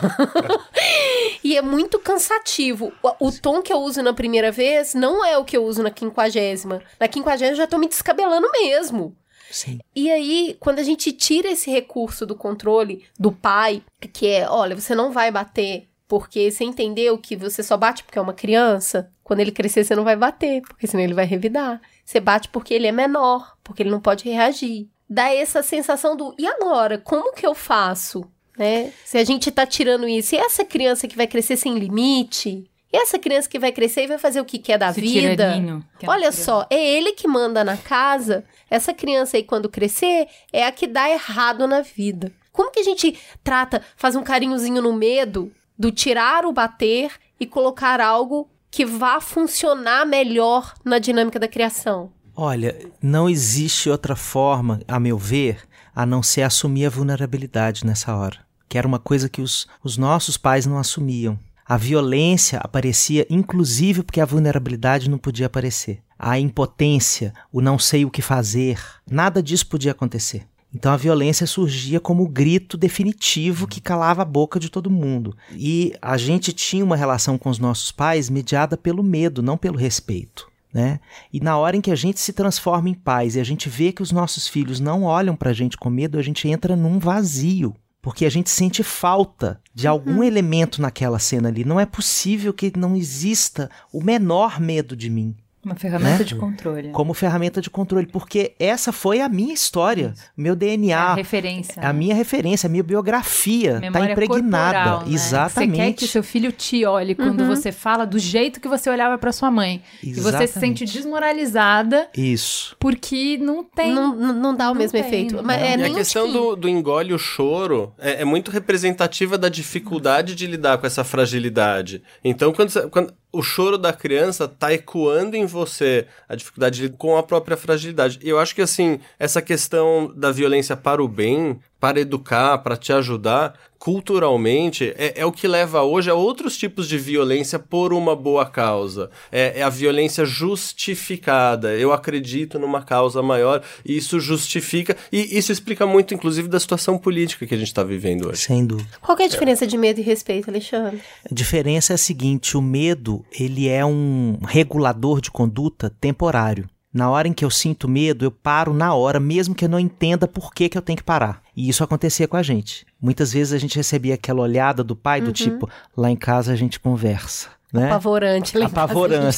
e 1.44 1.56
é 1.56 1.62
muito 1.62 2.00
cansativo. 2.00 2.92
O, 3.02 3.28
o, 3.28 3.32
tom 3.32 3.62
que 3.62 3.72
eu 3.72 3.78
uso 3.78 4.02
na 4.02 4.14
primeira 4.14 4.52
vez 4.52 4.94
não 4.94 5.24
é 5.24 5.38
o 5.38 5.46
que 5.46 5.56
eu 5.56 5.64
uso 5.64 5.82
na 5.82 5.92
quinquagésima. 5.92 6.82
Na 7.00 7.08
quinquagésima 7.08 7.54
eu 7.54 7.58
já 7.58 7.68
tô 7.68 7.78
me 7.78 7.88
descabelando 7.88 8.50
mesmo. 8.52 9.16
Sim. 9.50 9.80
E 9.96 10.10
aí, 10.10 10.58
quando 10.60 10.80
a 10.80 10.84
gente 10.84 11.12
tira 11.12 11.50
esse 11.50 11.70
recurso 11.70 12.26
do 12.26 12.36
controle 12.36 13.06
do 13.20 13.32
pai, 13.32 13.84
que 14.14 14.28
é, 14.28 14.50
olha, 14.50 14.76
você 14.76 14.96
não 14.96 15.12
vai 15.12 15.30
bater 15.30 15.88
porque 16.12 16.52
você 16.52 16.66
entendeu 16.66 17.18
que 17.18 17.38
você 17.38 17.64
só 17.64 17.78
bate 17.78 18.04
porque 18.04 18.20
é 18.20 18.22
uma 18.22 18.34
criança, 18.34 19.10
quando 19.24 19.40
ele 19.40 19.50
crescer 19.50 19.86
você 19.86 19.96
não 19.96 20.04
vai 20.04 20.18
bater, 20.18 20.62
porque 20.64 20.86
senão 20.86 21.02
ele 21.02 21.14
vai 21.14 21.24
revidar. 21.24 21.80
Você 22.04 22.20
bate 22.20 22.50
porque 22.50 22.74
ele 22.74 22.86
é 22.86 22.92
menor, 22.92 23.56
porque 23.64 23.82
ele 23.82 23.90
não 23.90 24.02
pode 24.02 24.30
reagir. 24.30 24.90
Dá 25.10 25.34
essa 25.34 25.64
sensação 25.64 26.18
do, 26.18 26.36
e 26.38 26.46
agora? 26.46 26.98
Como 26.98 27.32
que 27.32 27.48
eu 27.48 27.56
faço? 27.56 28.30
Né? 28.58 28.92
Se 29.06 29.18
a 29.18 29.24
gente 29.24 29.50
tá 29.52 29.66
tirando 29.66 30.06
isso, 30.06 30.36
e 30.36 30.38
essa 30.38 30.66
criança 30.66 31.08
que 31.08 31.16
vai 31.16 31.28
crescer 31.28 31.56
sem 31.56 31.80
limite? 31.80 32.70
E 32.92 32.98
essa 32.98 33.18
criança 33.18 33.48
que 33.48 33.58
vai 33.58 33.72
crescer 33.72 34.04
e 34.04 34.08
vai 34.08 34.18
fazer 34.18 34.42
o 34.42 34.46
que 34.46 34.60
quer 34.60 34.78
da 34.78 34.90
Esse 34.90 35.00
vida? 35.00 35.54
que 35.98 36.06
é 36.06 36.10
Olha 36.10 36.30
tirano. 36.30 36.44
só, 36.44 36.68
é 36.70 36.98
ele 36.98 37.14
que 37.14 37.26
manda 37.26 37.64
na 37.64 37.78
casa. 37.78 38.44
Essa 38.70 38.94
criança 38.94 39.38
aí, 39.38 39.44
quando 39.44 39.70
crescer, 39.70 40.28
é 40.52 40.66
a 40.66 40.74
que 40.74 40.88
dá 40.88 41.10
errado 41.10 41.66
na 41.66 41.80
vida. 41.80 42.34
Como 42.52 42.70
que 42.70 42.82
a 42.82 42.84
gente 42.84 43.18
trata, 43.42 43.82
faz 43.96 44.14
um 44.18 44.24
carinhozinho 44.24 44.82
no 44.82 44.92
medo 44.92 45.50
do 45.82 45.92
tirar 45.92 46.46
o 46.46 46.54
bater 46.54 47.12
e 47.40 47.46
colocar 47.48 48.00
algo 48.00 48.48
que 48.70 48.86
vá 48.86 49.20
funcionar 49.20 50.06
melhor 50.06 50.76
na 50.86 51.00
dinâmica 51.00 51.40
da 51.40 51.48
criação? 51.48 52.12
Olha, 52.36 52.78
não 53.02 53.28
existe 53.28 53.90
outra 53.90 54.16
forma, 54.16 54.80
a 54.88 55.00
meu 55.00 55.18
ver, 55.18 55.58
a 55.96 56.06
não 56.06 56.22
ser 56.22 56.44
assumir 56.44 56.86
a 56.86 56.90
vulnerabilidade 56.92 57.84
nessa 57.84 58.16
hora. 58.16 58.38
Que 58.70 58.78
era 58.78 58.88
uma 58.88 59.00
coisa 59.00 59.28
que 59.28 59.42
os, 59.42 59.68
os 59.84 59.98
nossos 59.98 60.38
pais 60.38 60.68
não 60.68 60.78
assumiam. 60.78 61.40
A 61.66 61.78
violência 61.78 62.60
aparecia 62.60 63.26
inclusive 63.28 64.04
porque 64.04 64.22
a 64.22 64.26
vulnerabilidade 64.26 65.10
não 65.10 65.18
podia 65.18 65.48
aparecer. 65.48 66.04
A 66.18 66.38
impotência, 66.38 67.34
o 67.52 67.60
não 67.60 67.80
sei 67.80 68.06
o 68.06 68.12
que 68.12 68.22
fazer, 68.22 68.80
nada 69.10 69.42
disso 69.42 69.66
podia 69.66 69.94
acontecer. 69.94 70.46
Então 70.74 70.92
a 70.92 70.98
violência 70.98 71.46
surgia 71.46 72.00
como 72.00 72.24
o 72.24 72.28
grito 72.28 72.78
definitivo 72.78 73.68
que 73.68 73.82
calava 73.82 74.22
a 74.22 74.26
boca 74.26 74.60
de 74.60 74.70
todo 74.70 74.90
mundo. 74.90 75.36
E 75.54 75.94
a 76.02 76.18
gente 76.18 76.54
tinha 76.54 76.84
uma 76.84 76.96
relação 76.96 77.38
com 77.38 77.50
os 77.50 77.60
nossos 77.60 77.92
pais 77.92 78.30
mediada 78.30 78.78
pelo 78.78 79.04
medo, 79.04 79.42
não 79.42 79.58
pelo 79.58 79.78
respeito. 79.78 80.50
Né? 80.74 81.02
E 81.34 81.42
na 81.42 81.58
hora 81.58 81.76
em 81.76 81.82
que 81.82 81.92
a 81.92 81.96
gente 81.96 82.22
se 82.22 82.32
transforma 82.32 82.88
em 82.88 82.94
pais 82.94 83.36
e 83.36 83.42
a 83.42 83.44
gente 83.44 83.68
vê 83.68 83.92
que 83.92 84.02
os 84.02 84.12
nossos 84.12 84.48
filhos 84.48 84.80
não 84.80 85.04
olham 85.04 85.36
pra 85.36 85.52
gente 85.52 85.76
com 85.76 85.90
medo, 85.90 86.18
a 86.18 86.22
gente 86.22 86.48
entra 86.48 86.76
num 86.78 86.98
vazio. 86.98 87.76
Porque 88.02 88.26
a 88.26 88.30
gente 88.32 88.50
sente 88.50 88.82
falta 88.82 89.62
de 89.76 89.88
algum 89.88 90.24
elemento 90.24 90.82
naquela 90.82 91.20
cena 91.20 91.50
ali. 91.50 91.64
Não 91.64 91.80
é 91.80 91.86
possível 91.86 92.52
que 92.52 92.72
não 92.76 92.96
exista 92.96 93.70
o 93.92 94.02
menor 94.02 94.60
medo 94.60 94.96
de 94.96 95.10
mim 95.10 95.36
Uma 95.64 95.76
ferramenta 95.76 96.20
Né? 96.20 96.24
de 96.24 96.36
controle. 96.36 96.90
como 96.92 97.14
ferramenta 97.14 97.62
de 97.62 97.70
controle. 97.70 98.08
Porque 98.08 98.56
essa 98.60 98.92
foi 98.92 99.22
a 99.22 99.30
minha 99.30 99.54
história, 99.54 100.14
meu 100.36 100.54
É 100.54 100.56
a 100.56 100.58
DNA, 100.58 101.14
referência. 101.16 101.76
a 101.82 101.94
né? 101.94 101.94
minha 101.94 102.16
referência, 102.16 102.68
a 102.68 102.70
minha 102.70 102.84
biografia. 102.84 103.74
Tá 103.76 103.80
Memória 103.82 104.12
impregnada. 104.14 104.80
corporal, 104.80 105.08
né? 105.08 105.14
Exatamente. 105.14 105.72
Você 105.72 105.78
quer 105.78 105.94
que 105.94 106.06
o 106.06 106.08
seu 106.08 106.24
filho 106.24 106.52
te 106.52 106.84
olhe 106.86 107.14
quando 107.14 107.46
você 107.46 107.72
fala 107.72 108.06
do 108.06 108.18
jeito 108.18 108.60
que 108.60 108.68
você 108.68 108.90
olhava 108.90 109.18
pra 109.18 109.32
sua 109.32 109.52
mãe. 109.52 109.82
E 110.04 110.14
você 110.14 110.48
se 110.48 110.60
sente 110.60 110.84
Exatamente. 110.84 110.86
desmoralizada 110.94 112.10
Isso. 112.18 112.76
porque 112.80 113.38
não 113.38 113.64
tem. 113.64 113.94
Não, 113.94 114.16
não, 114.16 114.56
dá 114.56 114.66
o 114.66 114.74
Não 114.74 114.82
mesmo 114.82 114.98
tem, 114.98 115.02
efeito. 115.08 115.36
não 115.36 115.44
Mas 115.44 115.60
dá. 115.60 115.66
é 115.68 115.74
E 115.74 115.78
nem 115.78 115.92
a 115.92 115.96
questão 115.96 116.26
que- 116.28 116.34
do, 116.34 116.56
do 116.56 116.70
engole 116.70 117.14
o 117.14 117.20
choro 117.20 117.94
é, 118.00 118.22
é 118.22 118.26
muito 118.26 118.52
representativa 118.52 119.38
da 119.38 119.50
dificuldade 119.50 120.36
de 120.36 120.48
lidar 120.48 120.78
com 120.78 120.88
essa 120.88 121.04
fragilidade. 121.04 122.02
Então, 122.24 122.52
quando, 122.54 122.70
você- 122.70 122.88
quando 122.90 123.14
o 123.32 123.42
choro 123.42 123.78
da 123.78 123.94
criança 123.94 124.48
tá 124.48 124.74
ecoando 124.74 125.36
em 125.36 125.46
você 125.46 126.06
a 126.28 126.36
dificuldade 126.36 126.90
com 126.90 127.18
a 127.18 127.24
própria 127.24 127.56
fragilidade. 127.56 128.20
E 128.22 128.30
eu 128.30 128.40
acho 128.40 128.54
que, 128.54 128.62
assim, 128.62 129.00
essa 129.18 129.42
questão 129.42 130.12
da 130.16 130.32
violência 130.32 130.76
para 130.76 131.02
o 131.02 131.08
bem 131.08 131.60
para 131.80 132.00
educar, 132.00 132.60
para 132.60 132.78
te 132.78 132.94
ajudar, 132.94 133.58
culturalmente, 133.82 134.94
é, 134.96 135.22
é, 135.22 135.26
o 135.26 135.32
que 135.32 135.48
leva 135.48 135.82
hoje 135.82 136.08
a 136.08 136.14
outros 136.14 136.56
tipos 136.56 136.88
de 136.88 137.00
violência 137.00 137.58
por 137.58 137.94
uma 137.94 138.16
boa 138.16 138.46
causa. 138.46 139.10
É, 139.32 139.60
é, 139.60 139.64
a 139.64 139.70
violência 139.70 140.24
justificada. 140.24 141.74
Eu 141.74 141.92
acredito 141.92 142.60
numa 142.60 142.84
causa 142.84 143.24
maior 143.24 143.64
e 143.84 143.98
isso 143.98 144.20
justifica. 144.20 144.96
E 145.12 145.36
isso 145.36 145.52
explica 145.52 145.88
muito, 145.88 146.14
inclusive, 146.14 146.48
da 146.48 146.60
situação 146.60 146.96
política 146.96 147.48
que 147.48 147.56
a 147.56 147.58
gente 147.58 147.70
está 147.70 147.84
vivendo 147.84 148.30
hoje. 148.30 148.44
Sem 148.44 148.64
dúvida. 148.64 148.88
Qual 149.02 149.18
é 149.18 149.24
a 149.24 149.28
diferença 149.28 149.66
de 149.66 149.76
medo 149.76 150.00
e 150.00 150.04
respeito, 150.04 150.52
Alexandre? 150.52 151.02
A 151.26 151.34
diferença 151.34 151.94
é 151.94 151.96
a 151.96 151.98
seguinte: 151.98 152.56
o 152.56 152.62
medo 152.62 153.26
ele 153.32 153.68
é 153.68 153.84
um 153.84 154.38
regulador 154.48 155.20
de 155.20 155.32
conduta 155.32 155.92
temporário. 156.00 156.70
Na 156.94 157.10
hora 157.10 157.28
em 157.28 157.34
que 157.34 157.44
eu 157.44 157.50
sinto 157.50 157.88
medo, 157.88 158.26
eu 158.26 158.32
paro 158.32 158.76
na 158.76 158.94
hora, 158.94 159.20
mesmo 159.20 159.56
que 159.56 159.66
eu 159.66 159.70
não 159.70 159.80
entenda 159.80 160.28
por 160.28 160.54
que, 160.54 160.70
que 160.70 160.78
eu 160.78 160.82
tenho 160.84 160.98
que 160.98 161.04
parar. 161.04 161.41
E 161.56 161.68
isso 161.68 161.84
acontecia 161.84 162.28
com 162.28 162.38
a 162.38 162.44
gente. 162.44 162.86
Muitas 163.00 163.34
vezes 163.34 163.54
a 163.54 163.58
gente 163.58 163.76
recebia 163.76 164.16
aquela 164.16 164.42
olhada 164.42 164.84
do 164.84 164.96
pai, 164.96 165.22
do 165.22 165.28
uhum. 165.28 165.34
tipo, 165.34 165.70
lá 165.96 166.10
em 166.10 166.16
casa 166.16 166.54
a 166.54 166.56
gente 166.56 166.80
conversa. 166.80 167.50
Né? 167.74 167.86
Apavorante, 167.86 168.58
lá 168.58 168.66
Apavorante, 168.66 169.38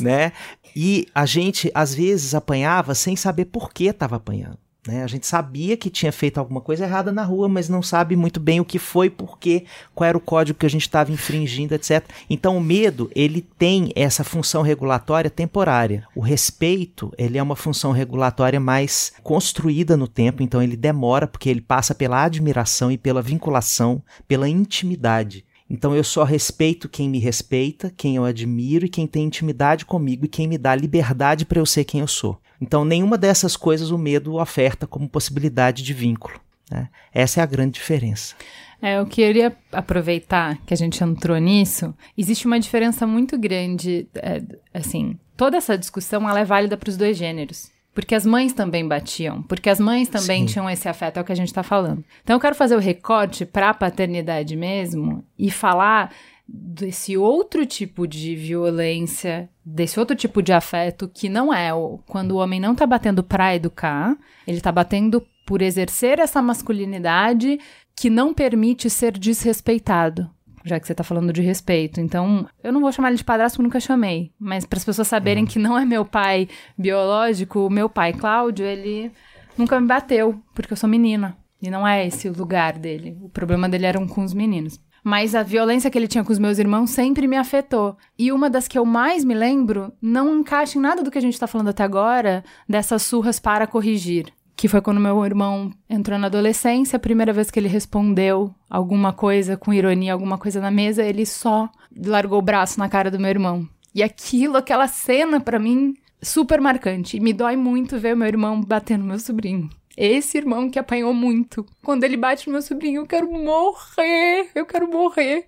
né? 0.00 0.32
E 0.74 1.06
a 1.14 1.26
gente, 1.26 1.70
às 1.74 1.94
vezes, 1.94 2.34
apanhava 2.34 2.94
sem 2.94 3.16
saber 3.16 3.46
por 3.46 3.72
que 3.72 3.84
estava 3.84 4.16
apanhando. 4.16 4.58
Né? 4.86 5.02
A 5.02 5.06
gente 5.06 5.26
sabia 5.26 5.76
que 5.76 5.90
tinha 5.90 6.12
feito 6.12 6.38
alguma 6.38 6.60
coisa 6.60 6.84
errada 6.84 7.10
na 7.10 7.24
rua, 7.24 7.48
mas 7.48 7.68
não 7.68 7.82
sabe 7.82 8.16
muito 8.16 8.38
bem 8.38 8.60
o 8.60 8.64
que 8.64 8.78
foi, 8.78 9.10
por 9.10 9.38
quê, 9.38 9.64
qual 9.94 10.08
era 10.08 10.16
o 10.16 10.20
código 10.20 10.58
que 10.58 10.66
a 10.66 10.70
gente 10.70 10.82
estava 10.82 11.12
infringindo, 11.12 11.74
etc. 11.74 12.04
Então 12.28 12.56
o 12.56 12.60
medo, 12.60 13.10
ele 13.14 13.40
tem 13.58 13.92
essa 13.94 14.24
função 14.24 14.62
regulatória 14.62 15.30
temporária. 15.30 16.06
O 16.14 16.20
respeito, 16.20 17.12
ele 17.18 17.38
é 17.38 17.42
uma 17.42 17.56
função 17.56 17.92
regulatória 17.92 18.60
mais 18.60 19.12
construída 19.22 19.96
no 19.96 20.08
tempo, 20.08 20.42
então 20.42 20.62
ele 20.62 20.76
demora 20.76 21.26
porque 21.26 21.48
ele 21.48 21.60
passa 21.60 21.94
pela 21.94 22.22
admiração 22.22 22.90
e 22.90 22.98
pela 22.98 23.22
vinculação, 23.22 24.02
pela 24.28 24.48
intimidade. 24.48 25.44
Então 25.68 25.94
eu 25.94 26.04
só 26.04 26.22
respeito 26.24 26.88
quem 26.88 27.08
me 27.08 27.18
respeita, 27.18 27.92
quem 27.96 28.16
eu 28.16 28.24
admiro 28.24 28.86
e 28.86 28.88
quem 28.88 29.06
tem 29.06 29.24
intimidade 29.24 29.84
comigo 29.84 30.24
e 30.24 30.28
quem 30.28 30.46
me 30.46 30.56
dá 30.56 30.74
liberdade 30.74 31.44
para 31.44 31.58
eu 31.58 31.66
ser 31.66 31.84
quem 31.84 32.00
eu 32.00 32.06
sou. 32.06 32.38
Então, 32.60 32.84
nenhuma 32.84 33.18
dessas 33.18 33.56
coisas 33.56 33.90
o 33.90 33.98
medo 33.98 34.36
oferta 34.36 34.86
como 34.86 35.08
possibilidade 35.08 35.82
de 35.82 35.92
vínculo. 35.92 36.40
Né? 36.70 36.88
Essa 37.12 37.40
é 37.40 37.42
a 37.42 37.46
grande 37.46 37.72
diferença. 37.72 38.34
É, 38.80 38.98
eu 38.98 39.06
queria 39.06 39.56
aproveitar 39.72 40.58
que 40.64 40.74
a 40.74 40.76
gente 40.76 41.02
entrou 41.02 41.36
nisso. 41.38 41.94
Existe 42.16 42.46
uma 42.46 42.60
diferença 42.60 43.06
muito 43.06 43.38
grande, 43.38 44.06
é, 44.14 44.42
assim, 44.72 45.18
toda 45.36 45.56
essa 45.56 45.78
discussão 45.78 46.28
ela 46.28 46.40
é 46.40 46.44
válida 46.44 46.76
para 46.76 46.88
os 46.88 46.96
dois 46.96 47.16
gêneros. 47.16 47.70
Porque 47.96 48.14
as 48.14 48.26
mães 48.26 48.52
também 48.52 48.86
batiam, 48.86 49.42
porque 49.44 49.70
as 49.70 49.80
mães 49.80 50.06
também 50.06 50.46
Sim. 50.46 50.52
tinham 50.52 50.68
esse 50.68 50.86
afeto, 50.86 51.16
é 51.16 51.22
o 51.22 51.24
que 51.24 51.32
a 51.32 51.36
gente 51.36 51.48
está 51.48 51.62
falando. 51.62 52.04
Então 52.22 52.36
eu 52.36 52.40
quero 52.40 52.54
fazer 52.54 52.76
o 52.76 52.78
recorte 52.78 53.46
para 53.46 53.70
a 53.70 53.74
paternidade 53.74 54.54
mesmo 54.54 55.24
e 55.38 55.50
falar 55.50 56.12
desse 56.46 57.16
outro 57.16 57.64
tipo 57.64 58.06
de 58.06 58.36
violência, 58.36 59.48
desse 59.64 59.98
outro 59.98 60.14
tipo 60.14 60.42
de 60.42 60.52
afeto 60.52 61.08
que 61.08 61.30
não 61.30 61.50
é 61.54 61.72
o, 61.72 61.98
quando 62.06 62.32
o 62.32 62.36
homem 62.36 62.60
não 62.60 62.74
tá 62.74 62.86
batendo 62.86 63.22
para 63.22 63.56
educar, 63.56 64.14
ele 64.46 64.60
tá 64.60 64.70
batendo 64.70 65.26
por 65.46 65.62
exercer 65.62 66.18
essa 66.18 66.42
masculinidade 66.42 67.58
que 67.96 68.10
não 68.10 68.34
permite 68.34 68.90
ser 68.90 69.16
desrespeitado. 69.16 70.30
Já 70.66 70.80
que 70.80 70.86
você 70.86 70.94
tá 70.94 71.04
falando 71.04 71.32
de 71.32 71.40
respeito. 71.40 72.00
Então, 72.00 72.46
eu 72.62 72.72
não 72.72 72.80
vou 72.80 72.90
chamar 72.90 73.08
ele 73.08 73.16
de 73.16 73.24
padrasto, 73.24 73.56
porque 73.56 73.66
nunca 73.68 73.78
chamei. 73.78 74.32
Mas 74.38 74.66
para 74.66 74.78
as 74.78 74.84
pessoas 74.84 75.06
saberem 75.06 75.44
uhum. 75.44 75.48
que 75.48 75.58
não 75.60 75.78
é 75.78 75.84
meu 75.84 76.04
pai 76.04 76.48
biológico, 76.76 77.66
o 77.66 77.70
meu 77.70 77.88
pai, 77.88 78.12
Cláudio, 78.12 78.66
ele 78.66 79.12
nunca 79.56 79.80
me 79.80 79.86
bateu, 79.86 80.42
porque 80.52 80.72
eu 80.72 80.76
sou 80.76 80.88
menina. 80.88 81.36
E 81.62 81.70
não 81.70 81.86
é 81.86 82.04
esse 82.04 82.28
o 82.28 82.36
lugar 82.36 82.78
dele. 82.78 83.16
O 83.22 83.28
problema 83.28 83.68
dele 83.68 83.86
eram 83.86 84.08
com 84.08 84.24
os 84.24 84.34
meninos 84.34 84.78
mas 85.06 85.36
a 85.36 85.44
violência 85.44 85.88
que 85.88 85.96
ele 85.96 86.08
tinha 86.08 86.24
com 86.24 86.32
os 86.32 86.38
meus 86.38 86.58
irmãos 86.58 86.90
sempre 86.90 87.28
me 87.28 87.36
afetou. 87.36 87.96
E 88.18 88.32
uma 88.32 88.50
das 88.50 88.66
que 88.66 88.76
eu 88.76 88.84
mais 88.84 89.22
me 89.22 89.34
lembro 89.34 89.92
não 90.02 90.40
encaixa 90.40 90.78
em 90.78 90.80
nada 90.80 91.00
do 91.00 91.12
que 91.12 91.18
a 91.18 91.20
gente 91.20 91.38
tá 91.38 91.46
falando 91.46 91.68
até 91.68 91.84
agora, 91.84 92.42
dessas 92.68 93.04
surras 93.04 93.38
para 93.38 93.68
corrigir. 93.68 94.32
Que 94.56 94.68
foi 94.68 94.80
quando 94.80 94.98
meu 94.98 95.24
irmão 95.24 95.70
entrou 95.88 96.18
na 96.18 96.28
adolescência, 96.28 96.96
a 96.96 97.00
primeira 97.00 97.32
vez 97.32 97.50
que 97.50 97.60
ele 97.60 97.68
respondeu 97.68 98.54
alguma 98.70 99.12
coisa 99.12 99.56
com 99.56 99.72
ironia, 99.72 100.14
alguma 100.14 100.38
coisa 100.38 100.60
na 100.60 100.70
mesa, 100.70 101.04
ele 101.04 101.26
só 101.26 101.68
largou 101.94 102.38
o 102.38 102.42
braço 102.42 102.78
na 102.78 102.88
cara 102.88 103.10
do 103.10 103.20
meu 103.20 103.28
irmão. 103.28 103.68
E 103.94 104.02
aquilo, 104.02 104.56
aquela 104.56 104.88
cena, 104.88 105.40
para 105.40 105.58
mim, 105.58 105.94
super 106.22 106.60
marcante. 106.60 107.16
E 107.16 107.20
me 107.20 107.32
dói 107.32 107.56
muito 107.56 107.98
ver 107.98 108.16
meu 108.16 108.26
irmão 108.26 108.60
bater 108.60 108.98
no 108.98 109.04
meu 109.04 109.18
sobrinho. 109.18 109.68
Esse 109.96 110.36
irmão 110.36 110.68
que 110.68 110.78
apanhou 110.78 111.14
muito. 111.14 111.64
Quando 111.82 112.04
ele 112.04 112.16
bate 112.16 112.46
no 112.46 112.52
meu 112.52 112.62
sobrinho, 112.62 113.00
eu 113.00 113.06
quero 113.06 113.30
morrer. 113.32 114.50
Eu 114.54 114.66
quero 114.66 114.86
morrer. 114.86 115.46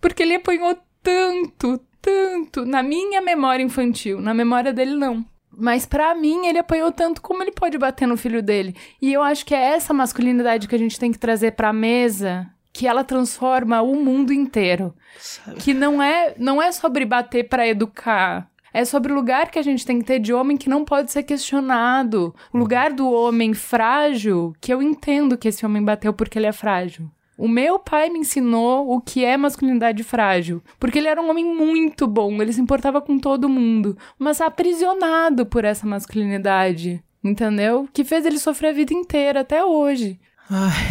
Porque 0.00 0.22
ele 0.22 0.36
apanhou 0.36 0.78
tanto, 1.02 1.78
tanto. 2.00 2.64
Na 2.64 2.82
minha 2.82 3.20
memória 3.20 3.62
infantil. 3.62 4.20
Na 4.20 4.32
memória 4.32 4.72
dele, 4.72 4.94
não. 4.94 5.24
Mas 5.62 5.86
para 5.86 6.12
mim, 6.12 6.48
ele 6.48 6.58
apanhou 6.58 6.90
tanto 6.90 7.22
como 7.22 7.40
ele 7.40 7.52
pode 7.52 7.78
bater 7.78 8.04
no 8.08 8.16
filho 8.16 8.42
dele. 8.42 8.74
E 9.00 9.12
eu 9.12 9.22
acho 9.22 9.46
que 9.46 9.54
é 9.54 9.74
essa 9.74 9.94
masculinidade 9.94 10.66
que 10.66 10.74
a 10.74 10.78
gente 10.78 10.98
tem 10.98 11.12
que 11.12 11.18
trazer 11.20 11.52
pra 11.52 11.72
mesa 11.72 12.50
que 12.72 12.84
ela 12.84 13.04
transforma 13.04 13.80
o 13.80 13.94
mundo 13.94 14.32
inteiro. 14.32 14.92
Sabe? 15.20 15.60
Que 15.60 15.72
não 15.72 16.02
é, 16.02 16.34
não 16.36 16.60
é 16.60 16.72
sobre 16.72 17.04
bater 17.04 17.48
para 17.48 17.68
educar, 17.68 18.50
é 18.74 18.84
sobre 18.84 19.12
o 19.12 19.14
lugar 19.14 19.52
que 19.52 19.58
a 19.58 19.62
gente 19.62 19.86
tem 19.86 20.00
que 20.00 20.04
ter 20.04 20.18
de 20.18 20.34
homem 20.34 20.56
que 20.56 20.68
não 20.68 20.84
pode 20.84 21.12
ser 21.12 21.22
questionado. 21.22 22.34
O 22.52 22.58
lugar 22.58 22.92
do 22.92 23.08
homem 23.08 23.54
frágil, 23.54 24.56
que 24.60 24.74
eu 24.74 24.82
entendo 24.82 25.38
que 25.38 25.46
esse 25.46 25.64
homem 25.64 25.84
bateu 25.84 26.12
porque 26.12 26.40
ele 26.40 26.46
é 26.46 26.52
frágil. 26.52 27.08
O 27.42 27.48
meu 27.48 27.76
pai 27.76 28.08
me 28.08 28.20
ensinou 28.20 28.88
o 28.88 29.00
que 29.00 29.24
é 29.24 29.36
masculinidade 29.36 30.04
frágil, 30.04 30.62
porque 30.78 31.00
ele 31.00 31.08
era 31.08 31.20
um 31.20 31.28
homem 31.28 31.44
muito 31.44 32.06
bom, 32.06 32.40
ele 32.40 32.52
se 32.52 32.60
importava 32.60 33.00
com 33.02 33.18
todo 33.18 33.48
mundo, 33.48 33.98
mas 34.16 34.40
aprisionado 34.40 35.44
por 35.44 35.64
essa 35.64 35.84
masculinidade, 35.84 37.02
entendeu? 37.22 37.88
Que 37.92 38.04
fez 38.04 38.24
ele 38.24 38.38
sofrer 38.38 38.68
a 38.68 38.72
vida 38.72 38.94
inteira 38.94 39.40
até 39.40 39.64
hoje. 39.64 40.20
Ai, 40.48 40.86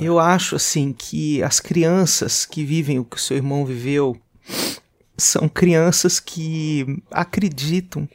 eu 0.00 0.18
acho 0.18 0.56
assim 0.56 0.90
que 0.90 1.42
as 1.42 1.60
crianças 1.60 2.46
que 2.46 2.64
vivem 2.64 2.98
o 2.98 3.04
que 3.04 3.18
o 3.18 3.20
seu 3.20 3.36
irmão 3.36 3.66
viveu 3.66 4.16
são 5.18 5.50
crianças 5.50 6.18
que 6.18 6.98
acreditam 7.10 8.08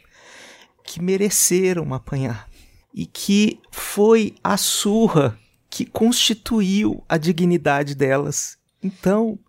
que 0.83 0.99
mereceram 0.99 1.93
apanhar 1.93 2.49
e 2.91 3.05
que 3.05 3.59
foi 3.69 4.33
a 4.43 4.57
surra 4.57 5.37
que 5.74 5.88
constituiu 5.88 7.03
a 7.09 7.17
dignidade 7.17 7.95
delas. 7.95 8.59
Então, 8.84 9.39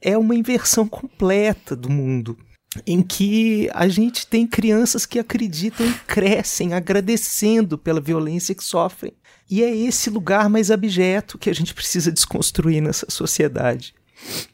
é 0.00 0.16
uma 0.16 0.34
inversão 0.34 0.88
completa 0.88 1.76
do 1.76 1.90
mundo 1.90 2.38
em 2.86 3.02
que 3.02 3.68
a 3.74 3.86
gente 3.86 4.26
tem 4.26 4.46
crianças 4.46 5.04
que 5.04 5.18
acreditam 5.18 5.86
e 5.86 5.92
crescem 6.06 6.72
agradecendo 6.72 7.76
pela 7.76 8.00
violência 8.00 8.54
que 8.54 8.64
sofrem. 8.64 9.12
E 9.48 9.62
é 9.62 9.76
esse 9.76 10.08
lugar 10.08 10.48
mais 10.48 10.70
abjeto 10.70 11.36
que 11.36 11.50
a 11.50 11.54
gente 11.54 11.74
precisa 11.74 12.10
desconstruir 12.10 12.80
nessa 12.80 13.04
sociedade. 13.10 13.94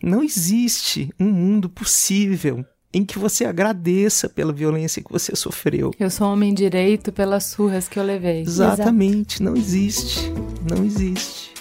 Não 0.02 0.24
existe 0.24 1.14
um 1.16 1.30
mundo 1.30 1.68
possível 1.68 2.66
em 2.92 3.04
que 3.04 3.18
você 3.18 3.44
agradeça 3.44 4.28
pela 4.28 4.52
violência 4.52 5.02
que 5.02 5.12
você 5.12 5.36
sofreu. 5.36 5.92
Eu 5.98 6.10
sou 6.10 6.32
homem 6.32 6.52
direito 6.52 7.12
pelas 7.12 7.44
surras 7.44 7.88
que 7.88 7.98
eu 7.98 8.02
levei. 8.02 8.42
Exatamente, 8.42 9.36
Exato. 9.36 9.44
não 9.44 9.56
existe. 9.56 10.32
Não 10.68 10.84
existe. 10.84 11.54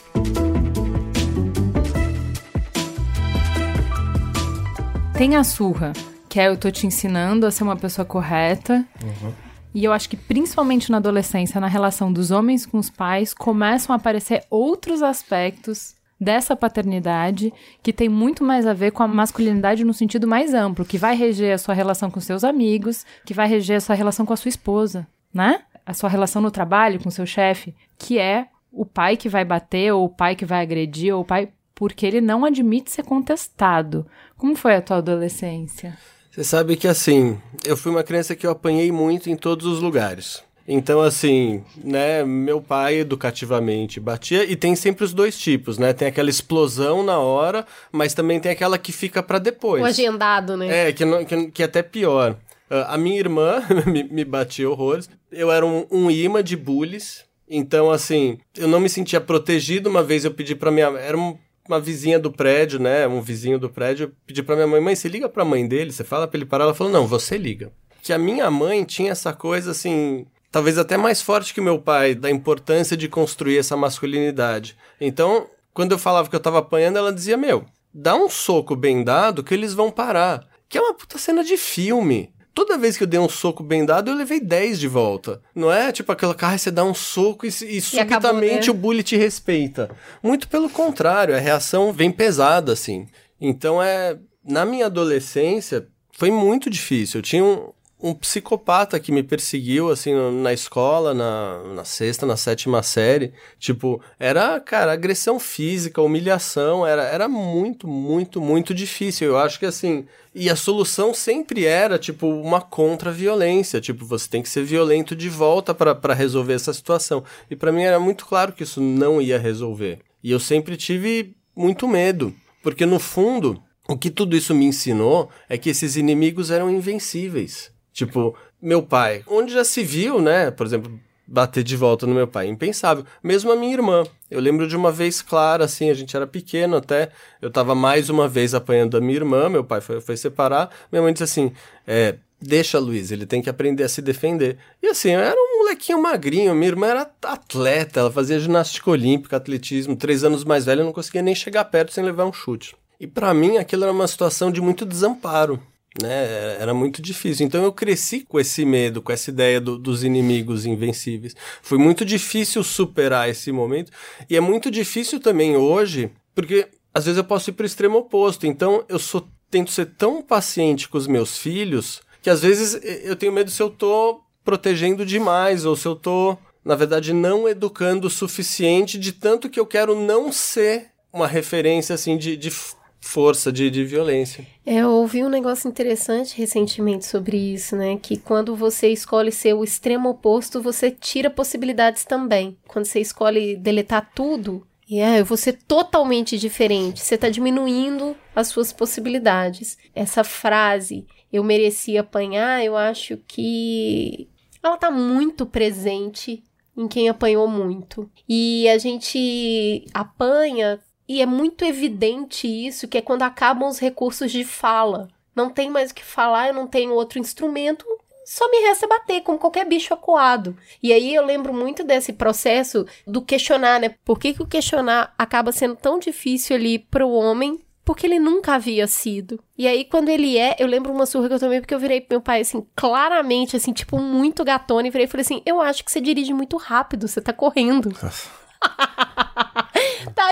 Tem 5.16 5.36
a 5.36 5.44
surra, 5.44 5.94
que 6.28 6.40
é 6.40 6.48
eu 6.48 6.58
tô 6.58 6.72
te 6.72 6.88
ensinando 6.88 7.46
a 7.46 7.52
ser 7.52 7.64
uma 7.64 7.76
pessoa 7.76 8.06
correta. 8.06 8.86
Uhum. 9.04 9.34
E 9.76 9.84
eu 9.84 9.92
acho 9.92 10.10
que 10.10 10.18
principalmente 10.18 10.90
na 10.90 10.98
adolescência, 10.98 11.62
na 11.62 11.68
relação 11.68 12.12
dos 12.12 12.32
homens 12.32 12.66
com 12.66 12.80
os 12.80 12.90
pais, 12.90 13.34
começam 13.36 13.94
a 13.94 13.98
aparecer 13.98 14.44
outros 14.50 15.04
aspectos 15.04 15.94
dessa 16.20 16.56
paternidade 16.56 17.54
que 17.82 17.94
tem 17.94 18.10
muito 18.10 18.44
mais 18.44 18.68
a 18.68 18.74
ver 18.74 18.92
com 18.92 19.02
a 19.02 19.08
masculinidade 19.08 19.84
no 19.84 19.94
sentido 19.94 20.28
mais 20.28 20.54
amplo, 20.54 20.86
que 20.86 20.98
vai 20.98 21.16
reger 21.16 21.54
a 21.54 21.58
sua 21.58 21.74
relação 21.74 22.12
com 22.12 22.20
seus 22.20 22.44
amigos, 22.44 23.06
que 23.26 23.34
vai 23.34 23.48
reger 23.48 23.78
a 23.78 23.82
sua 23.82 23.96
relação 23.96 24.26
com 24.26 24.34
a 24.34 24.38
sua 24.38 24.50
esposa, 24.50 25.08
né? 25.34 25.62
A 25.86 25.94
sua 25.94 26.10
relação 26.10 26.42
no 26.42 26.52
trabalho 26.52 27.02
com 27.02 27.10
seu 27.10 27.26
chefe, 27.26 27.74
que 27.98 28.20
é 28.20 28.48
o 28.72 28.86
pai 28.86 29.18
que 29.18 29.30
vai 29.30 29.46
bater, 29.46 29.94
ou 29.94 30.06
o 30.06 30.10
pai 30.10 30.36
que 30.36 30.46
vai 30.46 30.62
agredir, 30.62 31.16
ou 31.16 31.22
o 31.22 31.26
pai 31.26 31.50
porque 31.74 32.06
ele 32.06 32.20
não 32.20 32.44
admite 32.44 32.92
ser 32.92 33.04
contestado. 33.04 34.06
Como 34.36 34.54
foi 34.54 34.76
a 34.76 34.82
tua 34.82 34.98
adolescência? 34.98 35.98
Você 36.30 36.44
sabe 36.44 36.76
que 36.76 36.88
assim, 36.88 37.40
eu 37.66 37.78
fui 37.78 37.92
uma 37.92 38.04
criança 38.04 38.36
que 38.36 38.46
eu 38.46 38.52
apanhei 38.52 38.92
muito 38.92 39.30
em 39.30 39.36
todos 39.38 39.66
os 39.66 39.80
lugares. 39.80 40.44
Então, 40.72 41.02
assim, 41.02 41.64
né, 41.84 42.24
meu 42.24 42.62
pai 42.62 43.00
educativamente 43.00 44.00
batia 44.00 44.44
e 44.44 44.56
tem 44.56 44.76
sempre 44.76 45.04
os 45.04 45.14
dois 45.14 45.36
tipos, 45.38 45.80
né? 45.80 45.94
Tem 45.94 46.08
aquela 46.08 46.30
explosão 46.30 47.02
na 47.02 47.18
hora, 47.18 47.66
mas 47.92 48.14
também 48.14 48.40
tem 48.40 48.52
aquela 48.52 48.78
que 48.78 48.92
fica 48.92 49.24
para 49.24 49.40
depois. 49.40 49.82
O 49.82 49.86
agendado, 49.86 50.56
né? 50.56 50.90
É, 50.90 50.94
que, 50.94 51.04
não, 51.06 51.26
que, 51.26 51.50
que 51.52 51.64
é 51.64 51.66
até 51.66 51.82
pior. 51.82 52.34
Uh, 52.70 52.86
a 52.88 52.98
minha 53.00 53.20
irmã 53.20 53.64
me, 53.88 54.04
me 54.04 54.24
batia 54.24 54.70
horrores. 54.70 55.10
Eu 55.32 55.52
era 55.52 55.66
um, 55.66 55.88
um 55.90 56.12
imã 56.12 56.44
de 56.44 56.56
bullies 56.56 57.26
Então, 57.50 57.90
assim, 57.90 58.38
eu 58.56 58.68
não 58.68 58.80
me 58.80 58.90
sentia 58.90 59.20
protegido. 59.20 59.90
Uma 59.90 60.04
vez 60.04 60.24
eu 60.24 60.32
pedi 60.32 60.54
pra 60.54 60.70
minha. 60.70 60.86
Era 60.86 61.18
um- 61.18 61.36
uma 61.68 61.80
vizinha 61.80 62.20
do 62.20 62.32
prédio, 62.32 62.80
né? 62.80 63.08
Um 63.08 63.22
vizinho 63.22 63.58
do 63.58 63.70
prédio. 63.72 64.04
Eu 64.06 64.12
pedi 64.28 64.44
pra 64.44 64.56
minha 64.56 64.68
mãe: 64.68 64.80
mãe, 64.80 64.96
você 64.96 65.08
liga 65.08 65.28
pra 65.28 65.44
mãe 65.44 65.68
dele? 65.68 65.92
Você 65.92 66.04
fala 66.04 66.28
pra 66.28 66.38
ele 66.38 66.46
parar? 66.46 66.66
Ela 66.66 66.76
falou: 66.76 66.94
não, 66.94 67.08
você 67.08 67.38
liga. 67.40 67.72
Que 68.04 68.14
a 68.14 68.20
minha 68.20 68.50
mãe 68.52 68.84
tinha 68.84 69.12
essa 69.12 69.34
coisa, 69.34 69.72
assim. 69.72 70.28
Talvez 70.52 70.78
até 70.78 70.98
mais 70.98 71.22
forte 71.22 71.54
que 71.54 71.62
meu 71.62 71.80
pai, 71.80 72.16
da 72.16 72.30
importância 72.30 72.98
de 72.98 73.08
construir 73.08 73.58
essa 73.60 73.78
masculinidade. 73.78 74.76
Então, 75.00 75.48
quando 75.74 75.92
eu 75.92 76.00
falava 76.00 76.30
que 76.30 76.36
eu 76.36 76.40
tava 76.40 76.60
apanhando, 76.60 76.98
ela 76.98 77.14
dizia: 77.14 77.38
Meu, 77.38 77.66
dá 77.94 78.16
um 78.16 78.30
soco 78.30 78.76
bem 78.76 79.04
dado 79.04 79.44
que 79.44 79.54
eles 79.54 79.74
vão 79.74 79.92
parar. 79.92 80.48
Que 80.68 80.78
é 80.78 80.82
uma 80.82 80.94
puta 80.94 81.18
cena 81.18 81.44
de 81.44 81.58
filme. 81.58 82.34
Toda 82.54 82.78
vez 82.78 82.98
que 82.98 83.04
eu 83.04 83.08
dei 83.08 83.20
um 83.20 83.30
soco 83.30 83.64
bem 83.64 83.86
dado, 83.86 84.12
eu 84.12 84.16
levei 84.16 84.40
10 84.40 84.80
de 84.80 84.88
volta. 84.88 85.42
Não 85.56 85.72
é 85.72 85.92
tipo 85.92 86.12
aquela 86.12 86.36
cara, 86.36 86.58
você 86.58 86.70
dá 86.70 86.84
um 86.84 86.94
soco 86.94 87.46
e, 87.46 87.50
e 87.50 87.78
acabou, 88.00 88.32
subitamente 88.32 88.68
né? 88.68 88.72
o 88.72 88.74
bully 88.74 89.04
te 89.04 89.16
respeita. 89.16 89.90
Muito 90.22 90.48
pelo 90.50 90.70
contrário, 90.70 91.36
a 91.36 91.40
reação 91.40 91.94
vem 91.94 92.12
pesada, 92.12 92.74
assim. 92.74 93.08
Então 93.40 93.82
é. 93.82 94.18
Na 94.44 94.66
minha 94.66 94.88
adolescência, 94.88 95.88
foi 96.12 96.32
muito 96.32 96.70
difícil. 96.70 97.20
Eu 97.20 97.22
tinha 97.22 97.44
um, 97.44 97.72
um 98.02 98.14
psicopata 98.14 99.00
que 99.00 99.12
me 99.12 99.22
perseguiu, 99.22 99.90
assim, 99.90 100.14
na 100.42 100.54
escola, 100.54 101.14
na, 101.14 101.64
na 101.76 101.84
sexta, 101.84 102.26
na 102.26 102.38
sétima 102.38 102.82
série. 102.82 103.34
Tipo, 103.60 104.02
era, 104.18 104.60
cara, 104.62 104.94
agressão 104.94 105.38
física, 105.38 106.02
humilhação, 106.02 106.88
era, 106.88 107.04
era 107.04 107.28
muito, 107.28 107.88
muito, 107.88 108.40
muito 108.40 108.74
difícil. 108.74 109.28
Eu 109.28 109.38
acho 109.38 109.60
que, 109.60 109.66
assim, 109.66 110.06
e 110.34 110.50
a 110.50 110.56
solução 110.56 111.14
sempre 111.14 111.66
era, 111.66 112.00
tipo, 112.00 112.28
uma 112.28 112.62
contra-violência. 112.62 113.82
Tipo, 113.82 114.06
você 114.06 114.30
tem 114.30 114.42
que 114.42 114.50
ser 114.50 114.64
violento 114.64 115.14
de 115.14 115.28
volta 115.28 115.76
pra 115.76 116.14
resolver 116.14 116.54
essa 116.54 116.74
situação. 116.74 117.24
E 117.52 117.56
pra 117.56 117.72
mim 117.72 117.84
era 117.84 118.00
muito 118.00 118.26
claro 118.26 118.54
que 118.54 118.64
isso 118.64 118.80
não 118.80 119.22
ia 119.22 119.38
resolver. 119.38 120.00
E 120.24 120.32
eu 120.32 120.40
sempre 120.40 120.78
tive 120.78 121.36
muito 121.54 121.86
medo. 121.86 122.34
Porque, 122.64 122.86
no 122.86 123.00
fundo, 123.00 123.62
o 123.90 123.98
que 123.98 124.10
tudo 124.10 124.38
isso 124.38 124.56
me 124.56 124.66
ensinou 124.66 125.30
é 125.50 125.58
que 125.58 125.70
esses 125.70 125.98
inimigos 125.98 126.50
eram 126.50 126.70
invencíveis. 126.70 127.78
Tipo, 128.00 128.34
meu 128.62 128.82
pai, 128.82 129.24
onde 129.28 129.52
já 129.52 129.66
se 129.66 129.84
viu, 129.84 130.22
né? 130.22 130.52
Por 130.52 130.66
exemplo, 130.66 130.98
bater 131.28 131.66
de 131.66 131.76
volta 131.76 132.08
no 132.08 132.16
meu 132.16 132.30
pai, 132.30 132.48
impensável. 132.48 133.04
Mesmo 133.22 133.52
a 133.52 133.58
minha 133.58 133.74
irmã. 133.74 134.04
Eu 134.32 134.40
lembro 134.40 134.70
de 134.70 134.78
uma 134.78 134.90
vez 134.90 135.22
clara, 135.22 135.66
assim, 135.66 135.90
a 135.90 135.94
gente 135.94 136.16
era 136.16 136.26
pequeno 136.26 136.78
até. 136.78 137.10
Eu 137.42 137.52
tava 137.52 137.76
mais 137.76 138.10
uma 138.10 138.26
vez 138.26 138.56
apanhando 138.56 138.96
a 138.96 139.02
minha 139.02 139.16
irmã, 139.16 139.50
meu 139.50 139.66
pai 139.66 139.82
foi, 139.82 140.00
foi 140.00 140.16
separar. 140.16 140.70
Minha 140.90 141.02
mãe 141.02 141.12
disse 141.12 141.26
assim: 141.26 141.52
é, 141.86 142.16
deixa 142.42 142.80
Luiz, 142.80 143.12
ele 143.12 143.26
tem 143.26 143.42
que 143.42 143.50
aprender 143.50 143.84
a 143.84 143.90
se 143.90 144.02
defender. 144.02 144.58
E 144.82 144.88
assim, 144.88 145.12
eu 145.12 145.20
era 145.20 145.36
um 145.38 145.58
molequinho 145.58 146.02
magrinho, 146.02 146.56
minha 146.56 146.70
irmã 146.70 146.88
era 146.88 147.12
atleta, 147.24 148.00
ela 148.00 148.12
fazia 148.12 148.40
ginástica 148.40 148.90
olímpica, 148.90 149.36
atletismo, 149.36 149.98
três 149.98 150.24
anos 150.24 150.46
mais 150.46 150.64
velha, 150.64 150.80
eu 150.80 150.86
não 150.86 150.94
conseguia 150.94 151.22
nem 151.22 151.36
chegar 151.36 151.66
perto 151.66 151.92
sem 151.92 152.02
levar 152.02 152.24
um 152.24 152.32
chute. 152.32 152.78
E 152.98 153.06
pra 153.06 153.34
mim 153.34 153.58
aquilo 153.58 153.84
era 153.84 153.92
uma 153.92 154.08
situação 154.08 154.50
de 154.50 154.62
muito 154.62 154.86
desamparo. 154.86 155.62
Né? 156.02 156.58
Era 156.60 156.74
muito 156.74 157.02
difícil. 157.02 157.46
Então 157.46 157.64
eu 157.64 157.72
cresci 157.72 158.22
com 158.28 158.40
esse 158.40 158.66
medo, 158.66 159.02
com 159.02 159.12
essa 159.12 159.30
ideia 159.30 159.60
do- 159.60 159.78
dos 159.78 160.04
inimigos 160.04 160.66
invencíveis. 160.66 161.36
Foi 161.62 161.78
muito 161.78 162.06
difícil 162.06 162.64
superar 162.64 163.30
esse 163.30 163.52
momento. 163.52 163.92
E 164.30 164.36
é 164.38 164.40
muito 164.40 164.70
difícil 164.72 165.20
também 165.20 165.58
hoje, 165.58 166.12
porque 166.34 166.68
às 166.94 167.06
vezes 167.06 167.18
eu 167.18 167.24
posso 167.24 167.50
ir 167.50 167.54
para 167.54 167.64
o 167.64 167.68
extremo 167.68 167.98
oposto. 167.98 168.48
Então 168.48 168.84
eu 168.88 169.00
sou, 169.00 169.28
tento 169.50 169.72
ser 169.72 169.88
tão 169.98 170.22
paciente 170.22 170.88
com 170.88 170.98
os 170.98 171.08
meus 171.08 171.38
filhos 171.38 172.02
que 172.22 172.30
às 172.30 172.42
vezes 172.42 172.80
eu 173.04 173.16
tenho 173.16 173.32
medo 173.32 173.50
se 173.50 173.62
eu 173.64 173.70
tô 173.70 174.22
protegendo 174.44 175.06
demais 175.06 175.66
ou 175.66 175.76
se 175.76 175.88
eu 175.88 175.96
tô, 175.96 176.38
na 176.66 176.76
verdade, 176.76 177.14
não 177.14 177.48
educando 177.48 178.08
o 178.08 178.10
suficiente 178.10 178.98
de 178.98 179.14
tanto 179.14 179.50
que 179.50 179.60
eu 179.60 179.66
quero 179.66 179.96
não 179.96 180.32
ser 180.32 180.88
uma 181.14 181.28
referência 181.28 181.96
assim 181.96 182.18
de, 182.18 182.36
de 182.36 182.52
força, 183.00 183.52
de, 183.52 183.70
de 183.70 183.84
violência. 183.84 184.46
É, 184.66 184.78
Eu 184.78 184.90
ouvi 184.92 185.24
um 185.24 185.30
negócio 185.30 185.68
interessante 185.70 186.38
recentemente 186.38 187.06
sobre 187.06 187.38
isso, 187.38 187.76
né? 187.76 187.98
Que 187.98 188.18
quando 188.18 188.56
você 188.56 188.90
escolhe 188.90 189.32
ser 189.32 189.54
o 189.54 189.64
extremo 189.64 190.10
oposto, 190.10 190.62
você 190.62 190.92
tira 190.92 191.30
possibilidades 191.30 192.04
também. 192.04 192.58
Quando 192.68 192.86
você 192.86 193.00
escolhe 193.00 193.56
deletar 193.56 194.12
tudo, 194.14 194.66
é, 194.92 195.20
eu 195.20 195.26
vou 195.26 195.38
ser 195.38 195.54
totalmente 195.68 196.38
diferente. 196.38 197.00
Você 197.00 197.18
tá 197.18 197.30
diminuindo 197.30 198.16
as 198.36 198.48
suas 198.48 198.74
possibilidades. 198.74 199.78
Essa 199.94 200.24
frase, 200.24 201.06
eu 201.32 201.44
merecia 201.44 202.02
apanhar, 202.02 202.64
eu 202.66 202.76
acho 202.76 203.18
que 203.28 204.28
ela 204.64 204.78
tá 204.78 204.90
muito 204.90 205.46
presente 205.46 206.44
em 206.76 206.88
quem 206.88 207.10
apanhou 207.10 207.48
muito. 207.48 208.10
E 208.28 208.68
a 208.70 208.78
gente 208.78 209.86
apanha 209.94 210.80
e 211.10 211.24
é 211.24 211.26
muito 211.26 211.66
evidente 211.66 212.48
isso, 212.48 212.88
que 212.88 213.00
é 213.00 213.02
quando 213.02 213.24
acabam 213.24 213.68
os 213.68 213.80
recursos 213.80 214.32
de 214.32 214.46
fala. 214.46 215.10
Não 215.36 215.50
tem 215.50 215.68
mais 215.68 215.90
o 215.90 215.96
que 215.96 216.06
falar, 216.06 216.50
eu 216.50 216.54
não 216.54 216.68
tenho 216.68 216.94
outro 216.94 217.18
instrumento, 217.18 217.84
só 218.24 218.48
me 218.52 218.60
resta 218.60 218.88
bater, 218.88 219.22
como 219.22 219.40
qualquer 219.40 219.66
bicho 219.66 219.92
acuado. 219.92 220.56
E 220.84 220.94
aí 220.94 221.16
eu 221.16 221.26
lembro 221.26 221.52
muito 221.52 221.84
desse 221.84 222.14
processo 222.14 222.86
do 223.08 223.24
questionar, 223.24 223.80
né? 223.80 223.96
Por 224.06 224.20
que, 224.20 224.36
que 224.36 224.44
o 224.44 224.48
questionar 224.48 225.12
acaba 225.18 225.52
sendo 225.52 225.76
tão 225.76 225.98
difícil 225.98 226.56
ali 226.56 226.78
pro 226.78 227.10
homem? 227.10 227.60
Porque 227.84 228.06
ele 228.06 228.20
nunca 228.20 228.54
havia 228.54 228.86
sido. 228.86 229.40
E 229.58 229.68
aí, 229.68 229.84
quando 229.86 230.10
ele 230.10 230.38
é, 230.38 230.56
eu 230.60 230.68
lembro 230.68 230.94
uma 230.94 231.08
surra 231.08 231.28
que 231.28 231.34
eu 231.34 231.40
tomei, 231.40 231.60
porque 231.60 231.74
eu 231.74 231.80
virei 231.80 232.02
pro 232.02 232.18
meu 232.18 232.22
pai, 232.22 232.42
assim, 232.42 232.64
claramente, 232.76 233.56
assim, 233.56 233.74
tipo, 233.74 233.98
muito 233.98 234.44
gatona, 234.44 234.88
e 234.88 234.92
virei 234.92 235.06
e 235.06 235.10
falei 235.10 235.24
assim: 235.24 235.42
Eu 235.44 235.60
acho 235.60 235.84
que 235.84 235.92
você 235.92 236.00
dirige 236.00 236.32
muito 236.32 236.56
rápido, 236.56 237.08
você 237.08 237.20
tá 237.20 237.34
correndo. 237.34 237.92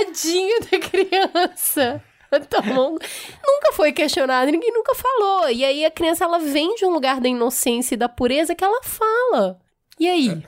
Tadinho 0.05 0.59
da 0.61 0.79
criança. 0.79 2.01
Tomou 2.49 2.95
um- 2.95 2.97
Nunca 3.45 3.71
foi 3.73 3.91
questionado, 3.93 4.51
ninguém 4.51 4.71
nunca 4.73 4.93
falou. 4.93 5.49
E 5.49 5.63
aí 5.63 5.85
a 5.85 5.91
criança 5.91 6.25
ela 6.25 6.39
vem 6.39 6.75
de 6.75 6.85
um 6.85 6.89
lugar 6.91 7.19
da 7.21 7.27
inocência 7.29 7.95
e 7.95 7.97
da 7.97 8.09
pureza 8.09 8.53
que 8.53 8.63
ela 8.63 8.81
fala. 8.83 9.59
E 9.99 10.07
aí? 10.07 10.43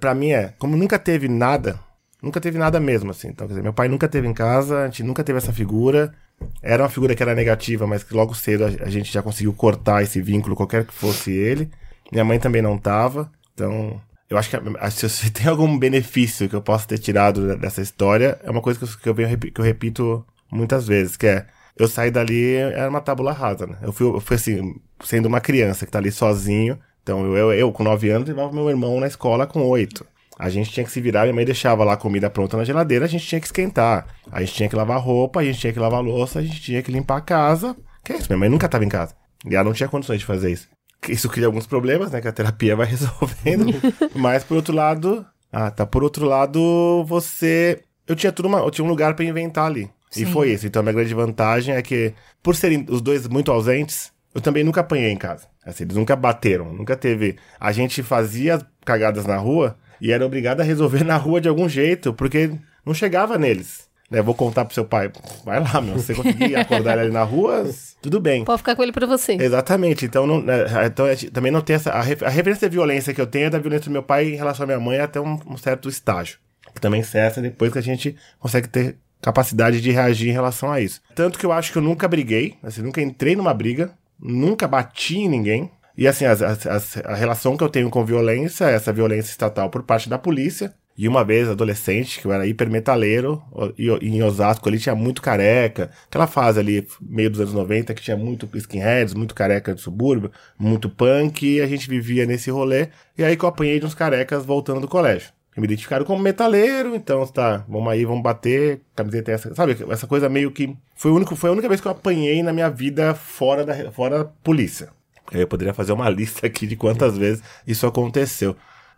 Pra 0.00 0.14
mim 0.14 0.30
é, 0.30 0.54
como 0.58 0.76
nunca 0.76 0.98
teve 0.98 1.28
nada, 1.28 1.78
nunca 2.22 2.40
teve 2.40 2.58
nada 2.58 2.78
mesmo, 2.80 3.10
assim. 3.10 3.28
Então, 3.28 3.46
quer 3.46 3.52
dizer, 3.54 3.62
meu 3.62 3.72
pai 3.74 3.88
nunca 3.88 4.08
teve 4.08 4.26
em 4.26 4.32
casa, 4.32 4.82
a 4.82 4.86
gente 4.86 5.02
nunca 5.02 5.22
teve 5.24 5.38
essa 5.38 5.52
figura. 5.52 6.14
Era 6.62 6.82
uma 6.82 6.88
figura 6.88 7.14
que 7.14 7.22
era 7.22 7.34
negativa, 7.34 7.86
mas 7.86 8.02
que 8.04 8.14
logo 8.14 8.34
cedo 8.34 8.64
a 8.64 8.88
gente 8.90 9.12
já 9.12 9.22
conseguiu 9.22 9.52
cortar 9.52 10.02
esse 10.02 10.20
vínculo, 10.20 10.54
qualquer 10.54 10.84
que 10.86 10.94
fosse 10.94 11.32
ele. 11.32 11.70
Minha 12.12 12.24
mãe 12.24 12.38
também 12.38 12.62
não 12.62 12.78
tava. 12.78 13.30
Então, 13.52 14.00
eu 14.28 14.36
acho 14.36 14.50
que 14.50 15.08
se 15.08 15.30
tem 15.30 15.46
algum 15.46 15.78
benefício 15.78 16.48
que 16.48 16.56
eu 16.56 16.62
possa 16.62 16.86
ter 16.88 16.98
tirado 16.98 17.56
dessa 17.56 17.80
história, 17.80 18.38
é 18.42 18.50
uma 18.50 18.60
coisa 18.60 18.80
que 18.80 19.08
eu, 19.08 19.14
venho 19.14 19.38
que 19.38 19.60
eu 19.60 19.64
repito 19.64 20.26
muitas 20.50 20.86
vezes, 20.86 21.16
que 21.16 21.26
é 21.26 21.46
eu 21.76 21.86
saí 21.86 22.10
dali, 22.10 22.54
era 22.54 22.88
uma 22.88 23.02
tábula 23.02 23.32
rasa, 23.32 23.66
né? 23.66 23.76
Eu 23.82 23.92
fui, 23.92 24.06
eu 24.06 24.18
fui 24.18 24.36
assim, 24.36 24.74
sendo 25.04 25.26
uma 25.26 25.40
criança 25.40 25.84
que 25.84 25.92
tá 25.92 25.98
ali 25.98 26.10
sozinho. 26.10 26.78
Então, 27.02 27.24
eu, 27.26 27.36
eu, 27.36 27.52
eu 27.52 27.72
com 27.72 27.84
9 27.84 28.08
anos, 28.08 28.26
levava 28.26 28.50
meu 28.50 28.68
irmão 28.70 28.98
na 28.98 29.06
escola 29.06 29.46
com 29.46 29.62
8. 29.62 30.04
A 30.38 30.48
gente 30.48 30.70
tinha 30.70 30.84
que 30.84 30.90
se 30.90 31.00
virar, 31.00 31.22
minha 31.22 31.34
mãe 31.34 31.44
deixava 31.44 31.84
lá 31.84 31.92
a 31.92 31.96
comida 31.96 32.28
pronta 32.30 32.56
na 32.56 32.64
geladeira, 32.64 33.04
a 33.04 33.08
gente 33.08 33.26
tinha 33.26 33.40
que 33.40 33.46
esquentar. 33.46 34.06
A 34.32 34.40
gente 34.40 34.54
tinha 34.54 34.68
que 34.68 34.76
lavar 34.76 35.00
roupa, 35.00 35.40
a 35.40 35.44
gente 35.44 35.58
tinha 35.58 35.72
que 35.72 35.78
lavar 35.78 36.02
louça, 36.02 36.38
a 36.38 36.42
gente 36.42 36.60
tinha 36.60 36.82
que 36.82 36.90
limpar 36.90 37.18
a 37.18 37.20
casa. 37.20 37.76
Que 38.02 38.14
é 38.14 38.16
isso, 38.16 38.28
minha 38.28 38.38
mãe 38.38 38.48
nunca 38.48 38.68
tava 38.68 38.84
em 38.84 38.88
casa. 38.88 39.14
E 39.46 39.54
ela 39.54 39.64
não 39.64 39.72
tinha 39.72 39.88
condições 39.88 40.20
de 40.20 40.26
fazer 40.26 40.50
isso. 40.50 40.68
Isso 41.08 41.28
cria 41.28 41.46
alguns 41.46 41.66
problemas, 41.66 42.10
né? 42.10 42.20
Que 42.20 42.28
a 42.28 42.32
terapia 42.32 42.74
vai 42.76 42.86
resolvendo. 42.90 43.72
Mas 44.14 44.44
por 44.44 44.56
outro 44.56 44.74
lado. 44.74 45.24
Ah, 45.52 45.70
tá. 45.70 45.86
Por 45.86 46.02
outro 46.02 46.26
lado, 46.26 47.04
você. 47.06 47.80
Eu 48.06 48.14
tinha 48.14 48.32
tudo 48.32 48.46
uma... 48.46 48.58
Eu 48.58 48.70
tinha 48.70 48.84
um 48.84 48.88
lugar 48.88 49.14
pra 49.14 49.24
inventar 49.24 49.66
ali. 49.66 49.90
E 50.12 50.20
Sim. 50.20 50.26
foi 50.26 50.50
isso. 50.52 50.66
Então 50.66 50.80
a 50.80 50.82
minha 50.82 50.92
grande 50.92 51.14
vantagem 51.14 51.74
é 51.74 51.82
que, 51.82 52.14
por 52.42 52.54
serem 52.54 52.86
os 52.88 53.00
dois 53.00 53.26
muito 53.28 53.50
ausentes, 53.50 54.12
eu 54.34 54.40
também 54.40 54.62
nunca 54.62 54.80
apanhei 54.80 55.10
em 55.10 55.16
casa. 55.16 55.46
Assim, 55.64 55.84
eles 55.84 55.96
nunca 55.96 56.14
bateram, 56.14 56.72
nunca 56.72 56.96
teve. 56.96 57.36
A 57.58 57.72
gente 57.72 58.02
fazia 58.02 58.60
cagadas 58.84 59.26
na 59.26 59.36
rua 59.36 59.76
e 60.00 60.12
era 60.12 60.24
obrigado 60.24 60.60
a 60.60 60.64
resolver 60.64 61.02
na 61.04 61.16
rua 61.16 61.40
de 61.40 61.48
algum 61.48 61.68
jeito, 61.68 62.12
porque 62.14 62.52
não 62.84 62.94
chegava 62.94 63.38
neles. 63.38 63.85
Né, 64.10 64.22
vou 64.22 64.34
contar 64.34 64.64
pro 64.64 64.72
seu 64.74 64.84
pai. 64.84 65.10
Vai 65.44 65.58
lá, 65.60 65.80
meu. 65.80 65.98
Se 65.98 66.04
você 66.06 66.14
conseguir 66.14 66.54
acordar 66.54 66.96
ele 66.98 67.10
na 67.12 67.24
rua, 67.24 67.68
tudo 68.00 68.20
bem. 68.20 68.44
Pode 68.44 68.58
ficar 68.58 68.76
com 68.76 68.82
ele 68.82 68.92
pra 68.92 69.04
você. 69.06 69.32
Exatamente. 69.32 70.04
Então, 70.04 70.26
não, 70.26 70.40
né, 70.40 70.64
então 70.86 71.06
também 71.32 71.50
não 71.50 71.60
tem 71.60 71.74
essa. 71.76 71.90
A, 71.90 72.02
re- 72.02 72.16
a 72.24 72.28
referência 72.28 72.68
da 72.68 72.72
violência 72.72 73.12
que 73.12 73.20
eu 73.20 73.26
tenho 73.26 73.46
é 73.46 73.50
da 73.50 73.58
violência 73.58 73.86
do 73.86 73.92
meu 73.92 74.02
pai 74.04 74.28
em 74.28 74.36
relação 74.36 74.62
à 74.64 74.66
minha 74.66 74.78
mãe 74.80 75.00
até 75.00 75.20
um, 75.20 75.38
um 75.48 75.56
certo 75.56 75.88
estágio. 75.88 76.38
Que 76.72 76.80
também 76.80 77.02
cessa 77.02 77.40
depois 77.42 77.72
que 77.72 77.78
a 77.78 77.82
gente 77.82 78.14
consegue 78.38 78.68
ter 78.68 78.96
capacidade 79.20 79.80
de 79.80 79.90
reagir 79.90 80.28
em 80.28 80.32
relação 80.32 80.70
a 80.70 80.80
isso. 80.80 81.00
Tanto 81.14 81.36
que 81.38 81.44
eu 81.46 81.50
acho 81.50 81.72
que 81.72 81.78
eu 81.78 81.82
nunca 81.82 82.06
briguei, 82.06 82.54
assim, 82.62 82.82
nunca 82.82 83.00
entrei 83.02 83.34
numa 83.34 83.52
briga, 83.54 83.90
nunca 84.20 84.68
bati 84.68 85.18
em 85.18 85.28
ninguém. 85.28 85.70
E 85.98 86.06
assim, 86.06 86.26
as- 86.26 86.42
as- 86.42 86.66
as- 86.66 86.96
a 87.04 87.14
relação 87.14 87.56
que 87.56 87.64
eu 87.64 87.68
tenho 87.68 87.88
com 87.90 88.04
violência 88.04 88.66
essa 88.66 88.92
violência 88.92 89.30
estatal 89.30 89.68
por 89.70 89.82
parte 89.82 90.08
da 90.08 90.18
polícia. 90.18 90.72
E 90.98 91.06
uma 91.06 91.22
vez, 91.22 91.46
adolescente, 91.48 92.20
que 92.20 92.26
eu 92.26 92.32
era 92.32 92.46
hipermetaleiro, 92.46 93.42
e 93.76 93.86
e 94.00 94.16
em 94.16 94.22
Osasco 94.22 94.66
ali 94.66 94.78
tinha 94.78 94.94
muito 94.94 95.20
careca. 95.20 95.90
Aquela 96.06 96.26
fase 96.26 96.58
ali, 96.58 96.86
meio 97.00 97.28
dos 97.30 97.40
anos 97.40 97.52
90, 97.52 97.92
que 97.92 98.00
tinha 98.00 98.16
muito 98.16 98.48
skinheads, 98.54 99.12
muito 99.12 99.34
careca 99.34 99.74
de 99.74 99.80
subúrbio, 99.82 100.30
muito 100.58 100.88
punk, 100.88 101.46
e 101.46 101.60
a 101.60 101.66
gente 101.66 101.88
vivia 101.88 102.24
nesse 102.24 102.50
rolê. 102.50 102.88
E 103.16 103.22
aí 103.22 103.36
que 103.36 103.44
eu 103.44 103.48
apanhei 103.48 103.78
de 103.78 103.84
uns 103.84 103.94
carecas 103.94 104.44
voltando 104.46 104.80
do 104.80 104.88
colégio. 104.88 105.30
me 105.54 105.64
identificaram 105.64 106.04
como 106.06 106.22
metaleiro, 106.22 106.94
então 106.96 107.26
tá, 107.26 107.64
vamos 107.68 107.92
aí, 107.92 108.04
vamos 108.06 108.22
bater, 108.22 108.80
camiseta 108.94 109.32
essa, 109.32 109.54
sabe? 109.54 109.76
Essa 109.90 110.06
coisa 110.06 110.30
meio 110.30 110.50
que. 110.50 110.74
Foi, 110.94 111.10
único, 111.10 111.36
foi 111.36 111.50
a 111.50 111.52
única 111.52 111.68
vez 111.68 111.80
que 111.80 111.86
eu 111.88 111.92
apanhei 111.92 112.42
na 112.42 112.54
minha 112.54 112.70
vida 112.70 113.14
fora 113.14 113.66
da, 113.66 113.92
fora 113.92 114.18
da 114.20 114.24
polícia. 114.24 114.88
Eu 115.32 115.46
poderia 115.46 115.74
fazer 115.74 115.92
uma 115.92 116.08
lista 116.10 116.46
aqui 116.46 116.66
de 116.66 116.76
quantas 116.76 117.18
vezes 117.18 117.42
isso 117.66 117.86
aconteceu. 117.86 118.56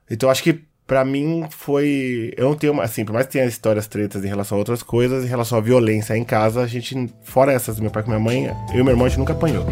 Então 0.09 0.31
acho 0.31 0.43
que 0.45 0.69
pra 0.89 1.05
mim 1.05 1.47
foi. 1.51 2.33
Eu 2.37 2.49
não 2.49 2.57
tenho. 2.57 2.81
Assim, 2.81 3.05
por 3.05 3.13
mais 3.13 3.27
que 3.27 3.35
tenha 3.35 3.45
histórias 3.45 3.87
tretas 3.87 4.25
em 4.25 4.29
relação 4.29 4.57
a 4.57 4.59
outras 4.59 4.83
coisas, 4.83 5.25
em 5.25 5.29
relação 5.29 5.59
à 5.59 5.61
violência 5.61 6.17
em 6.17 6.25
casa, 6.25 6.63
a 6.63 6.67
gente. 6.67 7.09
Fora 7.23 7.53
essas 7.53 7.77
do 7.77 7.83
meu 7.83 7.91
pai 7.93 8.03
com 8.03 8.09
minha 8.11 8.19
mãe, 8.19 8.47
eu 8.73 8.81
e 8.81 8.83
meu 8.83 8.93
irmão 8.95 9.07
a 9.07 9.09
gente 9.09 9.19
nunca 9.19 9.35
apanhou. 9.35 9.65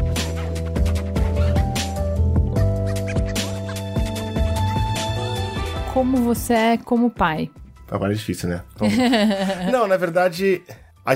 Como 5.93 6.19
você 6.19 6.53
é 6.53 6.77
como 6.77 7.11
pai? 7.11 7.51
Agora 7.91 8.13
é 8.13 8.17
difícil, 8.17 8.49
né? 8.51 8.63
Então- 8.75 8.89
não, 9.73 9.89
na 9.89 9.97
verdade, 9.97 10.63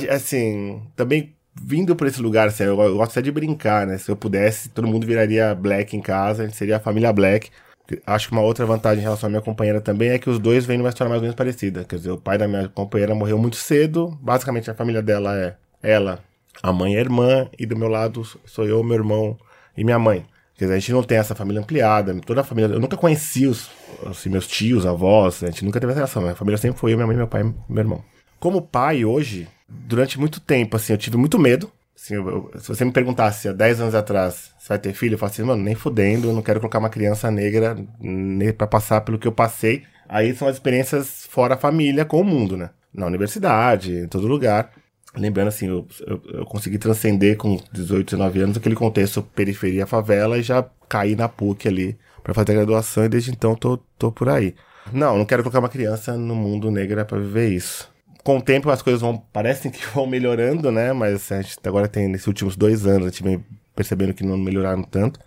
assim, 0.09 0.81
também 0.97 1.35
vindo 1.63 1.95
por 1.95 2.07
esse 2.07 2.23
lugar, 2.23 2.49
assim, 2.49 2.63
eu, 2.63 2.81
eu 2.81 2.97
gosto 2.97 3.11
até 3.13 3.21
de 3.23 3.31
brincar, 3.31 3.87
né? 3.87 3.99
Se 3.99 4.11
eu 4.11 4.17
pudesse, 4.17 4.71
todo 4.71 4.89
mundo 4.89 5.07
viraria 5.07 5.55
Black 5.55 5.95
em 5.95 6.01
casa, 6.01 6.45
a 6.45 6.47
gente 6.47 6.57
seria 6.57 6.77
a 6.77 6.81
família 6.81 7.13
Black. 7.13 7.51
Acho 8.07 8.29
que 8.29 8.33
uma 8.33 8.43
outra 8.43 8.67
vantagem 8.67 9.01
em 9.01 9.05
relação 9.05 9.27
à 9.27 9.31
minha 9.31 9.43
companheira 9.43 9.81
também 9.81 10.11
é 10.11 10.19
que 10.19 10.31
os 10.31 10.39
dois 10.39 10.65
vêm 10.65 10.79
numa 10.79 10.89
história 10.89 11.09
mais 11.09 11.21
ou 11.21 11.23
menos 11.23 11.37
parecida. 11.37 11.85
Quer 11.85 11.97
dizer, 11.97 12.11
o 12.11 12.19
pai 12.19 12.39
da 12.39 12.47
minha 12.47 12.69
companheira 12.69 13.15
morreu 13.15 13.39
muito 13.39 13.57
cedo. 13.57 14.19
Basicamente, 14.21 14.71
a 14.71 14.75
família 14.75 15.03
dela 15.03 15.37
é 15.37 15.57
ela, 15.83 16.21
a 16.63 16.73
mãe 16.73 16.95
e 16.95 16.97
a 16.97 17.01
irmã, 17.01 17.49
e 17.59 17.67
do 17.67 17.77
meu 17.77 17.89
lado 17.89 18.23
sou 18.45 18.67
eu, 18.67 18.83
meu 18.83 18.97
irmão 18.97 19.39
e 19.77 19.85
minha 19.85 19.99
mãe. 19.99 20.25
Quer 20.57 20.67
dizer, 20.67 20.77
a 20.77 20.79
gente 20.79 20.93
não 20.93 21.03
tem 21.03 21.17
essa 21.17 21.35
família 21.35 21.61
ampliada, 21.63 22.15
toda 22.27 22.43
a 22.43 22.45
família. 22.45 22.75
Eu 22.75 22.81
nunca 22.81 22.97
conheci 22.97 23.47
os 23.47 23.71
assim, 24.07 24.29
meus 24.29 24.47
tios, 24.47 24.85
avós, 24.85 25.43
a 25.43 25.47
gente 25.47 25.65
nunca 25.65 25.81
teve 25.81 25.93
essa 25.93 26.01
relação. 26.01 26.23
Minha 26.23 26.35
família 26.35 26.59
sempre 26.59 26.79
foi 26.79 26.93
eu, 26.93 26.97
minha 26.97 27.07
mãe, 27.07 27.17
meu 27.17 27.27
pai 27.27 27.43
e 27.43 27.73
meu 27.73 27.83
irmão. 27.83 28.05
Como 28.39 28.61
pai 28.61 29.05
hoje, 29.05 29.49
durante 29.69 30.19
muito 30.19 30.41
tempo, 30.41 30.77
assim, 30.77 30.93
eu 30.93 30.99
tive 30.99 31.17
muito 31.17 31.39
medo. 31.39 31.71
Assim, 32.03 32.15
eu- 32.15 32.51
se 32.59 32.69
você 32.69 32.85
me 32.85 32.93
perguntasse 32.93 33.49
há 33.49 33.53
10 33.53 33.81
anos 33.81 33.95
atrás, 33.95 34.51
você 34.59 34.69
vai 34.71 34.79
ter 34.79 34.95
filho? 34.95 35.15
Eu 35.15 35.19
falo 35.19 35.31
assim, 35.33 35.43
mano, 35.43 35.63
nem 35.63 35.75
fudendo, 35.75 36.29
eu 36.29 36.33
não 36.33 36.41
quero 36.43 36.59
colocar 36.59 36.79
uma 36.79 36.89
criança 36.89 37.31
negra 37.31 37.77
pra 38.57 38.67
passar 38.67 39.03
pelo 39.03 39.19
que 39.19 39.29
eu 39.29 39.33
passei. 39.33 39.83
Aí 40.09 40.35
são 40.35 40.49
as 40.49 40.57
experiências 40.57 41.27
fora 41.31 41.55
a 41.55 41.59
família 41.59 42.05
com 42.05 42.21
o 42.21 42.25
mundo, 42.25 42.57
né? 42.57 42.71
Na 42.93 43.07
universidade, 43.07 43.93
em 43.93 44.09
todo 44.09 44.27
lugar. 44.27 44.71
Lembrando 45.15 45.49
assim, 45.49 45.67
eu, 45.69 45.87
eu, 46.07 46.23
eu 46.33 46.45
consegui 46.47 46.79
transcender 46.79 47.37
com 47.37 47.61
18, 47.73 48.11
19 48.17 48.41
anos 48.41 48.57
aquele 48.57 48.75
contexto 48.75 49.23
periferia 49.23 49.87
favela 49.87 50.39
e 50.39 50.43
já 50.43 50.65
caí 50.89 51.15
na 51.15 51.29
PUC 51.29 51.69
ali 51.69 51.99
pra 52.23 52.33
fazer 52.33 52.53
a 52.53 52.55
graduação 52.57 53.05
e 53.05 53.09
desde 53.09 53.31
então 53.31 53.55
tô, 53.55 53.77
tô 53.99 54.11
por 54.11 54.29
aí. 54.29 54.55
Não, 54.93 55.19
não 55.19 55.25
quero 55.25 55.43
colocar 55.43 55.59
uma 55.59 55.69
criança 55.69 56.17
no 56.17 56.35
mundo 56.35 56.71
negro 56.71 57.05
pra 57.05 57.19
viver 57.19 57.49
isso. 57.51 57.91
Com 58.23 58.39
o 58.39 58.43
tempo 58.43 58.71
as 58.71 58.83
coisas 58.83 59.01
vão, 59.01 59.17
parecem 59.17 59.71
que 59.71 59.85
vão 59.95 60.07
melhorando, 60.07 60.71
né? 60.71 60.93
Mas 60.93 61.31
a 61.33 61.41
gente 61.43 61.57
agora 61.65 61.89
tem, 61.89 62.09
nesses 62.09 62.27
últimos 62.27 62.57
dois 62.57 62.87
anos, 62.87 63.09
a 63.09 63.11
gente 63.11 63.23
vem 63.23 63.45
percebendo 63.75 64.15
que 64.15 64.25
não 64.25 64.37
melhoraram 64.37 64.83
tanto. 64.83 65.21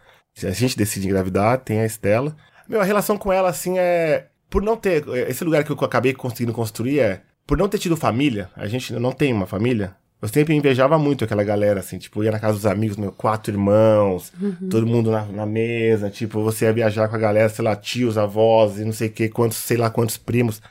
A 0.43 0.51
gente 0.51 0.77
decide 0.77 1.07
engravidar, 1.07 1.59
tem 1.59 1.79
a 1.79 1.85
Estela. 1.85 2.35
Meu, 2.67 2.81
a 2.81 2.83
relação 2.83 3.17
com 3.17 3.31
ela, 3.31 3.49
assim, 3.49 3.77
é. 3.77 4.27
Por 4.49 4.61
não 4.61 4.77
ter. 4.77 5.07
Esse 5.29 5.43
lugar 5.43 5.63
que 5.63 5.71
eu 5.71 5.77
acabei 5.81 6.13
conseguindo 6.13 6.53
construir 6.53 6.99
é. 6.99 7.21
Por 7.45 7.57
não 7.57 7.67
ter 7.67 7.77
tido 7.77 7.97
família, 7.97 8.49
a 8.55 8.67
gente 8.67 8.93
não 8.93 9.11
tem 9.11 9.33
uma 9.33 9.45
família. 9.45 9.95
Eu 10.21 10.29
sempre 10.29 10.55
invejava 10.55 10.97
muito 10.97 11.25
aquela 11.25 11.43
galera, 11.43 11.81
assim, 11.81 11.97
tipo, 11.97 12.23
ia 12.23 12.31
na 12.31 12.39
casa 12.39 12.53
dos 12.53 12.65
amigos, 12.65 12.95
meu, 12.95 13.11
quatro 13.11 13.53
irmãos, 13.53 14.31
todo 14.71 14.87
mundo 14.87 15.11
na, 15.11 15.25
na 15.25 15.45
mesa, 15.45 16.09
tipo, 16.09 16.41
você 16.41 16.63
ia 16.63 16.71
viajar 16.71 17.09
com 17.09 17.15
a 17.17 17.19
galera, 17.19 17.49
sei 17.49 17.65
lá, 17.65 17.75
tios, 17.75 18.17
avós 18.17 18.79
e 18.79 18.85
não 18.85 18.93
sei 18.93 19.09
o 19.09 19.11
que, 19.11 19.27
quantos, 19.27 19.57
sei 19.57 19.75
lá, 19.75 19.89
quantos 19.89 20.15
primos. 20.15 20.61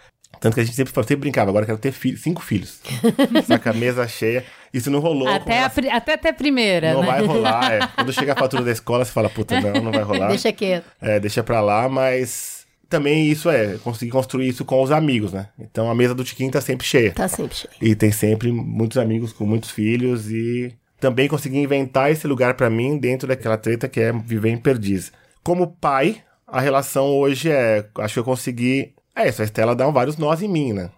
Tanto 0.43 0.55
que 0.55 0.61
a 0.61 0.64
gente 0.64 0.74
sempre, 0.74 0.93
sempre 0.93 1.16
brincava, 1.16 1.51
agora 1.51 1.62
eu 1.62 1.66
quero 1.68 1.78
ter 1.78 1.93
fi- 1.93 2.16
cinco 2.16 2.43
filhos. 2.43 2.80
Saca 3.47 3.70
a 3.70 3.72
mesa 3.72 4.07
cheia. 4.09 4.45
Isso 4.74 4.90
não 4.90 4.99
rolou. 5.01 5.28
Até, 5.28 5.62
a 5.62 5.70
pri- 5.70 5.88
até 5.88 6.14
até 6.14 6.32
primeira, 6.32 6.93
Não 6.95 7.01
né? 7.01 7.07
vai 7.07 7.24
rolar, 7.24 7.72
é. 7.72 7.78
Quando 7.95 8.12
chega 8.12 8.32
a 8.32 8.36
fatura 8.36 8.62
da 8.64 8.72
escola, 8.72 9.05
você 9.05 9.12
fala, 9.12 9.28
puta, 9.30 9.61
não, 9.61 9.72
não 9.84 9.93
vai 9.93 10.03
rolar. 10.03 10.28
Deixa 10.28 10.53
quieto. 10.53 10.84
É, 11.01 11.20
deixa 11.20 11.43
pra 11.43 11.61
lá, 11.61 11.88
mas 11.88 12.66
também 12.88 13.26
isso 13.30 13.49
é, 13.49 13.78
conseguir 13.84 14.11
construir 14.11 14.49
isso 14.49 14.64
com 14.64 14.82
os 14.82 14.90
amigos, 14.90 15.32
né? 15.32 15.49
Então 15.59 15.90
a 15.90 15.95
mesa 15.95 16.14
do 16.14 16.24
Tiquinho 16.24 16.51
tá 16.51 16.61
sempre 16.61 16.86
cheia. 16.86 17.12
Tá 17.12 17.28
sempre 17.28 17.55
cheio. 17.57 17.72
E 17.80 17.95
tem 17.95 18.11
sempre 18.12 18.51
muitos 18.51 18.99
amigos 18.99 19.32
com 19.32 19.47
muitos 19.47 19.70
filhos 19.70 20.30
e 20.30 20.74
também 21.01 21.28
consegui 21.28 21.59
inventar 21.59 22.11
esse 22.11 22.26
lugar 22.26 22.55
pra 22.55 22.68
mim 22.68 22.99
dentro 22.99 23.28
daquela 23.28 23.57
treta 23.57 23.88
que 23.88 24.01
é 24.01 24.12
viver 24.12 24.51
em 24.51 24.59
Perdiz. 24.59 25.12
Como 25.45 25.66
pai, 25.68 26.22
a 26.47 26.61
relação 26.61 27.07
hoje 27.07 27.51
é, 27.51 27.84
acho 27.99 28.14
que 28.14 28.20
eu 28.20 28.24
consegui, 28.24 28.93
é 29.16 29.28
isso, 29.28 29.42
a 29.42 29.44
Estela 29.44 29.74
dá 29.74 29.88
vários 29.90 30.16
nós 30.16 30.42
em 30.42 30.48
mim, 30.48 30.72
né? 30.72 30.90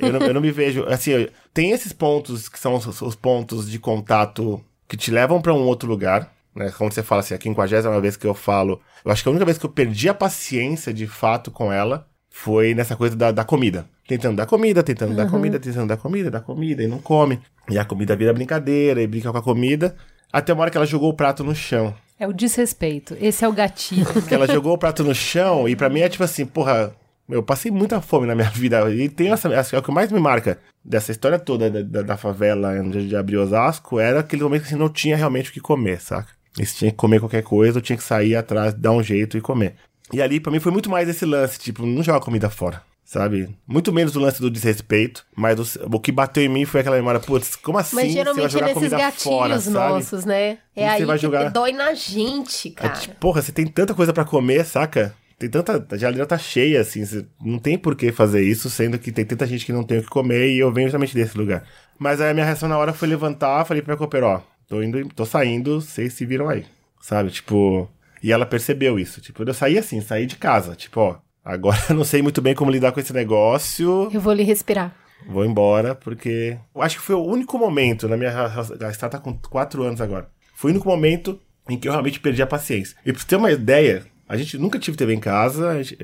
eu, 0.00 0.12
não, 0.12 0.20
eu 0.26 0.34
não 0.34 0.40
me 0.40 0.50
vejo, 0.50 0.84
assim, 0.88 1.12
eu- 1.12 1.30
tem 1.54 1.70
esses 1.70 1.92
pontos 1.92 2.48
que 2.48 2.58
são 2.58 2.74
os, 2.74 3.00
os 3.00 3.14
pontos 3.14 3.70
de 3.70 3.78
contato 3.78 4.62
que 4.88 4.96
te 4.96 5.10
levam 5.10 5.40
pra 5.40 5.54
um 5.54 5.62
outro 5.62 5.88
lugar, 5.88 6.30
né? 6.54 6.70
Como 6.76 6.90
você 6.92 7.02
fala 7.02 7.20
assim, 7.20 7.34
a 7.34 7.38
quinquagésima 7.38 7.98
vez 8.00 8.16
que 8.16 8.26
eu 8.26 8.34
falo, 8.34 8.80
eu 9.04 9.10
acho 9.10 9.22
que 9.22 9.28
a 9.28 9.32
única 9.32 9.44
vez 9.46 9.56
que 9.56 9.64
eu 9.64 9.70
perdi 9.70 10.08
a 10.08 10.14
paciência 10.14 10.92
de 10.92 11.06
fato 11.06 11.50
com 11.50 11.72
ela 11.72 12.06
foi 12.30 12.74
nessa 12.74 12.96
coisa 12.96 13.16
da, 13.16 13.30
da 13.30 13.44
comida. 13.44 13.86
Tentando 14.06 14.36
dar 14.36 14.46
comida, 14.46 14.82
tentando 14.82 15.14
dar 15.14 15.30
comida, 15.30 15.58
tentando 15.60 15.86
dar 15.86 15.96
comida, 15.96 16.30
dar 16.30 16.40
comida, 16.40 16.82
e 16.82 16.86
não 16.86 16.98
come. 16.98 17.40
E 17.70 17.78
a 17.78 17.84
comida 17.84 18.16
vira 18.16 18.32
brincadeira, 18.34 19.00
e 19.00 19.06
brinca 19.06 19.30
com 19.30 19.38
a 19.38 19.42
comida. 19.42 19.94
Até 20.32 20.52
uma 20.52 20.62
hora 20.62 20.70
que 20.70 20.76
ela 20.76 20.84
jogou 20.86 21.10
o 21.10 21.14
prato 21.14 21.44
no 21.44 21.54
chão. 21.54 21.94
É 22.18 22.26
o 22.26 22.32
desrespeito. 22.32 23.16
Esse 23.20 23.44
é 23.44 23.48
o 23.48 23.52
gatilho. 23.52 24.06
Que 24.28 24.34
ela 24.34 24.46
jogou 24.46 24.74
o 24.74 24.78
prato 24.78 25.04
no 25.04 25.14
chão, 25.14 25.68
e 25.68 25.76
pra 25.76 25.88
mim 25.88 26.00
é 26.00 26.08
tipo 26.08 26.24
assim, 26.24 26.44
porra, 26.44 26.94
eu 27.32 27.42
passei 27.42 27.70
muita 27.70 28.00
fome 28.00 28.26
na 28.26 28.34
minha 28.34 28.50
vida. 28.54 28.88
E 28.90 29.08
tem 29.08 29.30
essa, 29.32 29.48
é 29.48 29.78
o 29.78 29.82
que 29.82 29.90
mais 29.92 30.10
me 30.12 30.20
marca 30.20 30.58
dessa 30.84 31.10
história 31.12 31.38
toda 31.38 31.70
da, 31.70 31.82
da, 31.82 32.02
da 32.02 32.16
favela 32.16 32.70
onde 32.80 33.08
de 33.08 33.16
abrir 33.16 33.36
Osasco, 33.36 33.98
era 33.98 34.20
aquele 34.20 34.42
momento 34.42 34.62
que 34.62 34.68
assim, 34.68 34.76
não 34.76 34.88
tinha 34.88 35.16
realmente 35.16 35.50
o 35.50 35.52
que 35.52 35.60
comer, 35.60 36.00
saca? 36.00 36.28
E 36.58 36.66
se 36.66 36.76
tinha 36.76 36.90
que 36.90 36.96
comer 36.96 37.20
qualquer 37.20 37.42
coisa, 37.42 37.78
eu 37.78 37.82
tinha 37.82 37.96
que 37.96 38.02
sair 38.04 38.36
atrás, 38.36 38.74
dar 38.74 38.92
um 38.92 39.02
jeito 39.02 39.38
e 39.38 39.40
comer. 39.40 39.74
E 40.12 40.20
ali, 40.20 40.38
pra 40.38 40.52
mim, 40.52 40.60
foi 40.60 40.70
muito 40.72 40.90
mais 40.90 41.08
esse 41.08 41.24
lance, 41.24 41.58
tipo, 41.58 41.86
não 41.86 42.02
joga 42.02 42.20
comida 42.20 42.50
fora. 42.50 42.82
Sabe? 43.04 43.54
Muito 43.66 43.92
menos 43.92 44.14
o 44.16 44.20
lance 44.20 44.40
do 44.40 44.50
desrespeito, 44.50 45.24
mas 45.36 45.76
o, 45.76 45.80
o 45.96 46.00
que 46.00 46.10
bateu 46.12 46.42
em 46.42 46.48
mim 46.48 46.64
foi 46.64 46.80
aquela 46.80 46.96
memória, 46.96 47.20
putz, 47.20 47.56
como 47.56 47.76
assim 47.76 47.94
Mas 47.96 48.06
você 48.06 48.14
vai 48.14 48.24
geralmente 48.24 48.46
é 48.46 48.48
jogar 48.48 48.66
nesses 48.66 48.74
comida 48.78 48.96
gatilhos 48.96 49.22
fora, 49.22 49.58
sabe? 49.60 49.74
nossos, 49.76 50.24
né? 50.24 50.58
É 50.74 50.88
aí 50.88 51.04
vai 51.04 51.16
que 51.16 51.22
jogar? 51.22 51.50
dói 51.50 51.72
na 51.72 51.92
gente, 51.94 52.68
É, 52.68 52.70
cara. 52.70 52.94
tipo, 52.94 53.14
porra, 53.16 53.42
você 53.42 53.52
tem 53.52 53.66
tanta 53.66 53.92
coisa 53.92 54.12
pra 54.14 54.24
comer, 54.24 54.64
saca? 54.64 55.14
Tem 55.42 55.50
tanta. 55.50 55.84
A 55.90 55.98
geladeira 55.98 56.24
tá 56.24 56.38
cheia, 56.38 56.80
assim. 56.80 57.02
Não 57.44 57.58
tem 57.58 57.76
por 57.76 57.96
que 57.96 58.12
fazer 58.12 58.44
isso, 58.44 58.70
sendo 58.70 58.96
que 58.96 59.10
tem 59.10 59.24
tanta 59.24 59.44
gente 59.44 59.66
que 59.66 59.72
não 59.72 59.82
tem 59.82 59.98
o 59.98 60.02
que 60.02 60.08
comer 60.08 60.50
e 60.50 60.60
eu 60.60 60.72
venho 60.72 60.86
justamente 60.86 61.16
desse 61.16 61.36
lugar. 61.36 61.64
Mas 61.98 62.20
aí 62.20 62.30
a 62.30 62.34
minha 62.34 62.46
reação 62.46 62.68
na 62.68 62.78
hora 62.78 62.92
foi 62.92 63.08
levantar, 63.08 63.64
falei 63.64 63.82
pra 63.82 63.92
minha 63.92 63.98
copeira, 63.98 64.26
ó, 64.26 64.40
tô 64.68 64.80
indo, 64.80 65.04
tô 65.08 65.26
saindo, 65.26 65.80
vocês 65.80 66.12
se 66.12 66.24
viram 66.24 66.48
aí. 66.48 66.64
Sabe? 67.00 67.30
Tipo. 67.30 67.90
E 68.22 68.30
ela 68.30 68.46
percebeu 68.46 69.00
isso. 69.00 69.20
Tipo, 69.20 69.42
eu 69.42 69.52
saí 69.52 69.76
assim, 69.76 70.00
saí 70.00 70.26
de 70.26 70.36
casa. 70.36 70.76
Tipo, 70.76 71.00
ó, 71.00 71.16
agora 71.44 71.78
eu 71.90 71.96
não 71.96 72.04
sei 72.04 72.22
muito 72.22 72.40
bem 72.40 72.54
como 72.54 72.70
lidar 72.70 72.92
com 72.92 73.00
esse 73.00 73.12
negócio. 73.12 74.08
Eu 74.12 74.20
vou 74.20 74.32
lhe 74.32 74.44
respirar. 74.44 74.94
Vou 75.26 75.44
embora, 75.44 75.92
porque. 75.92 76.56
Eu 76.72 76.82
acho 76.82 76.98
que 76.98 77.04
foi 77.04 77.16
o 77.16 77.24
único 77.24 77.58
momento 77.58 78.08
na 78.08 78.16
minha. 78.16 78.30
A 78.30 78.92
Star 78.92 79.10
tá 79.10 79.18
com 79.18 79.36
4 79.36 79.82
anos 79.82 80.00
agora. 80.00 80.30
Foi 80.54 80.70
o 80.70 80.74
único 80.74 80.88
momento 80.88 81.40
em 81.68 81.76
que 81.76 81.88
eu 81.88 81.92
realmente 81.92 82.20
perdi 82.20 82.42
a 82.42 82.46
paciência. 82.46 82.96
E 83.04 83.12
pra 83.12 83.20
você 83.20 83.26
ter 83.26 83.36
uma 83.36 83.50
ideia, 83.50 84.04
a 84.32 84.36
gente 84.36 84.56
nunca 84.58 84.78
tive 84.78 84.96
TV 84.96 85.12
em 85.14 85.20
casa. 85.20 85.82
gente- 85.82 85.96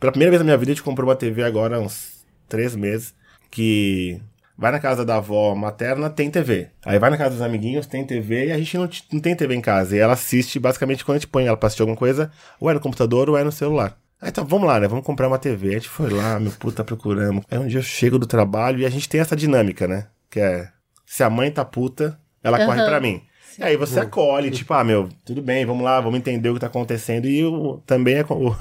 pela 0.00 0.10
primeira 0.12 0.30
vez 0.30 0.40
na 0.40 0.44
minha 0.44 0.56
vida, 0.56 0.72
a 0.72 0.74
gente 0.74 0.82
comprou 0.82 1.08
uma 1.08 1.14
TV 1.16 1.42
agora 1.42 1.76
há 1.76 1.80
uns 1.80 2.24
3 2.48 2.74
meses. 2.74 3.14
Que. 3.50 4.20
Vai 4.56 4.70
na 4.70 4.78
casa 4.78 5.04
da 5.04 5.16
avó 5.16 5.52
materna, 5.54 6.08
tem 6.08 6.30
TV. 6.30 6.68
Aí 6.84 6.96
vai 6.98 7.10
na 7.10 7.16
casa 7.16 7.30
dos 7.30 7.42
amiguinhos, 7.42 7.86
tem 7.86 8.06
TV, 8.06 8.46
e 8.46 8.52
a 8.52 8.58
gente 8.58 8.78
não, 8.78 8.88
não 9.12 9.20
tem 9.20 9.34
TV 9.34 9.52
em 9.54 9.60
casa. 9.60 9.96
E 9.96 9.98
ela 9.98 10.12
assiste 10.12 10.60
basicamente 10.60 11.04
quando 11.04 11.16
a 11.16 11.18
gente 11.18 11.26
põe 11.26 11.44
ela 11.44 11.56
pra 11.56 11.66
assistir 11.66 11.82
alguma 11.82 11.96
coisa, 11.98 12.30
ou 12.60 12.70
é 12.70 12.74
no 12.74 12.78
computador 12.78 13.28
ou 13.28 13.36
é 13.36 13.42
no 13.42 13.50
celular. 13.50 13.98
Aí 14.20 14.30
tá, 14.30 14.42
vamos 14.42 14.68
lá, 14.68 14.78
né? 14.78 14.86
Vamos 14.86 15.04
comprar 15.04 15.26
uma 15.26 15.38
TV. 15.40 15.70
A 15.70 15.72
gente 15.72 15.88
foi 15.88 16.08
lá, 16.08 16.38
meu 16.38 16.52
puta, 16.52 16.84
procuramos. 16.84 17.44
Aí 17.50 17.58
um 17.58 17.66
dia 17.66 17.80
eu 17.80 17.82
chego 17.82 18.16
do 18.16 18.26
trabalho 18.26 18.78
e 18.78 18.86
a 18.86 18.88
gente 18.88 19.08
tem 19.08 19.20
essa 19.20 19.34
dinâmica, 19.34 19.88
né? 19.88 20.06
Que 20.30 20.38
é, 20.38 20.68
se 21.04 21.24
a 21.24 21.28
mãe 21.28 21.50
tá 21.50 21.64
puta, 21.64 22.16
ela 22.42 22.64
corre 22.64 22.84
pra 22.84 23.00
mim. 23.00 23.22
E 23.58 23.62
aí 23.62 23.76
você 23.76 24.00
acolhe, 24.00 24.50
tipo, 24.50 24.72
ah, 24.74 24.82
meu, 24.82 25.08
tudo 25.24 25.40
bem, 25.42 25.64
vamos 25.64 25.84
lá, 25.84 26.00
vamos 26.00 26.18
entender 26.18 26.48
o 26.48 26.54
que 26.54 26.60
tá 26.60 26.66
acontecendo. 26.66 27.26
E 27.26 27.44
o, 27.44 27.78
também 27.86 28.16
é, 28.16 28.24
o, 28.28 28.54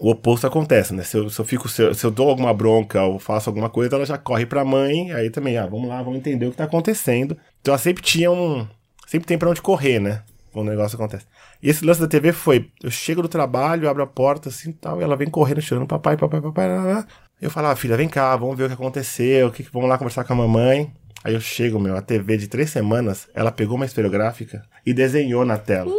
o 0.00 0.10
oposto 0.10 0.46
acontece, 0.46 0.94
né? 0.94 1.02
Se 1.02 1.16
eu, 1.16 1.28
se 1.28 1.38
eu 1.40 1.44
fico, 1.44 1.68
se 1.68 1.82
eu, 1.82 1.94
se 1.94 2.04
eu 2.04 2.10
dou 2.10 2.28
alguma 2.30 2.52
bronca 2.54 3.02
ou 3.02 3.18
faço 3.18 3.50
alguma 3.50 3.68
coisa, 3.68 3.96
ela 3.96 4.06
já 4.06 4.16
corre 4.16 4.46
pra 4.46 4.64
mãe, 4.64 5.12
aí 5.12 5.30
também, 5.30 5.58
ah, 5.58 5.66
vamos 5.66 5.88
lá, 5.88 6.02
vamos 6.02 6.18
entender 6.18 6.46
o 6.46 6.50
que 6.50 6.56
tá 6.56 6.64
acontecendo. 6.64 7.36
Então 7.60 7.72
ela 7.72 7.78
sempre 7.78 8.02
tinha 8.02 8.30
um. 8.30 8.66
Sempre 9.06 9.26
tem 9.26 9.38
pra 9.38 9.50
onde 9.50 9.60
correr, 9.62 9.98
né? 9.98 10.22
Quando 10.52 10.68
o 10.68 10.70
negócio 10.70 10.96
acontece. 10.96 11.26
E 11.62 11.68
esse 11.68 11.84
lance 11.84 12.00
da 12.00 12.06
TV 12.08 12.32
foi: 12.32 12.70
eu 12.82 12.90
chego 12.90 13.20
do 13.22 13.28
trabalho, 13.28 13.88
abro 13.88 14.02
a 14.02 14.06
porta 14.06 14.48
assim 14.48 14.72
tal, 14.72 15.00
e 15.00 15.04
ela 15.04 15.16
vem 15.16 15.28
correndo, 15.28 15.60
chorando, 15.60 15.86
papai, 15.86 16.16
papai, 16.16 16.40
papai. 16.40 16.68
Lá, 16.68 16.82
lá. 16.84 17.06
Eu 17.40 17.50
falo, 17.50 17.68
ah, 17.68 17.76
filha, 17.76 17.96
vem 17.96 18.08
cá, 18.08 18.34
vamos 18.36 18.56
ver 18.56 18.64
o 18.64 18.66
que 18.68 18.74
aconteceu, 18.74 19.46
o 19.46 19.52
que, 19.52 19.62
que- 19.62 19.70
vamos 19.72 19.88
lá 19.88 19.96
conversar 19.96 20.24
com 20.24 20.32
a 20.32 20.36
mamãe. 20.36 20.90
Aí 21.28 21.34
eu 21.34 21.40
chego, 21.42 21.78
meu, 21.78 21.94
a 21.94 22.00
TV 22.00 22.38
de 22.38 22.48
três 22.48 22.70
semanas, 22.70 23.28
ela 23.34 23.52
pegou 23.52 23.76
uma 23.76 23.84
esferográfica 23.84 24.62
e 24.86 24.94
desenhou 24.94 25.44
na 25.44 25.58
tela. 25.58 25.92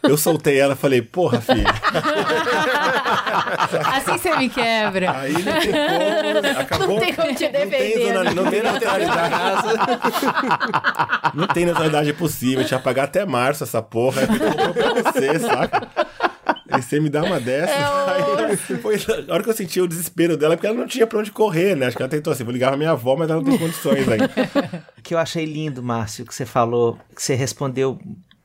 Eu 0.00 0.16
soltei 0.16 0.60
ela 0.60 0.74
e 0.74 0.76
falei, 0.76 1.02
porra, 1.02 1.40
filha. 1.40 1.64
Assim 3.96 4.12
você 4.16 4.36
me 4.36 4.48
quebra. 4.48 5.10
Aí 5.10 5.32
não 5.32 5.42
tem 5.60 5.72
como, 6.54 6.60
acabou. 6.60 6.86
Não 6.86 6.98
tem 7.00 7.12
como 7.12 7.34
te 7.34 7.44
Não 7.46 7.50
tem, 7.50 7.66
defender. 7.68 8.12
zona, 8.14 8.30
não 8.32 8.48
tem 8.48 8.62
neutralidade. 8.62 9.64
não 11.34 11.46
tem 11.48 11.64
neutralidade 11.64 12.12
possível. 12.12 12.60
A 12.60 12.62
gente 12.62 12.70
ia 12.70 12.78
pagar 12.78 13.04
até 13.04 13.26
março 13.26 13.64
essa 13.64 13.82
porra. 13.82 14.20
Aí 14.20 14.28
comprou 14.28 14.72
pra 14.72 14.94
você, 15.12 15.36
saca? 15.40 15.88
Aí 16.78 16.82
você 16.82 17.00
me 17.00 17.08
dá 17.08 17.22
uma 17.22 17.40
dessa. 17.40 17.72
aí 18.46 18.56
foi 18.56 18.96
a 19.28 19.32
hora 19.32 19.42
que 19.42 19.50
eu 19.50 19.54
senti 19.54 19.80
o 19.80 19.88
desespero 19.88 20.36
dela, 20.36 20.56
porque 20.56 20.66
ela 20.66 20.76
não 20.76 20.86
tinha 20.86 21.06
pra 21.06 21.18
onde 21.18 21.30
correr, 21.30 21.74
né? 21.74 21.86
Acho 21.86 21.96
que 21.96 22.02
ela 22.02 22.10
tentou 22.10 22.32
assim, 22.32 22.44
vou 22.44 22.52
ligar 22.52 22.68
pra 22.68 22.76
minha 22.76 22.92
avó, 22.92 23.16
mas 23.16 23.28
ela 23.28 23.40
não 23.40 23.48
tem 23.50 23.58
condições 23.58 24.08
ainda. 24.08 24.28
O 24.98 25.02
que 25.08 25.14
eu 25.14 25.18
achei 25.18 25.46
lindo, 25.46 25.82
Márcio, 25.82 26.26
que 26.26 26.34
você 26.34 26.44
falou, 26.44 26.98
que 27.14 27.22
você 27.22 27.34
respondeu 27.34 27.98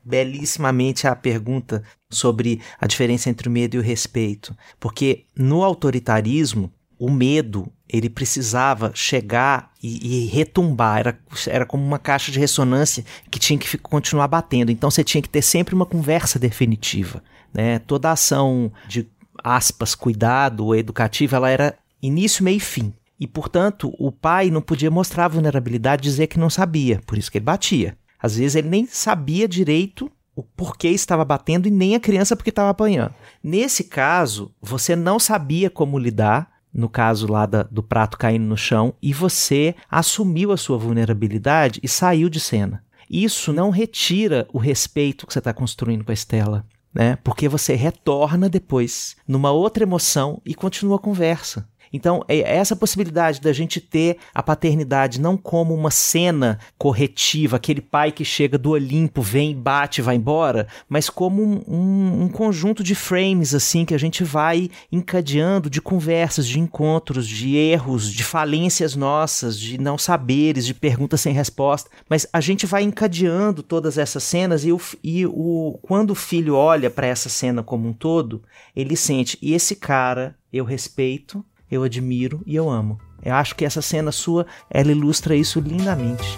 belíssimamente 0.04 1.08
à 1.08 1.16
pergunta 1.16 1.84
sobre 2.10 2.62
a 2.80 2.88
diferença 2.88 3.30
entre 3.30 3.48
o 3.48 3.52
medo 3.52 3.76
e 3.76 3.80
o 3.80 3.82
respeito. 3.82 4.56
Porque 4.80 5.26
no 5.36 5.64
autoritarismo, 5.64 6.72
o 6.98 7.12
medo 7.12 7.72
ele 7.90 8.10
precisava 8.10 8.92
chegar 8.96 9.72
e, 9.82 10.24
e 10.24 10.26
retumbar, 10.28 11.00
era, 11.00 11.20
era 11.48 11.66
como 11.66 11.84
uma 11.84 12.00
caixa 12.00 12.32
de 12.32 12.40
ressonância 12.40 13.04
que 13.30 13.40
tinha 13.40 13.60
que 13.60 13.78
continuar 13.78 14.28
batendo. 14.28 14.72
Então 14.72 14.90
você 14.90 15.04
tinha 15.04 15.22
que 15.22 15.30
ter 15.30 15.42
sempre 15.42 15.76
uma 15.76 15.86
conversa 15.86 16.40
definitiva. 16.40 17.22
Né? 17.54 17.80
Toda 17.80 18.12
ação 18.12 18.72
de 18.88 19.08
aspas, 19.44 19.94
cuidado 19.96 20.74
educativa, 20.76 21.36
ela 21.36 21.50
era 21.50 21.76
início, 22.02 22.44
meio 22.44 22.58
e 22.58 22.60
fim. 22.60 22.94
E, 23.20 23.28
portanto, 23.28 23.94
o 23.98 24.12
pai 24.12 24.50
não 24.50 24.62
podia 24.62 24.92
mostrar 24.92 25.28
vulnerabilidade 25.28 26.02
dizer 26.02 26.28
que 26.28 26.40
não 26.40 26.50
sabia, 26.50 27.02
por 27.06 27.18
isso 27.18 27.32
que 27.32 27.38
ele 27.38 27.46
batia. 27.46 27.98
Às 28.22 28.38
vezes 28.38 28.56
ele 28.56 28.70
nem 28.70 28.86
sabia 28.86 29.48
direito 29.48 30.12
o 30.36 30.42
porquê 30.42 30.90
estava 30.90 31.24
batendo 31.24 31.68
e 31.68 31.72
nem 31.72 31.96
a 31.96 32.00
criança 32.00 32.36
porque 32.36 32.50
estava 32.50 32.70
apanhando. 32.70 33.14
Nesse 33.44 33.84
caso, 33.84 34.52
você 34.62 34.96
não 34.96 35.20
sabia 35.20 35.70
como 35.70 36.00
lidar, 36.00 36.52
no 36.74 36.90
caso 36.90 37.32
lá 37.32 37.46
da- 37.46 37.64
do 37.64 37.84
prato 37.84 38.18
caindo 38.18 38.46
no 38.46 38.58
chão, 38.58 38.96
e 39.02 39.14
você 39.14 39.76
assumiu 39.90 40.52
a 40.52 40.58
sua 40.58 40.78
vulnerabilidade 40.78 41.80
e 41.84 41.88
saiu 41.88 42.30
de 42.30 42.40
cena. 42.40 42.84
Isso 43.10 43.54
não 43.54 43.70
retira 43.70 44.48
o 44.52 44.58
respeito 44.58 45.28
que 45.28 45.34
você 45.34 45.40
está 45.40 45.54
construindo 45.54 46.04
com 46.04 46.12
a 46.12 46.16
Estela, 46.16 46.66
né? 46.94 47.18
Porque 47.24 47.48
você 47.50 47.74
retorna 47.74 48.48
depois 48.48 49.16
numa 49.28 49.52
outra 49.52 49.84
emoção 49.84 50.42
e 50.46 50.54
continua 50.54 50.98
a 50.98 51.00
conversa. 51.00 51.68
Então, 51.94 52.26
é 52.28 52.40
essa 52.40 52.76
possibilidade 52.76 53.40
da 53.40 53.54
gente 53.54 53.80
ter 53.80 54.18
a 54.34 54.42
paternidade 54.42 55.22
não 55.22 55.38
como 55.38 55.76
uma 55.76 55.92
cena 55.92 56.58
corretiva, 56.76 57.58
aquele 57.58 57.82
pai 57.82 58.12
que 58.12 58.26
chega 58.26 58.58
do 58.58 58.72
Olimpo, 58.72 59.22
vem, 59.22 59.56
bate 59.56 60.02
vai 60.02 60.16
embora, 60.16 60.68
mas 60.90 61.10
como 61.10 61.42
um, 61.44 61.62
um- 61.68 62.24
um 62.24 62.30
conjunto 62.30 62.84
de 62.84 62.96
frames, 62.96 63.54
assim, 63.54 63.86
que 63.86 63.94
a 63.94 63.98
gente 63.98 64.24
vai 64.24 64.70
encadeando 64.92 65.70
de 65.70 65.80
conversas, 65.82 66.48
de 66.48 66.60
encontros, 66.60 67.28
de 67.28 67.56
erros, 67.56 68.12
de 68.12 68.24
falências 68.24 68.96
nossas, 68.96 69.60
de 69.60 69.78
não 69.80 69.98
saberes, 69.98 70.66
de 70.66 70.74
perguntas 70.74 71.22
sem 71.22 71.34
resposta. 71.34 71.90
Mas 72.10 72.26
a 72.34 72.42
gente 72.42 72.66
vai 72.66 72.82
encadeando 72.84 73.62
todas 73.62 73.98
essas 73.98 74.24
cenas 74.24 74.66
e, 74.66 74.72
o, 74.72 74.82
e 75.04 75.26
o, 75.28 75.78
quando 75.84 76.12
o 76.12 76.16
filho 76.16 76.56
olha 76.56 76.90
para 76.90 77.08
essa 77.08 77.30
cena 77.30 77.62
como 77.62 77.88
um 77.88 77.94
todo, 77.94 78.42
ele 78.76 78.96
sente, 78.96 79.38
e 79.42 79.54
esse 79.54 79.76
cara 79.76 80.36
eu 80.52 80.64
respeito, 80.66 81.44
eu 81.74 81.84
admiro 81.84 82.42
e 82.46 82.56
eu 82.56 82.70
amo. 82.70 82.98
Eu 83.24 83.34
acho 83.36 83.56
que 83.56 83.64
essa 83.66 83.82
cena 83.82 84.12
sua, 84.12 84.46
ela 84.70 84.92
ilustra 84.92 85.36
isso 85.36 85.60
lindamente. 85.60 86.38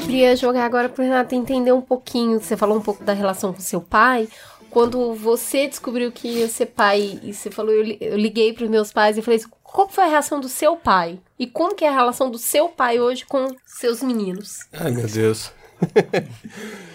Queria 0.00 0.36
jogar 0.36 0.64
agora 0.64 0.88
pro 0.88 1.02
Renato 1.02 1.34
entender 1.34 1.72
um 1.72 1.80
pouquinho. 1.80 2.40
Você 2.40 2.56
falou 2.56 2.78
um 2.78 2.80
pouco 2.80 3.02
da 3.04 3.12
relação 3.12 3.52
com 3.52 3.60
seu 3.60 3.80
pai. 3.80 4.28
Quando 4.70 5.14
você 5.14 5.66
descobriu 5.68 6.10
que 6.10 6.26
ia 6.28 6.48
ser 6.48 6.66
pai 6.66 7.18
e 7.22 7.32
você 7.32 7.50
falou, 7.50 7.72
eu 7.72 7.82
li- 7.82 7.98
eu 8.00 8.16
liguei 8.16 8.52
pros 8.52 8.68
meus 8.68 8.92
pais 8.92 9.16
e 9.16 9.22
falei 9.22 9.38
assim, 9.38 9.48
qual 9.62 9.88
foi 9.88 10.04
a 10.04 10.08
reação 10.08 10.40
do 10.40 10.48
seu 10.48 10.76
pai? 10.76 11.20
E 11.38 11.46
como 11.46 11.74
que 11.74 11.84
é 11.84 11.88
a 11.88 11.92
relação 11.94 12.30
do 12.30 12.38
seu 12.38 12.68
pai 12.68 12.98
hoje 12.98 13.24
com 13.24 13.54
seus 13.64 14.02
meninos? 14.02 14.60
Ai, 14.72 14.90
meu 14.90 15.06
Deus. 15.06 15.52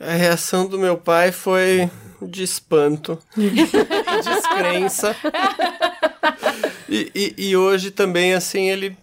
A 0.00 0.12
reação 0.12 0.66
do 0.66 0.78
meu 0.78 0.96
pai 0.96 1.32
foi 1.32 1.90
de 2.20 2.42
espanto 2.42 3.18
e 3.36 3.50
descrença. 4.22 5.16
E, 6.88 7.10
e, 7.14 7.48
e 7.48 7.56
hoje 7.56 7.90
também, 7.90 8.34
assim, 8.34 8.68
ele. 8.68 8.96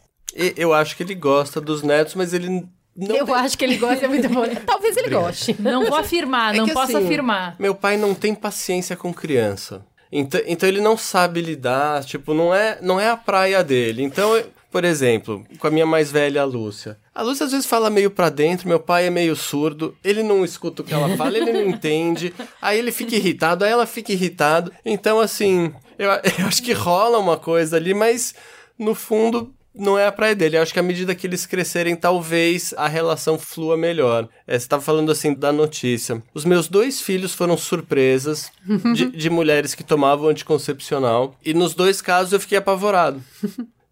Eu 0.58 0.74
acho 0.74 0.96
que 0.96 1.04
ele 1.04 1.14
gosta 1.16 1.62
dos 1.62 1.84
netos, 1.84 2.16
mas 2.16 2.34
ele 2.34 2.66
não. 2.96 3.16
eu 3.16 3.26
tem- 3.26 3.36
acho 3.36 3.58
que 3.58 3.64
ele 3.66 3.78
gosta 3.78 4.08
muito 4.08 4.28
bom. 4.30 4.44
Talvez 4.66 4.98
ele 4.98 5.10
goste. 5.10 5.56
Não 5.60 5.86
vou 5.86 5.96
afirmar, 5.96 6.56
É 6.56 6.58
não 6.58 6.66
que, 6.66 6.74
posso 6.74 6.96
assim, 6.98 7.06
afirmar. 7.06 7.56
Meu 7.60 7.76
pai 7.76 7.98
não 7.98 8.16
tem 8.16 8.34
paciência 8.34 8.96
com 8.96 9.14
criança. 9.14 9.86
Então, 10.12 10.41
então 10.46 10.70
ele 10.70 10.80
não 10.82 10.96
sabe 10.96 11.41
lidar, 11.41 12.04
tipo, 12.04 12.34
não 12.36 12.54
é, 12.54 12.78
não 12.82 13.00
é 13.00 13.10
a 13.10 13.18
praia 13.18 13.64
dele. 13.64 14.04
Então, 14.04 14.39
por 14.74 14.84
exemplo, 14.84 15.46
com 15.60 15.68
a 15.68 15.70
minha 15.70 15.86
mais 15.86 16.12
velha, 16.12 16.42
a 16.42 16.46
Lúcia. 16.46 16.98
A 17.14 17.22
Lúcia 17.22 17.46
às 17.46 17.52
vezes 17.52 17.68
fala 17.68 17.92
meio 17.92 18.10
pra 18.10 18.30
dentro, 18.30 18.68
meu 18.68 18.80
pai 18.80 19.06
é 19.06 19.10
meio 19.12 19.36
surdo, 19.36 19.96
ele 20.04 20.24
não 20.24 20.44
escuta 20.44 20.82
o 20.82 20.86
que 20.86 20.96
ela 20.96 21.16
fala, 21.16 21.38
ele 21.38 21.54
não 21.54 21.62
entende, 21.62 22.34
aí 22.60 22.80
ele 22.80 22.92
fica 22.92 23.16
irritado, 23.16 23.64
aí 23.64 23.72
ela 23.72 23.86
fica 23.86 24.12
irritado. 24.12 24.72
Então, 24.84 25.20
assim, 25.20 25.72
eu, 26.00 26.10
eu 26.40 26.48
acho 26.48 26.64
que 26.64 26.74
rola 26.74 27.20
uma 27.20 27.38
coisa 27.38 27.78
ali, 27.78 27.94
mas 27.94 28.34
no 28.76 28.96
fundo 28.96 29.54
não 29.76 29.96
é 29.96 30.08
a 30.08 30.12
praia 30.12 30.36
dele. 30.36 30.58
Eu 30.58 30.64
acho 30.64 30.74
que 30.74 30.80
à 30.80 30.84
medida 30.84 31.14
que 31.14 31.28
eles 31.28 31.46
crescerem, 31.46 31.96
talvez 31.96 32.74
a 32.76 32.88
relação 32.88 33.38
flua 33.38 33.78
melhor. 33.78 34.28
É, 34.48 34.54
você 34.58 34.66
estava 34.66 34.82
falando 34.82 35.12
assim 35.12 35.36
da 35.36 35.52
notícia. 35.52 36.24
Os 36.34 36.46
meus 36.46 36.68
dois 36.68 37.00
filhos 37.00 37.36
foram 37.36 37.56
surpresas 37.56 38.52
de, 38.96 39.06
de 39.16 39.30
mulheres 39.30 39.76
que 39.76 39.84
tomavam 39.84 40.30
anticoncepcional. 40.30 41.36
E 41.46 41.54
nos 41.54 41.76
dois 41.76 42.02
casos 42.02 42.34
eu 42.34 42.40
fiquei 42.40 42.58
apavorado. 42.58 43.22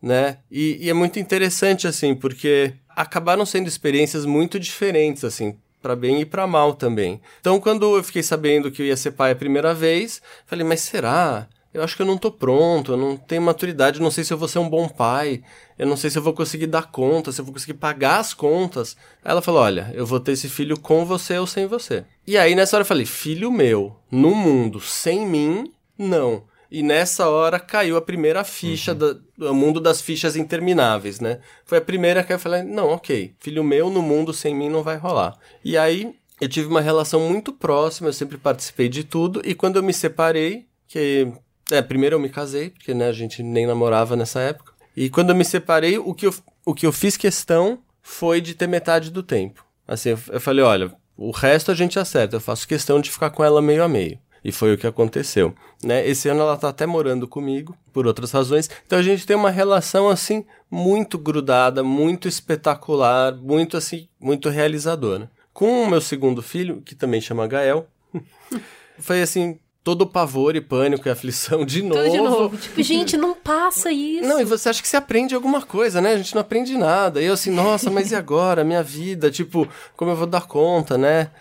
Né? 0.02 0.38
E, 0.49 0.78
e 0.86 0.89
é 0.89 0.93
muito 0.93 1.20
interessante, 1.20 1.88
assim, 1.88 2.16
porque 2.16 2.74
acabaram 2.89 3.45
sendo 3.45 3.68
experiências 3.68 4.26
muito 4.26 4.60
diferentes, 4.60 5.24
assim. 5.24 5.56
Pra 5.82 5.95
bem 5.95 6.22
e 6.22 6.26
pra 6.26 6.45
mal 6.45 6.76
também. 6.76 7.20
Então, 7.39 7.60
quando 7.60 7.97
eu 7.97 8.04
fiquei 8.04 8.22
sabendo 8.22 8.70
que 8.70 8.82
eu 8.82 8.86
ia 8.86 8.97
ser 8.97 9.12
pai 9.12 9.32
a 9.32 9.36
primeira 9.36 9.74
vez, 9.74 10.22
falei, 10.45 10.64
mas 10.66 10.82
será? 10.82 11.47
Eu 11.74 11.82
acho 11.82 11.95
que 11.95 12.02
eu 12.02 12.06
não 12.06 12.18
tô 12.18 12.30
pronto, 12.30 12.91
eu 12.91 12.97
não 12.97 13.16
tenho 13.16 13.41
maturidade, 13.41 13.97
eu 13.97 14.04
não 14.04 14.12
sei 14.12 14.24
se 14.24 14.34
eu 14.34 14.38
vou 14.38 14.47
ser 14.47 14.60
um 14.60 14.70
bom 14.70 14.89
pai, 14.89 15.41
eu 15.80 15.88
não 15.88 15.95
sei 15.95 16.10
se 16.10 16.18
eu 16.18 16.22
vou 16.22 16.34
conseguir 16.34 16.68
dar 16.68 16.91
conta, 16.91 17.32
se 17.32 17.39
eu 17.39 17.45
vou 17.45 17.54
conseguir 17.54 17.76
pagar 17.76 18.20
as 18.20 18.34
contas. 18.34 18.97
Aí 19.24 19.32
ela 19.32 19.41
falou: 19.41 19.62
olha, 19.62 19.89
eu 19.93 20.06
vou 20.06 20.20
ter 20.20 20.34
esse 20.34 20.49
filho 20.49 20.78
com 20.78 21.06
você 21.06 21.38
ou 21.38 21.47
sem 21.47 21.68
você. 21.68 22.04
E 22.28 22.38
aí 22.38 22.56
nessa 22.56 22.76
hora 22.76 22.82
eu 22.82 22.88
falei: 22.88 23.06
filho 23.06 23.49
meu, 23.49 23.95
no 24.12 24.36
mundo 24.36 24.82
sem 24.82 25.26
mim, 25.26 25.72
não. 25.97 26.43
E 26.72 26.82
nessa 26.82 27.28
hora 27.30 27.59
caiu 27.59 27.97
a 27.97 28.01
primeira 28.01 28.43
ficha 28.45 28.95
da- 28.95 29.15
do 29.38 29.53
mundo 29.53 29.82
das 29.82 30.01
fichas 30.01 30.38
intermináveis, 30.38 31.19
né? 31.19 31.39
Foi 31.65 31.78
a 31.80 31.82
primeira 31.82 32.24
que 32.24 32.32
eu 32.32 32.39
falei: 32.39 32.63
não, 32.63 32.88
ok, 32.91 33.34
filho 33.39 33.63
meu 33.63 33.89
no 33.89 34.01
mundo 34.01 34.34
sem 34.34 34.55
mim 34.55 34.69
não 34.69 34.82
vai 34.82 34.95
rolar. 34.95 35.38
E 35.65 35.78
aí 35.78 36.15
eu 36.39 36.47
tive 36.47 36.67
uma 36.69 36.80
relação 36.82 37.19
muito 37.30 37.51
próxima, 37.51 38.07
eu 38.09 38.13
sempre 38.13 38.38
participei 38.38 38.88
de 38.88 39.03
tudo, 39.03 39.41
e 39.43 39.53
quando 39.53 39.76
eu 39.76 39.84
me 39.84 39.93
separei, 39.93 40.65
que. 40.88 41.28
É, 41.69 41.82
primeiro 41.82 42.15
eu 42.15 42.19
me 42.19 42.30
casei, 42.30 42.69
porque 42.69 42.93
né, 42.93 43.07
a 43.07 43.13
gente 43.13 43.41
nem 43.43 43.65
namorava 43.67 44.15
nessa 44.15 44.39
época. 44.41 44.74
E 44.95 45.09
quando 45.09 45.30
eu 45.30 45.36
me 45.36 45.45
separei, 45.45 45.97
o 45.97 46.13
que 46.13 46.28
eu, 46.28 46.34
o 46.65 46.74
que 46.74 46.86
eu 46.86 46.91
fiz 46.91 47.15
questão 47.15 47.80
foi 48.01 48.41
de 48.41 48.53
ter 48.55 48.67
metade 48.67 49.09
do 49.09 49.24
tempo. 49.24 49.63
Assim, 49.88 50.09
eu, 50.09 50.19
eu 50.34 50.41
falei, 50.41 50.63
olha, 50.65 50.91
o 51.15 51.32
resto 51.32 51.72
a 51.72 51.76
gente 51.76 51.97
acerta, 51.97 52.36
eu 52.36 52.41
faço 52.41 52.67
questão 52.67 52.99
de 52.99 53.09
ficar 53.09 53.30
com 53.30 53.41
ela 53.43 53.61
meio 53.61 53.84
a 53.84 53.88
meio. 53.88 54.19
E 54.44 54.52
foi 54.52 54.74
o 54.74 54.78
que 54.78 54.88
aconteceu. 54.88 55.54
Né? 55.84 56.08
Esse 56.08 56.28
ano 56.30 56.42
ela 56.42 56.58
tá 56.58 56.70
até 56.70 56.86
morando 56.86 57.28
comigo, 57.28 57.76
por 57.94 58.08
outras 58.08 58.32
razões. 58.32 58.70
Então 58.86 58.98
a 58.98 59.04
gente 59.04 59.26
tem 59.26 59.36
uma 59.36 59.52
relação, 59.52 60.10
assim, 60.10 60.46
muito 60.70 61.18
grudada, 61.18 61.84
muito 61.84 62.28
espetacular, 62.28 63.36
muito, 63.36 63.78
assim, 63.78 64.08
muito 64.20 64.50
realizadora. 64.50 65.30
Com 65.54 65.84
o 65.84 65.89
meu 65.89 66.02
segundo 66.02 66.42
filho, 66.42 66.82
que 66.82 66.96
também 66.96 67.22
chama 67.22 67.48
Gael, 67.48 67.88
foi 68.98 69.22
assim, 69.22 69.60
todo 69.84 70.04
o 70.04 70.08
pavor 70.08 70.56
e 70.56 70.62
pânico 70.62 71.08
e 71.08 71.12
aflição 71.12 71.66
de 71.66 71.82
novo. 71.82 72.02
Tudo 72.02 72.12
de 72.12 72.18
novo. 72.18 72.58
Tipo, 72.58 72.84
gente, 72.84 73.18
não 73.18 73.34
passa 73.34 73.92
isso. 73.92 74.28
Não, 74.28 74.39
e 74.39 74.46
você 74.46 74.70
acha 74.70 74.82
que 74.82 74.88
você 74.88 74.98
aprende 74.98 75.36
alguma 75.36 75.62
coisa, 75.62 76.00
né? 76.02 76.14
A 76.14 76.18
gente 76.18 76.34
não 76.34 76.42
aprende 76.42 76.78
nada. 76.78 77.22
E 77.22 77.26
eu 77.26 77.34
assim, 77.34 77.52
nossa, 77.52 77.89
mas 77.89 78.12
e 78.12 78.16
agora? 78.16 78.64
Minha 78.64 78.84
vida, 78.84 79.32
tipo, 79.32 79.68
como 79.96 80.12
eu 80.12 80.16
vou 80.16 80.28
dar 80.28 80.48
conta, 80.48 80.98
né? 80.98 81.32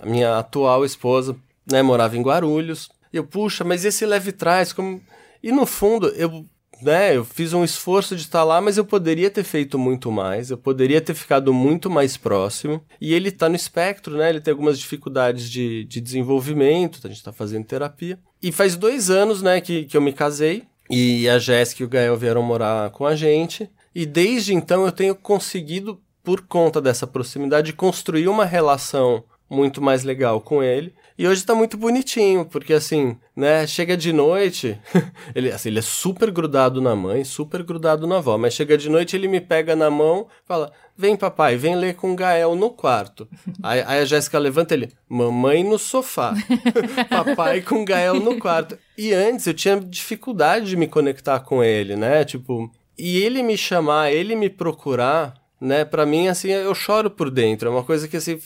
A 0.00 0.06
minha 0.06 0.38
atual 0.38 0.84
esposa, 0.84 1.36
né, 1.70 1.82
morava 1.82 2.16
em 2.16 2.22
Guarulhos. 2.22 2.88
Eu, 3.12 3.24
puxa, 3.24 3.64
mas 3.64 3.84
esse 3.84 4.04
leve 4.04 4.32
trás, 4.32 4.72
como... 4.72 5.00
E 5.42 5.52
no 5.52 5.64
fundo, 5.66 6.08
eu, 6.08 6.44
né, 6.82 7.16
eu 7.16 7.24
fiz 7.24 7.52
um 7.52 7.64
esforço 7.64 8.14
de 8.16 8.22
estar 8.22 8.44
lá, 8.44 8.60
mas 8.60 8.76
eu 8.76 8.84
poderia 8.84 9.30
ter 9.30 9.44
feito 9.44 9.78
muito 9.78 10.10
mais, 10.10 10.50
eu 10.50 10.58
poderia 10.58 11.00
ter 11.00 11.14
ficado 11.14 11.52
muito 11.52 11.88
mais 11.88 12.16
próximo. 12.16 12.82
E 13.00 13.14
ele 13.14 13.30
tá 13.30 13.48
no 13.48 13.56
espectro, 13.56 14.16
né? 14.16 14.28
Ele 14.30 14.40
tem 14.40 14.52
algumas 14.52 14.78
dificuldades 14.78 15.48
de, 15.48 15.84
de 15.84 16.00
desenvolvimento, 16.00 17.00
a 17.04 17.08
gente 17.08 17.22
tá 17.22 17.32
fazendo 17.32 17.64
terapia. 17.64 18.18
E 18.42 18.52
faz 18.52 18.76
dois 18.76 19.10
anos, 19.10 19.42
né, 19.42 19.60
que, 19.60 19.84
que 19.84 19.96
eu 19.96 20.00
me 20.00 20.12
casei. 20.12 20.64
E 20.90 21.28
a 21.28 21.38
Jéssica 21.38 21.82
e 21.82 21.86
o 21.86 21.88
Gael 21.88 22.16
vieram 22.16 22.42
morar 22.42 22.90
com 22.90 23.06
a 23.06 23.14
gente. 23.14 23.70
E 23.94 24.06
desde 24.06 24.54
então 24.54 24.84
eu 24.84 24.92
tenho 24.92 25.14
conseguido, 25.14 26.00
por 26.22 26.42
conta 26.42 26.80
dessa 26.80 27.06
proximidade, 27.06 27.72
construir 27.72 28.28
uma 28.28 28.44
relação 28.44 29.24
muito 29.50 29.82
mais 29.82 30.04
legal 30.04 30.40
com 30.40 30.62
ele. 30.62 30.94
E 31.18 31.26
hoje 31.26 31.44
tá 31.44 31.52
muito 31.52 31.76
bonitinho, 31.76 32.44
porque 32.44 32.72
assim, 32.72 33.16
né, 33.34 33.66
chega 33.66 33.96
de 33.96 34.12
noite, 34.12 34.78
ele, 35.34 35.50
assim, 35.50 35.68
ele 35.68 35.80
é 35.80 35.82
super 35.82 36.30
grudado 36.30 36.80
na 36.80 36.94
mãe, 36.94 37.24
super 37.24 37.64
grudado 37.64 38.06
na 38.06 38.18
avó, 38.18 38.38
mas 38.38 38.54
chega 38.54 38.78
de 38.78 38.88
noite 38.88 39.16
ele 39.16 39.26
me 39.26 39.40
pega 39.40 39.74
na 39.74 39.90
mão, 39.90 40.28
fala: 40.44 40.70
"Vem, 40.96 41.16
papai, 41.16 41.56
vem 41.56 41.74
ler 41.74 41.96
com 41.96 42.12
o 42.12 42.14
Gael 42.14 42.54
no 42.54 42.70
quarto". 42.70 43.26
Aí, 43.64 43.82
aí 43.84 44.00
a 44.00 44.04
Jéssica 44.04 44.38
levanta 44.38 44.74
ele: 44.74 44.92
"Mamãe 45.08 45.64
no 45.64 45.76
sofá". 45.76 46.34
papai 47.10 47.62
com 47.62 47.82
o 47.82 47.84
Gael 47.84 48.20
no 48.20 48.38
quarto. 48.38 48.78
E 48.96 49.12
antes 49.12 49.44
eu 49.48 49.54
tinha 49.54 49.80
dificuldade 49.80 50.66
de 50.66 50.76
me 50.76 50.86
conectar 50.86 51.40
com 51.40 51.64
ele, 51.64 51.96
né? 51.96 52.24
Tipo, 52.24 52.70
e 52.96 53.18
ele 53.18 53.42
me 53.42 53.56
chamar, 53.56 54.12
ele 54.12 54.36
me 54.36 54.48
procurar, 54.48 55.34
né? 55.60 55.84
Para 55.84 56.06
mim 56.06 56.28
assim, 56.28 56.50
eu 56.50 56.74
choro 56.76 57.10
por 57.10 57.28
dentro. 57.28 57.68
É 57.68 57.72
uma 57.72 57.82
coisa 57.82 58.06
que 58.06 58.16
assim, 58.16 58.38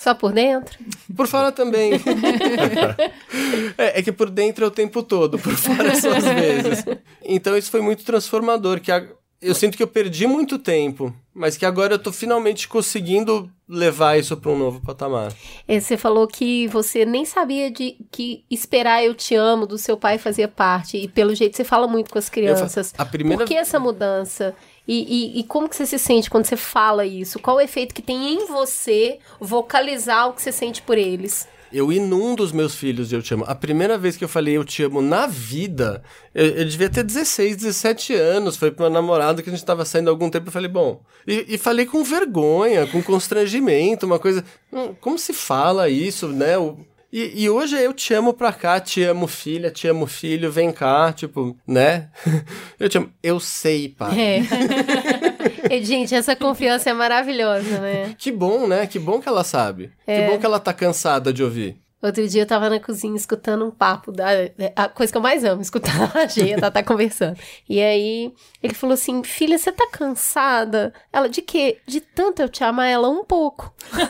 Só 0.00 0.14
por 0.14 0.32
dentro? 0.32 0.78
por 1.14 1.26
fora 1.26 1.52
também. 1.52 1.92
é, 3.76 3.98
é 4.00 4.02
que 4.02 4.10
por 4.12 4.30
dentro 4.30 4.64
é 4.64 4.68
o 4.68 4.70
tempo 4.70 5.02
todo, 5.02 5.38
por 5.38 5.54
fora 5.54 5.94
só 6.00 6.10
às 6.16 6.24
vezes. 6.24 6.84
Então 7.22 7.56
isso 7.56 7.70
foi 7.70 7.80
muito 7.82 8.02
transformador, 8.04 8.80
que 8.80 8.90
a- 8.90 9.06
eu 9.42 9.54
sinto 9.54 9.76
que 9.76 9.82
eu 9.82 9.86
perdi 9.86 10.26
muito 10.26 10.58
tempo, 10.58 11.14
mas 11.34 11.56
que 11.56 11.64
agora 11.64 11.94
eu 11.94 11.98
tô 11.98 12.12
finalmente 12.12 12.68
conseguindo 12.68 13.50
levar 13.68 14.18
isso 14.18 14.36
para 14.36 14.50
um 14.50 14.58
novo 14.58 14.80
patamar. 14.80 15.32
É, 15.66 15.78
Você 15.80 15.96
falou 15.96 16.26
que 16.26 16.66
você 16.68 17.04
nem 17.06 17.24
sabia 17.24 17.70
de 17.70 17.96
que 18.10 18.44
esperar 18.50 19.02
eu 19.04 19.14
te 19.14 19.34
amo 19.34 19.66
do 19.66 19.78
seu 19.78 19.96
pai 19.96 20.18
fazia 20.18 20.48
parte. 20.48 20.96
E 20.98 21.08
pelo 21.08 21.34
jeito 21.34 21.56
você 21.56 21.64
fala 21.64 21.86
muito 21.86 22.10
com 22.10 22.18
as 22.18 22.28
crianças. 22.28 22.92
a 22.98 23.04
primeira 23.04 23.38
Por 23.44 23.48
que 23.48 23.54
essa 23.54 23.78
mudança? 23.78 24.54
E, 24.92 25.36
e- 25.36 25.40
e 25.40 25.44
como 25.44 25.68
que 25.68 25.76
você 25.76 25.86
se 25.86 25.98
sente 26.00 26.28
quando 26.28 26.46
você 26.46 26.56
fala 26.56 27.06
isso? 27.06 27.38
Qual 27.38 27.58
o 27.58 27.60
efeito 27.60 27.94
que 27.94 28.02
tem 28.02 28.34
em 28.34 28.46
você 28.46 29.18
vocalizar 29.38 30.28
o 30.28 30.32
que 30.32 30.42
você 30.42 30.50
sente 30.50 30.82
por 30.82 30.96
eles? 30.98 31.46
Eu 31.72 31.92
inundo 31.92 32.42
os 32.42 32.50
meus 32.50 32.74
filhos 32.74 33.08
de 33.08 33.14
eu 33.14 33.22
te 33.22 33.32
amo. 33.32 33.44
A 33.46 33.54
primeira 33.54 33.96
vez 33.96 34.16
que 34.16 34.24
eu 34.24 34.28
falei 34.28 34.56
eu 34.56 34.64
te 34.64 34.82
amo 34.82 35.00
na 35.00 35.28
vida, 35.28 36.02
eu, 36.34 36.44
eu 36.46 36.64
devia 36.64 36.90
ter 36.90 37.04
16, 37.04 37.54
17 37.58 38.12
anos. 38.14 38.56
Foi 38.56 38.72
pro 38.72 38.82
meu 38.82 38.90
namorado 38.90 39.40
que 39.40 39.48
a 39.48 39.52
gente 39.52 39.64
tava 39.64 39.84
saindo 39.84 40.08
há 40.08 40.10
algum 40.10 40.28
tempo. 40.28 40.48
Eu 40.48 40.52
falei, 40.52 40.68
bom. 40.68 41.00
E, 41.24 41.46
e 41.54 41.56
falei 41.58 41.86
com 41.86 42.02
vergonha, 42.02 42.88
com 42.88 43.00
constrangimento, 43.00 44.04
uma 44.06 44.18
coisa. 44.18 44.44
"Hum, 44.72 44.92
Como 45.00 45.16
se 45.16 45.32
fala 45.32 45.88
isso, 45.88 46.26
né? 46.26 46.58
O- 46.58 46.76
e, 47.12 47.42
e 47.44 47.50
hoje 47.50 47.76
é 47.76 47.86
eu 47.86 47.92
te 47.92 48.14
amo 48.14 48.32
pra 48.32 48.52
cá, 48.52 48.78
te 48.78 49.02
amo 49.02 49.26
filha, 49.26 49.70
te 49.70 49.88
amo 49.88 50.06
filho, 50.06 50.50
vem 50.50 50.72
cá, 50.72 51.12
tipo, 51.12 51.56
né? 51.66 52.08
Eu 52.78 52.88
te 52.88 52.98
amo. 52.98 53.12
Eu 53.22 53.40
sei, 53.40 53.88
pai. 53.88 54.20
É. 54.20 54.40
E, 55.70 55.84
gente, 55.84 56.14
essa 56.14 56.34
confiança 56.34 56.90
é 56.90 56.92
maravilhosa, 56.92 57.80
né? 57.80 58.14
Que 58.18 58.32
bom, 58.32 58.66
né? 58.66 58.86
Que 58.88 58.98
bom 58.98 59.20
que 59.20 59.28
ela 59.28 59.44
sabe. 59.44 59.92
Que 60.04 60.26
bom 60.26 60.38
que 60.38 60.44
ela 60.44 60.58
tá 60.58 60.72
cansada 60.72 61.32
de 61.32 61.44
ouvir. 61.44 61.79
Outro 62.02 62.26
dia 62.26 62.42
eu 62.42 62.46
tava 62.46 62.70
na 62.70 62.80
cozinha 62.80 63.14
escutando 63.14 63.66
um 63.66 63.70
papo 63.70 64.10
da 64.10 64.26
a 64.74 64.88
coisa 64.88 65.12
que 65.12 65.18
eu 65.18 65.22
mais 65.22 65.44
amo, 65.44 65.60
escutar 65.60 66.10
a 66.16 66.26
Geia, 66.26 66.58
tá, 66.58 66.70
tá 66.70 66.82
conversando. 66.82 67.38
E 67.68 67.80
aí 67.80 68.32
ele 68.62 68.72
falou 68.74 68.94
assim: 68.94 69.22
"Filha, 69.22 69.58
você 69.58 69.70
tá 69.70 69.86
cansada?" 69.90 70.94
Ela 71.12 71.28
de 71.28 71.42
quê? 71.42 71.78
De 71.86 72.00
tanto 72.00 72.40
eu 72.40 72.48
te 72.48 72.64
amar 72.64 72.88
ela 72.88 73.08
um 73.08 73.22
pouco. 73.24 73.74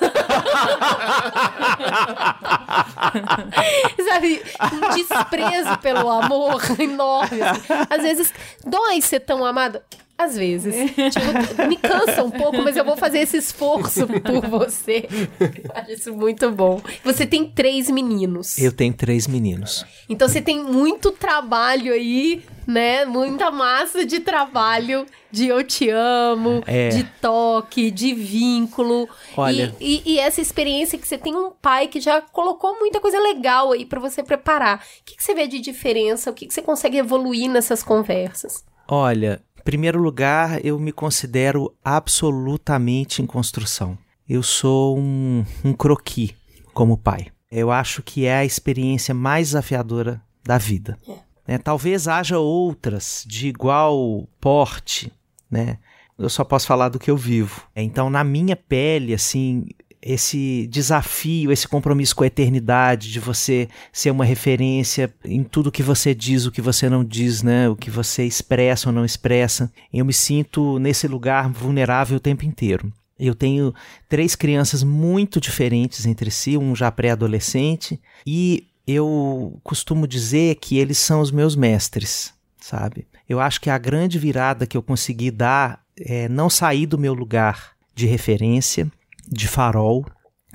Sabe, 4.09 4.43
um 4.72 4.95
desprezo 4.95 5.78
pelo 5.78 6.09
amor 6.09 6.62
enorme. 6.80 7.43
assim. 7.43 7.61
Às 7.88 8.03
vezes 8.03 8.32
dói 8.64 9.01
ser 9.01 9.20
tão 9.20 9.45
amada. 9.45 9.84
Às 10.24 10.36
vezes. 10.36 10.74
Tipo, 10.94 11.66
me 11.68 11.76
cansa 11.76 12.22
um 12.22 12.30
pouco, 12.30 12.60
mas 12.62 12.76
eu 12.76 12.84
vou 12.84 12.96
fazer 12.96 13.20
esse 13.20 13.38
esforço 13.38 14.06
por 14.20 14.46
você. 14.48 15.08
Eu 15.40 15.70
acho 15.74 15.92
isso 15.92 16.12
muito 16.14 16.50
bom. 16.50 16.80
Você 17.04 17.24
tem 17.26 17.46
três 17.46 17.88
meninos. 17.90 18.58
Eu 18.58 18.70
tenho 18.72 18.92
três 18.92 19.26
meninos. 19.26 19.84
Então 20.08 20.28
você 20.28 20.42
tem 20.42 20.62
muito 20.62 21.10
trabalho 21.10 21.92
aí, 21.92 22.42
né? 22.66 23.04
Muita 23.06 23.50
massa 23.50 24.04
de 24.04 24.20
trabalho 24.20 25.06
de 25.32 25.46
eu 25.46 25.62
te 25.64 25.88
amo, 25.88 26.62
É. 26.66 26.88
de 26.88 27.04
toque, 27.20 27.90
de 27.90 28.12
vínculo. 28.12 29.08
Olha- 29.36 29.74
E, 29.80 30.02
e- 30.04 30.14
e 30.14 30.18
essa 30.18 30.40
experiência 30.40 30.98
que 30.98 31.06
você 31.08 31.16
tem 31.16 31.34
um 31.34 31.50
pai 31.50 31.86
que 31.86 32.00
já 32.00 32.20
colocou 32.20 32.78
muita 32.78 33.00
coisa 33.00 33.18
legal 33.18 33.72
aí 33.72 33.86
pra 33.86 34.00
você 34.00 34.22
preparar. 34.22 34.78
O 35.00 35.04
que, 35.04 35.16
que 35.16 35.22
você 35.22 35.34
vê 35.34 35.46
de 35.46 35.60
diferença? 35.60 36.30
O 36.30 36.34
que, 36.34 36.46
que 36.46 36.52
você 36.52 36.60
consegue 36.60 36.98
evoluir 36.98 37.48
nessas 37.48 37.82
conversas? 37.82 38.64
Olha, 38.92 39.40
primeiro 39.70 40.02
lugar, 40.02 40.64
eu 40.66 40.80
me 40.80 40.90
considero 40.90 41.72
absolutamente 41.84 43.22
em 43.22 43.26
construção. 43.26 43.96
Eu 44.28 44.42
sou 44.42 44.98
um, 44.98 45.44
um 45.64 45.72
croqui 45.72 46.34
como 46.74 46.98
pai. 46.98 47.28
Eu 47.48 47.70
acho 47.70 48.02
que 48.02 48.26
é 48.26 48.38
a 48.38 48.44
experiência 48.44 49.14
mais 49.14 49.50
desafiadora 49.50 50.20
da 50.42 50.58
vida. 50.58 50.98
né? 51.46 51.56
Talvez 51.56 52.08
haja 52.08 52.36
outras 52.36 53.24
de 53.24 53.46
igual 53.46 54.28
porte, 54.40 55.12
né? 55.48 55.78
Eu 56.18 56.28
só 56.28 56.42
posso 56.42 56.66
falar 56.66 56.88
do 56.88 56.98
que 56.98 57.08
eu 57.08 57.16
vivo. 57.16 57.62
Então, 57.76 58.10
na 58.10 58.24
minha 58.24 58.56
pele, 58.56 59.14
assim, 59.14 59.66
esse 60.03 60.66
desafio, 60.68 61.53
esse 61.53 61.68
compromisso 61.68 62.16
com 62.16 62.24
a 62.24 62.26
eternidade, 62.26 63.11
de 63.11 63.20
você 63.20 63.68
ser 63.92 64.11
uma 64.11 64.24
referência 64.24 65.12
em 65.24 65.42
tudo 65.42 65.72
que 65.72 65.82
você 65.82 66.14
diz, 66.14 66.46
o 66.46 66.53
que 66.53 66.62
você 66.62 66.88
não 66.88 67.05
diz, 67.05 67.42
né? 67.42 67.68
O 67.68 67.76
que 67.76 67.90
você 67.90 68.24
expressa 68.24 68.88
ou 68.88 68.94
não 68.94 69.05
expressa. 69.05 69.70
Eu 69.92 70.05
me 70.05 70.12
sinto 70.12 70.78
nesse 70.78 71.07
lugar 71.07 71.51
vulnerável 71.51 72.16
o 72.16 72.20
tempo 72.20 72.44
inteiro. 72.44 72.92
Eu 73.18 73.34
tenho 73.34 73.74
três 74.09 74.34
crianças 74.34 74.82
muito 74.82 75.38
diferentes 75.38 76.07
entre 76.07 76.30
si, 76.30 76.57
um 76.57 76.74
já 76.74 76.90
pré-adolescente, 76.90 78.01
e 78.26 78.66
eu 78.86 79.61
costumo 79.62 80.09
dizer 80.09 80.57
que 80.57 80.78
eles 80.78 80.96
são 80.96 81.20
os 81.20 81.30
meus 81.30 81.55
mestres, 81.55 82.32
sabe? 82.59 83.07
Eu 83.28 83.38
acho 83.38 83.61
que 83.61 83.68
a 83.68 83.76
grande 83.76 84.18
virada 84.18 84.66
que 84.66 84.76
eu 84.76 84.82
consegui 84.82 85.30
dar 85.30 85.82
é 85.98 86.28
não 86.30 86.48
sair 86.48 86.86
do 86.86 86.96
meu 86.96 87.12
lugar 87.12 87.72
de 87.94 88.07
referência, 88.07 88.90
de 89.30 89.46
farol, 89.48 90.04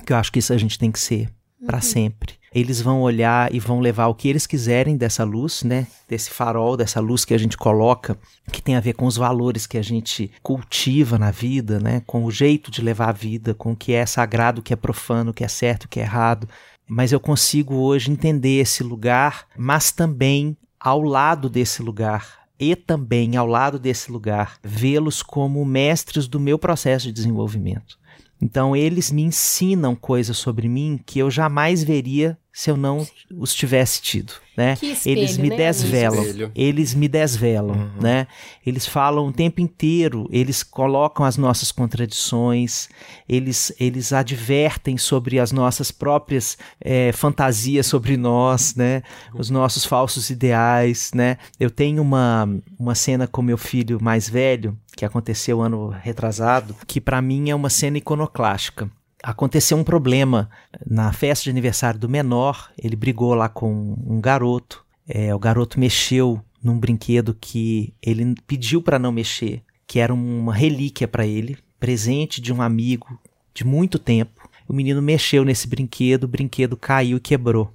que 0.04 0.12
eu 0.12 0.16
acho 0.16 0.30
que 0.30 0.38
isso 0.38 0.52
a 0.52 0.58
gente 0.58 0.78
tem 0.78 0.92
que 0.92 1.00
ser 1.00 1.28
para 1.64 1.80
sempre. 1.80 2.34
Eles 2.54 2.80
vão 2.80 3.02
olhar 3.02 3.52
e 3.54 3.58
vão 3.58 3.80
levar 3.80 4.06
o 4.06 4.14
que 4.14 4.28
eles 4.28 4.46
quiserem 4.46 4.96
dessa 4.96 5.24
luz, 5.24 5.62
né? 5.62 5.86
Desse 6.08 6.30
farol, 6.30 6.76
dessa 6.76 7.00
luz 7.00 7.24
que 7.24 7.34
a 7.34 7.38
gente 7.38 7.56
coloca, 7.56 8.16
que 8.50 8.62
tem 8.62 8.76
a 8.76 8.80
ver 8.80 8.94
com 8.94 9.04
os 9.04 9.16
valores 9.16 9.66
que 9.66 9.76
a 9.76 9.82
gente 9.82 10.30
cultiva 10.42 11.18
na 11.18 11.30
vida, 11.30 11.78
né? 11.78 12.02
Com 12.06 12.24
o 12.24 12.30
jeito 12.30 12.70
de 12.70 12.80
levar 12.80 13.10
a 13.10 13.12
vida, 13.12 13.52
com 13.52 13.72
o 13.72 13.76
que 13.76 13.92
é 13.92 14.06
sagrado, 14.06 14.60
o 14.60 14.62
que 14.62 14.72
é 14.72 14.76
profano, 14.76 15.32
o 15.32 15.34
que 15.34 15.44
é 15.44 15.48
certo, 15.48 15.84
o 15.84 15.88
que 15.88 16.00
é 16.00 16.04
errado. 16.04 16.48
Mas 16.88 17.12
eu 17.12 17.20
consigo 17.20 17.74
hoje 17.74 18.10
entender 18.10 18.60
esse 18.60 18.82
lugar, 18.82 19.46
mas 19.56 19.90
também 19.90 20.56
ao 20.80 21.02
lado 21.02 21.50
desse 21.50 21.82
lugar 21.82 22.46
e 22.58 22.74
também 22.74 23.36
ao 23.36 23.46
lado 23.46 23.78
desse 23.78 24.10
lugar, 24.10 24.56
vê-los 24.62 25.22
como 25.22 25.64
mestres 25.64 26.26
do 26.26 26.40
meu 26.40 26.58
processo 26.58 27.06
de 27.06 27.12
desenvolvimento. 27.12 27.98
Então 28.40 28.76
eles 28.76 29.10
me 29.10 29.22
ensinam 29.22 29.94
coisas 29.94 30.36
sobre 30.36 30.68
mim 30.68 31.00
que 31.04 31.18
eu 31.18 31.30
jamais 31.30 31.82
veria 31.82 32.38
se 32.56 32.70
eu 32.70 32.76
não 32.76 33.06
os 33.38 33.52
tivesse 33.52 34.00
tido, 34.00 34.32
né? 34.56 34.76
Que 34.76 34.92
espelho, 34.92 35.18
eles 35.18 35.36
me 35.36 35.50
né, 35.50 35.56
desvelam, 35.56 36.22
Espelho. 36.22 36.52
eles 36.54 36.94
me 36.94 37.06
desvelam, 37.06 37.90
né? 38.00 38.26
Eles 38.64 38.86
falam 38.86 39.26
o 39.26 39.32
tempo 39.32 39.60
inteiro, 39.60 40.26
eles 40.32 40.62
colocam 40.62 41.26
as 41.26 41.36
nossas 41.36 41.70
contradições, 41.70 42.88
eles 43.28 43.74
eles 43.78 44.10
advertem 44.10 44.96
sobre 44.96 45.38
as 45.38 45.52
nossas 45.52 45.90
próprias 45.90 46.56
eh, 46.80 47.12
fantasias 47.12 47.86
sobre 47.86 48.16
nós, 48.16 48.74
né? 48.74 49.02
Os 49.34 49.50
nossos 49.50 49.84
falsos 49.84 50.30
ideais, 50.30 51.10
né? 51.14 51.36
Eu 51.60 51.70
tenho 51.70 52.00
uma 52.00 52.48
uma 52.78 52.94
cena 52.94 53.26
com 53.26 53.42
meu 53.42 53.58
filho 53.58 53.98
mais 54.00 54.30
velho 54.30 54.74
que 54.96 55.04
aconteceu 55.04 55.60
ano 55.60 55.90
retrasado, 55.90 56.74
que 56.86 57.00
para 57.00 57.20
mim 57.20 57.50
é 57.50 57.54
uma 57.54 57.68
cena 57.68 57.98
iconoclástica. 57.98 58.90
Aconteceu 59.22 59.76
um 59.76 59.84
problema 59.84 60.48
na 60.86 61.12
festa 61.12 61.44
de 61.44 61.50
aniversário 61.50 62.00
do 62.00 62.08
menor. 62.08 62.70
Ele 62.82 62.96
brigou 62.96 63.34
lá 63.34 63.48
com 63.48 63.94
um 64.06 64.20
garoto. 64.20 64.84
É, 65.06 65.34
o 65.34 65.38
garoto 65.38 65.78
mexeu 65.78 66.40
num 66.62 66.78
brinquedo 66.78 67.36
que 67.38 67.94
ele 68.02 68.34
pediu 68.46 68.80
para 68.80 68.98
não 68.98 69.12
mexer, 69.12 69.62
que 69.86 69.98
era 69.98 70.12
uma 70.12 70.54
relíquia 70.54 71.06
para 71.06 71.26
ele, 71.26 71.58
presente 71.78 72.40
de 72.40 72.52
um 72.52 72.62
amigo 72.62 73.18
de 73.52 73.64
muito 73.64 73.98
tempo. 73.98 74.48
O 74.66 74.72
menino 74.72 75.02
mexeu 75.02 75.44
nesse 75.44 75.68
brinquedo, 75.68 76.24
o 76.24 76.28
brinquedo 76.28 76.76
caiu 76.76 77.18
e 77.18 77.20
quebrou. 77.20 77.72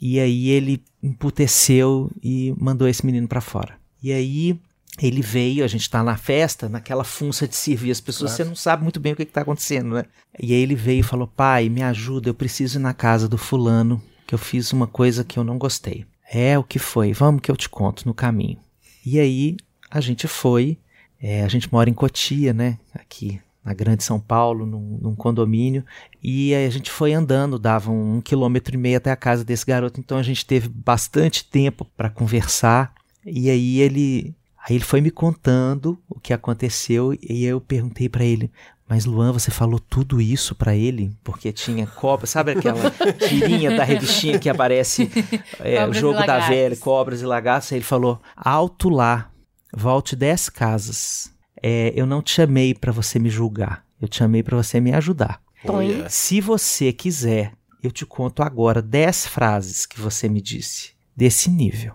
E 0.00 0.20
aí 0.20 0.48
ele 0.50 0.82
emputeceu 1.02 2.10
e 2.22 2.54
mandou 2.58 2.86
esse 2.86 3.04
menino 3.04 3.26
para 3.26 3.40
fora. 3.40 3.78
E 4.02 4.12
aí 4.12 4.60
ele 5.00 5.20
veio, 5.20 5.64
a 5.64 5.68
gente 5.68 5.88
tá 5.90 6.02
na 6.02 6.16
festa, 6.16 6.68
naquela 6.68 7.04
funça 7.04 7.46
de 7.46 7.54
servir 7.54 7.90
as 7.90 8.00
pessoas, 8.00 8.32
você 8.32 8.44
não 8.44 8.54
sabe 8.54 8.82
muito 8.82 8.98
bem 8.98 9.12
o 9.12 9.16
que, 9.16 9.24
que 9.24 9.32
tá 9.32 9.42
acontecendo, 9.42 9.94
né? 9.94 10.04
E 10.38 10.54
aí 10.54 10.60
ele 10.60 10.74
veio 10.74 11.00
e 11.00 11.02
falou: 11.02 11.26
pai, 11.26 11.68
me 11.68 11.82
ajuda, 11.82 12.28
eu 12.28 12.34
preciso 12.34 12.78
ir 12.78 12.82
na 12.82 12.94
casa 12.94 13.28
do 13.28 13.36
fulano, 13.36 14.02
que 14.26 14.34
eu 14.34 14.38
fiz 14.38 14.72
uma 14.72 14.86
coisa 14.86 15.24
que 15.24 15.38
eu 15.38 15.44
não 15.44 15.58
gostei. 15.58 16.06
É, 16.32 16.58
o 16.58 16.64
que 16.64 16.78
foi? 16.78 17.12
Vamos 17.12 17.40
que 17.40 17.50
eu 17.50 17.56
te 17.56 17.68
conto 17.68 18.06
no 18.06 18.14
caminho. 18.14 18.58
E 19.04 19.20
aí 19.20 19.56
a 19.90 20.00
gente 20.00 20.26
foi, 20.26 20.78
é, 21.20 21.44
a 21.44 21.48
gente 21.48 21.70
mora 21.72 21.88
em 21.88 21.94
Cotia, 21.94 22.52
né? 22.52 22.78
Aqui 22.94 23.40
na 23.66 23.74
Grande 23.74 24.04
São 24.04 24.20
Paulo, 24.20 24.64
num, 24.64 24.98
num, 25.02 25.16
condomínio, 25.16 25.84
e 26.22 26.54
a 26.54 26.70
gente 26.70 26.88
foi 26.88 27.12
andando, 27.12 27.58
dava 27.58 27.90
um, 27.90 28.18
um 28.18 28.20
quilômetro 28.20 28.76
e 28.76 28.78
meio 28.78 28.96
até 28.96 29.10
a 29.10 29.16
casa 29.16 29.44
desse 29.44 29.66
garoto, 29.66 29.98
então 29.98 30.16
a 30.16 30.22
gente 30.22 30.46
teve 30.46 30.68
bastante 30.68 31.44
tempo 31.44 31.84
para 31.96 32.08
conversar, 32.08 32.94
e 33.24 33.50
aí 33.50 33.80
ele, 33.80 34.36
aí 34.68 34.76
ele 34.76 34.84
foi 34.84 35.00
me 35.00 35.10
contando 35.10 35.98
o 36.08 36.18
que 36.18 36.32
aconteceu, 36.32 37.16
e 37.22 37.44
eu 37.44 37.60
perguntei 37.60 38.08
para 38.08 38.24
ele, 38.24 38.50
mas 38.88 39.04
Luan, 39.04 39.32
você 39.32 39.50
falou 39.50 39.80
tudo 39.80 40.20
isso 40.20 40.54
para 40.54 40.74
ele? 40.76 41.12
Porque 41.24 41.52
tinha 41.52 41.86
cobra, 41.86 42.26
sabe 42.26 42.52
aquela 42.52 42.90
tirinha 43.28 43.76
da 43.76 43.82
revistinha 43.82 44.38
que 44.38 44.48
aparece 44.48 45.10
é, 45.58 45.84
o 45.86 45.92
jogo 45.92 46.24
da 46.24 46.48
velha, 46.48 46.76
cobras 46.76 47.20
e 47.20 47.26
lagartos? 47.26 47.72
Aí 47.72 47.78
ele 47.78 47.84
falou: 47.84 48.20
alto 48.36 48.88
lá, 48.88 49.30
volte 49.74 50.14
dez 50.14 50.48
casas. 50.48 51.32
É, 51.60 51.92
eu 51.96 52.06
não 52.06 52.22
te 52.22 52.32
chamei 52.32 52.74
para 52.74 52.92
você 52.92 53.18
me 53.18 53.28
julgar, 53.28 53.84
eu 54.00 54.06
te 54.06 54.18
chamei 54.18 54.42
para 54.42 54.56
você 54.56 54.78
me 54.78 54.92
ajudar. 54.92 55.40
Oh, 55.64 55.80
yeah. 55.80 56.08
Se 56.08 56.40
você 56.40 56.92
quiser, 56.92 57.52
eu 57.82 57.90
te 57.90 58.06
conto 58.06 58.42
agora 58.42 58.80
dez 58.80 59.26
frases 59.26 59.84
que 59.84 59.98
você 59.98 60.28
me 60.28 60.40
disse 60.40 60.92
desse 61.16 61.50
nível. 61.50 61.94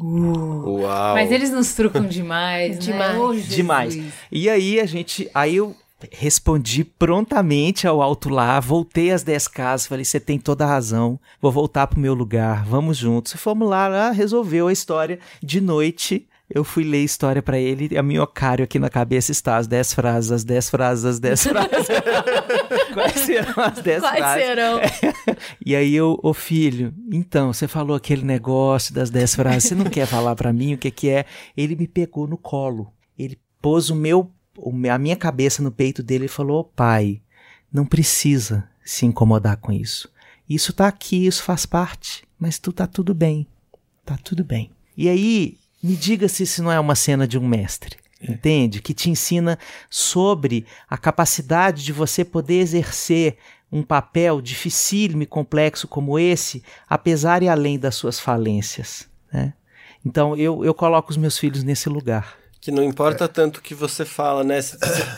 Uh. 0.00 0.80
Uau. 0.80 1.14
Mas 1.14 1.30
eles 1.30 1.50
nos 1.50 1.74
trucam 1.74 2.06
demais, 2.06 2.78
demais, 2.78 3.14
né? 3.14 3.20
oh, 3.20 3.34
demais. 3.34 3.98
E 4.30 4.48
aí 4.48 4.80
a 4.80 4.86
gente, 4.86 5.28
aí 5.34 5.56
eu 5.56 5.74
Respondi 6.12 6.82
prontamente 6.82 7.86
ao 7.86 8.00
alto 8.00 8.30
lá, 8.30 8.58
voltei 8.58 9.10
às 9.10 9.22
10 9.22 9.48
casas, 9.48 9.86
falei: 9.86 10.04
você 10.04 10.18
tem 10.18 10.38
toda 10.38 10.64
a 10.64 10.68
razão, 10.68 11.20
vou 11.42 11.52
voltar 11.52 11.86
pro 11.86 12.00
meu 12.00 12.14
lugar, 12.14 12.64
vamos 12.64 12.96
juntos. 12.96 13.34
Fomos 13.34 13.68
lá, 13.68 13.86
lá 13.86 14.10
resolveu 14.10 14.68
a 14.68 14.72
história. 14.72 15.18
De 15.42 15.60
noite, 15.60 16.26
eu 16.52 16.64
fui 16.64 16.82
ler 16.82 17.04
história 17.04 17.40
para 17.40 17.58
ele 17.58 17.88
e 17.92 17.96
a 17.96 18.02
minhocário 18.02 18.64
aqui 18.64 18.78
na 18.78 18.90
cabeça 18.90 19.30
está 19.30 19.56
as 19.56 19.68
10 19.68 19.94
frases, 19.94 20.32
as 20.32 20.44
10 20.44 20.70
frases, 20.70 21.04
as 21.04 21.20
10 21.20 21.42
frases. 21.44 21.86
Quais 22.92 23.20
serão 23.20 23.54
as 23.64 23.78
10 23.78 24.00
Quais 24.00 24.18
frases? 24.18 24.44
serão? 24.44 24.78
É. 24.80 24.90
E 25.64 25.76
aí 25.76 25.94
eu, 25.94 26.18
ô 26.22 26.34
filho, 26.34 26.92
então, 27.12 27.52
você 27.52 27.68
falou 27.68 27.96
aquele 27.96 28.24
negócio 28.24 28.92
das 28.92 29.10
10 29.10 29.34
frases, 29.36 29.64
você 29.64 29.74
não 29.74 29.84
quer 29.84 30.06
falar 30.06 30.34
para 30.34 30.52
mim 30.52 30.74
o 30.74 30.78
que 30.78 30.90
que 30.90 31.08
é? 31.08 31.24
Ele 31.56 31.76
me 31.76 31.86
pegou 31.86 32.26
no 32.26 32.36
colo. 32.36 32.92
Ele 33.16 33.38
pôs 33.60 33.88
o 33.90 33.94
meu 33.94 34.30
a 34.90 34.98
minha 34.98 35.16
cabeça 35.16 35.62
no 35.62 35.70
peito 35.70 36.02
dele 36.02 36.24
e 36.24 36.28
falou: 36.28 36.64
pai, 36.64 37.22
não 37.72 37.86
precisa 37.86 38.68
se 38.84 39.06
incomodar 39.06 39.56
com 39.58 39.72
isso. 39.72 40.10
Isso 40.48 40.72
tá 40.72 40.88
aqui, 40.88 41.26
isso 41.26 41.42
faz 41.42 41.64
parte, 41.64 42.24
mas 42.38 42.58
tu 42.58 42.72
tá 42.72 42.86
tudo 42.86 43.14
bem. 43.14 43.46
Tá 44.04 44.18
tudo 44.22 44.44
bem. 44.44 44.70
E 44.96 45.08
aí, 45.08 45.56
me 45.82 45.96
diga 45.96 46.28
se 46.28 46.42
isso 46.42 46.62
não 46.62 46.70
é 46.70 46.78
uma 46.78 46.94
cena 46.94 47.26
de 47.26 47.38
um 47.38 47.46
mestre. 47.46 47.96
É. 48.20 48.32
Entende? 48.32 48.82
Que 48.82 48.92
te 48.92 49.10
ensina 49.10 49.58
sobre 49.88 50.66
a 50.88 50.98
capacidade 50.98 51.84
de 51.84 51.92
você 51.92 52.24
poder 52.24 52.60
exercer 52.60 53.36
um 53.72 53.82
papel 53.82 54.40
dificílimo 54.40 55.22
e 55.22 55.26
complexo 55.26 55.86
como 55.86 56.18
esse, 56.18 56.62
apesar 56.88 57.42
e 57.42 57.48
além 57.48 57.78
das 57.78 57.94
suas 57.94 58.18
falências. 58.18 59.08
Né? 59.32 59.54
Então 60.04 60.36
eu, 60.36 60.64
eu 60.64 60.74
coloco 60.74 61.10
os 61.10 61.16
meus 61.16 61.38
filhos 61.38 61.62
nesse 61.62 61.88
lugar. 61.88 62.39
Que 62.60 62.70
não 62.70 62.84
importa 62.84 63.24
é. 63.24 63.28
tanto 63.28 63.56
o 63.56 63.62
que 63.62 63.74
você 63.74 64.04
fala, 64.04 64.44
né? 64.44 64.60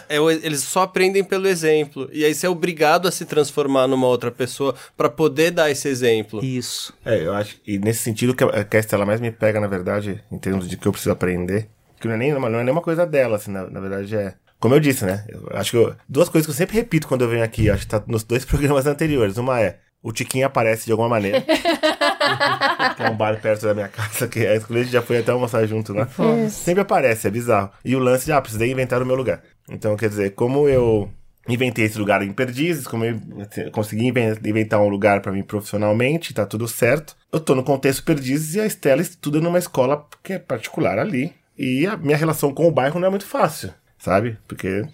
É, 0.08 0.16
eles 0.16 0.60
só 0.60 0.82
aprendem 0.82 1.24
pelo 1.24 1.48
exemplo. 1.48 2.08
E 2.12 2.24
aí 2.24 2.32
você 2.32 2.46
é 2.46 2.48
obrigado 2.48 3.08
a 3.08 3.10
se 3.10 3.24
transformar 3.24 3.88
numa 3.88 4.06
outra 4.06 4.30
pessoa 4.30 4.74
para 4.96 5.08
poder 5.08 5.50
dar 5.50 5.70
esse 5.70 5.88
exemplo. 5.88 6.44
Isso. 6.44 6.94
É, 7.04 7.26
eu 7.26 7.34
acho. 7.34 7.56
E 7.66 7.78
nesse 7.78 8.00
sentido 8.00 8.34
que 8.34 8.44
a 8.44 8.78
Estela 8.78 9.04
mais 9.04 9.20
me 9.20 9.32
pega, 9.32 9.60
na 9.60 9.66
verdade, 9.66 10.22
em 10.30 10.38
termos 10.38 10.68
de 10.68 10.76
que 10.76 10.86
eu 10.86 10.92
preciso 10.92 11.10
aprender, 11.10 11.68
que 12.00 12.06
não 12.06 12.14
é 12.14 12.18
nem, 12.18 12.32
não 12.32 12.46
é 12.46 12.64
nem 12.64 12.72
uma 12.72 12.82
coisa 12.82 13.06
dela, 13.06 13.36
assim, 13.36 13.50
na, 13.50 13.68
na 13.68 13.80
verdade 13.80 14.14
é. 14.14 14.34
Como 14.60 14.76
eu 14.76 14.80
disse, 14.80 15.04
né? 15.04 15.24
Eu 15.28 15.48
acho 15.54 15.72
que 15.72 15.76
eu, 15.76 15.96
duas 16.08 16.28
coisas 16.28 16.46
que 16.46 16.52
eu 16.52 16.56
sempre 16.56 16.76
repito 16.76 17.08
quando 17.08 17.22
eu 17.22 17.28
venho 17.28 17.42
aqui, 17.42 17.68
acho 17.68 17.82
que 17.82 17.88
tá 17.88 18.02
nos 18.06 18.22
dois 18.22 18.44
programas 18.46 18.86
anteriores. 18.86 19.36
Uma 19.36 19.60
é, 19.60 19.78
o 20.02 20.12
Tiquinho 20.12 20.46
aparece 20.46 20.86
de 20.86 20.92
alguma 20.92 21.08
maneira. 21.08 21.44
é 22.98 23.10
um 23.10 23.16
bar 23.16 23.40
perto 23.40 23.66
da 23.66 23.74
minha 23.74 23.88
casa, 23.88 24.26
que 24.26 24.44
a 24.44 24.58
gente 24.58 24.90
já 24.90 25.00
foi 25.00 25.18
até 25.18 25.30
almoçar 25.30 25.64
junto 25.66 25.92
lá. 25.92 26.08
Né? 26.18 26.48
Sempre 26.48 26.80
aparece, 26.80 27.28
é 27.28 27.30
bizarro. 27.30 27.70
E 27.84 27.94
o 27.94 28.00
lance 28.00 28.24
de, 28.24 28.32
ah, 28.32 28.40
precisei 28.40 28.70
inventar 28.70 29.00
o 29.00 29.06
meu 29.06 29.14
lugar. 29.14 29.42
Então, 29.70 29.96
quer 29.96 30.08
dizer, 30.08 30.34
como 30.34 30.68
eu 30.68 31.08
inventei 31.48 31.84
esse 31.84 31.98
lugar 31.98 32.22
em 32.22 32.32
Perdizes, 32.32 32.86
como 32.86 33.04
eu 33.04 33.20
consegui 33.70 34.08
inventar 34.08 34.80
um 34.80 34.88
lugar 34.88 35.20
para 35.20 35.32
mim 35.32 35.42
profissionalmente, 35.42 36.34
tá 36.34 36.44
tudo 36.44 36.66
certo. 36.66 37.16
Eu 37.32 37.38
tô 37.38 37.54
no 37.54 37.62
contexto 37.62 38.04
Perdizes 38.04 38.56
e 38.56 38.60
a 38.60 38.66
Estela 38.66 39.02
estuda 39.02 39.40
numa 39.40 39.58
escola 39.58 40.06
que 40.22 40.32
é 40.32 40.38
particular 40.38 40.98
ali. 40.98 41.32
E 41.56 41.86
a 41.86 41.96
minha 41.96 42.16
relação 42.16 42.52
com 42.52 42.66
o 42.66 42.72
bairro 42.72 42.98
não 42.98 43.06
é 43.06 43.10
muito 43.10 43.26
fácil, 43.26 43.72
sabe? 43.98 44.38
Porque 44.48 44.84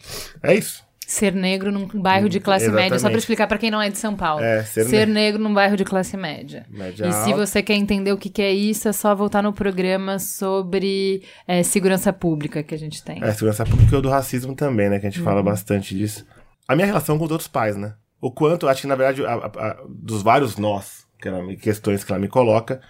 é 0.42 0.54
isso 0.54 0.87
ser 1.08 1.32
negro 1.32 1.72
num 1.72 1.86
bairro 1.86 2.28
de 2.28 2.38
classe 2.38 2.66
Exatamente. 2.66 2.84
média, 2.84 2.98
só 2.98 3.08
para 3.08 3.16
explicar 3.16 3.46
para 3.46 3.56
quem 3.56 3.70
não 3.70 3.80
é 3.80 3.88
de 3.88 3.96
São 3.96 4.14
Paulo. 4.14 4.44
É, 4.44 4.62
ser, 4.62 4.84
ser 4.84 5.06
ne 5.06 5.14
negro 5.14 5.42
num 5.42 5.54
bairro 5.54 5.74
de 5.74 5.82
classe 5.82 6.18
média. 6.18 6.66
média 6.68 7.04
e 7.04 7.06
alta. 7.06 7.24
se 7.24 7.32
você 7.32 7.62
quer 7.62 7.76
entender 7.76 8.12
o 8.12 8.18
que, 8.18 8.28
que, 8.28 8.42
é 8.42 8.52
isso, 8.52 8.86
é 8.86 8.92
só 8.92 9.14
voltar 9.14 9.42
no 9.42 9.50
programa 9.50 10.18
sobre 10.18 11.22
é, 11.46 11.62
segurança 11.62 12.12
pública 12.12 12.62
que 12.62 12.74
a 12.74 12.78
gente 12.78 13.02
tem. 13.02 13.24
É, 13.24 13.32
segurança 13.32 13.64
pública 13.64 13.94
e 13.94 13.98
o 13.98 14.02
do 14.02 14.10
racismo 14.10 14.54
também, 14.54 14.90
né? 14.90 14.98
Que 14.98 15.06
a 15.06 15.10
gente 15.10 15.20
uhum. 15.20 15.24
fala 15.24 15.42
bastante 15.42 15.96
disso. 15.96 16.26
A 16.68 16.76
minha 16.76 16.86
relação 16.86 17.16
com 17.16 17.24
os 17.24 17.30
outros 17.30 17.48
pais, 17.48 17.74
né? 17.74 17.94
O 18.20 18.30
quanto, 18.30 18.68
acho 18.68 18.82
que 18.82 18.86
na 18.86 18.94
verdade, 18.94 19.24
a, 19.24 19.32
a, 19.32 19.46
a, 19.46 19.76
dos 19.88 20.20
vários 20.20 20.58
nós, 20.58 21.06
que 21.18 21.26
ela, 21.26 21.56
questões 21.56 22.04
que 22.04 22.12
ela 22.12 22.20
me 22.20 22.28
coloca, 22.28 22.82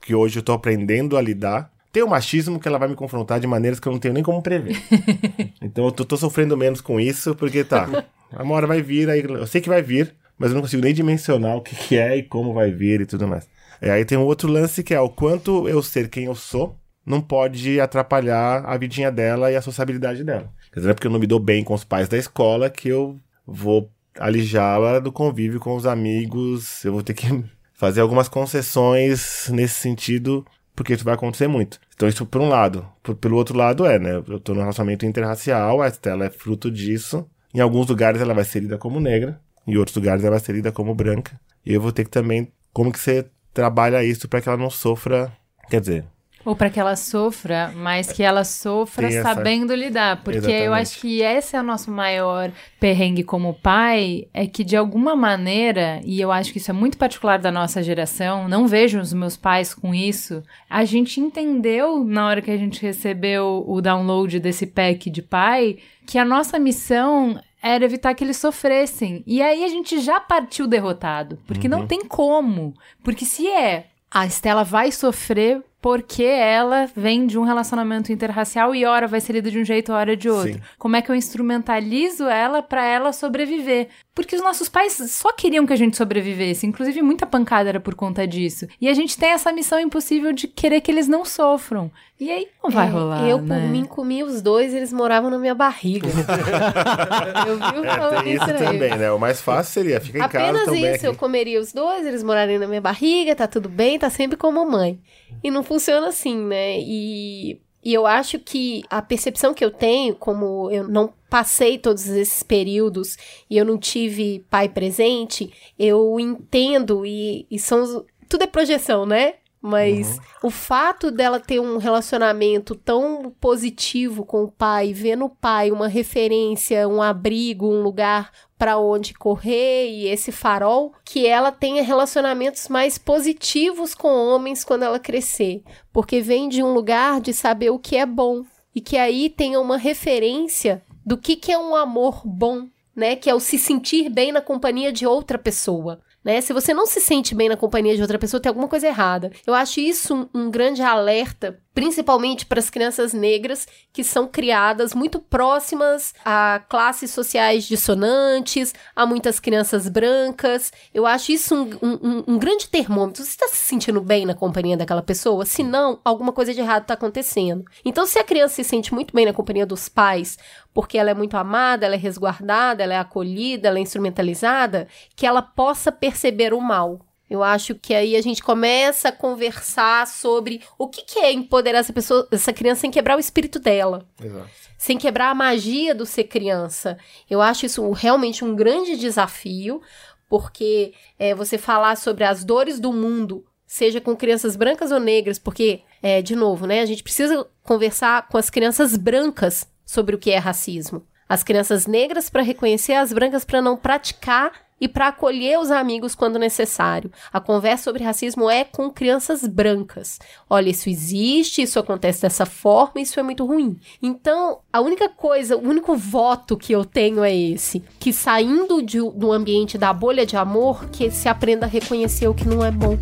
que 0.00 0.14
hoje 0.14 0.38
eu 0.38 0.42
tô 0.44 0.52
aprendendo 0.52 1.16
a 1.16 1.20
lidar, 1.20 1.72
tem 1.96 2.02
o 2.02 2.08
machismo 2.08 2.60
que 2.60 2.68
ela 2.68 2.76
vai 2.76 2.88
me 2.88 2.94
confrontar 2.94 3.40
de 3.40 3.46
maneiras 3.46 3.80
que 3.80 3.88
eu 3.88 3.92
não 3.92 3.98
tenho 3.98 4.12
nem 4.12 4.22
como 4.22 4.42
prever. 4.42 4.76
então 5.62 5.86
eu 5.86 5.90
tô, 5.90 6.04
tô, 6.04 6.14
sofrendo 6.14 6.54
menos 6.54 6.82
com 6.82 7.00
isso, 7.00 7.34
porque 7.34 7.64
tá, 7.64 8.04
uma 8.38 8.54
hora 8.54 8.66
vai 8.66 8.82
vir, 8.82 9.08
aí 9.08 9.22
eu 9.22 9.46
sei 9.46 9.62
que 9.62 9.68
vai 9.70 9.80
vir, 9.80 10.14
mas 10.38 10.50
eu 10.50 10.56
não 10.56 10.60
consigo 10.60 10.82
nem 10.82 10.92
dimensionar 10.92 11.56
o 11.56 11.62
que, 11.62 11.74
que 11.74 11.96
é 11.96 12.18
e 12.18 12.22
como 12.22 12.52
vai 12.52 12.70
vir 12.70 13.00
e 13.00 13.06
tudo 13.06 13.26
mais. 13.26 13.48
E 13.80 13.88
aí 13.88 14.04
tem 14.04 14.18
um 14.18 14.26
outro 14.26 14.46
lance 14.46 14.84
que 14.84 14.92
é 14.92 15.00
o 15.00 15.08
quanto 15.08 15.66
eu 15.70 15.82
ser 15.82 16.10
quem 16.10 16.26
eu 16.26 16.34
sou 16.34 16.76
não 17.06 17.22
pode 17.22 17.80
atrapalhar 17.80 18.62
a 18.66 18.76
vidinha 18.76 19.10
dela 19.10 19.50
e 19.50 19.56
a 19.56 19.62
sociabilidade 19.62 20.22
dela. 20.22 20.52
Quer 20.70 20.80
dizer, 20.80 20.90
é 20.90 20.92
porque 20.92 21.06
eu 21.06 21.12
não 21.12 21.20
me 21.20 21.26
dou 21.26 21.40
bem 21.40 21.64
com 21.64 21.72
os 21.72 21.82
pais 21.82 22.08
da 22.10 22.18
escola 22.18 22.68
que 22.68 22.90
eu 22.90 23.18
vou 23.46 23.90
alijá-la 24.18 24.98
do 24.98 25.10
convívio 25.10 25.58
com 25.58 25.74
os 25.74 25.86
amigos, 25.86 26.84
eu 26.84 26.92
vou 26.92 27.02
ter 27.02 27.14
que 27.14 27.26
fazer 27.72 28.02
algumas 28.02 28.28
concessões 28.28 29.48
nesse 29.50 29.76
sentido 29.76 30.44
porque 30.76 30.92
isso 30.92 31.04
vai 31.04 31.14
acontecer 31.14 31.48
muito. 31.48 31.80
Então, 31.94 32.08
isso 32.08 32.26
por 32.26 32.40
um 32.40 32.48
lado. 32.48 32.86
Por, 33.02 33.16
pelo 33.16 33.36
outro 33.36 33.56
lado, 33.56 33.86
é, 33.86 33.98
né? 33.98 34.22
Eu 34.28 34.38
tô 34.38 34.52
num 34.52 34.60
relacionamento 34.60 35.06
interracial, 35.06 35.80
a 35.80 35.88
Estela 35.88 36.26
é 36.26 36.30
fruto 36.30 36.70
disso. 36.70 37.26
Em 37.52 37.60
alguns 37.60 37.88
lugares 37.88 38.20
ela 38.20 38.34
vai 38.34 38.44
ser 38.44 38.60
lida 38.60 38.76
como 38.76 39.00
negra, 39.00 39.40
em 39.66 39.76
outros 39.76 39.96
lugares 39.96 40.22
ela 40.22 40.32
vai 40.32 40.40
ser 40.40 40.52
lida 40.52 40.70
como 40.70 40.94
branca. 40.94 41.40
E 41.64 41.72
eu 41.72 41.80
vou 41.80 41.90
ter 41.90 42.04
que 42.04 42.10
também. 42.10 42.52
Como 42.72 42.92
que 42.92 43.00
você 43.00 43.26
trabalha 43.54 44.04
isso 44.04 44.28
para 44.28 44.42
que 44.42 44.48
ela 44.48 44.58
não 44.58 44.68
sofra. 44.68 45.32
Quer 45.70 45.80
dizer, 45.80 46.04
ou 46.46 46.54
para 46.54 46.70
que 46.70 46.78
ela 46.78 46.94
sofra, 46.94 47.72
mas 47.74 48.12
que 48.12 48.22
ela 48.22 48.44
sofra 48.44 49.08
essa... 49.08 49.22
sabendo 49.22 49.74
lidar. 49.74 50.22
Porque 50.22 50.38
Exatamente. 50.38 50.64
eu 50.64 50.72
acho 50.72 51.00
que 51.00 51.20
esse 51.20 51.56
é 51.56 51.60
o 51.60 51.64
nosso 51.64 51.90
maior 51.90 52.52
perrengue 52.78 53.24
como 53.24 53.52
pai, 53.52 54.28
é 54.32 54.46
que 54.46 54.62
de 54.62 54.76
alguma 54.76 55.16
maneira, 55.16 56.00
e 56.04 56.20
eu 56.20 56.30
acho 56.30 56.52
que 56.52 56.58
isso 56.58 56.70
é 56.70 56.74
muito 56.74 56.96
particular 56.96 57.40
da 57.40 57.50
nossa 57.50 57.82
geração, 57.82 58.48
não 58.48 58.68
vejo 58.68 59.00
os 59.00 59.12
meus 59.12 59.36
pais 59.36 59.74
com 59.74 59.92
isso, 59.92 60.40
a 60.70 60.84
gente 60.84 61.18
entendeu 61.18 62.04
na 62.04 62.28
hora 62.28 62.40
que 62.40 62.50
a 62.52 62.56
gente 62.56 62.80
recebeu 62.80 63.64
o 63.66 63.80
download 63.80 64.38
desse 64.38 64.68
pack 64.68 65.10
de 65.10 65.22
pai, 65.22 65.78
que 66.06 66.16
a 66.16 66.24
nossa 66.24 66.60
missão 66.60 67.40
era 67.60 67.84
evitar 67.84 68.14
que 68.14 68.22
eles 68.22 68.36
sofressem. 68.36 69.24
E 69.26 69.42
aí 69.42 69.64
a 69.64 69.68
gente 69.68 69.98
já 69.98 70.20
partiu 70.20 70.68
derrotado, 70.68 71.40
porque 71.44 71.66
uhum. 71.66 71.80
não 71.80 71.86
tem 71.88 72.04
como. 72.04 72.72
Porque 73.02 73.24
se 73.24 73.48
é 73.48 73.86
a 74.10 74.24
Estela 74.24 74.62
vai 74.62 74.92
sofrer 74.92 75.62
porque 75.86 76.24
ela 76.24 76.90
vem 76.96 77.28
de 77.28 77.38
um 77.38 77.44
relacionamento 77.44 78.10
interracial 78.10 78.74
e 78.74 78.84
hora 78.84 79.06
vai 79.06 79.20
ser 79.20 79.34
lida 79.34 79.52
de 79.52 79.60
um 79.60 79.64
jeito, 79.64 79.92
hora 79.92 80.16
de 80.16 80.28
outro. 80.28 80.54
Sim. 80.54 80.60
Como 80.76 80.96
é 80.96 81.00
que 81.00 81.08
eu 81.08 81.14
instrumentalizo 81.14 82.24
ela 82.24 82.60
para 82.60 82.84
ela 82.84 83.12
sobreviver? 83.12 83.86
Porque 84.12 84.34
os 84.34 84.42
nossos 84.42 84.68
pais 84.68 84.94
só 84.94 85.32
queriam 85.32 85.64
que 85.64 85.72
a 85.72 85.76
gente 85.76 85.96
sobrevivesse, 85.96 86.66
inclusive 86.66 87.02
muita 87.02 87.24
pancada 87.24 87.68
era 87.68 87.78
por 87.78 87.94
conta 87.94 88.26
disso. 88.26 88.66
E 88.80 88.88
a 88.88 88.94
gente 88.94 89.16
tem 89.16 89.28
essa 89.28 89.52
missão 89.52 89.78
impossível 89.78 90.32
de 90.32 90.48
querer 90.48 90.80
que 90.80 90.90
eles 90.90 91.06
não 91.06 91.24
sofram. 91.24 91.88
E 92.18 92.30
aí 92.30 92.48
não 92.64 92.70
vai 92.70 92.86
é, 92.86 92.90
rolar. 92.90 93.28
Eu, 93.28 93.42
né? 93.42 93.60
por 93.60 93.68
mim, 93.68 93.84
comi 93.84 94.22
os 94.24 94.40
dois, 94.40 94.72
eles 94.72 94.90
moravam 94.90 95.28
na 95.28 95.38
minha 95.38 95.54
barriga. 95.54 96.08
eu 97.46 97.58
vi 97.58 97.86
é, 97.86 98.22
tem 98.22 98.32
isso 98.32 98.64
também, 98.64 98.96
né? 98.96 99.12
O 99.12 99.18
mais 99.18 99.42
fácil 99.42 99.74
seria 99.74 100.00
ficar 100.00 100.18
em 100.18 100.22
Apenas 100.22 100.64
casa. 100.64 100.70
Apenas 100.70 100.96
isso, 100.96 101.06
eu 101.06 101.14
comeria 101.14 101.60
os 101.60 101.74
dois, 101.74 102.06
eles 102.06 102.22
morariam 102.22 102.58
na 102.58 102.66
minha 102.66 102.80
barriga, 102.80 103.36
tá 103.36 103.46
tudo 103.46 103.68
bem, 103.68 103.98
tá 103.98 104.08
sempre 104.08 104.38
com 104.38 104.46
a 104.46 104.50
mamãe. 104.50 104.98
E 105.44 105.50
não 105.50 105.62
funciona 105.62 105.75
assim, 106.06 106.36
né? 106.36 106.78
E, 106.80 107.60
e 107.84 107.94
eu 107.94 108.06
acho 108.06 108.38
que 108.38 108.82
a 108.90 109.00
percepção 109.00 109.54
que 109.54 109.64
eu 109.64 109.70
tenho, 109.70 110.14
como 110.14 110.70
eu 110.70 110.88
não 110.88 111.12
passei 111.30 111.78
todos 111.78 112.06
esses 112.08 112.42
períodos 112.42 113.16
e 113.48 113.56
eu 113.56 113.64
não 113.64 113.78
tive 113.78 114.44
pai 114.50 114.68
presente, 114.68 115.52
eu 115.78 116.18
entendo 116.18 117.04
e, 117.06 117.46
e 117.50 117.58
são. 117.58 118.04
Tudo 118.28 118.42
é 118.42 118.46
projeção, 118.46 119.06
né? 119.06 119.34
Mas 119.66 120.20
o 120.44 120.48
fato 120.48 121.10
dela 121.10 121.40
ter 121.40 121.58
um 121.58 121.76
relacionamento 121.76 122.76
tão 122.76 123.34
positivo 123.40 124.24
com 124.24 124.44
o 124.44 124.52
pai, 124.52 124.92
ver 124.92 125.16
no 125.16 125.28
pai 125.28 125.72
uma 125.72 125.88
referência, 125.88 126.86
um 126.86 127.02
abrigo, 127.02 127.66
um 127.66 127.82
lugar 127.82 128.30
para 128.56 128.78
onde 128.78 129.12
correr 129.12 129.88
e 129.90 130.06
esse 130.06 130.30
farol, 130.30 130.92
que 131.04 131.26
ela 131.26 131.50
tenha 131.50 131.82
relacionamentos 131.82 132.68
mais 132.68 132.96
positivos 132.96 133.92
com 133.92 134.08
homens 134.08 134.62
quando 134.62 134.84
ela 134.84 135.00
crescer, 135.00 135.64
porque 135.92 136.20
vem 136.20 136.48
de 136.48 136.62
um 136.62 136.72
lugar 136.72 137.20
de 137.20 137.32
saber 137.32 137.70
o 137.70 137.78
que 137.78 137.96
é 137.96 138.06
bom 138.06 138.44
e 138.72 138.80
que 138.80 138.96
aí 138.96 139.28
tenha 139.28 139.60
uma 139.60 139.76
referência 139.76 140.80
do 141.04 141.18
que, 141.18 141.34
que 141.34 141.50
é 141.50 141.58
um 141.58 141.74
amor 141.74 142.22
bom, 142.24 142.68
né? 142.94 143.16
Que 143.16 143.28
é 143.28 143.34
o 143.34 143.40
se 143.40 143.58
sentir 143.58 144.08
bem 144.08 144.30
na 144.30 144.40
companhia 144.40 144.92
de 144.92 145.04
outra 145.04 145.36
pessoa. 145.36 146.00
Né? 146.26 146.40
Se 146.40 146.52
você 146.52 146.74
não 146.74 146.86
se 146.86 147.00
sente 147.00 147.36
bem 147.36 147.48
na 147.48 147.56
companhia 147.56 147.94
de 147.94 148.02
outra 148.02 148.18
pessoa, 148.18 148.40
tem 148.40 148.50
alguma 148.50 148.66
coisa 148.66 148.88
errada. 148.88 149.30
Eu 149.46 149.54
acho 149.54 149.78
isso 149.78 150.12
um, 150.12 150.28
um 150.34 150.50
grande 150.50 150.82
alerta, 150.82 151.60
principalmente 151.76 152.46
para 152.46 152.58
as 152.58 152.70
crianças 152.70 153.12
negras 153.12 153.68
que 153.92 154.02
são 154.02 154.26
criadas 154.26 154.94
muito 154.94 155.18
próximas 155.18 156.14
a 156.24 156.62
classes 156.70 157.10
sociais 157.10 157.64
dissonantes, 157.64 158.74
a 158.96 159.04
muitas 159.04 159.38
crianças 159.38 159.86
brancas. 159.86 160.72
Eu 160.94 161.06
acho 161.06 161.32
isso 161.32 161.54
um, 161.54 161.68
um, 161.82 162.24
um 162.28 162.38
grande 162.38 162.66
termômetro. 162.66 163.22
Você 163.22 163.28
está 163.28 163.46
se 163.48 163.58
sentindo 163.58 164.00
bem 164.00 164.24
na 164.24 164.34
companhia 164.34 164.74
daquela 164.74 165.02
pessoa? 165.02 165.44
Se 165.44 165.62
não, 165.62 166.00
alguma 166.02 166.32
coisa 166.32 166.54
de 166.54 166.60
errado 166.60 166.82
está 166.82 166.94
acontecendo. 166.94 167.62
Então, 167.84 168.06
se 168.06 168.18
a 168.18 168.24
criança 168.24 168.54
se 168.54 168.64
sente 168.64 168.94
muito 168.94 169.14
bem 169.14 169.26
na 169.26 169.34
companhia 169.34 169.66
dos 169.66 169.86
pais, 169.86 170.38
porque 170.72 170.96
ela 170.96 171.10
é 171.10 171.14
muito 171.14 171.36
amada, 171.36 171.84
ela 171.84 171.94
é 171.94 171.98
resguardada, 171.98 172.82
ela 172.82 172.94
é 172.94 172.98
acolhida, 172.98 173.68
ela 173.68 173.78
é 173.78 173.82
instrumentalizada, 173.82 174.88
que 175.14 175.26
ela 175.26 175.42
possa 175.42 175.92
perceber 175.92 176.54
o 176.54 176.60
mal. 176.60 177.05
Eu 177.28 177.42
acho 177.42 177.74
que 177.74 177.92
aí 177.92 178.14
a 178.14 178.22
gente 178.22 178.42
começa 178.42 179.08
a 179.08 179.12
conversar 179.12 180.06
sobre 180.06 180.62
o 180.78 180.88
que, 180.88 181.02
que 181.02 181.18
é 181.18 181.32
empoderar 181.32 181.78
essa 181.78 181.92
pessoa, 181.92 182.26
essa 182.30 182.52
criança 182.52 182.82
sem 182.82 182.90
quebrar 182.90 183.16
o 183.16 183.20
espírito 183.20 183.58
dela. 183.58 184.06
Exato. 184.22 184.48
Sem 184.78 184.96
quebrar 184.96 185.30
a 185.30 185.34
magia 185.34 185.94
do 185.94 186.06
ser 186.06 186.24
criança. 186.24 186.96
Eu 187.28 187.42
acho 187.42 187.66
isso 187.66 187.90
realmente 187.90 188.44
um 188.44 188.54
grande 188.54 188.96
desafio, 188.96 189.82
porque 190.28 190.94
é, 191.18 191.34
você 191.34 191.58
falar 191.58 191.96
sobre 191.96 192.22
as 192.22 192.44
dores 192.44 192.78
do 192.78 192.92
mundo, 192.92 193.44
seja 193.66 194.00
com 194.00 194.14
crianças 194.14 194.54
brancas 194.54 194.92
ou 194.92 195.00
negras, 195.00 195.38
porque, 195.38 195.80
é, 196.00 196.22
de 196.22 196.36
novo, 196.36 196.66
né, 196.66 196.80
a 196.80 196.86
gente 196.86 197.02
precisa 197.02 197.44
conversar 197.62 198.28
com 198.28 198.38
as 198.38 198.48
crianças 198.50 198.96
brancas 198.96 199.66
sobre 199.84 200.14
o 200.14 200.18
que 200.18 200.30
é 200.30 200.38
racismo. 200.38 201.04
As 201.28 201.42
crianças 201.42 201.88
negras 201.88 202.30
para 202.30 202.42
reconhecer, 202.42 202.92
as 202.92 203.12
brancas 203.12 203.44
para 203.44 203.60
não 203.60 203.76
praticar 203.76 204.65
e 204.80 204.86
para 204.86 205.08
acolher 205.08 205.58
os 205.58 205.70
amigos 205.70 206.14
quando 206.14 206.38
necessário. 206.38 207.10
A 207.32 207.40
conversa 207.40 207.84
sobre 207.84 208.04
racismo 208.04 208.50
é 208.50 208.64
com 208.64 208.90
crianças 208.90 209.46
brancas. 209.46 210.18
Olha, 210.48 210.70
isso 210.70 210.88
existe, 210.88 211.62
isso 211.62 211.78
acontece 211.78 212.22
dessa 212.22 212.44
forma, 212.44 213.00
isso 213.00 213.18
é 213.18 213.22
muito 213.22 213.44
ruim. 213.44 213.78
Então, 214.02 214.58
a 214.72 214.80
única 214.80 215.08
coisa, 215.08 215.56
o 215.56 215.68
único 215.68 215.96
voto 215.96 216.56
que 216.56 216.72
eu 216.72 216.84
tenho 216.84 217.24
é 217.24 217.34
esse: 217.34 217.82
que 217.98 218.12
saindo 218.12 218.82
de, 218.82 218.98
do 218.98 219.32
ambiente 219.32 219.78
da 219.78 219.92
bolha 219.92 220.26
de 220.26 220.36
amor, 220.36 220.88
que 220.90 221.10
se 221.10 221.28
aprenda 221.28 221.66
a 221.66 221.68
reconhecer 221.68 222.28
o 222.28 222.34
que 222.34 222.46
não 222.46 222.64
é 222.64 222.70
bom. 222.70 222.96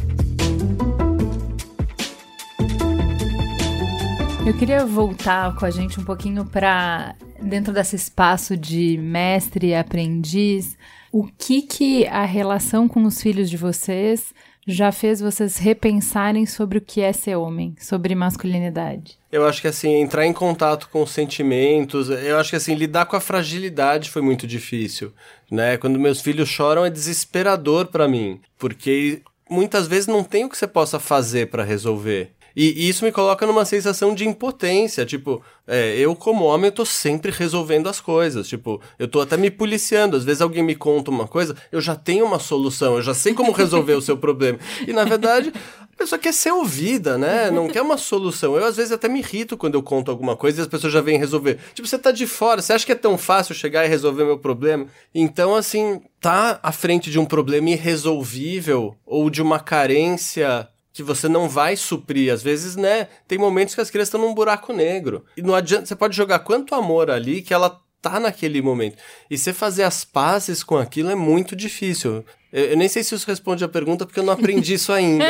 Eu 4.46 4.52
queria 4.52 4.84
voltar 4.84 5.56
com 5.56 5.64
a 5.64 5.70
gente 5.70 5.98
um 5.98 6.04
pouquinho 6.04 6.44
para 6.44 7.14
dentro 7.40 7.72
desse 7.72 7.96
espaço 7.96 8.56
de 8.56 8.98
mestre 8.98 9.68
e 9.68 9.74
aprendiz. 9.74 10.76
O 11.16 11.28
que 11.38 11.62
que 11.62 12.08
a 12.08 12.24
relação 12.24 12.88
com 12.88 13.04
os 13.04 13.22
filhos 13.22 13.48
de 13.48 13.56
vocês 13.56 14.34
já 14.66 14.90
fez 14.90 15.20
vocês 15.20 15.58
repensarem 15.58 16.44
sobre 16.44 16.78
o 16.78 16.80
que 16.80 17.00
é 17.00 17.12
ser 17.12 17.36
homem, 17.36 17.76
sobre 17.78 18.16
masculinidade? 18.16 19.16
Eu 19.30 19.46
acho 19.46 19.60
que 19.60 19.68
assim, 19.68 19.94
entrar 19.94 20.26
em 20.26 20.32
contato 20.32 20.88
com 20.88 21.04
os 21.04 21.12
sentimentos, 21.12 22.10
eu 22.10 22.36
acho 22.36 22.50
que 22.50 22.56
assim, 22.56 22.74
lidar 22.74 23.06
com 23.06 23.14
a 23.14 23.20
fragilidade 23.20 24.10
foi 24.10 24.22
muito 24.22 24.44
difícil, 24.44 25.12
né? 25.48 25.76
Quando 25.76 26.00
meus 26.00 26.20
filhos 26.20 26.48
choram 26.48 26.84
é 26.84 26.90
desesperador 26.90 27.86
para 27.86 28.08
mim, 28.08 28.40
porque 28.58 29.22
muitas 29.48 29.86
vezes 29.86 30.08
não 30.08 30.24
tem 30.24 30.44
o 30.44 30.48
que 30.48 30.58
você 30.58 30.66
possa 30.66 30.98
fazer 30.98 31.46
para 31.48 31.62
resolver. 31.62 32.32
E, 32.56 32.88
isso 32.88 33.04
me 33.04 33.12
coloca 33.12 33.46
numa 33.46 33.64
sensação 33.64 34.14
de 34.14 34.26
impotência. 34.26 35.04
Tipo, 35.04 35.42
é, 35.66 35.96
eu, 35.96 36.14
como 36.14 36.44
homem, 36.44 36.66
eu 36.66 36.72
tô 36.72 36.84
sempre 36.84 37.30
resolvendo 37.30 37.88
as 37.88 38.00
coisas. 38.00 38.48
Tipo, 38.48 38.80
eu 38.98 39.08
tô 39.08 39.20
até 39.20 39.36
me 39.36 39.50
policiando. 39.50 40.16
Às 40.16 40.24
vezes 40.24 40.40
alguém 40.40 40.62
me 40.62 40.74
conta 40.74 41.10
uma 41.10 41.26
coisa, 41.26 41.56
eu 41.72 41.80
já 41.80 41.96
tenho 41.96 42.24
uma 42.24 42.38
solução, 42.38 42.96
eu 42.96 43.02
já 43.02 43.14
sei 43.14 43.34
como 43.34 43.52
resolver 43.52 43.94
o 43.94 44.02
seu 44.02 44.16
problema. 44.16 44.58
E 44.86 44.92
na 44.92 45.04
verdade, 45.04 45.52
a 45.94 45.96
pessoa 45.96 46.18
quer 46.18 46.32
ser 46.32 46.52
ouvida, 46.52 47.16
né? 47.16 47.50
Não 47.50 47.68
quer 47.68 47.80
uma 47.80 47.96
solução. 47.96 48.56
Eu, 48.56 48.64
às 48.64 48.76
vezes, 48.76 48.92
até 48.92 49.08
me 49.08 49.20
irrito 49.20 49.56
quando 49.56 49.74
eu 49.74 49.82
conto 49.82 50.10
alguma 50.10 50.36
coisa 50.36 50.60
e 50.60 50.62
as 50.62 50.68
pessoas 50.68 50.92
já 50.92 51.00
vêm 51.00 51.18
resolver. 51.18 51.58
Tipo, 51.72 51.86
você 51.86 51.98
tá 51.98 52.10
de 52.10 52.26
fora, 52.26 52.60
você 52.60 52.72
acha 52.72 52.84
que 52.84 52.92
é 52.92 52.96
tão 52.96 53.16
fácil 53.16 53.54
chegar 53.54 53.84
e 53.84 53.88
resolver 53.88 54.24
meu 54.24 54.38
problema? 54.38 54.86
Então, 55.14 55.54
assim, 55.54 56.00
tá 56.20 56.58
à 56.62 56.72
frente 56.72 57.10
de 57.10 57.18
um 57.18 57.24
problema 57.24 57.70
irresolvível 57.70 58.96
ou 59.06 59.30
de 59.30 59.40
uma 59.40 59.60
carência 59.60 60.68
que 60.94 61.02
você 61.02 61.28
não 61.28 61.48
vai 61.48 61.76
suprir. 61.76 62.32
Às 62.32 62.42
vezes, 62.42 62.76
né, 62.76 63.08
tem 63.26 63.36
momentos 63.36 63.74
que 63.74 63.80
as 63.80 63.90
crianças 63.90 64.08
estão 64.14 64.20
num 64.20 64.32
buraco 64.32 64.72
negro. 64.72 65.24
E 65.36 65.42
não 65.42 65.54
adianta, 65.54 65.86
você 65.86 65.96
pode 65.96 66.16
jogar 66.16 66.38
quanto 66.38 66.74
amor 66.74 67.10
ali 67.10 67.42
que 67.42 67.52
ela 67.52 67.82
tá 68.00 68.20
naquele 68.20 68.62
momento. 68.62 68.96
E 69.28 69.36
você 69.36 69.52
fazer 69.52 69.82
as 69.82 70.04
pazes 70.04 70.62
com 70.62 70.76
aquilo 70.76 71.10
é 71.10 71.14
muito 71.16 71.56
difícil. 71.56 72.24
Eu, 72.52 72.66
eu 72.66 72.76
nem 72.76 72.86
sei 72.86 73.02
se 73.02 73.12
isso 73.14 73.26
responde 73.26 73.64
a 73.64 73.68
pergunta, 73.68 74.06
porque 74.06 74.20
eu 74.20 74.24
não 74.24 74.32
aprendi 74.32 74.74
isso 74.74 74.92
ainda. 74.92 75.24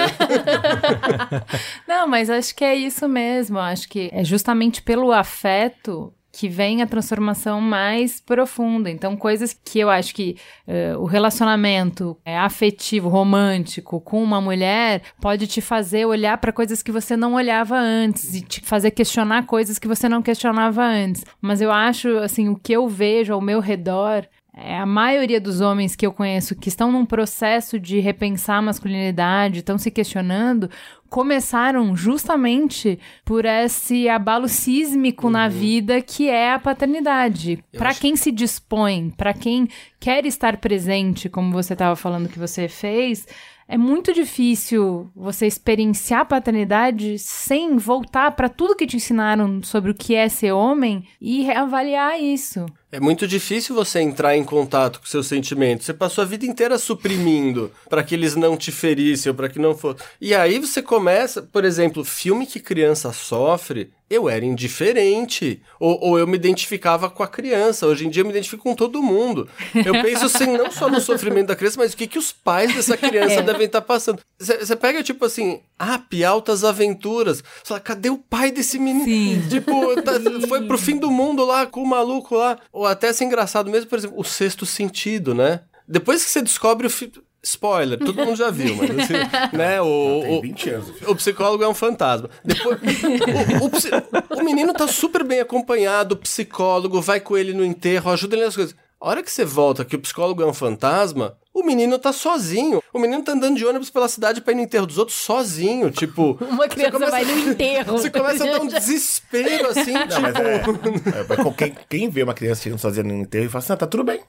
não, 1.89 2.07
mas 2.07 2.29
acho 2.29 2.55
que 2.55 2.65
é 2.65 2.75
isso 2.75 3.09
mesmo. 3.09 3.59
Acho 3.59 3.89
que 3.89 4.11
é 4.13 4.23
justamente 4.23 4.83
pelo 4.83 5.13
afeto 5.13 6.13
que 6.35 6.49
vem 6.49 6.83
a 6.83 6.87
transformação 6.87 7.61
mais 7.61 8.21
profunda. 8.21 8.91
Então, 8.91 9.17
coisas 9.17 9.53
que 9.53 9.79
eu 9.79 9.89
acho 9.89 10.13
que 10.13 10.37
uh, 10.67 10.99
o 10.99 11.05
relacionamento 11.05 12.19
é, 12.25 12.37
afetivo, 12.37 13.09
romântico 13.09 14.01
com 14.01 14.21
uma 14.21 14.41
mulher 14.41 15.03
pode 15.21 15.47
te 15.47 15.61
fazer 15.61 16.07
olhar 16.07 16.37
para 16.39 16.53
coisas 16.53 16.83
que 16.83 16.91
você 16.91 17.17
não 17.17 17.35
olhava 17.35 17.79
antes 17.79 18.35
e 18.35 18.41
te 18.41 18.61
fazer 18.63 18.91
questionar 18.91 19.47
coisas 19.47 19.79
que 19.79 19.87
você 19.87 20.09
não 20.09 20.23
questionava 20.23 20.83
antes. 20.83 21.25
Mas 21.41 21.61
eu 21.61 21.71
acho, 21.71 22.09
assim, 22.19 22.49
o 22.49 22.57
que 22.57 22.73
eu 22.73 22.89
vejo 22.89 23.33
ao 23.33 23.41
meu 23.41 23.61
redor 23.61 24.27
é, 24.57 24.79
a 24.79 24.87
maioria 24.87 25.41
dos 25.41 25.61
homens 25.61 25.97
que 25.97 26.07
eu 26.07 26.13
conheço 26.13 26.55
que 26.55 26.69
estão 26.69 26.93
num 26.93 27.05
processo 27.05 27.79
de 27.79 27.99
repensar 27.99 28.59
a 28.59 28.63
masculinidade, 28.63 29.59
estão 29.59 29.77
se 29.77 29.91
questionando, 29.91 30.71
começaram 31.15 31.95
justamente 31.95 32.99
por 33.25 33.45
esse 33.45 34.09
abalo 34.09 34.49
sísmico 34.49 35.27
uhum. 35.27 35.33
na 35.33 35.47
vida 35.47 36.03
que 36.03 36.29
é 36.29 36.53
a 36.53 36.59
paternidade. 36.59 37.63
Para 37.71 37.91
acho... 37.91 38.01
quem 38.01 38.17
se 38.17 38.33
dispõe, 38.33 39.11
para 39.11 39.33
quem 39.33 39.69
quer 40.01 40.27
estar 40.27 40.57
presente, 40.57 41.29
como 41.29 41.53
você 41.53 41.75
estava 41.75 41.95
falando 41.95 42.29
que 42.29 42.37
você 42.37 42.67
fez, 42.67 43.29
é 43.67 43.79
muito 43.79 44.13
difícil 44.13 45.11
você 45.17 45.47
experienciar 45.47 46.21
a 46.21 46.25
paternidade 46.25 47.19
sem 47.19 47.77
voltar 47.77 48.33
para 48.33 48.49
tudo 48.49 48.77
que 48.77 48.87
te 48.87 48.97
ensinaram 48.97 49.63
sobre 49.63 49.91
o 49.91 49.95
que 49.95 50.15
é 50.15 50.29
ser 50.29 50.53
homem 50.53 51.05
e 51.21 51.43
reavaliar 51.43 52.21
isso. 52.21 52.67
É 52.93 53.01
muito 53.01 53.27
difícil 53.27 53.75
você 53.75 54.01
entrar 54.01 54.37
em 54.37 54.45
contato 54.45 55.01
com 55.01 55.07
seus 55.07 55.27
sentimentos. 55.27 55.87
Você 55.87 55.93
passou 55.93 56.23
a 56.23 56.27
vida 56.27 56.47
inteira 56.47 56.79
suprimindo 56.79 57.73
para 57.89 58.05
que 58.05 58.15
eles 58.15 58.37
não 58.37 58.57
te 58.57 58.71
ferissem 58.71 59.31
ou 59.31 59.35
para 59.35 59.49
que 59.49 59.59
não 59.59 59.75
fosse. 59.75 60.05
E 60.21 60.33
aí 60.33 60.61
você 60.61 60.81
começa, 60.81 61.43
por 61.43 61.65
exemplo, 61.65 62.05
filme 62.05 62.47
que 62.47 62.61
criança 62.61 63.13
sofre, 63.13 63.91
eu 64.15 64.29
era 64.29 64.45
indiferente. 64.45 65.63
Ou, 65.79 65.99
ou, 66.01 66.19
eu 66.19 66.27
me 66.27 66.37
identificava 66.37 67.11
com 67.11 67.23
a 67.23 67.29
criança. 67.29 67.87
Hoje 67.87 68.07
em 68.07 68.11
dia 68.11 68.23
eu 68.23 68.27
me 68.27 68.31
identifico 68.31 68.63
com 68.63 68.75
todo 68.75 69.03
mundo. 69.03 69.49
Eu 69.75 69.93
penso 70.03 70.27
assim, 70.27 70.47
não 70.47 70.71
só 70.71 70.89
no 70.89 71.01
sofrimento 71.01 71.49
da 71.49 71.57
criança, 71.57 71.79
mas 71.79 71.93
o 71.93 71.97
que, 71.97 72.07
que 72.07 72.19
os 72.19 72.33
pais 72.33 72.75
dessa 72.75 72.97
criança 72.97 73.35
é. 73.35 73.43
devem 73.43 73.67
estar 73.67 73.81
tá 73.81 73.87
passando. 73.87 74.21
Você 74.39 74.77
pega, 74.77 75.03
tipo 75.03 75.25
assim, 75.25 75.61
ah, 75.79 76.01
Altas 76.27 76.65
Aventuras. 76.65 77.39
Você 77.39 77.69
fala, 77.69 77.81
cadê 77.81 78.11
o 78.11 78.19
pai 78.19 78.51
desse 78.51 78.79
menino? 78.79 79.05
Sim. 79.05 79.49
Tipo, 79.49 80.01
tá, 80.03 80.13
foi 80.49 80.67
pro 80.67 80.79
fim 80.79 80.97
do 80.97 81.11
mundo 81.11 81.45
lá 81.45 81.67
com 81.67 81.83
o 81.83 81.87
maluco 81.87 82.37
lá. 82.37 82.59
Ou 82.73 82.87
até 82.87 83.09
assim 83.09 83.25
engraçado 83.25 83.71
mesmo, 83.71 83.89
por 83.89 83.99
exemplo, 83.99 84.19
o 84.19 84.25
sexto 84.25 84.65
sentido, 84.65 85.35
né? 85.35 85.61
Depois 85.87 86.25
que 86.25 86.31
você 86.31 86.41
descobre 86.41 86.87
o 86.87 86.91
filho. 86.91 87.24
Spoiler, 87.45 87.99
todo 87.99 88.25
mundo 88.25 88.37
já 88.37 88.51
viu, 88.51 88.75
mas 88.75 88.91
assim, 88.91 89.15
né? 89.57 89.81
O, 89.81 90.21
tem 90.23 90.41
20 90.41 90.71
anos. 90.71 90.89
O, 91.07 91.11
o 91.13 91.17
psicólogo 91.17 91.63
é 91.63 91.69
um 91.69 91.75
fantasma. 91.75 92.31
Depois, 92.43 92.81
o, 92.81 94.37
o, 94.37 94.41
o, 94.41 94.45
menino 94.45 94.73
tá 94.73 94.89
super 94.89 95.23
bem 95.23 95.41
acompanhado, 95.41 96.15
o 96.15 96.19
psicólogo 96.19 97.01
vai 97.01 97.21
com 97.21 97.37
ele 97.37 97.53
no 97.53 97.65
enterro, 97.65 98.11
ajuda 98.11 98.35
ele 98.35 98.47
nas 98.47 98.57
coisas. 98.57 98.75
A 98.99 99.09
hora 99.09 99.23
que 99.23 99.31
você 99.31 99.45
volta 99.45 99.85
que 99.85 99.95
o 99.95 100.01
psicólogo 100.01 100.43
é 100.43 100.47
um 100.47 100.55
fantasma, 100.55 101.37
O 101.55 101.63
menino 101.63 101.99
tá 102.01 102.13
sozinho. 102.13 102.83
O 102.93 102.99
menino 102.99 103.23
tá 103.23 103.31
andando 103.33 103.57
de 103.57 103.65
ônibus 103.65 103.89
pela 103.89 104.09
cidade 104.09 104.41
pra 104.41 104.53
ir 104.53 104.57
no 104.57 104.63
enterro 104.63 104.87
dos 104.87 104.99
outros 104.99 105.17
sozinho. 105.17 105.89
Tipo. 105.91 106.37
Uma 106.51 106.67
criança 106.67 106.91
começa- 106.93 107.11
vai 107.13 107.25
no 107.25 107.39
enterro. 107.51 107.93
Você 107.97 108.11
começa 108.11 108.43
a 108.43 108.53
dar 108.53 108.61
um 108.61 108.67
desespero 108.69 109.69
assim, 109.69 109.93
Não, 109.93 110.09
tipo. 110.09 110.21
mas 110.21 110.35
é, 110.35 111.33
é, 111.33 111.37
com 111.45 111.53
quem, 111.55 111.75
quem 111.89 112.09
vê 112.11 112.25
uma 112.25 112.35
criança 112.35 112.63
chegando 112.63 112.81
sozinha 112.81 113.05
no 113.05 113.15
enterro 113.15 113.45
e 113.47 113.49
fala 113.49 113.63
assim, 113.65 113.73
ah, 113.73 113.77
tá 113.77 113.87
tudo 113.87 114.03
bem. 114.03 114.21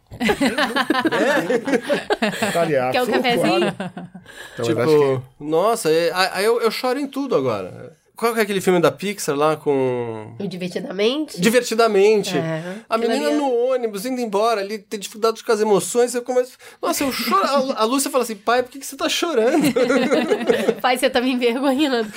Tá 2.54 2.62
ali, 2.62 2.76
ah, 2.78 2.92
Quer 2.92 3.02
um 3.04 3.08
cafezinho? 3.08 3.68
água. 3.68 3.76
Então, 4.54 4.58
eu 4.58 4.64
Tipo, 4.66 4.82
acho 4.82 5.22
nossa, 5.40 5.90
é- 5.90 6.12
aí 6.14 6.46
eu, 6.46 6.62
eu 6.62 6.72
choro 6.72 7.00
em 7.00 7.08
tudo 7.08 7.36
agora. 7.36 7.94
Qual 8.16 8.34
que 8.34 8.40
é 8.40 8.44
aquele 8.44 8.62
filme 8.62 8.80
da 8.80 8.92
Pixar 8.92 9.36
lá 9.36 9.56
com. 9.56 10.36
O 10.40 10.48
Divertidamente? 10.48 11.40
Divertidamente. 11.40 12.38
É. 12.38 12.76
A 12.90 12.98
menina 12.98 13.32
é- 13.32 13.36
no 13.36 13.50
ônibus, 13.52 14.06
indo 14.06 14.22
embora, 14.22 14.62
ali 14.62 14.78
tem 14.80 15.00
dificuldade 15.00 15.44
com 15.44 15.52
as 15.52 15.60
emoções, 15.62 16.16
eu 16.16 16.22
começo. 16.22 16.58
Nossa, 16.82 17.04
eu 17.04 17.12
choro. 17.12 17.44
A, 17.44 17.82
a 17.82 17.84
Lúcia 17.86 18.10
fala 18.10 18.24
assim, 18.24 18.36
pai, 18.36 18.64
por 18.64 18.72
que, 18.72 18.80
que 18.80 18.86
você 18.86 18.96
tá 18.96 19.10
chorando? 19.10 19.66
Pai, 20.82 20.98
você 20.98 21.10
tá 21.10 21.20
me 21.22 21.32
envergonhando. 21.32 22.10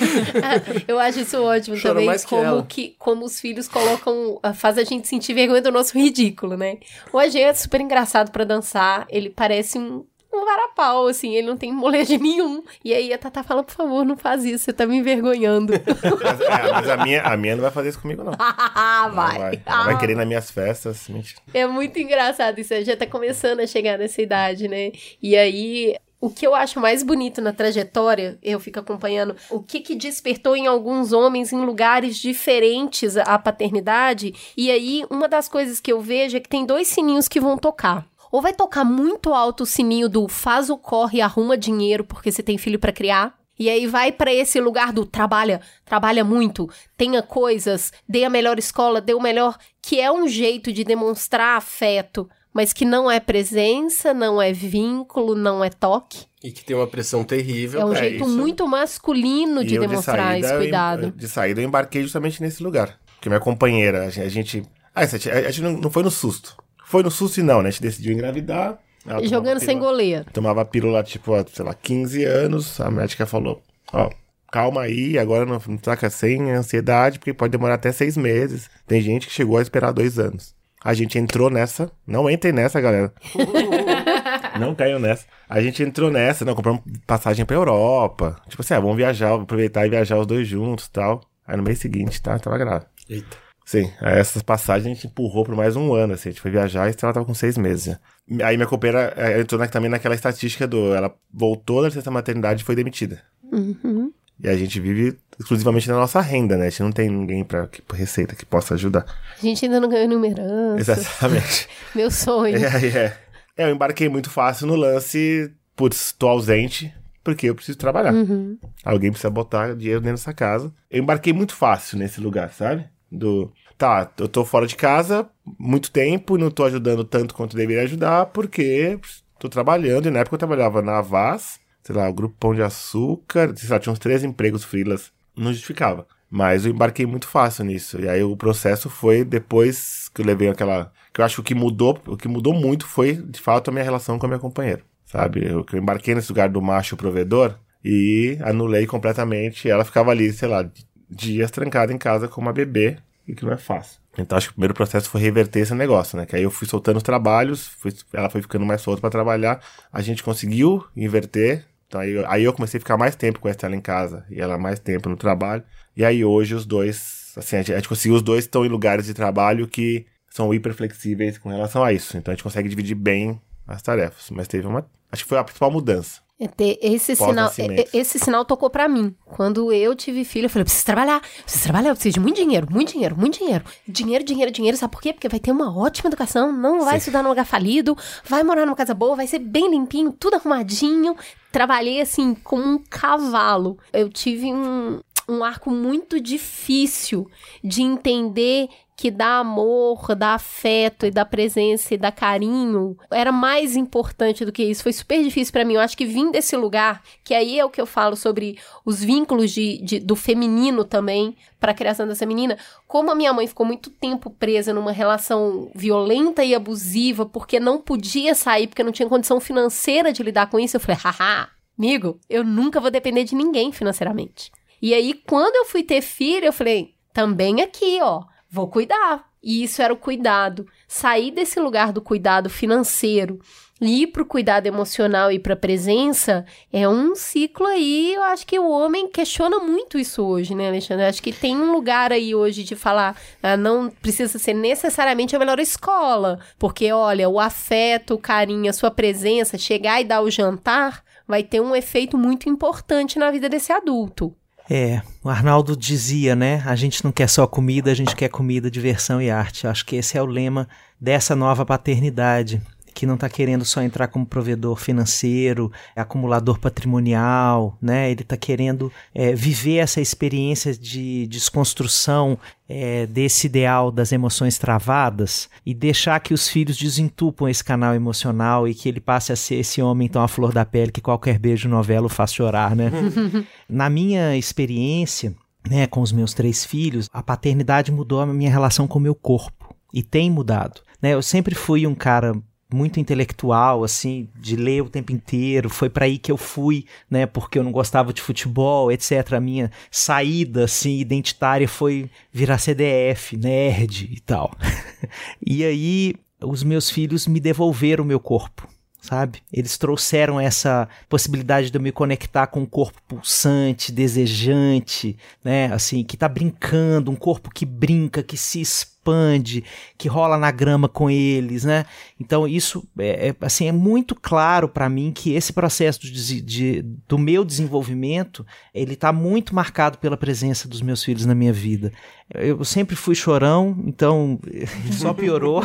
Eu 0.87 0.99
acho 0.99 1.19
isso 1.21 1.41
ótimo 1.41 1.75
Choro 1.75 1.93
também, 1.95 2.05
mais 2.05 2.23
que 2.23 2.29
como, 2.29 2.43
ela. 2.43 2.65
que, 2.67 2.95
como 2.99 3.25
os 3.25 3.39
filhos 3.39 3.67
colocam, 3.67 4.39
faz 4.55 4.77
a 4.77 4.83
gente 4.83 5.07
sentir 5.07 5.33
vergonha 5.33 5.61
do 5.61 5.71
nosso 5.71 5.97
ridículo, 5.97 6.55
né? 6.55 6.77
O 7.11 7.17
AG 7.17 7.39
é 7.39 7.53
super 7.53 7.81
engraçado 7.81 8.31
pra 8.31 8.43
dançar, 8.43 9.05
ele 9.09 9.29
parece 9.29 9.77
um, 9.77 10.03
um 10.31 10.45
varapau, 10.45 11.07
assim, 11.07 11.35
ele 11.35 11.47
não 11.47 11.57
tem 11.57 11.71
molejo 11.71 12.17
nenhum. 12.21 12.63
E 12.83 12.93
aí 12.93 13.11
a 13.11 13.17
Tata 13.17 13.43
fala, 13.43 13.63
por 13.63 13.73
favor, 13.73 14.05
não 14.05 14.15
faz 14.15 14.45
isso, 14.45 14.65
você 14.65 14.73
tá 14.73 14.85
me 14.85 14.97
envergonhando. 14.97 15.73
Mas, 16.23 16.41
é, 16.41 16.71
mas 16.71 16.89
a, 16.89 16.97
minha, 16.97 17.21
a 17.23 17.37
minha 17.37 17.55
não 17.55 17.63
vai 17.63 17.71
fazer 17.71 17.89
isso 17.89 18.01
comigo, 18.01 18.23
não. 18.23 18.33
Ah, 18.39 19.09
vai. 19.13 19.37
vai. 19.37 19.61
Ah, 19.65 19.73
Ela 19.73 19.83
vai 19.85 19.97
querer 19.99 20.15
nas 20.15 20.27
minhas 20.27 20.51
festas. 20.51 21.07
Mentira. 21.09 21.41
É 21.53 21.65
muito 21.65 21.97
engraçado 21.99 22.59
isso, 22.59 22.73
já 22.83 22.95
tá 22.95 23.05
começando 23.05 23.59
a 23.59 23.67
chegar 23.67 23.97
nessa 23.97 24.21
idade, 24.21 24.67
né? 24.67 24.91
E 25.21 25.35
aí, 25.35 25.95
o 26.21 26.29
que 26.29 26.45
eu 26.45 26.53
acho 26.53 26.79
mais 26.79 27.01
bonito 27.03 27.41
na 27.41 27.53
trajetória, 27.53 28.37
eu 28.43 28.59
fico 28.59 28.79
acompanhando, 28.79 29.35
o 29.49 29.61
que 29.61 29.79
que 29.79 29.95
despertou 29.95 30.55
em 30.55 30.67
alguns 30.67 31.13
homens 31.13 31.53
em 31.53 31.61
lugares 31.61 32.17
diferentes 32.17 33.15
a 33.17 33.37
paternidade, 33.39 34.33
e 34.55 34.69
aí 34.69 35.05
uma 35.09 35.27
das 35.27 35.47
coisas 35.47 35.79
que 35.79 35.91
eu 35.91 36.01
vejo 36.01 36.37
é 36.37 36.39
que 36.39 36.49
tem 36.49 36.65
dois 36.65 36.87
sininhos 36.87 37.27
que 37.27 37.39
vão 37.39 37.57
tocar. 37.57 38.05
Ou 38.31 38.41
vai 38.41 38.53
tocar 38.53 38.83
muito 38.83 39.33
alto 39.33 39.63
o 39.63 39.65
sininho 39.65 40.07
do 40.09 40.27
faz 40.27 40.69
o 40.69 40.77
corre, 40.77 41.21
arruma 41.21 41.57
dinheiro 41.57 42.03
porque 42.03 42.31
você 42.31 42.43
tem 42.43 42.57
filho 42.57 42.79
pra 42.79 42.91
criar, 42.91 43.33
e 43.57 43.69
aí 43.69 43.87
vai 43.87 44.11
pra 44.11 44.33
esse 44.33 44.59
lugar 44.61 44.93
do 44.93 45.05
trabalha, 45.05 45.59
trabalha 45.83 46.23
muito, 46.23 46.69
tenha 46.95 47.21
coisas, 47.21 47.91
dê 48.07 48.23
a 48.23 48.29
melhor 48.29 48.57
escola, 48.57 49.01
dê 49.01 49.13
o 49.13 49.19
melhor, 49.21 49.57
que 49.81 49.99
é 49.99 50.11
um 50.11 50.27
jeito 50.27 50.71
de 50.71 50.83
demonstrar 50.85 51.57
afeto, 51.57 52.29
mas 52.53 52.71
que 52.71 52.85
não 52.85 53.11
é 53.11 53.19
presença, 53.19 54.13
não 54.13 54.41
é 54.41 54.53
vínculo, 54.53 55.35
não 55.35 55.63
é 55.63 55.69
toque. 55.69 56.25
e 56.41 56.51
que 56.53 56.63
tem 56.63 56.73
uma 56.75 56.87
pressão 56.87 57.21
terrível. 57.23 57.81
É 57.81 57.85
um 57.85 57.93
jeito 57.93 58.23
isso. 58.23 58.29
muito 58.37 58.65
masculino 58.65 59.61
de 59.63 59.73
E 59.73 59.77
eu, 59.77 59.81
demonstrar 59.81 60.37
esse 60.39 60.47
saída, 60.47 60.53
eu 60.53 60.57
em- 60.59 60.63
cuidado. 60.63 61.11
de 61.11 61.27
saída, 61.27 61.59
eu 61.61 61.65
embarquei 61.65 62.01
justamente 62.01 62.41
nesse 62.41 62.63
lugar. 62.63 62.97
Porque 63.15 63.27
minha 63.27 63.41
companheira, 63.41 64.05
a 64.05 64.09
gente. 64.09 64.63
A 64.95 65.05
gente, 65.05 65.29
a 65.29 65.51
gente- 65.51 65.61
não 65.81 65.91
foi 65.91 66.01
no 66.03 66.09
susto. 66.09 66.55
Foi 66.89 67.03
no 67.03 67.11
susto 67.11 67.43
não, 67.43 67.61
né? 67.61 67.67
A 67.69 67.71
gente 67.71 67.83
decidiu 67.83 68.13
engravidar. 68.13 68.79
ela 69.05 69.23
Jogando 69.27 69.59
sem 69.59 69.75
pílula- 69.77 69.91
goleiro. 69.91 70.25
Tomava 70.33 70.65
pílula, 70.65 71.03
tipo, 71.03 71.35
há, 71.35 71.45
sei 71.47 71.63
lá, 71.63 71.73
15 71.75 72.23
anos. 72.25 72.81
A 72.81 72.89
médica 72.89 73.27
falou: 73.27 73.61
Ó, 73.93 74.09
calma 74.51 74.81
aí, 74.81 75.15
agora 75.19 75.45
não, 75.45 75.61
não 75.67 75.77
taca 75.77 76.09
sem 76.09 76.49
ansiedade, 76.51 77.19
porque 77.19 77.31
pode 77.31 77.51
demorar 77.51 77.75
até 77.75 77.91
seis 77.91 78.17
meses. 78.17 78.71
Tem 78.87 79.01
gente 79.01 79.27
que 79.27 79.33
chegou 79.33 79.59
a 79.59 79.61
esperar 79.61 79.91
dois 79.91 80.17
anos. 80.17 80.55
A 80.83 80.95
gente 80.95 81.19
entrou 81.19 81.51
nessa. 81.51 81.91
Não 82.07 82.27
entrem 82.27 82.53
nessa, 82.53 82.81
galera. 82.81 83.13
Não 84.59 84.73
caiu 84.75 84.97
nessa. 84.99 85.25
A 85.47 85.61
gente 85.61 85.81
entrou 85.83 86.09
nessa, 86.11 86.43
não, 86.43 86.53
compramos 86.55 86.81
passagem 87.07 87.45
pra 87.45 87.55
Europa. 87.55 88.35
Tipo 88.49 88.61
assim, 88.61 88.73
ah, 88.73 88.79
vamos 88.79 88.97
viajar, 88.97 89.33
aproveitar 89.35 89.85
e 89.85 89.89
viajar 89.89 90.17
os 90.17 90.25
dois 90.27 90.47
juntos 90.47 90.85
e 90.87 90.91
tal. 90.91 91.21
Aí 91.47 91.55
no 91.55 91.63
mês 91.63 91.79
seguinte, 91.79 92.21
tá? 92.21 92.37
Tava 92.39 92.57
grávida. 92.57 92.87
Eita. 93.09 93.37
Sim, 93.69 93.91
essas 94.01 94.41
passagens 94.41 94.87
a 94.87 94.93
gente 94.95 95.05
empurrou 95.05 95.45
por 95.45 95.55
mais 95.55 95.75
um 95.75 95.93
ano, 95.93 96.13
assim. 96.15 96.29
A 96.29 96.31
gente 96.31 96.41
foi 96.41 96.49
viajar 96.49 96.89
e 96.89 96.95
ela 96.99 97.13
tava 97.13 97.23
com 97.23 97.35
seis 97.35 97.55
meses. 97.55 97.95
Aí 98.43 98.57
minha 98.57 98.65
companheira 98.65 99.13
eh, 99.15 99.41
entrou 99.41 99.61
na- 99.61 99.67
também 99.67 99.91
naquela 99.91 100.15
estatística 100.15 100.67
do... 100.67 100.91
Ela 100.95 101.13
voltou 101.31 101.83
da 101.83 101.89
licença 101.89 102.09
maternidade 102.09 102.63
e 102.63 102.65
foi 102.65 102.75
demitida. 102.75 103.21
Uhum. 103.43 104.11
E 104.43 104.49
a 104.49 104.57
gente 104.57 104.79
vive 104.79 105.19
exclusivamente 105.39 105.87
da 105.87 105.93
nossa 105.93 106.19
renda, 106.19 106.57
né? 106.57 106.65
A 106.65 106.69
gente 106.71 106.81
não 106.81 106.91
tem 106.91 107.11
ninguém 107.11 107.43
pra 107.43 107.67
que, 107.67 107.83
receita 107.93 108.35
que 108.35 108.43
possa 108.43 108.73
ajudar. 108.73 109.05
A 109.37 109.39
gente 109.45 109.63
ainda 109.63 109.79
não 109.79 109.87
ganhou 109.87 110.07
numerança. 110.07 110.79
Exatamente. 110.79 111.69
Meu 111.93 112.09
sonho. 112.09 112.57
É, 112.57 112.87
é. 112.87 113.17
É, 113.55 113.65
eu 113.65 113.75
embarquei 113.75 114.09
muito 114.09 114.31
fácil 114.31 114.65
no 114.65 114.75
lance, 114.75 115.53
putz, 115.75 116.11
tô 116.11 116.27
ausente, 116.27 116.91
porque 117.23 117.47
eu 117.47 117.53
preciso 117.53 117.77
trabalhar. 117.77 118.15
Uhum. 118.15 118.57
Alguém 118.83 119.11
precisa 119.11 119.29
botar 119.29 119.75
dinheiro 119.75 120.01
dentro 120.01 120.15
dessa 120.17 120.33
casa. 120.33 120.73
Eu 120.89 121.03
embarquei 121.03 121.33
muito 121.33 121.53
fácil 121.53 121.99
nesse 121.99 122.19
lugar, 122.19 122.51
sabe? 122.51 122.85
Do. 123.11 123.51
Tá, 123.77 124.11
eu 124.17 124.27
tô 124.27 124.43
fora 124.43 124.67
de 124.67 124.75
casa 124.75 125.29
muito 125.57 125.89
tempo 125.89 126.37
e 126.37 126.39
não 126.39 126.51
tô 126.51 126.65
ajudando 126.65 127.03
tanto 127.03 127.33
quanto 127.33 127.55
deveria 127.55 127.83
ajudar, 127.83 128.25
porque 128.27 128.99
tô 129.39 129.47
trabalhando. 129.47 130.07
E 130.07 130.11
na 130.11 130.19
época 130.19 130.35
eu 130.35 130.39
trabalhava 130.39 130.81
na 130.81 131.01
Vaz, 131.01 131.59
sei 131.81 131.95
lá, 131.95 132.07
o 132.09 132.13
Grupo 132.13 132.35
Pão 132.39 132.53
de 132.53 132.61
Açúcar, 132.61 133.53
sei 133.55 133.69
lá, 133.69 133.79
tinha 133.79 133.93
uns 133.93 133.99
três 133.99 134.23
empregos 134.23 134.63
frilas. 134.63 135.11
Não 135.35 135.51
justificava. 135.51 136.05
Mas 136.29 136.65
eu 136.65 136.71
embarquei 136.71 137.05
muito 137.05 137.27
fácil 137.27 137.65
nisso. 137.65 137.99
E 137.99 138.07
aí 138.07 138.21
o 138.21 138.37
processo 138.37 138.89
foi 138.89 139.23
depois 139.23 140.09
que 140.13 140.21
eu 140.21 140.25
levei 140.25 140.49
aquela. 140.49 140.91
Que 141.11 141.21
eu 141.21 141.25
acho 141.25 141.35
que 141.35 141.41
o 141.41 141.43
que 141.43 141.55
mudou, 141.55 141.99
o 142.05 142.15
que 142.15 142.27
mudou 142.27 142.53
muito 142.53 142.85
foi, 142.85 143.15
de 143.15 143.39
fato, 143.39 143.69
a 143.69 143.71
minha 143.71 143.83
relação 143.83 144.19
com 144.19 144.25
a 144.25 144.29
minha 144.29 144.39
companheira. 144.39 144.81
Sabe? 145.05 145.43
Eu, 145.43 145.63
que 145.63 145.75
eu 145.75 145.79
embarquei 145.79 146.13
nesse 146.13 146.29
lugar 146.29 146.49
do 146.49 146.61
macho 146.61 146.95
provedor 146.95 147.55
e 147.83 148.37
anulei 148.43 148.85
completamente. 148.85 149.67
Ela 149.67 149.83
ficava 149.83 150.11
ali, 150.11 150.31
sei 150.31 150.47
lá, 150.47 150.69
dias 151.09 151.51
trancada 151.51 151.91
em 151.93 151.97
casa 151.97 152.27
com 152.27 152.39
uma 152.41 152.53
bebê, 152.53 152.97
e 153.27 153.35
que 153.35 153.45
não 153.45 153.53
é 153.53 153.57
fácil. 153.57 153.99
Então 154.17 154.37
acho 154.37 154.47
que 154.47 154.51
o 154.51 154.55
primeiro 154.55 154.73
processo 154.73 155.09
foi 155.09 155.21
reverter 155.21 155.59
esse 155.59 155.73
negócio, 155.75 156.17
né? 156.17 156.25
Que 156.25 156.35
aí 156.35 156.43
eu 156.43 156.49
fui 156.51 156.67
soltando 156.67 156.97
os 156.97 157.03
trabalhos, 157.03 157.67
fui- 157.67 157.93
ela 158.11 158.29
foi 158.29 158.41
ficando 158.41 158.65
mais 158.65 158.81
solta 158.81 158.99
pra 158.99 159.09
trabalhar, 159.09 159.61
a 159.93 160.01
gente 160.01 160.23
conseguiu 160.23 160.83
inverter. 160.95 161.65
Então 161.87 162.01
aí, 162.01 162.23
aí 162.27 162.43
eu 162.43 162.53
comecei 162.53 162.77
a 162.77 162.81
ficar 162.81 162.97
mais 162.97 163.15
tempo 163.15 163.39
com 163.39 163.47
a 163.47 163.51
Estela 163.51 163.75
em 163.75 163.81
casa 163.81 164.25
e 164.29 164.41
ela 164.41 164.57
mais 164.57 164.79
tempo 164.79 165.09
no 165.09 165.15
trabalho. 165.15 165.63
E 165.95 166.03
aí 166.03 166.23
hoje 166.25 166.55
os 166.55 166.65
dois, 166.65 167.31
assim, 167.37 167.55
a 167.55 167.59
gente, 167.59 167.73
a 167.73 167.75
gente 167.77 167.89
conseguiu, 167.89 168.15
os 168.15 168.21
dois 168.21 168.45
estão 168.45 168.65
em 168.65 168.69
lugares 168.69 169.05
de 169.05 169.13
trabalho 169.13 169.67
que 169.67 170.05
são 170.29 170.53
hiper 170.53 170.73
flexíveis 170.73 171.37
com 171.37 171.49
relação 171.49 171.83
a 171.83 171.93
isso. 171.93 172.17
Então 172.17 172.31
a 172.31 172.35
gente 172.35 172.43
consegue 172.43 172.69
dividir 172.69 172.95
bem 172.95 173.39
as 173.67 173.81
tarefas. 173.81 174.29
Mas 174.31 174.47
teve 174.47 174.67
uma. 174.67 174.85
Acho 175.11 175.23
que 175.23 175.29
foi 175.29 175.37
a 175.37 175.43
principal 175.43 175.71
mudança. 175.71 176.21
É 176.39 176.47
esse 176.93 177.17
sinal, 177.17 177.51
é- 177.57 177.81
é- 177.81 177.87
esse 177.93 178.17
sinal 178.17 178.45
tocou 178.45 178.69
pra 178.69 178.87
mim. 178.87 179.13
Quando 179.25 179.73
eu 179.73 179.93
tive 179.93 180.23
filho, 180.23 180.45
eu 180.45 180.49
falei, 180.49 180.61
eu 180.61 180.65
preciso 180.65 180.85
trabalhar, 180.85 181.21
preciso 181.43 181.63
trabalhar, 181.65 181.89
eu 181.89 181.95
preciso 181.95 182.13
de 182.13 182.19
muito 182.21 182.37
dinheiro, 182.37 182.65
muito 182.71 182.93
dinheiro, 182.93 183.17
muito 183.17 183.39
dinheiro. 183.39 183.65
Dinheiro, 183.85 184.23
dinheiro, 184.23 184.49
dinheiro, 184.49 184.77
sabe 184.77 184.93
por 184.93 185.01
quê? 185.01 185.11
Porque 185.11 185.27
vai 185.27 185.39
ter 185.39 185.51
uma 185.51 185.77
ótima 185.77 186.07
educação, 186.07 186.49
não 186.53 186.85
vai 186.85 186.93
Sim. 186.93 186.97
estudar 186.99 187.23
num 187.23 187.29
lugar 187.29 187.45
falido, 187.45 187.97
vai 188.23 188.41
morar 188.41 188.65
numa 188.65 188.75
casa 188.75 188.93
boa, 188.93 189.17
vai 189.17 189.27
ser 189.27 189.39
bem 189.39 189.69
limpinho, 189.69 190.13
tudo 190.13 190.35
arrumadinho. 190.35 191.13
Trabalhei 191.51 191.99
assim, 191.99 192.33
como 192.33 192.63
um 192.63 192.77
cavalo. 192.89 193.77
Eu 193.91 194.07
tive 194.09 194.45
um, 194.53 195.01
um 195.27 195.43
arco 195.43 195.69
muito 195.69 196.21
difícil 196.21 197.29
de 197.61 197.81
entender 197.81 198.69
que 198.99 199.09
dar 199.09 199.39
amor, 199.39 200.13
dar 200.13 200.33
afeto 200.33 201.05
e 201.05 201.11
dar 201.11 201.23
presença 201.23 201.93
e 201.93 201.97
dar 201.97 202.11
carinho 202.11 202.97
era 203.09 203.31
mais 203.31 203.77
importante 203.77 204.43
do 204.43 204.51
que 204.51 204.61
isso. 204.61 204.83
Foi 204.83 204.91
super 204.91 205.23
difícil 205.23 205.53
pra 205.53 205.63
mim. 205.63 205.75
Eu 205.75 205.79
acho 205.79 205.95
que 205.95 206.05
vim 206.05 206.31
desse 206.31 206.57
lugar, 206.57 207.01
que 207.23 207.33
aí 207.33 207.57
é 207.57 207.63
o 207.63 207.69
que 207.69 207.79
eu 207.79 207.85
falo 207.85 208.17
sobre 208.17 208.57
os 208.85 209.01
vínculos 209.01 209.51
de, 209.51 209.77
de- 209.81 209.99
do 210.01 210.17
feminino 210.17 210.83
também 210.83 211.37
para 211.61 211.71
a 211.71 211.75
criação 211.75 212.05
dessa 212.05 212.25
menina. 212.25 212.57
Como 212.87 213.09
a 213.09 213.15
minha 213.15 213.31
mãe 213.31 213.47
ficou 213.47 213.65
muito 213.65 213.89
tempo 213.89 214.29
presa 214.29 214.73
numa 214.73 214.91
relação 214.91 215.71
violenta 215.73 216.43
e 216.43 216.53
abusiva 216.53 217.25
porque 217.25 217.57
não 217.57 217.79
podia 217.79 218.35
sair, 218.35 218.67
porque 218.67 218.83
não 218.83 218.91
tinha 218.91 219.07
condição 219.07 219.39
financeira 219.39 220.11
de 220.11 220.21
lidar 220.23 220.49
com 220.49 220.59
isso, 220.59 220.75
eu 220.75 220.81
falei, 220.81 220.97
haha, 221.01 221.47
amigo, 221.77 222.19
eu 222.29 222.43
nunca 222.43 222.81
vou 222.81 222.91
depender 222.91 223.23
de 223.23 223.33
ninguém 223.33 223.71
financeiramente. 223.71 224.51
E 224.81 224.93
aí, 224.93 225.13
quando 225.25 225.55
eu 225.55 225.65
fui 225.65 225.83
ter 225.83 226.01
filho, 226.01 226.45
eu 226.47 226.53
falei, 226.53 226.95
também 227.13 227.61
aqui, 227.61 227.99
ó, 228.01 228.23
vou 228.49 228.67
cuidar. 228.67 229.29
E 229.41 229.63
isso 229.63 229.81
era 229.81 229.93
o 229.93 229.97
cuidado. 229.97 230.67
Sair 230.87 231.31
desse 231.31 231.59
lugar 231.59 231.93
do 231.93 232.01
cuidado 232.01 232.49
financeiro 232.49 233.39
e 233.81 234.01
ir 234.01 234.07
pro 234.07 234.25
cuidado 234.25 234.67
emocional 234.67 235.31
e 235.31 235.39
pra 235.39 235.55
presença 235.55 236.45
é 236.71 236.87
um 236.87 237.15
ciclo 237.15 237.65
aí. 237.65 238.13
Eu 238.13 238.23
acho 238.23 238.45
que 238.45 238.59
o 238.59 238.69
homem 238.69 239.07
questiona 239.09 239.59
muito 239.59 239.97
isso 239.97 240.23
hoje, 240.23 240.53
né, 240.53 240.67
Alexandre? 240.67 241.05
Eu 241.05 241.09
acho 241.09 241.23
que 241.23 241.31
tem 241.31 241.55
um 241.55 241.71
lugar 241.71 242.11
aí 242.11 242.35
hoje 242.35 242.63
de 242.63 242.75
falar, 242.75 243.15
ah, 243.41 243.55
não 243.55 243.89
precisa 243.89 244.37
ser 244.37 244.53
necessariamente 244.53 245.35
a 245.35 245.39
melhor 245.39 245.59
escola, 245.59 246.39
porque 246.57 246.91
olha, 246.91 247.29
o 247.29 247.39
afeto, 247.39 248.15
o 248.15 248.19
carinho, 248.19 248.69
a 248.69 248.73
sua 248.73 248.91
presença, 248.91 249.57
chegar 249.57 250.01
e 250.01 250.05
dar 250.05 250.21
o 250.21 250.29
jantar, 250.29 251.03
vai 251.25 251.43
ter 251.43 251.61
um 251.61 251.75
efeito 251.75 252.17
muito 252.17 252.49
importante 252.49 253.17
na 253.17 253.31
vida 253.31 253.47
desse 253.47 253.71
adulto. 253.71 254.35
É, 254.69 255.01
o 255.23 255.29
Arnaldo 255.29 255.75
dizia, 255.75 256.35
né? 256.35 256.61
A 256.65 256.75
gente 256.75 257.03
não 257.03 257.11
quer 257.11 257.27
só 257.27 257.47
comida, 257.47 257.89
a 257.89 257.95
gente 257.95 258.15
quer 258.15 258.29
comida, 258.29 258.69
diversão 258.69 259.19
e 259.19 259.31
arte. 259.31 259.65
Acho 259.65 259.83
que 259.83 259.95
esse 259.95 260.15
é 260.15 260.21
o 260.21 260.27
lema 260.27 260.69
dessa 261.01 261.35
nova 261.35 261.65
paternidade, 261.65 262.61
que 262.99 263.05
não 263.05 263.15
está 263.15 263.29
querendo 263.29 263.63
só 263.63 263.81
entrar 263.81 264.09
como 264.09 264.25
provedor 264.25 264.75
financeiro, 264.75 265.71
acumulador 265.95 266.59
patrimonial, 266.59 267.77
né? 267.81 268.11
Ele 268.11 268.23
está 268.23 268.35
querendo 268.35 268.91
é, 269.15 269.33
viver 269.33 269.77
essa 269.77 270.01
experiência 270.01 270.75
de 270.75 271.25
desconstrução 271.27 272.37
é, 272.67 273.05
desse 273.05 273.47
ideal 273.47 273.89
das 273.89 274.11
emoções 274.11 274.57
travadas 274.57 275.49
e 275.65 275.73
deixar 275.73 276.19
que 276.19 276.33
os 276.33 276.49
filhos 276.49 276.75
desentupam 276.75 277.49
esse 277.49 277.63
canal 277.63 277.95
emocional 277.95 278.67
e 278.67 278.73
que 278.75 278.89
ele 278.89 278.99
passe 278.99 279.31
a 279.31 279.35
ser 279.37 279.55
esse 279.55 279.81
homem 279.81 280.09
tão 280.09 280.21
à 280.21 280.27
flor 280.27 280.51
da 280.51 280.65
pele 280.65 280.91
que 280.91 280.99
qualquer 280.99 281.39
beijo 281.39 281.69
novela 281.69 282.07
o 282.07 282.09
faz 282.09 282.33
chorar, 282.33 282.75
né? 282.75 282.91
Na 283.69 283.89
minha 283.89 284.35
experiência, 284.35 285.33
né, 285.69 285.87
com 285.87 286.01
os 286.01 286.11
meus 286.11 286.33
três 286.33 286.65
filhos, 286.65 287.09
a 287.13 287.23
paternidade 287.23 287.93
mudou 287.93 288.19
a 288.19 288.25
minha 288.25 288.51
relação 288.51 288.89
com 288.89 288.99
o 288.99 289.01
meu 289.01 289.15
corpo 289.15 289.73
e 289.93 290.03
tem 290.03 290.29
mudado. 290.29 290.81
Né? 291.01 291.13
Eu 291.13 291.21
sempre 291.21 291.55
fui 291.55 291.87
um 291.87 291.95
cara 291.95 292.33
muito 292.71 292.99
intelectual, 292.99 293.83
assim, 293.83 294.29
de 294.35 294.55
ler 294.55 294.81
o 294.81 294.89
tempo 294.89 295.11
inteiro. 295.11 295.69
Foi 295.69 295.89
para 295.89 296.05
aí 296.05 296.17
que 296.17 296.31
eu 296.31 296.37
fui, 296.37 296.85
né? 297.09 297.25
Porque 297.25 297.57
eu 297.57 297.63
não 297.63 297.71
gostava 297.71 298.13
de 298.13 298.21
futebol, 298.21 298.91
etc. 298.91 299.33
A 299.33 299.39
minha 299.39 299.71
saída, 299.89 300.65
assim, 300.65 300.99
identitária 300.99 301.67
foi 301.67 302.09
virar 302.31 302.57
CDF, 302.57 303.35
nerd 303.35 304.09
e 304.11 304.19
tal. 304.19 304.51
e 305.45 305.63
aí 305.63 306.13
os 306.41 306.63
meus 306.63 306.89
filhos 306.89 307.27
me 307.27 307.39
devolveram 307.39 308.03
o 308.03 308.07
meu 308.07 308.19
corpo 308.19 308.67
sabe? 309.01 309.41
Eles 309.51 309.77
trouxeram 309.77 310.39
essa 310.39 310.87
possibilidade 311.07 311.71
de 311.71 311.77
eu 311.77 311.81
me 311.81 311.91
conectar 311.91 312.47
com 312.47 312.61
um 312.61 312.65
corpo 312.65 313.01
pulsante, 313.07 313.91
desejante, 313.91 315.17
né? 315.43 315.71
Assim, 315.71 316.03
que 316.03 316.17
tá 316.17 316.27
brincando, 316.27 317.09
um 317.09 317.15
corpo 317.15 317.49
que 317.49 317.65
brinca, 317.65 318.21
que 318.21 318.37
se 318.37 318.59
expande, 318.99 319.63
que 319.97 320.07
rola 320.07 320.37
na 320.37 320.51
grama 320.51 320.87
com 320.87 321.09
eles, 321.09 321.63
né? 321.63 321.85
Então 322.19 322.47
isso 322.47 322.87
é, 322.97 323.29
é 323.29 323.35
assim 323.41 323.67
é 323.67 323.71
muito 323.71 324.13
claro 324.13 324.67
para 324.67 324.89
mim 324.89 325.11
que 325.13 325.33
esse 325.33 325.53
processo 325.53 325.99
de, 326.01 326.41
de, 326.41 326.81
do 327.07 327.17
meu 327.17 327.43
desenvolvimento 327.43 328.45
ele 328.73 328.93
está 328.93 329.11
muito 329.11 329.55
marcado 329.55 329.97
pela 329.97 330.17
presença 330.17 330.67
dos 330.67 330.81
meus 330.81 331.03
filhos 331.03 331.25
na 331.25 331.33
minha 331.33 331.53
vida. 331.53 331.91
Eu 332.33 332.63
sempre 332.63 332.95
fui 332.95 333.15
chorão, 333.15 333.75
então 333.85 334.39
só 334.91 335.13
piorou, 335.13 335.63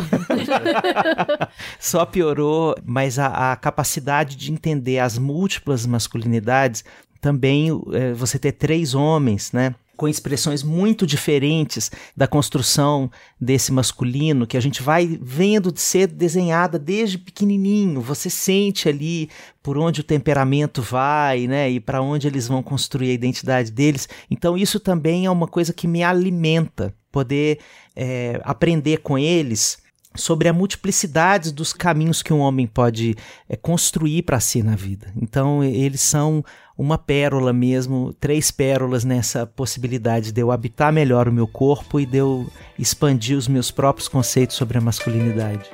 só 1.79 2.07
piorou. 2.07 2.75
Mas 2.85 3.19
a, 3.19 3.53
a 3.53 3.57
capacidade 3.57 4.37
de 4.37 4.51
entender 4.51 4.99
as 4.99 5.19
múltiplas 5.19 5.85
masculinidades 5.85 6.85
também 7.21 7.69
é, 7.93 8.13
você 8.13 8.39
ter 8.39 8.53
três 8.53 8.95
homens, 8.95 9.53
né? 9.53 9.75
Com 9.97 10.09
expressões 10.09 10.63
muito 10.63 11.07
diferentes 11.07 11.91
da 12.17 12.27
construção 12.27 13.11
desse 13.41 13.73
masculino, 13.73 14.47
que 14.47 14.57
a 14.57 14.61
gente 14.61 14.83
vai 14.83 15.19
vendo 15.21 15.73
de 15.73 15.81
ser 15.81 16.07
desenhada 16.09 16.79
desde 16.79 17.19
pequenininho. 17.19 18.01
Você 18.01 18.29
sente 18.29 18.89
ali 18.89 19.29
por 19.63 19.79
onde 19.79 20.01
o 20.01 20.05
temperamento 20.05 20.83
vai, 20.83 21.47
né, 21.47 21.71
e 21.71 21.81
para 21.81 22.03
onde 22.03 22.27
eles 22.27 22.47
vão 22.47 22.63
construir 22.63 23.11
a 23.11 23.15
identidade 23.15 23.71
deles. 23.71 24.09
Então 24.31 24.57
isso 24.57 24.79
também 24.79 25.27
é 25.27 25.31
uma 25.31 25.47
coisa 25.49 25.73
que 25.73 25.87
me 25.87 26.03
alimenta, 26.03 26.95
poder 27.11 27.59
é, 27.95 28.41
aprender 28.45 28.99
com 28.99 29.17
eles 29.17 29.83
sobre 30.17 30.49
a 30.49 30.53
multiplicidade 30.53 31.53
dos 31.53 31.73
caminhos 31.73 32.23
que 32.23 32.33
um 32.33 32.39
homem 32.39 32.67
pode 32.67 33.17
é, 33.49 33.57
construir 33.57 34.23
para 34.23 34.41
si 34.41 34.63
na 34.63 34.77
vida. 34.77 35.13
Então 35.21 35.63
eles 35.63 36.01
são 36.01 36.45
uma 36.77 36.99
pérola 36.99 37.53
mesmo, 37.53 38.13
três 38.15 38.51
pérolas 38.51 39.05
nessa 39.05 39.47
possibilidade 39.47 40.33
de 40.33 40.41
eu 40.41 40.51
habitar 40.51 40.93
melhor 40.93 41.29
o 41.29 41.33
meu 41.33 41.47
corpo 41.47 42.01
e 42.01 42.07
de 42.07 42.19
eu 42.19 42.47
expandir 42.79 43.37
os 43.37 43.47
meus 43.47 43.71
próprios 43.71 44.09
conceitos 44.09 44.57
sobre 44.57 44.79
a 44.79 44.81
masculinidade. 44.81 45.71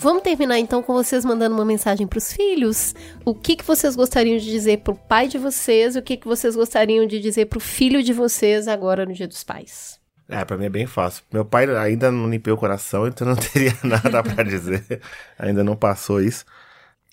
Vamos 0.00 0.22
terminar 0.22 0.60
então 0.60 0.80
com 0.80 0.92
vocês 0.92 1.24
mandando 1.24 1.56
uma 1.56 1.64
mensagem 1.64 2.06
para 2.06 2.18
os 2.18 2.32
filhos. 2.32 2.94
O 3.24 3.34
que, 3.34 3.56
que 3.56 3.64
vocês 3.64 3.96
gostariam 3.96 4.38
de 4.38 4.44
dizer 4.44 4.78
para 4.78 4.92
o 4.92 4.96
pai 4.96 5.26
de 5.26 5.38
vocês 5.38 5.96
o 5.96 6.02
que, 6.02 6.16
que 6.16 6.28
vocês 6.28 6.54
gostariam 6.54 7.04
de 7.04 7.18
dizer 7.18 7.46
para 7.46 7.58
o 7.58 7.60
filho 7.60 8.00
de 8.00 8.12
vocês 8.12 8.68
agora 8.68 9.04
no 9.04 9.12
Dia 9.12 9.26
dos 9.26 9.42
Pais? 9.42 9.97
É, 10.28 10.44
pra 10.44 10.58
mim 10.58 10.66
é 10.66 10.70
bem 10.70 10.86
fácil. 10.86 11.24
Meu 11.32 11.44
pai 11.44 11.64
ainda 11.76 12.12
não 12.12 12.28
limpei 12.28 12.52
o 12.52 12.56
coração, 12.56 13.06
então 13.06 13.26
não 13.26 13.34
teria 13.36 13.74
nada 13.82 14.22
para 14.22 14.42
dizer. 14.44 15.00
ainda 15.38 15.64
não 15.64 15.74
passou 15.74 16.20
isso. 16.20 16.44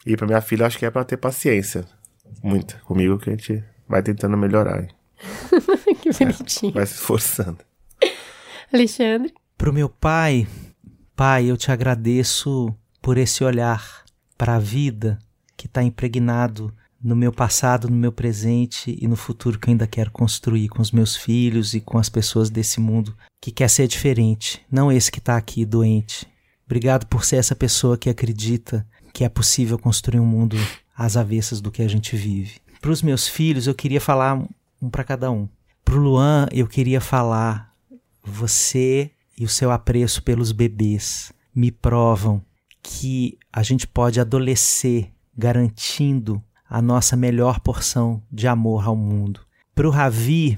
E 0.05 0.17
pra 0.17 0.27
minha 0.27 0.41
filha, 0.41 0.65
acho 0.65 0.77
que 0.77 0.85
é 0.85 0.91
para 0.91 1.05
ter 1.05 1.17
paciência. 1.17 1.85
Muita. 2.43 2.75
Comigo 2.79 3.17
que 3.17 3.29
a 3.29 3.33
gente 3.33 3.63
vai 3.87 4.03
tentando 4.03 4.35
melhorar. 4.35 4.85
que 6.01 6.11
bonitinho. 6.11 6.71
É, 6.71 6.75
vai 6.75 6.85
se 6.85 6.95
esforçando. 6.95 7.59
Alexandre? 8.73 9.33
Pro 9.57 9.71
meu 9.71 9.87
pai, 9.87 10.45
pai, 11.15 11.49
eu 11.49 11.55
te 11.55 11.71
agradeço 11.71 12.75
por 13.01 13.17
esse 13.17 13.43
olhar 13.43 14.03
para 14.37 14.55
a 14.55 14.59
vida 14.59 15.17
que 15.55 15.67
está 15.67 15.81
impregnado 15.81 16.75
no 17.05 17.15
meu 17.15 17.31
passado, 17.31 17.87
no 17.87 17.95
meu 17.95 18.11
presente 18.11 18.97
e 18.99 19.07
no 19.07 19.15
futuro 19.15 19.59
que 19.59 19.69
eu 19.69 19.73
ainda 19.73 19.85
quero 19.85 20.09
construir 20.09 20.69
com 20.69 20.81
os 20.81 20.91
meus 20.91 21.15
filhos 21.15 21.75
e 21.75 21.79
com 21.79 21.99
as 21.99 22.09
pessoas 22.09 22.49
desse 22.49 22.79
mundo 22.79 23.15
que 23.39 23.51
quer 23.51 23.69
ser 23.69 23.87
diferente, 23.87 24.59
não 24.71 24.91
esse 24.91 25.11
que 25.11 25.19
está 25.19 25.37
aqui 25.37 25.63
doente. 25.65 26.27
Obrigado 26.65 27.05
por 27.05 27.23
ser 27.23 27.35
essa 27.35 27.55
pessoa 27.55 27.95
que 27.95 28.09
acredita 28.09 28.83
que 29.13 29.23
é 29.23 29.29
possível 29.29 29.77
construir 29.77 30.19
um 30.19 30.25
mundo 30.25 30.57
às 30.97 31.15
avessas 31.15 31.61
do 31.61 31.69
que 31.69 31.83
a 31.83 31.87
gente 31.87 32.15
vive. 32.15 32.59
Para 32.81 32.89
os 32.89 33.03
meus 33.03 33.27
filhos, 33.27 33.67
eu 33.67 33.75
queria 33.75 34.01
falar 34.01 34.43
um 34.81 34.89
para 34.89 35.03
cada 35.03 35.29
um. 35.29 35.47
Para 35.83 35.95
o 35.95 35.99
Luan, 35.99 36.47
eu 36.51 36.65
queria 36.65 36.99
falar: 36.99 37.71
você 38.23 39.11
e 39.37 39.45
o 39.45 39.49
seu 39.49 39.69
apreço 39.69 40.23
pelos 40.23 40.51
bebês 40.51 41.31
me 41.53 41.69
provam 41.69 42.41
que 42.81 43.37
a 43.53 43.61
gente 43.61 43.85
pode 43.85 44.19
adolecer 44.19 45.11
garantindo 45.37 46.41
a 46.69 46.81
nossa 46.81 47.15
melhor 47.15 47.59
porção 47.59 48.21
de 48.31 48.47
amor 48.47 48.87
ao 48.87 48.95
mundo. 48.95 49.41
Para 49.73 49.87
o 49.87 49.91
Ravi, 49.91 50.57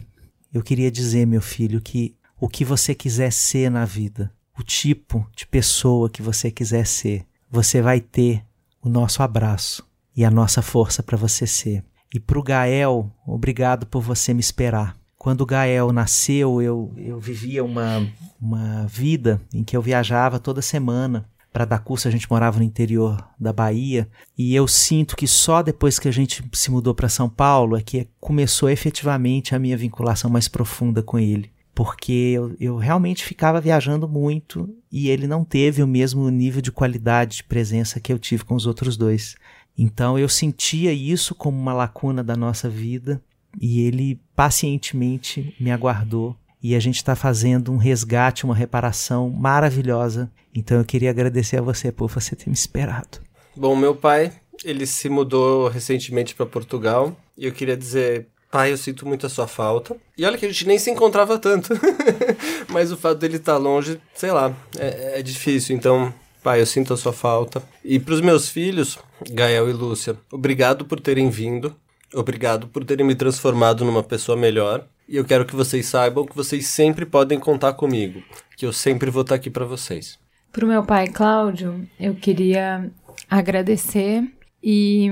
eu 0.53 0.61
queria 0.63 0.91
dizer, 0.91 1.25
meu 1.25 1.41
filho, 1.41 1.81
que 1.81 2.15
o 2.39 2.47
que 2.47 2.63
você 2.63 2.93
quiser 2.93 3.31
ser 3.31 3.69
na 3.69 3.85
vida, 3.85 4.31
o 4.57 4.63
tipo 4.63 5.27
de 5.35 5.45
pessoa 5.45 6.09
que 6.09 6.21
você 6.21 6.51
quiser 6.51 6.85
ser, 6.85 7.25
você 7.49 7.81
vai 7.81 7.99
ter 7.99 8.43
o 8.81 8.89
nosso 8.89 9.23
abraço 9.23 9.85
e 10.15 10.23
a 10.23 10.31
nossa 10.31 10.61
força 10.61 11.01
para 11.03 11.17
você 11.17 11.45
ser. 11.45 11.83
E 12.13 12.19
para 12.19 12.39
o 12.39 12.43
Gael, 12.43 13.11
obrigado 13.25 13.85
por 13.85 14.01
você 14.01 14.33
me 14.33 14.39
esperar. 14.39 14.95
Quando 15.17 15.41
o 15.41 15.45
Gael 15.45 15.91
nasceu, 15.91 16.61
eu, 16.61 16.93
eu 16.95 17.19
vivia 17.19 17.63
uma, 17.63 18.07
uma 18.39 18.85
vida 18.87 19.41
em 19.53 19.63
que 19.63 19.75
eu 19.75 19.81
viajava 19.81 20.39
toda 20.39 20.61
semana 20.61 21.27
para 21.57 21.65
dar 21.65 21.79
curso, 21.79 22.07
a 22.07 22.11
gente 22.11 22.29
morava 22.29 22.59
no 22.59 22.63
interior 22.63 23.27
da 23.39 23.51
Bahia, 23.51 24.07
e 24.37 24.53
eu 24.53 24.67
sinto 24.67 25.15
que 25.15 25.25
só 25.25 25.63
depois 25.63 25.97
que 25.97 26.07
a 26.07 26.11
gente 26.11 26.43
se 26.53 26.69
mudou 26.69 26.93
para 26.93 27.09
São 27.09 27.27
Paulo 27.27 27.75
é 27.75 27.81
que 27.81 28.07
começou 28.19 28.69
efetivamente 28.69 29.55
a 29.55 29.59
minha 29.59 29.75
vinculação 29.75 30.29
mais 30.29 30.47
profunda 30.47 31.01
com 31.01 31.17
ele. 31.17 31.49
Porque 31.73 32.11
eu, 32.11 32.55
eu 32.59 32.77
realmente 32.77 33.25
ficava 33.25 33.59
viajando 33.59 34.07
muito 34.07 34.69
e 34.91 35.09
ele 35.09 35.25
não 35.25 35.43
teve 35.43 35.81
o 35.81 35.87
mesmo 35.87 36.29
nível 36.29 36.61
de 36.61 36.71
qualidade 36.71 37.37
de 37.37 37.45
presença 37.45 37.99
que 37.99 38.13
eu 38.13 38.19
tive 38.19 38.45
com 38.45 38.53
os 38.53 38.67
outros 38.67 38.95
dois. 38.95 39.35
Então 39.75 40.15
eu 40.15 40.29
sentia 40.29 40.93
isso 40.93 41.33
como 41.33 41.57
uma 41.57 41.73
lacuna 41.73 42.23
da 42.23 42.35
nossa 42.35 42.69
vida 42.69 43.19
e 43.59 43.81
ele 43.81 44.21
pacientemente 44.35 45.55
me 45.59 45.71
aguardou 45.71 46.35
e 46.61 46.75
a 46.75 46.79
gente 46.79 46.95
está 46.95 47.15
fazendo 47.15 47.71
um 47.71 47.77
resgate, 47.77 48.45
uma 48.45 48.55
reparação 48.55 49.29
maravilhosa. 49.29 50.31
Então 50.53 50.77
eu 50.77 50.85
queria 50.85 51.09
agradecer 51.09 51.57
a 51.57 51.61
você 51.61 51.91
por 51.91 52.09
você 52.09 52.35
ter 52.35 52.47
me 52.47 52.55
esperado. 52.55 53.19
Bom, 53.55 53.75
meu 53.75 53.95
pai, 53.95 54.31
ele 54.63 54.85
se 54.85 55.09
mudou 55.09 55.67
recentemente 55.67 56.35
para 56.35 56.45
Portugal 56.45 57.15
e 57.37 57.45
eu 57.45 57.51
queria 57.51 57.77
dizer, 57.77 58.27
pai, 58.51 58.71
eu 58.71 58.77
sinto 58.77 59.07
muito 59.07 59.25
a 59.25 59.29
sua 59.29 59.47
falta. 59.47 59.95
E 60.17 60.25
olha 60.25 60.37
que 60.37 60.45
a 60.45 60.49
gente 60.49 60.67
nem 60.67 60.79
se 60.79 60.89
encontrava 60.89 61.37
tanto, 61.37 61.69
mas 62.69 62.91
o 62.91 62.97
fato 62.97 63.19
dele 63.19 63.37
estar 63.37 63.53
tá 63.53 63.57
longe, 63.57 63.99
sei 64.13 64.31
lá, 64.31 64.55
é, 64.77 65.19
é 65.19 65.21
difícil. 65.21 65.75
Então, 65.75 66.13
pai, 66.43 66.61
eu 66.61 66.65
sinto 66.65 66.93
a 66.93 66.97
sua 66.97 67.13
falta. 67.13 67.61
E 67.83 67.99
para 67.99 68.13
os 68.13 68.21
meus 68.21 68.49
filhos, 68.49 68.97
Gael 69.31 69.69
e 69.69 69.73
Lúcia, 69.73 70.17
obrigado 70.31 70.85
por 70.85 70.99
terem 70.99 71.29
vindo. 71.29 71.75
Obrigado 72.13 72.67
por 72.67 72.85
terem 72.85 73.05
me 73.05 73.15
transformado 73.15 73.83
numa 73.83 74.01
pessoa 74.01 74.37
melhor. 74.37 74.87
E 75.07 75.15
eu 75.15 75.23
quero 75.23 75.45
que 75.45 75.55
vocês 75.55 75.85
saibam 75.85 76.25
que 76.25 76.35
vocês 76.35 76.67
sempre 76.67 77.05
podem 77.05 77.39
contar 77.39 77.73
comigo, 77.73 78.21
que 78.57 78.65
eu 78.65 78.73
sempre 78.73 79.09
vou 79.09 79.21
estar 79.21 79.35
aqui 79.35 79.49
para 79.49 79.63
vocês. 79.63 80.19
Pro 80.51 80.67
meu 80.67 80.83
pai 80.83 81.07
Cláudio, 81.07 81.87
eu 81.97 82.13
queria 82.13 82.91
agradecer 83.29 84.23
e 84.61 85.09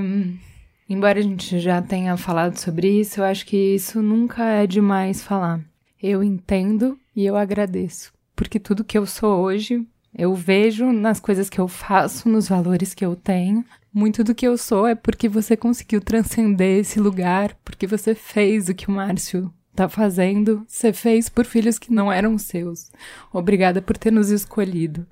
embora 0.86 1.18
a 1.18 1.22
gente 1.22 1.58
já 1.58 1.80
tenha 1.80 2.14
falado 2.18 2.58
sobre 2.58 3.00
isso, 3.00 3.20
eu 3.20 3.24
acho 3.24 3.46
que 3.46 3.74
isso 3.74 4.02
nunca 4.02 4.44
é 4.44 4.66
demais 4.66 5.22
falar. 5.22 5.60
Eu 6.02 6.22
entendo 6.22 6.98
e 7.14 7.24
eu 7.24 7.34
agradeço, 7.34 8.12
porque 8.34 8.60
tudo 8.60 8.84
que 8.84 8.98
eu 8.98 9.06
sou 9.06 9.40
hoje, 9.40 9.86
eu 10.14 10.34
vejo 10.34 10.92
nas 10.92 11.18
coisas 11.20 11.48
que 11.48 11.58
eu 11.58 11.68
faço, 11.68 12.28
nos 12.28 12.48
valores 12.48 12.92
que 12.92 13.04
eu 13.04 13.16
tenho. 13.16 13.64
Muito 13.92 14.22
do 14.22 14.34
que 14.34 14.46
eu 14.46 14.58
sou 14.58 14.86
é 14.86 14.94
porque 14.94 15.26
você 15.26 15.56
conseguiu 15.56 16.02
transcender 16.02 16.80
esse 16.80 17.00
lugar, 17.00 17.56
porque 17.64 17.86
você 17.86 18.14
fez 18.14 18.68
o 18.68 18.74
que 18.74 18.88
o 18.88 18.92
Márcio 18.92 19.50
tá 19.76 19.88
fazendo, 19.88 20.64
você 20.66 20.92
fez 20.92 21.28
por 21.28 21.44
filhos 21.44 21.78
que 21.78 21.92
não 21.92 22.10
eram 22.10 22.38
seus. 22.38 22.90
Obrigada 23.32 23.80
por 23.80 23.96
ter 23.96 24.10
nos 24.10 24.30
escolhido. 24.30 25.06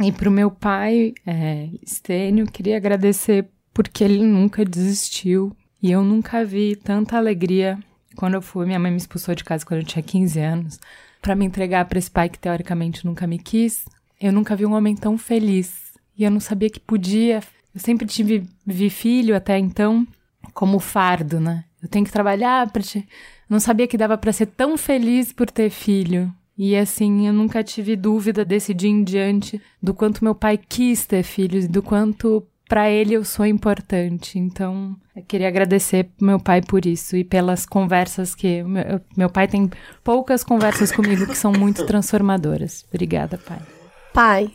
E 0.00 0.10
pro 0.10 0.30
meu 0.30 0.50
pai, 0.50 1.14
é, 1.26 1.68
Estênio, 1.82 2.46
queria 2.46 2.76
agradecer 2.76 3.48
porque 3.72 4.02
ele 4.02 4.22
nunca 4.22 4.64
desistiu. 4.64 5.54
E 5.82 5.90
eu 5.90 6.02
nunca 6.02 6.44
vi 6.44 6.76
tanta 6.76 7.16
alegria 7.16 7.78
quando 8.16 8.34
eu 8.34 8.42
fui. 8.42 8.66
Minha 8.66 8.78
mãe 8.78 8.90
me 8.90 8.96
expulsou 8.96 9.34
de 9.34 9.44
casa 9.44 9.66
quando 9.66 9.80
eu 9.80 9.86
tinha 9.86 10.02
15 10.02 10.40
anos. 10.40 10.80
para 11.20 11.34
me 11.34 11.44
entregar 11.44 11.86
para 11.86 11.98
esse 11.98 12.10
pai 12.10 12.28
que 12.28 12.38
teoricamente 12.38 13.04
nunca 13.04 13.26
me 13.26 13.38
quis. 13.38 13.84
Eu 14.20 14.32
nunca 14.32 14.54
vi 14.56 14.66
um 14.66 14.74
homem 14.74 14.94
tão 14.94 15.16
feliz. 15.16 15.92
E 16.16 16.24
eu 16.24 16.30
não 16.30 16.40
sabia 16.40 16.70
que 16.70 16.80
podia. 16.80 17.40
Eu 17.74 17.80
sempre 17.80 18.06
tive 18.06 18.46
vi 18.66 18.90
filho 18.90 19.34
até 19.34 19.58
então 19.58 20.06
como 20.52 20.78
fardo, 20.78 21.40
né? 21.40 21.64
Eu 21.82 21.88
tenho 21.88 22.04
que 22.04 22.12
trabalhar 22.12 22.70
para 22.70 22.82
te... 22.82 23.06
não 23.48 23.60
sabia 23.60 23.86
que 23.86 23.98
dava 23.98 24.16
para 24.16 24.32
ser 24.32 24.46
tão 24.46 24.76
feliz 24.76 25.32
por 25.32 25.50
ter 25.50 25.70
filho. 25.70 26.32
E 26.56 26.76
assim, 26.76 27.26
eu 27.26 27.32
nunca 27.32 27.64
tive 27.64 27.96
dúvida 27.96 28.44
desse 28.44 28.72
dia 28.72 28.90
em 28.90 29.02
diante 29.02 29.60
do 29.82 29.92
quanto 29.92 30.22
meu 30.22 30.34
pai 30.34 30.56
quis 30.56 31.04
ter 31.04 31.22
filhos, 31.22 31.66
do 31.66 31.82
quanto 31.82 32.46
para 32.68 32.90
ele 32.90 33.14
eu 33.14 33.24
sou 33.24 33.44
importante. 33.44 34.38
Então, 34.38 34.96
eu 35.14 35.22
queria 35.22 35.48
agradecer 35.48 36.08
meu 36.20 36.38
pai 36.38 36.62
por 36.62 36.86
isso 36.86 37.16
e 37.16 37.24
pelas 37.24 37.66
conversas 37.66 38.34
que 38.34 38.62
meu, 38.62 39.00
meu 39.16 39.30
pai 39.30 39.48
tem 39.48 39.70
poucas 40.02 40.44
conversas 40.44 40.92
comigo 40.92 41.26
que 41.26 41.36
são 41.36 41.52
muito 41.52 41.84
transformadoras. 41.86 42.84
Obrigada, 42.88 43.36
pai. 43.36 43.60
Pai, 44.12 44.50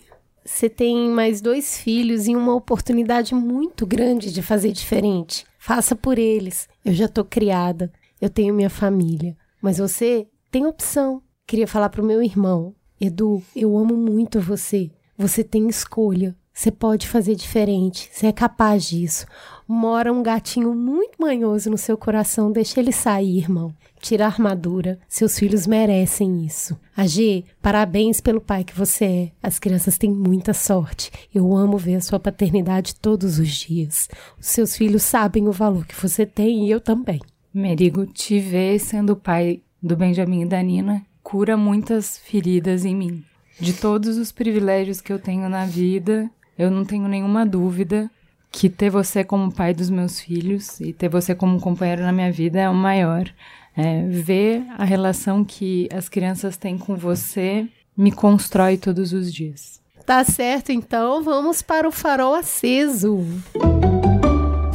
você 0.45 0.69
tem 0.69 1.09
mais 1.09 1.41
dois 1.41 1.77
filhos 1.77 2.27
e 2.27 2.35
uma 2.35 2.55
oportunidade 2.55 3.35
muito 3.35 3.85
grande 3.85 4.33
de 4.33 4.41
fazer 4.41 4.71
diferente. 4.71 5.45
Faça 5.59 5.95
por 5.95 6.17
eles. 6.17 6.67
Eu 6.83 6.93
já 6.93 7.07
tô 7.07 7.23
criada, 7.23 7.91
eu 8.21 8.29
tenho 8.29 8.53
minha 8.53 8.69
família, 8.69 9.35
mas 9.61 9.77
você 9.77 10.27
tem 10.51 10.65
opção. 10.65 11.21
Queria 11.45 11.67
falar 11.67 11.89
pro 11.89 12.03
meu 12.03 12.21
irmão, 12.21 12.75
Edu, 12.99 13.41
eu 13.55 13.77
amo 13.77 13.95
muito 13.95 14.41
você. 14.41 14.91
Você 15.17 15.43
tem 15.43 15.67
escolha. 15.69 16.35
Você 16.53 16.71
pode 16.71 17.07
fazer 17.07 17.35
diferente. 17.35 18.09
Você 18.11 18.27
é 18.27 18.33
capaz 18.33 18.83
disso. 18.83 19.25
Mora 19.65 20.11
um 20.11 20.21
gatinho 20.21 20.75
muito 20.75 21.15
manhoso 21.17 21.69
no 21.69 21.77
seu 21.77 21.97
coração. 21.97 22.51
Deixa 22.51 22.81
ele 22.81 22.91
sair, 22.91 23.37
irmão. 23.37 23.73
Tira 24.01 24.25
a 24.25 24.27
armadura. 24.27 24.99
Seus 25.07 25.39
filhos 25.39 25.65
merecem 25.65 26.45
isso. 26.45 26.77
G, 27.05 27.45
parabéns 27.61 28.19
pelo 28.19 28.41
pai 28.41 28.65
que 28.65 28.75
você 28.75 29.05
é. 29.05 29.31
As 29.41 29.57
crianças 29.57 29.97
têm 29.97 30.11
muita 30.11 30.53
sorte. 30.53 31.09
Eu 31.33 31.55
amo 31.55 31.77
ver 31.77 31.95
a 31.95 32.01
sua 32.01 32.19
paternidade 32.19 32.95
todos 32.95 33.39
os 33.39 33.47
dias. 33.49 34.09
Os 34.37 34.47
seus 34.47 34.75
filhos 34.75 35.03
sabem 35.03 35.47
o 35.47 35.53
valor 35.53 35.85
que 35.85 35.95
você 35.95 36.25
tem 36.25 36.67
e 36.67 36.71
eu 36.71 36.81
também. 36.81 37.21
Merigo, 37.53 38.05
te 38.05 38.39
ver 38.39 38.79
sendo 38.79 39.13
o 39.13 39.15
pai 39.15 39.61
do 39.81 39.95
Benjamin 39.95 40.43
e 40.43 40.45
da 40.45 40.61
Nina 40.61 41.03
cura 41.23 41.57
muitas 41.57 42.17
feridas 42.17 42.85
em 42.85 42.95
mim. 42.95 43.23
De 43.59 43.73
todos 43.73 44.17
os 44.17 44.31
privilégios 44.31 45.01
que 45.01 45.11
eu 45.11 45.19
tenho 45.19 45.49
na 45.49 45.65
vida, 45.65 46.29
eu 46.57 46.71
não 46.71 46.85
tenho 46.85 47.07
nenhuma 47.07 47.45
dúvida 47.45 48.09
que 48.51 48.69
ter 48.69 48.89
você 48.89 49.23
como 49.23 49.51
pai 49.51 49.73
dos 49.73 49.89
meus 49.89 50.19
filhos 50.19 50.79
e 50.79 50.93
ter 50.93 51.09
você 51.09 51.35
como 51.35 51.59
companheiro 51.59 52.01
na 52.01 52.11
minha 52.11 52.31
vida 52.31 52.59
é 52.59 52.69
o 52.69 52.73
maior. 52.73 53.29
É, 53.75 54.07
ver 54.07 54.63
a 54.77 54.83
relação 54.83 55.43
que 55.43 55.87
as 55.91 56.09
crianças 56.09 56.57
têm 56.57 56.77
com 56.77 56.95
você 56.95 57.67
me 57.95 58.11
constrói 58.11 58.77
todos 58.77 59.13
os 59.13 59.31
dias. 59.31 59.79
Tá 60.05 60.23
certo, 60.23 60.71
então 60.71 61.23
vamos 61.23 61.61
para 61.61 61.87
o 61.87 61.91
farol 61.91 62.33
aceso. 62.33 63.23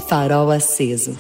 Farol 0.09 0.51
aceso. 0.51 1.17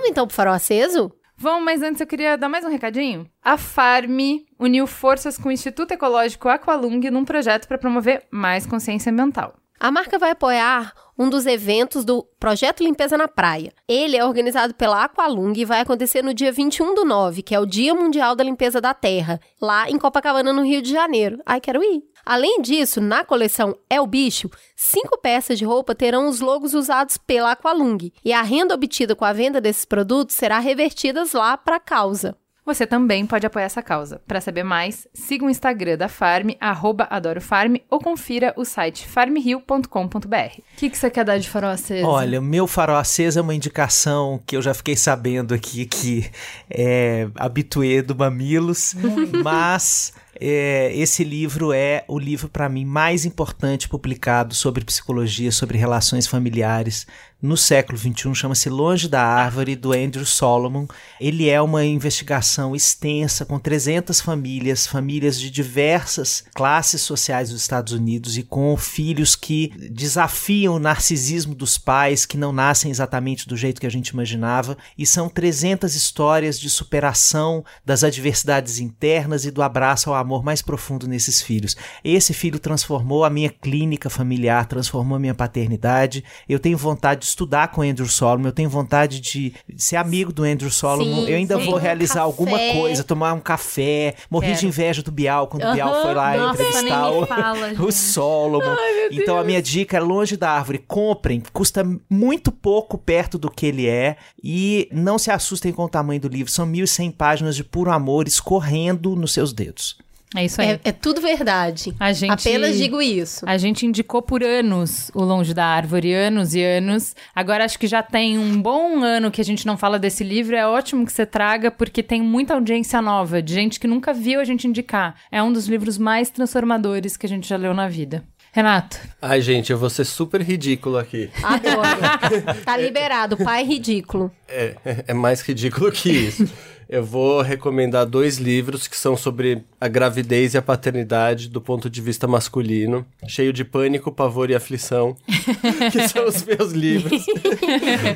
Vamos 0.00 0.12
então 0.12 0.26
pro 0.26 0.34
farol 0.34 0.54
aceso? 0.54 1.12
Vamos, 1.36 1.62
mas 1.62 1.82
antes 1.82 2.00
eu 2.00 2.06
queria 2.06 2.38
dar 2.38 2.48
mais 2.48 2.64
um 2.64 2.70
recadinho. 2.70 3.28
A 3.44 3.58
Farm 3.58 4.18
uniu 4.58 4.86
forças 4.86 5.36
com 5.36 5.50
o 5.50 5.52
Instituto 5.52 5.92
Ecológico 5.92 6.48
Aqualung 6.48 7.10
num 7.10 7.22
projeto 7.22 7.68
para 7.68 7.76
promover 7.76 8.26
mais 8.30 8.64
consciência 8.64 9.12
ambiental. 9.12 9.59
A 9.82 9.90
marca 9.90 10.18
vai 10.18 10.32
apoiar 10.32 10.92
um 11.18 11.30
dos 11.30 11.46
eventos 11.46 12.04
do 12.04 12.22
Projeto 12.38 12.84
Limpeza 12.84 13.16
na 13.16 13.26
Praia. 13.26 13.72
Ele 13.88 14.14
é 14.14 14.22
organizado 14.22 14.74
pela 14.74 15.02
Aqualung 15.04 15.54
e 15.56 15.64
vai 15.64 15.80
acontecer 15.80 16.22
no 16.22 16.34
dia 16.34 16.52
21 16.52 16.94
do 16.94 17.02
9, 17.02 17.42
que 17.42 17.54
é 17.54 17.58
o 17.58 17.64
Dia 17.64 17.94
Mundial 17.94 18.36
da 18.36 18.44
Limpeza 18.44 18.78
da 18.78 18.92
Terra, 18.92 19.40
lá 19.58 19.88
em 19.88 19.96
Copacabana, 19.96 20.52
no 20.52 20.66
Rio 20.66 20.82
de 20.82 20.92
Janeiro. 20.92 21.40
Ai, 21.46 21.62
quero 21.62 21.82
ir! 21.82 22.02
Além 22.26 22.60
disso, 22.60 23.00
na 23.00 23.24
coleção 23.24 23.74
É 23.88 23.98
o 23.98 24.06
Bicho, 24.06 24.50
cinco 24.76 25.16
peças 25.16 25.58
de 25.58 25.64
roupa 25.64 25.94
terão 25.94 26.28
os 26.28 26.40
logos 26.40 26.74
usados 26.74 27.16
pela 27.16 27.52
Aqualung, 27.52 28.12
e 28.22 28.34
a 28.34 28.42
renda 28.42 28.74
obtida 28.74 29.16
com 29.16 29.24
a 29.24 29.32
venda 29.32 29.62
desses 29.62 29.86
produtos 29.86 30.36
será 30.36 30.58
revertida 30.58 31.24
lá 31.32 31.56
para 31.56 31.76
a 31.76 31.80
causa. 31.80 32.36
Você 32.64 32.86
também 32.86 33.26
pode 33.26 33.46
apoiar 33.46 33.64
essa 33.64 33.82
causa. 33.82 34.20
Para 34.26 34.40
saber 34.40 34.62
mais, 34.62 35.06
siga 35.14 35.44
o 35.44 35.50
Instagram 35.50 35.96
da 35.96 36.08
Farm, 36.08 36.50
AdoroFarm, 36.60 37.76
ou 37.88 37.98
confira 37.98 38.52
o 38.56 38.64
site 38.64 39.06
farmrio.com.br. 39.06 39.86
O 39.86 40.76
que, 40.76 40.90
que 40.90 40.96
você 40.96 41.10
quer 41.10 41.24
dar 41.24 41.38
de 41.38 41.48
farol 41.48 41.70
aceso? 41.70 42.06
Olha, 42.06 42.40
meu 42.40 42.66
farol 42.66 42.96
aceso 42.96 43.38
é 43.38 43.42
uma 43.42 43.54
indicação 43.54 44.40
que 44.46 44.56
eu 44.56 44.62
já 44.62 44.74
fiquei 44.74 44.96
sabendo 44.96 45.54
aqui 45.54 45.86
que 45.86 46.30
é 46.68 47.28
habituê 47.36 48.02
do 48.02 48.14
Mamilos, 48.14 48.94
mas 49.42 50.12
é, 50.40 50.90
esse 50.96 51.22
livro 51.22 51.72
é 51.72 52.04
o 52.08 52.18
livro 52.18 52.48
para 52.48 52.68
mim 52.68 52.84
mais 52.84 53.24
importante 53.26 53.88
publicado 53.88 54.54
sobre 54.54 54.84
psicologia, 54.84 55.52
sobre 55.52 55.76
relações 55.76 56.26
familiares 56.26 57.06
no 57.42 57.56
século 57.56 57.96
XXI, 57.96 58.34
chama-se 58.34 58.68
Longe 58.68 59.08
da 59.08 59.22
Árvore, 59.22 59.74
do 59.74 59.92
Andrew 59.92 60.26
Solomon. 60.26 60.86
Ele 61.18 61.48
é 61.48 61.60
uma 61.60 61.84
investigação 61.84 62.76
extensa 62.76 63.46
com 63.46 63.58
300 63.58 64.20
famílias, 64.20 64.86
famílias 64.86 65.40
de 65.40 65.50
diversas 65.50 66.44
classes 66.54 67.00
sociais 67.00 67.48
dos 67.48 67.62
Estados 67.62 67.94
Unidos 67.94 68.36
e 68.36 68.42
com 68.42 68.76
filhos 68.76 69.34
que 69.34 69.72
desafiam 69.90 70.74
o 70.74 70.78
narcisismo 70.78 71.54
dos 71.54 71.78
pais, 71.78 72.26
que 72.26 72.36
não 72.36 72.52
nascem 72.52 72.90
exatamente 72.90 73.48
do 73.48 73.56
jeito 73.56 73.80
que 73.80 73.86
a 73.86 73.90
gente 73.90 74.08
imaginava, 74.08 74.76
e 74.98 75.06
são 75.06 75.28
300 75.28 75.94
histórias 75.94 76.60
de 76.60 76.68
superação 76.68 77.64
das 77.84 78.04
adversidades 78.04 78.78
internas 78.78 79.46
e 79.46 79.50
do 79.50 79.62
abraço 79.62 80.10
ao 80.10 80.16
amor 80.16 80.29
mais 80.44 80.62
profundo 80.62 81.08
nesses 81.08 81.42
filhos. 81.42 81.76
Esse 82.04 82.32
filho 82.32 82.58
transformou 82.58 83.24
a 83.24 83.30
minha 83.30 83.50
clínica 83.50 84.08
familiar, 84.08 84.66
transformou 84.66 85.16
a 85.16 85.18
minha 85.18 85.34
paternidade. 85.34 86.24
Eu 86.48 86.58
tenho 86.58 86.78
vontade 86.78 87.20
de 87.20 87.26
estudar 87.26 87.68
com 87.68 87.82
Andrew 87.82 88.06
Solomon, 88.06 88.48
eu 88.48 88.52
tenho 88.52 88.70
vontade 88.70 89.20
de 89.20 89.52
ser 89.76 89.96
amigo 89.96 90.32
do 90.32 90.44
Andrew 90.44 90.70
Solomon. 90.70 91.24
Sim, 91.24 91.30
eu 91.30 91.36
ainda 91.36 91.58
sim. 91.58 91.64
vou 91.66 91.76
realizar 91.76 92.20
Um 92.20 92.26
alguma 92.26 92.58
coisa, 92.72 93.02
tomar 93.02 93.32
um 93.32 93.40
café. 93.40 94.14
Morri 94.30 94.48
Quero. 94.48 94.60
de 94.60 94.66
inveja 94.66 95.02
do 95.02 95.10
Bial 95.10 95.46
quando 95.48 95.62
o 95.62 95.66
Aham, 95.66 95.74
Bial 95.74 96.02
foi 96.02 96.14
lá 96.14 96.36
nossa, 96.36 96.62
entrevistar 96.62 97.10
o, 97.10 97.26
fala, 97.26 97.72
o. 97.82 97.92
Solomon. 97.92 98.76
então 99.10 99.38
a 99.38 99.44
minha 99.44 99.60
dica 99.60 99.96
é 99.96 100.00
longe 100.00 100.36
da 100.36 100.50
árvore. 100.50 100.78
Comprem, 100.78 101.42
custa 101.52 101.84
muito 102.08 102.52
pouco 102.52 102.96
perto 102.96 103.38
do 103.38 103.50
que 103.50 103.66
ele 103.66 103.86
é 103.86 104.16
e 104.42 104.88
não 104.92 105.18
se 105.18 105.30
assustem 105.30 105.72
com 105.72 105.84
o 105.84 105.88
tamanho 105.88 106.20
do 106.20 106.28
livro. 106.28 106.50
São 106.50 106.66
1.100 106.66 107.12
páginas 107.16 107.56
de 107.56 107.64
puro 107.64 107.90
amor 107.90 108.26
escorrendo 108.26 109.16
nos 109.16 109.32
seus 109.32 109.52
dedos. 109.52 109.98
É 110.36 110.44
isso 110.44 110.60
aí. 110.60 110.68
É, 110.68 110.80
é 110.84 110.92
tudo 110.92 111.20
verdade. 111.20 111.92
A 111.98 112.12
gente- 112.12 112.30
Apenas 112.30 112.76
digo 112.78 113.02
isso. 113.02 113.44
A 113.48 113.58
gente 113.58 113.84
indicou 113.84 114.22
por 114.22 114.44
anos 114.44 115.10
o 115.12 115.24
Longe 115.24 115.52
da 115.52 115.64
Árvore, 115.66 116.14
anos 116.14 116.54
e 116.54 116.62
anos. 116.62 117.16
Agora 117.34 117.64
acho 117.64 117.76
que 117.78 117.88
já 117.88 118.00
tem 118.00 118.38
um 118.38 118.62
bom 118.62 119.02
ano 119.02 119.30
que 119.30 119.40
a 119.40 119.44
gente 119.44 119.66
não 119.66 119.76
fala 119.76 119.98
desse 119.98 120.22
livro. 120.22 120.54
É 120.54 120.64
ótimo 120.64 121.04
que 121.04 121.12
você 121.12 121.26
traga, 121.26 121.68
porque 121.70 122.00
tem 122.00 122.22
muita 122.22 122.54
audiência 122.54 123.02
nova, 123.02 123.42
de 123.42 123.52
gente 123.52 123.80
que 123.80 123.88
nunca 123.88 124.12
viu 124.14 124.40
a 124.40 124.44
gente 124.44 124.68
indicar. 124.68 125.16
É 125.32 125.42
um 125.42 125.52
dos 125.52 125.66
livros 125.66 125.98
mais 125.98 126.30
transformadores 126.30 127.16
que 127.16 127.26
a 127.26 127.28
gente 127.28 127.48
já 127.48 127.56
leu 127.56 127.74
na 127.74 127.88
vida. 127.88 128.22
Renato, 128.52 128.98
Ai, 129.22 129.40
gente, 129.40 129.70
eu 129.70 129.78
vou 129.78 129.88
ser 129.88 130.04
super 130.04 130.42
ridículo 130.42 130.98
aqui. 130.98 131.30
Adoro. 131.42 131.82
tá 132.64 132.76
liberado. 132.76 133.36
Pai 133.36 133.62
ridículo. 133.62 134.30
É, 134.48 134.74
é 135.06 135.14
mais 135.14 135.40
ridículo 135.40 135.92
que 135.92 136.10
isso. 136.10 136.50
Eu 136.88 137.04
vou 137.04 137.40
recomendar 137.40 138.04
dois 138.04 138.38
livros 138.38 138.88
que 138.88 138.96
são 138.96 139.16
sobre 139.16 139.62
a 139.80 139.86
gravidez 139.86 140.54
e 140.54 140.58
a 140.58 140.62
paternidade 140.62 141.48
do 141.48 141.60
ponto 141.60 141.88
de 141.88 142.00
vista 142.00 142.26
masculino, 142.26 143.06
cheio 143.28 143.52
de 143.52 143.64
pânico, 143.64 144.10
pavor 144.10 144.50
e 144.50 144.56
aflição, 144.56 145.16
que 145.92 146.08
são 146.08 146.26
os 146.26 146.42
meus 146.42 146.72
livros. 146.72 147.24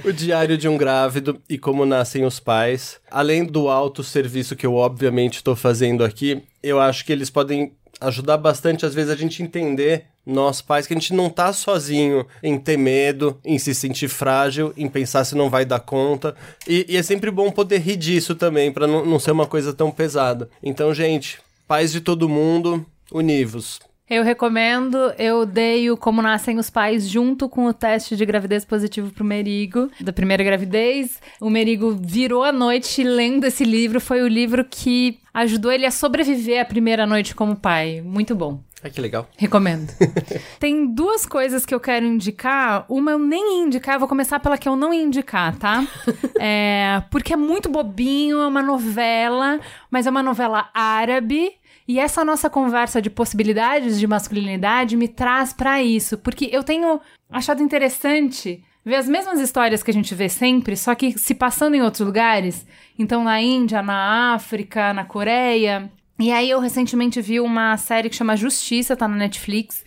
o 0.05 0.13
Diário 0.13 0.59
de 0.59 0.67
um 0.67 0.77
Grávido 0.77 1.41
e 1.49 1.57
Como 1.57 1.87
Nascem 1.87 2.25
os 2.25 2.41
Pais. 2.41 2.99
Além 3.09 3.45
do 3.45 3.69
alto 3.69 4.03
serviço 4.03 4.57
que 4.57 4.67
eu 4.67 4.75
obviamente 4.75 5.35
estou 5.37 5.55
fazendo 5.55 6.03
aqui, 6.03 6.43
eu 6.61 6.81
acho 6.81 7.05
que 7.05 7.13
eles 7.13 7.31
podem 7.31 7.73
ajudar 8.01 8.37
bastante, 8.39 8.85
às 8.85 8.95
vezes, 8.95 9.11
a 9.11 9.17
gente 9.17 9.43
entender, 9.43 10.07
nós 10.27 10.61
pais, 10.63 10.87
que 10.87 10.95
a 10.95 10.97
gente 10.97 11.13
não 11.13 11.29
tá 11.29 11.53
sozinho 11.53 12.27
em 12.43 12.59
ter 12.59 12.77
medo, 12.77 13.39
em 13.45 13.59
se 13.59 13.75
sentir 13.75 14.09
frágil, 14.09 14.73
em 14.77 14.89
pensar 14.89 15.25
se 15.25 15.35
não 15.35 15.51
vai 15.51 15.65
dar 15.65 15.81
conta. 15.81 16.35
E, 16.67 16.87
e 16.89 16.97
é 16.97 17.03
sempre 17.03 17.31
bom 17.31 17.51
poder 17.51 17.79
rir 17.79 17.97
disso 17.97 18.35
também, 18.35 18.73
pra 18.73 18.87
não, 18.87 19.05
não 19.05 19.19
ser 19.19 19.33
uma 19.33 19.47
coisa 19.47 19.73
tão 19.73 19.91
pesada. 19.91 20.49
Então, 20.63 20.95
gente, 20.95 21.39
pais 21.67 21.93
de 21.93 22.01
todo 22.01 22.29
mundo, 22.29 22.85
univos. 23.13 23.81
Eu 24.09 24.23
recomendo, 24.23 24.99
eu 25.19 25.47
dei 25.47 25.91
o 25.91 25.97
Como 25.97 26.21
Nascem 26.21 26.59
os 26.59 26.69
Pais 26.69 27.09
junto 27.09 27.49
com 27.49 27.67
o 27.67 27.73
teste 27.73 28.15
de 28.15 28.27
gravidez 28.27 28.63
positivo 28.63 29.11
pro 29.11 29.25
Merigo, 29.25 29.91
da 29.99 30.13
primeira 30.13 30.45
gravidez. 30.45 31.19
O 31.41 31.49
Merigo 31.49 31.91
virou 31.99 32.45
a 32.45 32.53
noite 32.53 33.03
lendo 33.03 33.47
esse 33.47 33.65
livro, 33.65 34.03
foi 34.03 34.23
o 34.23 34.29
livro 34.29 34.63
que 34.63 35.19
ajudou 35.33 35.73
ele 35.73 35.87
a 35.87 35.91
sobreviver 35.91 36.61
à 36.61 36.67
primeira 36.67 37.07
noite 37.07 37.35
como 37.35 37.57
pai. 37.57 38.03
Muito 38.03 38.35
bom. 38.35 38.61
Ai, 38.85 38.91
que 38.91 39.01
legal. 39.01 39.27
Recomendo. 39.39 39.91
Tem 40.61 40.87
duas 40.87 41.25
coisas 41.25 41.65
que 41.65 41.75
eu 41.75 41.81
quero 41.81 42.05
indicar. 42.05 42.85
Uma 42.87 43.13
eu 43.13 43.19
nem 43.19 43.61
ia 43.61 43.67
indicar, 43.67 43.95
eu 43.95 43.99
vou 43.99 44.09
começar 44.09 44.39
pela 44.39 44.59
que 44.59 44.69
eu 44.69 44.77
não 44.77 44.93
ia 44.93 45.03
indicar, 45.03 45.57
tá? 45.57 45.83
É, 46.39 47.03
porque 47.11 47.33
é 47.33 47.37
muito 47.37 47.71
bobinho, 47.71 48.41
é 48.41 48.47
uma 48.47 48.61
novela, 48.61 49.59
mas 49.91 50.07
é 50.07 50.11
uma 50.11 50.23
novela 50.23 50.69
árabe. 50.75 51.53
E 51.89 51.99
essa 51.99 52.25
nossa 52.25 52.51
conversa 52.51 53.01
de 53.01 53.09
possibilidades 53.09 53.99
de 53.99 54.07
masculinidade 54.07 54.97
me 54.97 55.09
traz 55.09 55.55
pra 55.55 55.83
isso, 55.83 56.19
porque 56.19 56.51
eu 56.53 56.63
tenho 56.63 57.01
achado 57.31 57.63
interessante 57.63 58.63
ver 58.85 58.97
as 58.97 59.09
mesmas 59.09 59.41
histórias 59.41 59.83
que 59.83 59.91
a 59.91 59.95
gente 59.95 60.15
vê 60.15 60.29
sempre, 60.29 60.77
só 60.77 60.95
que 60.95 61.19
se 61.19 61.35
passando 61.35 61.75
em 61.75 61.83
outros 61.83 62.07
lugares. 62.07 62.67
Então, 62.99 63.25
na 63.25 63.41
Índia, 63.41 63.81
na 63.81 64.35
África, 64.35 64.93
na 64.93 65.05
Coreia. 65.05 65.91
E 66.19 66.31
aí, 66.31 66.51
eu 66.51 66.61
recentemente 66.61 67.21
vi 67.21 67.41
uma 67.41 67.77
série 67.77 68.09
que 68.09 68.17
chama 68.17 68.37
Justiça, 68.37 68.97
tá 68.97 69.09
na 69.09 69.17
Netflix. 69.17 69.85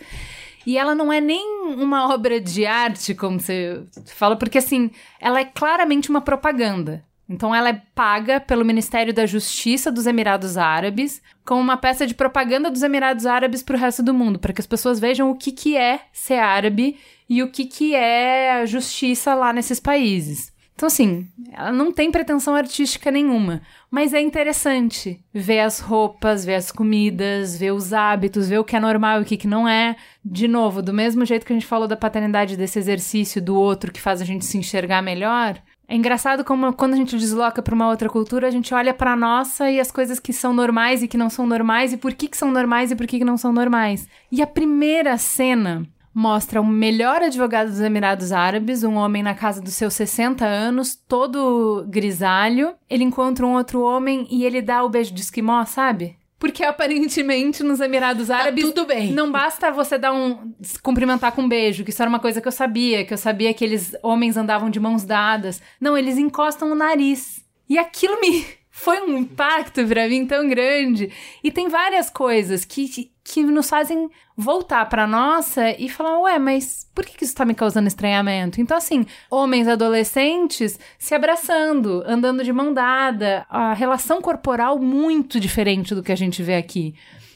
E 0.65 0.77
ela 0.77 0.93
não 0.93 1.13
é 1.13 1.21
nem 1.21 1.73
uma 1.77 2.13
obra 2.13 2.41
de 2.41 2.65
arte, 2.65 3.15
como 3.15 3.39
você 3.39 3.83
fala, 4.07 4.35
porque 4.35 4.57
assim, 4.57 4.91
ela 5.19 5.39
é 5.39 5.45
claramente 5.45 6.09
uma 6.09 6.19
propaganda. 6.19 7.05
Então 7.29 7.53
ela 7.53 7.69
é 7.69 7.81
paga 7.95 8.39
pelo 8.39 8.63
Ministério 8.63 9.13
da 9.13 9.25
Justiça 9.25 9.91
dos 9.91 10.07
Emirados 10.07 10.57
Árabes 10.57 11.21
como 11.45 11.61
uma 11.61 11.77
peça 11.77 12.07
de 12.07 12.13
propaganda 12.13 12.69
dos 12.71 12.83
Emirados 12.83 13.25
Árabes 13.25 13.61
para 13.61 13.75
o 13.75 13.79
resto 13.79 14.01
do 14.01 14.13
mundo, 14.13 14.39
para 14.39 14.53
que 14.53 14.61
as 14.61 14.67
pessoas 14.67 14.99
vejam 14.99 15.29
o 15.29 15.35
que, 15.35 15.51
que 15.51 15.75
é 15.77 16.01
ser 16.11 16.39
árabe 16.39 16.97
e 17.29 17.43
o 17.43 17.49
que, 17.49 17.65
que 17.65 17.95
é 17.95 18.53
a 18.53 18.65
justiça 18.65 19.33
lá 19.35 19.51
nesses 19.51 19.79
países. 19.79 20.53
Então, 20.77 20.85
assim, 20.85 21.27
ela 21.51 21.71
não 21.71 21.91
tem 21.91 22.11
pretensão 22.11 22.53
artística 22.53 23.09
nenhuma, 23.09 23.63
mas 23.89 24.13
é 24.13 24.21
interessante 24.21 25.19
ver 25.33 25.61
as 25.61 25.79
roupas, 25.79 26.45
ver 26.45 26.53
as 26.53 26.71
comidas, 26.71 27.57
ver 27.57 27.71
os 27.71 27.93
hábitos, 27.93 28.47
ver 28.47 28.59
o 28.59 28.63
que 28.63 28.75
é 28.75 28.79
normal 28.79 29.17
e 29.17 29.23
o 29.23 29.25
que, 29.25 29.37
que 29.37 29.47
não 29.47 29.67
é. 29.67 29.95
De 30.23 30.47
novo, 30.47 30.83
do 30.83 30.93
mesmo 30.93 31.25
jeito 31.25 31.47
que 31.47 31.51
a 31.51 31.55
gente 31.55 31.65
falou 31.65 31.87
da 31.87 31.97
paternidade, 31.97 32.55
desse 32.55 32.77
exercício 32.77 33.41
do 33.41 33.55
outro 33.55 33.91
que 33.91 33.99
faz 33.99 34.21
a 34.21 34.25
gente 34.25 34.45
se 34.45 34.55
enxergar 34.55 35.01
melhor, 35.01 35.59
é 35.87 35.95
engraçado 35.95 36.45
como 36.45 36.71
quando 36.73 36.93
a 36.93 36.97
gente 36.97 37.17
desloca 37.17 37.59
para 37.59 37.73
uma 37.73 37.89
outra 37.89 38.07
cultura, 38.07 38.47
a 38.47 38.51
gente 38.51 38.71
olha 38.71 38.93
para 38.93 39.15
nossa 39.15 39.71
e 39.71 39.79
as 39.79 39.89
coisas 39.89 40.19
que 40.19 40.31
são 40.31 40.53
normais 40.53 41.01
e 41.01 41.07
que 41.07 41.17
não 41.17 41.31
são 41.31 41.47
normais 41.47 41.91
e 41.91 41.97
por 41.97 42.13
que, 42.13 42.27
que 42.27 42.37
são 42.37 42.51
normais 42.51 42.91
e 42.91 42.95
por 42.95 43.07
que, 43.07 43.17
que 43.17 43.25
não 43.25 43.35
são 43.35 43.51
normais. 43.51 44.07
E 44.31 44.43
a 44.43 44.47
primeira 44.47 45.17
cena 45.17 45.87
mostra 46.17 46.59
o 46.59 46.65
melhor 46.65 47.21
advogado 47.21 47.69
dos 47.69 47.79
Emirados 47.79 48.31
Árabes, 48.31 48.83
um 48.83 48.95
homem 48.95 49.21
na 49.21 49.35
casa 49.35 49.61
dos 49.61 49.75
seus 49.75 49.93
60 49.93 50.43
anos, 50.43 50.95
todo 50.95 51.85
grisalho. 51.87 52.73
Ele 52.89 53.03
encontra 53.03 53.45
um 53.45 53.53
outro 53.53 53.81
homem 53.81 54.25
e 54.31 54.43
ele 54.43 54.59
dá 54.59 54.83
o 54.83 54.89
beijo 54.89 55.13
de 55.13 55.21
esquimó, 55.21 55.63
sabe? 55.63 56.17
Porque 56.39 56.63
aparentemente 56.63 57.61
nos 57.61 57.79
Emirados 57.79 58.31
Árabes 58.31 58.65
tudo 58.65 58.87
bem. 58.87 59.11
não 59.13 59.31
basta 59.31 59.71
você 59.71 59.95
dar 59.95 60.11
um 60.11 60.55
cumprimentar 60.81 61.33
com 61.33 61.43
um 61.43 61.47
beijo, 61.47 61.83
que 61.83 61.91
isso 61.91 62.01
era 62.01 62.09
uma 62.09 62.19
coisa 62.19 62.41
que 62.41 62.47
eu 62.47 62.51
sabia, 62.51 63.05
que 63.05 63.13
eu 63.13 63.17
sabia 63.17 63.53
que 63.53 63.63
eles 63.63 63.95
homens 64.01 64.37
andavam 64.37 64.71
de 64.71 64.79
mãos 64.79 65.03
dadas. 65.03 65.61
Não, 65.79 65.95
eles 65.95 66.17
encostam 66.17 66.71
o 66.71 66.75
nariz. 66.75 67.45
E 67.69 67.77
aquilo 67.77 68.19
me 68.19 68.43
foi 68.79 69.01
um 69.01 69.17
impacto 69.17 69.83
pra 69.87 70.07
mim 70.07 70.27
tão 70.27 70.47
grande. 70.47 71.11
E 71.43 71.51
tem 71.51 71.67
várias 71.67 72.11
coisas 72.11 72.63
que 72.63 73.09
que 73.23 73.43
nos 73.43 73.69
fazem 73.69 74.09
voltar 74.37 74.87
pra 74.87 75.05
nossa 75.05 75.71
e 75.71 75.89
falar, 75.89 76.17
ué, 76.19 76.39
mas 76.39 76.87
por 76.95 77.05
que 77.05 77.25
isso 77.25 77.35
tá 77.35 77.43
me 77.43 77.53
causando 77.53 77.89
estranhamento? 77.89 78.61
Então, 78.61 78.77
assim, 78.77 79.05
homens 79.29 79.67
adolescentes 79.67 80.79
se 80.97 81.13
abraçando, 81.13 82.03
andando 82.05 82.41
de 82.41 82.53
mão 82.53 82.73
dada, 82.73 83.45
a 83.49 83.73
relação 83.73 84.21
corporal 84.21 84.79
muito 84.79 85.41
diferente 85.41 85.93
do 85.93 86.01
que 86.01 86.11
a 86.11 86.15
gente 86.15 86.41
vê 86.41 86.55
aqui. 86.55 86.95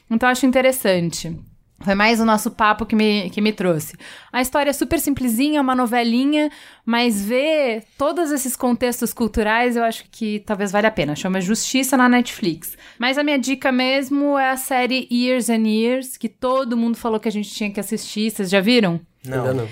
Então, 0.10 0.30
acho 0.30 0.46
interessante. 0.46 1.38
Foi 1.84 1.96
mais 1.96 2.20
o 2.20 2.26
nosso 2.26 2.52
papo 2.52 2.86
que 2.86 2.96
me, 2.96 3.30
que 3.30 3.42
me 3.42 3.52
trouxe. 3.52 3.96
A 4.32 4.42
história 4.42 4.70
é 4.70 4.74
super 4.74 5.00
simplesinha, 5.00 5.60
é 5.60 5.62
uma 5.62 5.76
novelinha, 5.76 6.50
mas 6.86 7.24
ver 7.24 7.84
todos 7.98 8.32
esses 8.32 8.56
contextos 8.56 9.14
culturais 9.14 9.76
eu 9.76 9.84
acho 9.84 10.06
que 10.12 10.40
talvez 10.46 10.72
valha 10.72 10.90
a 10.90 10.92
pena. 10.92 11.16
Chama 11.16 11.42
Justiça 11.42 11.98
na 11.98 12.08
Netflix. 12.08 12.78
Mas 12.98 13.18
a 13.18 13.24
minha 13.24 13.38
dica 13.38 13.72
mesmo 13.72 14.38
é 14.38 14.52
a 14.52 14.58
série 14.58 15.08
Years 15.12 15.50
and 15.50 15.68
Years, 15.68 16.18
que 16.18 16.30
todo 16.30 16.78
mundo 16.78 16.98
falou 16.98 17.20
que 17.20 17.28
a 17.28 17.32
gente 17.32 17.50
tinha 17.50 17.72
que 17.72 17.80
assistir. 17.80 18.32
Vocês 18.32 18.50
já 18.50 18.60
viram? 18.60 19.00
Ainda 19.26 19.54
não. 19.54 19.68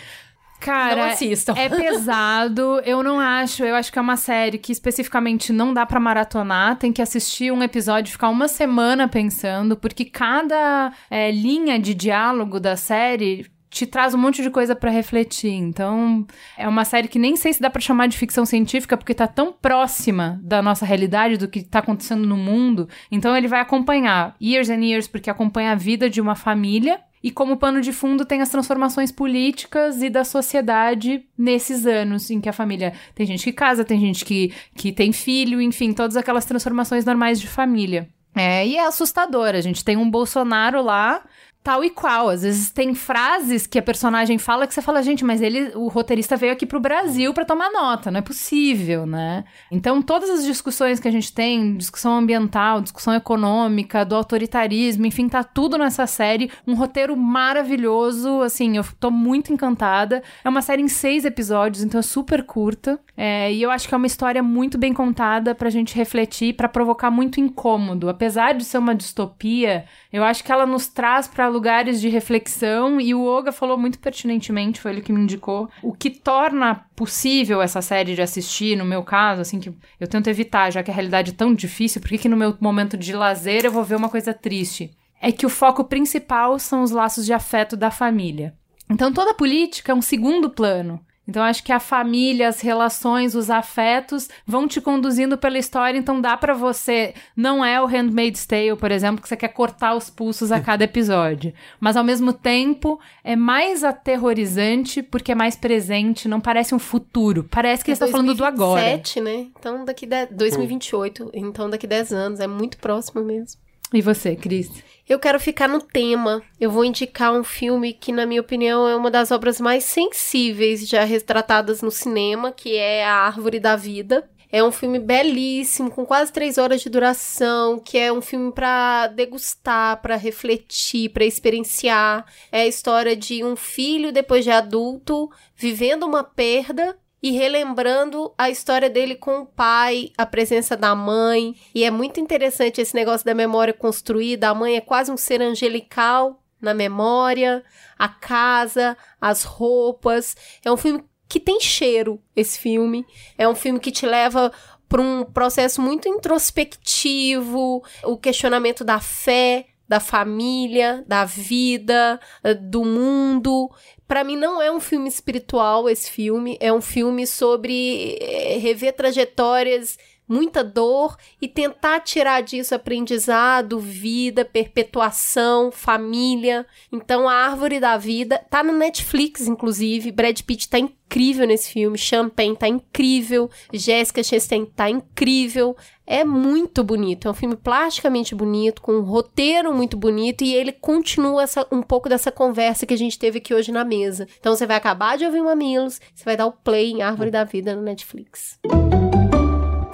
Cara, 0.59 0.95
Não 0.95 1.03
assistam. 1.11 1.53
é 1.57 1.69
pesado. 1.69 2.81
Eu 2.85 3.01
não 3.01 3.19
acho. 3.19 3.63
Eu 3.63 3.75
acho 3.75 3.91
que 3.91 3.97
é 3.97 4.01
uma 4.01 4.17
série 4.17 4.57
que 4.57 4.71
especificamente 4.71 5.53
não 5.53 5.73
dá 5.73 5.85
pra 5.85 5.99
maratonar. 5.99 6.75
Tem 6.77 6.91
que 6.91 7.01
assistir 7.01 7.51
um 7.51 7.63
episódio, 7.63 8.11
ficar 8.11 8.29
uma 8.29 8.47
semana 8.47 9.07
pensando, 9.07 9.77
porque 9.77 10.05
cada 10.05 10.91
é, 11.09 11.31
linha 11.31 11.79
de 11.79 11.93
diálogo 11.93 12.59
da 12.59 12.75
série 12.75 13.49
te 13.69 13.85
traz 13.85 14.15
um 14.15 14.17
monte 14.17 14.41
de 14.41 14.49
coisa 14.49 14.75
pra 14.75 14.89
refletir. 14.89 15.51
Então, 15.53 16.25
é 16.57 16.67
uma 16.67 16.83
série 16.83 17.07
que 17.07 17.19
nem 17.19 17.35
sei 17.35 17.53
se 17.53 17.61
dá 17.61 17.69
pra 17.69 17.79
chamar 17.79 18.07
de 18.07 18.17
ficção 18.17 18.43
científica, 18.45 18.97
porque 18.97 19.13
tá 19.13 19.27
tão 19.27 19.53
próxima 19.53 20.39
da 20.43 20.59
nossa 20.61 20.85
realidade, 20.85 21.37
do 21.37 21.47
que 21.47 21.61
tá 21.61 21.77
acontecendo 21.79 22.25
no 22.25 22.35
mundo. 22.35 22.89
Então, 23.11 23.37
ele 23.37 23.47
vai 23.47 23.59
acompanhar 23.59 24.35
years 24.41 24.69
and 24.71 24.83
years, 24.83 25.07
porque 25.07 25.29
acompanha 25.29 25.71
a 25.71 25.75
vida 25.75 26.09
de 26.09 26.19
uma 26.19 26.33
família. 26.35 26.99
E 27.23 27.31
como 27.31 27.57
pano 27.57 27.81
de 27.81 27.91
fundo 27.91 28.25
tem 28.25 28.41
as 28.41 28.49
transformações 28.49 29.11
políticas 29.11 30.01
e 30.01 30.09
da 30.09 30.23
sociedade 30.23 31.23
nesses 31.37 31.85
anos 31.85 32.29
em 32.29 32.39
que 32.39 32.47
a 32.47 32.53
família 32.53 32.93
tem 33.13 33.25
gente 33.25 33.43
que 33.43 33.51
casa, 33.51 33.83
tem 33.83 33.99
gente 33.99 34.23
que, 34.23 34.53
que 34.75 34.91
tem 34.91 35.11
filho, 35.11 35.61
enfim, 35.61 35.91
todas 35.91 36.15
aquelas 36.15 36.45
transformações 36.45 37.03
normais 37.03 37.39
de 37.39 37.47
família. 37.47 38.07
É, 38.35 38.65
e 38.65 38.77
é 38.77 38.85
assustador. 38.85 39.49
A 39.49 39.61
gente 39.61 39.83
tem 39.83 39.97
um 39.97 40.09
Bolsonaro 40.09 40.81
lá, 40.81 41.23
tal 41.69 41.83
e 41.83 41.91
qual. 41.91 42.29
Às 42.29 42.41
vezes 42.41 42.71
tem 42.71 42.95
frases 42.95 43.67
que 43.67 43.77
a 43.77 43.81
personagem 43.81 44.39
fala 44.39 44.65
que 44.65 44.73
você 44.73 44.81
fala, 44.81 45.03
gente, 45.03 45.23
mas 45.23 45.39
ele, 45.39 45.71
o 45.75 45.87
roteirista 45.87 46.35
veio 46.35 46.51
aqui 46.51 46.65
pro 46.65 46.79
Brasil 46.79 47.31
pra 47.31 47.45
tomar 47.45 47.69
nota, 47.69 48.09
não 48.09 48.17
é 48.17 48.23
possível, 48.23 49.05
né? 49.05 49.43
Então, 49.69 50.01
todas 50.01 50.31
as 50.31 50.43
discussões 50.43 50.99
que 50.99 51.07
a 51.07 51.11
gente 51.11 51.31
tem, 51.31 51.77
discussão 51.77 52.17
ambiental, 52.17 52.81
discussão 52.81 53.13
econômica, 53.13 54.03
do 54.03 54.15
autoritarismo, 54.15 55.05
enfim, 55.05 55.29
tá 55.29 55.43
tudo 55.43 55.77
nessa 55.77 56.07
série. 56.07 56.49
Um 56.65 56.73
roteiro 56.73 57.15
maravilhoso, 57.15 58.41
assim, 58.41 58.75
eu 58.75 58.83
tô 58.99 59.11
muito 59.11 59.53
encantada. 59.53 60.23
É 60.43 60.49
uma 60.49 60.63
série 60.63 60.81
em 60.81 60.87
seis 60.87 61.23
episódios, 61.23 61.83
então 61.83 61.99
é 61.99 62.03
super 62.03 62.41
curta. 62.41 62.99
É, 63.15 63.53
e 63.53 63.61
eu 63.61 63.69
acho 63.69 63.87
que 63.87 63.93
é 63.93 63.97
uma 63.97 64.07
história 64.07 64.41
muito 64.41 64.75
bem 64.75 64.91
contada 64.91 65.53
pra 65.53 65.69
gente 65.69 65.95
refletir, 65.95 66.55
pra 66.55 66.67
provocar 66.67 67.11
muito 67.11 67.39
incômodo. 67.39 68.09
Apesar 68.09 68.55
de 68.55 68.65
ser 68.65 68.79
uma 68.79 68.95
distopia, 68.95 69.85
eu 70.11 70.23
acho 70.23 70.43
que 70.43 70.51
ela 70.51 70.65
nos 70.65 70.87
traz 70.87 71.27
pra 71.27 71.47
lugares 71.59 71.99
de 71.99 72.07
reflexão 72.07 73.01
e 73.01 73.13
o 73.13 73.25
Oga 73.25 73.51
falou 73.51 73.77
muito 73.77 73.99
pertinentemente, 73.99 74.79
foi 74.79 74.91
ele 74.91 75.01
que 75.01 75.11
me 75.11 75.19
indicou, 75.19 75.69
o 75.83 75.91
que 75.91 76.09
torna 76.09 76.85
possível 76.95 77.61
essa 77.61 77.81
série 77.81 78.15
de 78.15 78.21
assistir, 78.21 78.77
no 78.77 78.85
meu 78.85 79.03
caso, 79.03 79.41
assim, 79.41 79.59
que 79.59 79.69
eu 79.99 80.07
tento 80.07 80.29
evitar, 80.29 80.71
já 80.71 80.81
que 80.81 80.89
a 80.89 80.93
realidade 80.93 81.31
é 81.31 81.33
tão 81.33 81.53
difícil, 81.53 81.99
por 81.99 82.07
que, 82.07 82.17
que 82.17 82.29
no 82.29 82.37
meu 82.37 82.55
momento 82.61 82.95
de 82.95 83.11
lazer 83.11 83.65
eu 83.65 83.73
vou 83.73 83.83
ver 83.83 83.95
uma 83.95 84.07
coisa 84.07 84.33
triste? 84.33 84.89
É 85.21 85.33
que 85.33 85.45
o 85.45 85.49
foco 85.49 85.83
principal 85.83 86.57
são 86.57 86.81
os 86.81 86.91
laços 86.91 87.25
de 87.25 87.33
afeto 87.33 87.75
da 87.75 87.91
família. 87.91 88.53
Então 88.89 89.11
toda 89.11 89.33
política 89.33 89.91
é 89.91 89.95
um 89.95 90.01
segundo 90.01 90.49
plano. 90.49 91.01
Então 91.29 91.43
acho 91.43 91.63
que 91.63 91.71
a 91.71 91.79
família, 91.79 92.47
as 92.47 92.59
relações, 92.59 93.35
os 93.35 93.51
afetos 93.51 94.27
vão 94.47 94.67
te 94.67 94.81
conduzindo 94.81 95.37
pela 95.37 95.59
história, 95.59 95.97
então 95.97 96.19
dá 96.19 96.35
pra 96.35 96.55
você, 96.55 97.13
não 97.35 97.63
é 97.63 97.79
o 97.79 97.85
Handmaid's 97.85 98.47
Tale, 98.47 98.75
por 98.75 98.91
exemplo, 98.91 99.21
que 99.21 99.29
você 99.29 99.37
quer 99.37 99.49
cortar 99.49 99.95
os 99.95 100.09
pulsos 100.09 100.51
a 100.51 100.59
cada 100.59 100.83
episódio, 100.83 101.53
mas 101.79 101.95
ao 101.95 102.03
mesmo 102.03 102.33
tempo 102.33 102.99
é 103.23 103.35
mais 103.35 103.83
aterrorizante 103.83 105.03
porque 105.03 105.31
é 105.31 105.35
mais 105.35 105.55
presente, 105.55 106.27
não 106.27 106.41
parece 106.41 106.73
um 106.73 106.79
futuro, 106.79 107.43
parece 107.49 107.85
que 107.85 107.91
É 107.91 107.93
está 107.93 108.07
falando 108.07 108.33
do 108.33 108.43
agora. 108.43 108.81
2027, 108.81 109.21
né? 109.21 109.47
Então 109.59 109.85
daqui 109.85 110.07
de... 110.07 110.25
2028, 110.25 111.29
então 111.33 111.69
daqui 111.69 111.85
10 111.85 112.11
anos, 112.11 112.39
é 112.39 112.47
muito 112.47 112.79
próximo 112.79 113.23
mesmo. 113.23 113.61
E 113.91 114.01
você, 114.01 114.35
Cris? 114.35 114.69
Eu 115.07 115.17
quero 115.17 115.39
ficar 115.39 115.67
no 115.67 115.81
tema. 115.81 116.43
Eu 116.59 116.69
vou 116.69 116.85
indicar 116.85 117.33
um 117.33 117.43
filme 117.43 117.91
que, 117.93 118.11
na 118.11 118.27
minha 118.27 118.41
opinião, 118.41 118.87
é 118.87 118.95
uma 118.95 119.09
das 119.09 119.31
obras 119.31 119.59
mais 119.59 119.83
sensíveis 119.83 120.87
já 120.87 121.03
retratadas 121.03 121.81
no 121.81 121.89
cinema, 121.89 122.51
que 122.51 122.75
é 122.75 123.03
A 123.03 123.15
Árvore 123.15 123.59
da 123.59 123.75
Vida. 123.75 124.29
É 124.51 124.63
um 124.63 124.71
filme 124.71 124.99
belíssimo, 124.99 125.89
com 125.89 126.05
quase 126.05 126.31
três 126.31 126.59
horas 126.59 126.81
de 126.81 126.89
duração, 126.89 127.79
que 127.79 127.97
é 127.97 128.11
um 128.13 128.21
filme 128.21 128.51
para 128.51 129.07
degustar, 129.07 130.01
para 130.01 130.15
refletir, 130.15 131.09
para 131.09 131.25
experienciar. 131.25 132.25
É 132.51 132.61
a 132.61 132.67
história 132.67 133.15
de 133.15 133.43
um 133.43 133.55
filho 133.55 134.11
depois 134.11 134.43
de 134.43 134.51
adulto 134.51 135.29
vivendo 135.55 136.03
uma 136.03 136.23
perda 136.23 136.95
e 137.21 137.31
relembrando 137.31 138.33
a 138.37 138.49
história 138.49 138.89
dele 138.89 139.15
com 139.15 139.39
o 139.39 139.45
pai, 139.45 140.11
a 140.17 140.25
presença 140.25 140.75
da 140.75 140.95
mãe. 140.95 141.55
E 141.73 141.83
é 141.83 141.91
muito 141.91 142.19
interessante 142.19 142.79
esse 142.81 142.95
negócio 142.95 143.25
da 143.25 143.33
memória 143.33 143.73
construída. 143.73 144.49
A 144.49 144.55
mãe 144.55 144.77
é 144.77 144.81
quase 144.81 145.11
um 145.11 145.17
ser 145.17 145.41
angelical. 145.41 146.41
na 146.61 146.73
memória, 146.73 147.63
a 147.97 148.09
casa, 148.09 148.97
as 149.21 149.43
roupas. 149.43 150.35
É 150.63 150.69
um 150.69 150.75
filme 150.75 151.01
que 151.25 151.39
tem 151.39 151.61
cheiro, 151.61 152.21
esse 152.35 152.59
filme. 152.59 153.05
É 153.37 153.47
um 153.47 153.55
filme 153.55 153.79
que 153.79 153.91
te 153.91 154.05
leva 154.05 154.51
para 154.89 155.01
um 155.01 155.23
processo 155.23 155.81
muito 155.81 156.09
introspectivo, 156.09 157.83
o 158.03 158.17
questionamento 158.17 158.83
da 158.83 158.99
fé, 158.99 159.67
da 159.89 159.99
família, 159.99 161.03
da 161.07 161.25
vida, 161.25 162.19
eh, 162.43 162.53
do 162.53 162.85
mundo. 162.85 163.71
Para 164.07 164.23
mim 164.23 164.35
não 164.35 164.61
é 164.61 164.71
um 164.71 164.79
filme 164.79 165.09
espiritual 165.09 165.89
esse 165.89 166.11
filme, 166.11 166.57
é 166.61 166.71
um 166.71 166.79
filme 166.79 167.25
sobre 167.25 168.15
eh, 168.21 168.59
rever 168.59 168.93
trajetórias 168.93 169.97
muita 170.29 170.63
dor 170.63 171.17
e 171.41 171.47
tentar 171.47 172.01
tirar 172.01 172.41
disso 172.41 172.75
aprendizado, 172.75 173.79
vida, 173.79 174.45
perpetuação, 174.45 175.71
família. 175.71 176.65
Então 176.91 177.27
a 177.27 177.33
árvore 177.33 177.79
da 177.79 177.97
vida 177.97 178.39
tá 178.49 178.63
no 178.63 178.73
Netflix 178.73 179.47
inclusive, 179.47 180.11
Brad 180.11 180.39
Pitt 180.41 180.69
tá 180.69 180.77
incrível 180.77 181.47
nesse 181.47 181.71
filme, 181.71 181.97
Champagne 181.97 182.55
tá 182.55 182.67
incrível, 182.67 183.49
Jessica 183.73 184.23
Chastain 184.23 184.65
tá 184.65 184.89
incrível. 184.89 185.75
É 186.05 186.23
muito 186.23 186.83
bonito, 186.83 187.27
é 187.27 187.31
um 187.31 187.35
filme 187.35 187.55
plasticamente 187.55 188.33
bonito, 188.33 188.81
com 188.81 188.93
um 188.93 189.01
roteiro 189.01 189.73
muito 189.73 189.95
bonito 189.95 190.43
e 190.43 190.55
ele 190.55 190.71
continua 190.71 191.43
essa, 191.43 191.67
um 191.71 191.83
pouco 191.83 192.09
dessa 192.09 192.31
conversa 192.31 192.85
que 192.85 192.93
a 192.93 192.97
gente 192.97 193.17
teve 193.17 193.37
aqui 193.37 193.53
hoje 193.53 193.71
na 193.71 193.85
mesa. 193.85 194.27
Então 194.39 194.55
você 194.55 194.65
vai 194.65 194.77
acabar 194.77 195.17
de 195.17 195.25
ouvir 195.25 195.41
Mamilos, 195.41 195.99
você 196.13 196.23
vai 196.23 196.35
dar 196.37 196.47
o 196.47 196.51
play 196.51 196.91
em 196.91 197.01
Árvore 197.01 197.29
da 197.29 197.43
Vida 197.43 197.75
no 197.75 197.81
Netflix. 197.81 198.59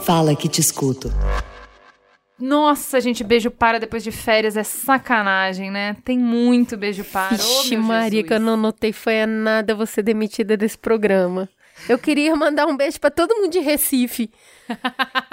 Fala 0.06 0.36
que 0.36 0.48
te 0.48 0.62
escuto. 0.62 1.12
Nossa, 2.40 3.00
gente, 3.00 3.24
beijo 3.24 3.50
para 3.50 3.80
depois 3.80 4.04
de 4.04 4.12
férias 4.12 4.58
é 4.58 4.64
sacanagem, 4.64 5.72
né? 5.72 5.96
Tem 6.04 6.18
muito 6.20 6.76
beijo 6.78 7.04
para. 7.06 7.36
Vixe, 7.38 7.76
oh, 7.76 7.82
Maria, 7.82 8.24
que 8.24 8.34
eu 8.34 8.40
não 8.40 8.58
notei 8.58 8.92
foi 8.92 9.22
a 9.22 9.28
nada 9.28 9.74
você 9.74 10.04
demitida 10.04 10.56
desse 10.58 10.78
programa. 10.78 11.50
Eu 11.90 11.98
queria 11.98 12.36
mandar 12.36 12.68
um 12.68 12.76
beijo 12.78 13.00
pra 13.00 13.10
todo 13.10 13.34
mundo 13.36 13.52
de 13.52 13.60
Recife. 13.60 14.30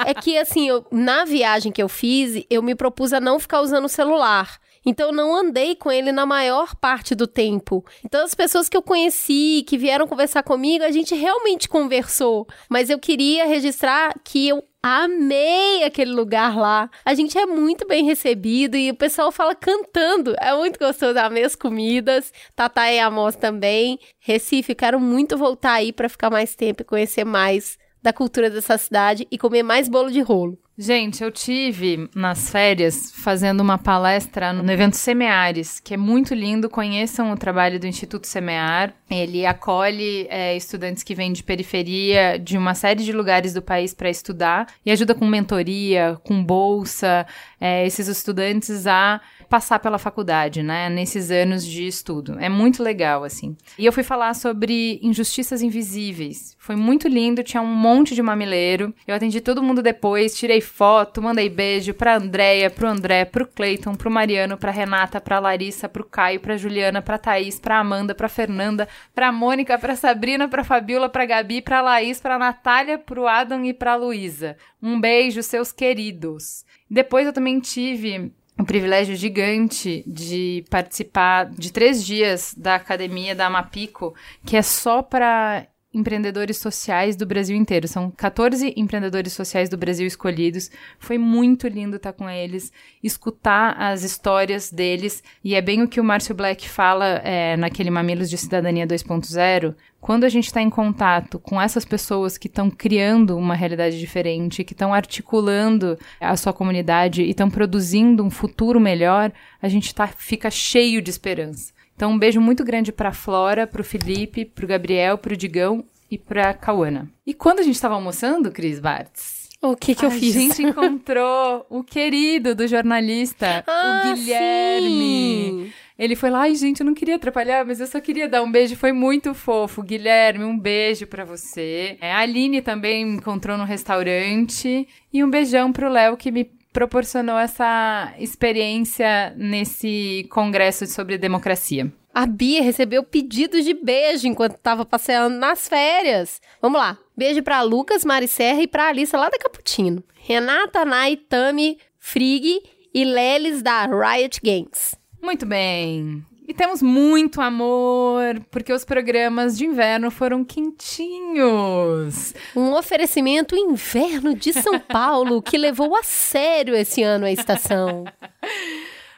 é 0.07 0.15
que, 0.15 0.39
assim, 0.39 0.69
eu- 0.69 0.87
na 0.91 1.25
viagem 1.25 1.71
que 1.73 1.83
eu 1.83 1.89
fiz, 1.89 2.45
eu 2.49 2.63
me 2.63 2.75
propus 2.75 3.13
a 3.13 3.21
não 3.21 3.39
ficar 3.39 3.61
usando 3.61 3.85
o 3.85 3.89
celular. 3.91 4.59
Então, 4.85 5.09
eu 5.09 5.13
não 5.13 5.35
andei 5.35 5.75
com 5.75 5.91
ele 5.91 6.13
na 6.13 6.27
maior 6.27 6.75
parte 6.75 7.15
do 7.15 7.27
tempo. 7.27 7.85
Então, 8.05 8.25
as 8.25 8.35
pessoas 8.35 8.69
que 8.69 8.77
eu 8.77 8.83
conheci, 8.83 9.65
que 9.67 9.79
vieram 9.79 10.07
conversar 10.07 10.43
comigo, 10.43 10.85
a 10.85 10.91
gente 10.91 11.15
realmente 11.15 11.69
conversou. 11.69 12.47
Mas 12.69 12.91
eu 12.91 12.99
queria 12.99 13.47
registrar 13.47 14.15
que 14.25 14.49
eu 14.49 14.65
amei 14.83 15.85
aquele 15.85 16.11
lugar 16.11 16.57
lá. 16.59 16.91
A 17.05 17.15
gente 17.15 17.39
é 17.39 17.47
muito 17.47 17.87
bem 17.87 18.05
recebido 18.05 18.77
e 18.77 18.91
o 18.91 18.97
pessoal 18.97 19.31
fala 19.31 19.55
cantando. 19.55 20.35
É 20.41 20.55
muito 20.57 20.79
gostoso. 20.79 21.19
Amei 21.19 21.45
as 21.45 21.55
comidas. 21.55 22.33
Tatá 22.57 22.93
e 22.93 22.99
Amos 22.99 23.37
também. 23.37 23.99
Recife, 24.19 24.75
quero 24.75 24.99
muito 24.99 25.39
voltar 25.39 25.75
aí 25.75 25.93
pra 25.93 26.09
ficar 26.09 26.31
mais 26.31 26.57
tempo 26.57 26.83
e 26.83 26.85
conhecer 26.85 27.25
mais 27.25 27.79
da 28.03 28.13
cultura 28.13 28.51
dessa 28.51 28.77
cidade 28.77 29.29
e 29.31 29.39
comer 29.39 29.63
mais 29.63 29.89
bolo 29.89 30.11
de 30.11 30.21
rolo. 30.21 30.59
Gente, 30.77 31.23
eu 31.23 31.31
tive 31.31 32.09
nas 32.15 32.49
férias 32.49 33.13
fazendo 33.15 33.61
uma 33.61 33.77
palestra 33.77 34.55
no 34.55 34.73
evento 34.73 34.97
Semeares, 34.97 35.79
que 35.79 35.93
é 35.93 35.99
muito 35.99 36.35
lindo. 36.35 36.71
Conheçam 36.71 37.31
o 37.31 37.37
trabalho 37.37 37.79
do 37.79 37.87
Instituto 37.87 38.27
Semear. 38.27 38.95
Ele 39.11 39.45
acolhe 39.45 40.27
é, 40.31 40.57
estudantes 40.57 41.03
que 41.03 41.15
vêm 41.15 41.31
de 41.31 41.43
periferia 41.43 42.39
de 42.39 42.57
uma 42.57 42.75
série 42.75 43.05
de 43.05 43.13
lugares 43.13 43.53
do 43.53 43.61
país 43.61 43.93
para 43.93 44.09
estudar 44.09 44.67
e 44.85 44.91
ajuda 44.91 45.15
com 45.15 45.27
mentoria, 45.27 46.19
com 46.25 46.43
bolsa, 46.43 47.27
é, 47.61 47.87
esses 47.87 48.09
estudantes 48.09 48.87
a 48.87 49.21
passar 49.53 49.81
pela 49.81 49.99
faculdade, 49.99 50.63
né? 50.63 50.89
Nesses 50.89 51.31
anos 51.31 51.67
de 51.67 51.87
estudo. 51.87 52.39
É 52.41 52.49
muito 52.49 52.83
legal, 52.83 53.23
assim. 53.23 53.55
E 53.79 53.85
eu 53.85 53.93
fui 53.93 54.03
falar 54.03 54.33
sobre 54.33 54.99
injustiças 55.03 55.61
invisíveis. 55.61 56.57
Foi 56.59 56.75
muito 56.75 57.07
lindo, 57.07 57.43
tinha 57.43 57.63
um 57.63 57.67
monte 57.67 58.15
de 58.15 58.23
mamileiro. 58.23 58.95
Eu 59.07 59.15
atendi 59.15 59.43
todo 59.43 59.63
mundo 59.63 59.83
depois, 59.83 60.35
tirei 60.35 60.63
foto, 60.63 61.21
mandei 61.21 61.51
beijo 61.51 61.93
pra 61.93 62.17
Andréia, 62.17 62.71
pro 62.71 62.89
André, 62.89 63.27
pro 63.27 63.47
Cleiton, 63.47 63.95
pro 63.95 64.11
Mariano, 64.11 64.57
pra 64.57 64.71
Renata, 64.71 65.21
pra 65.21 65.39
Larissa, 65.39 65.87
pro 65.87 66.09
Caio, 66.09 66.41
pra 66.41 66.57
Juliana, 66.57 67.03
pra 67.03 67.19
Thaís, 67.19 67.61
pra 67.61 67.79
Amanda, 67.79 68.15
pra 68.15 68.31
Fernanda, 68.31 68.89
pra 69.15 69.31
Mônica, 69.31 69.79
pra 69.79 69.95
Sabrina, 69.95 70.49
pra 70.49 70.65
Fabiola, 70.65 71.11
pra 71.11 71.27
Gabi, 71.27 71.61
pra 71.61 71.83
Laís, 71.83 72.19
pra 72.23 72.39
Natália, 72.39 72.97
pro 72.97 73.29
Adam 73.29 73.67
e 73.67 73.75
pra 73.75 73.97
Luísa. 73.97 74.57
Um 74.83 74.99
beijo, 74.99 75.43
seus 75.43 75.71
queridos. 75.71 76.65
Depois 76.91 77.27
eu 77.27 77.35
também 77.35 77.61
tive 77.61 78.33
um 78.59 78.65
privilégio 78.65 79.17
gigante 79.17 80.05
de 80.07 80.65
participar 80.71 81.47
de 81.47 81.73
três 81.73 82.05
dias 82.05 82.55
da 82.57 82.75
academia 82.75 83.35
da 83.35 83.47
Amapico, 83.47 84.15
que 84.45 84.57
é 84.57 84.63
só 84.63 85.03
para 85.03 85.67
empreendedores 85.93 86.57
sociais 86.59 87.17
do 87.17 87.27
Brasil 87.27 87.57
inteiro. 87.57 87.87
São 87.87 88.11
14 88.11 88.73
empreendedores 88.77 89.33
sociais 89.33 89.69
do 89.69 89.77
Brasil 89.77 90.07
escolhidos. 90.07 90.71
Foi 90.99 91.19
muito 91.19 91.69
lindo 91.69 91.97
estar 91.97 92.13
com 92.13 92.29
eles, 92.29 92.73
escutar 93.03 93.77
as 93.79 94.03
histórias 94.03 94.71
deles. 94.71 95.23
E 95.45 95.55
é 95.55 95.61
bem 95.61 95.83
o 95.83 95.89
que 95.89 96.01
o 96.01 96.05
Márcio 96.05 96.35
Black 96.35 96.69
fala 96.69 97.21
é, 97.25 97.57
naquele 97.57 97.91
Mamilos 97.91 98.31
de 98.31 98.39
Cidadania 98.39 98.87
2.0. 98.87 99.75
Quando 100.01 100.25
a 100.25 100.29
gente 100.29 100.47
está 100.47 100.61
em 100.61 100.71
contato 100.71 101.39
com 101.39 101.61
essas 101.61 101.85
pessoas 101.85 102.37
que 102.37 102.49
estão 102.49 102.69
criando 102.69 103.37
uma 103.37 103.55
realidade 103.55 104.01
diferente, 104.01 104.65
que 104.65 104.73
estão 104.73 104.93
articulando 104.93 105.97
a 106.21 106.37
sua 106.37 106.53
comunidade 106.53 107.23
e 107.23 107.31
estão 107.31 107.49
produzindo 107.49 108.25
um 108.25 108.31
futuro 108.31 108.81
melhor, 108.81 109.31
a 109.61 109.69
gente 109.69 109.95
tá, 109.95 110.09
fica 110.09 110.51
cheio 110.51 111.01
de 111.01 111.11
esperança. 111.11 111.73
Então, 112.03 112.11
um 112.11 112.19
beijo 112.19 112.41
muito 112.41 112.65
grande 112.65 112.91
pra 112.91 113.13
Flora, 113.13 113.65
pro 113.65 113.85
Felipe, 113.85 114.45
pro 114.45 114.67
Gabriel, 114.67 115.17
pro 115.17 115.37
Digão 115.37 115.85
e 116.11 116.19
pra 116.19 116.53
Cauana. 116.53 117.09
E 117.25 117.33
quando 117.33 117.61
a 117.61 117.63
gente 117.63 117.77
estava 117.77 117.95
almoçando, 117.95 118.51
Cris 118.51 118.81
Bartz, 118.81 119.49
O 119.63 119.77
que 119.77 119.95
que 119.95 120.05
eu 120.05 120.09
a 120.09 120.13
fiz? 120.13 120.35
gente 120.35 120.65
encontrou 120.65 121.65
o 121.71 121.85
querido 121.85 122.57
do 122.57 122.67
jornalista, 122.67 123.63
Ah, 123.69 124.03
o 124.05 124.15
Guilherme. 124.17 124.89
sim. 124.89 125.73
Ele 125.97 126.17
foi 126.17 126.29
lá, 126.31 126.41
ai 126.41 126.57
gente, 126.57 126.81
eu 126.81 126.87
não 126.87 126.93
queria 126.95 127.15
atrapalhar, 127.15 127.65
mas 127.65 127.79
eu 127.79 127.87
só 127.87 128.01
queria 128.01 128.29
dar 128.29 128.43
um 128.43 128.51
beijo, 128.51 128.75
foi 128.75 128.91
muito 128.91 129.33
fofo. 129.33 129.81
Guilherme, 129.81 130.43
um 130.43 130.59
beijo 130.59 131.07
pra 131.07 131.25
você. 131.25 131.97
É, 132.01 132.11
a 132.11 132.19
Aline 132.19 132.61
também 132.63 133.05
me 133.07 133.13
encontrou 133.19 133.57
no 133.57 133.63
restaurante. 133.63 134.89
E 135.13 135.23
um 135.23 135.31
beijão 135.31 135.73
pro 135.73 135.89
Léo 135.89 136.17
que 136.17 136.33
me 136.33 136.51
proporcionou 136.73 137.39
essa 137.39 138.15
experiência 138.19 139.35
nesse 139.37 140.27
congresso 140.31 140.87
sobre 140.87 141.19
democracia. 141.19 141.93
A 142.15 142.27
Bia 142.27 142.63
recebeu 142.63 143.03
pedidos 143.03 143.65
de 143.65 143.73
beijo 143.73 144.27
enquanto 144.27 144.59
tava 144.59 144.85
passeando 144.85 145.37
nas 145.37 145.67
férias. 145.67 146.41
Vamos 146.61 146.79
lá. 146.79 146.99
Beijo 147.17 147.43
pra 147.43 147.63
Lucas, 147.63 148.05
Mari 148.05 148.29
Serra 148.29 148.63
e 148.63 148.67
pra 148.67 148.89
Alissa 148.89 149.17
lá 149.17 149.31
da 149.31 149.39
Caputino. 149.39 150.03
Renata, 150.15 150.85
Nai, 150.85 151.17
Tami, 151.17 151.79
Frig 151.99 152.63
e 152.95 153.05
Lelis 153.05 153.63
da 153.63 153.87
Riot 153.87 154.41
Games. 154.43 154.95
Muito 155.23 155.47
bem. 155.47 156.25
E 156.47 156.53
temos 156.53 156.83
muito 156.83 157.41
amor, 157.41 158.41
porque 158.51 158.73
os 158.73 158.85
programas 158.85 159.57
de 159.57 159.65
inverno 159.65 160.11
foram 160.11 160.45
quentinhos. 160.45 162.35
Um 162.55 162.73
oferecimento 162.73 163.55
inverno 163.55 164.35
de 164.35 164.53
São 164.53 164.79
Paulo 164.81 165.41
que 165.41 165.57
levou 165.57 165.95
a 165.97 166.03
sério 166.03 166.75
esse 166.75 167.03
ano 167.03 167.27
a 167.27 167.33
estação. 167.33 168.05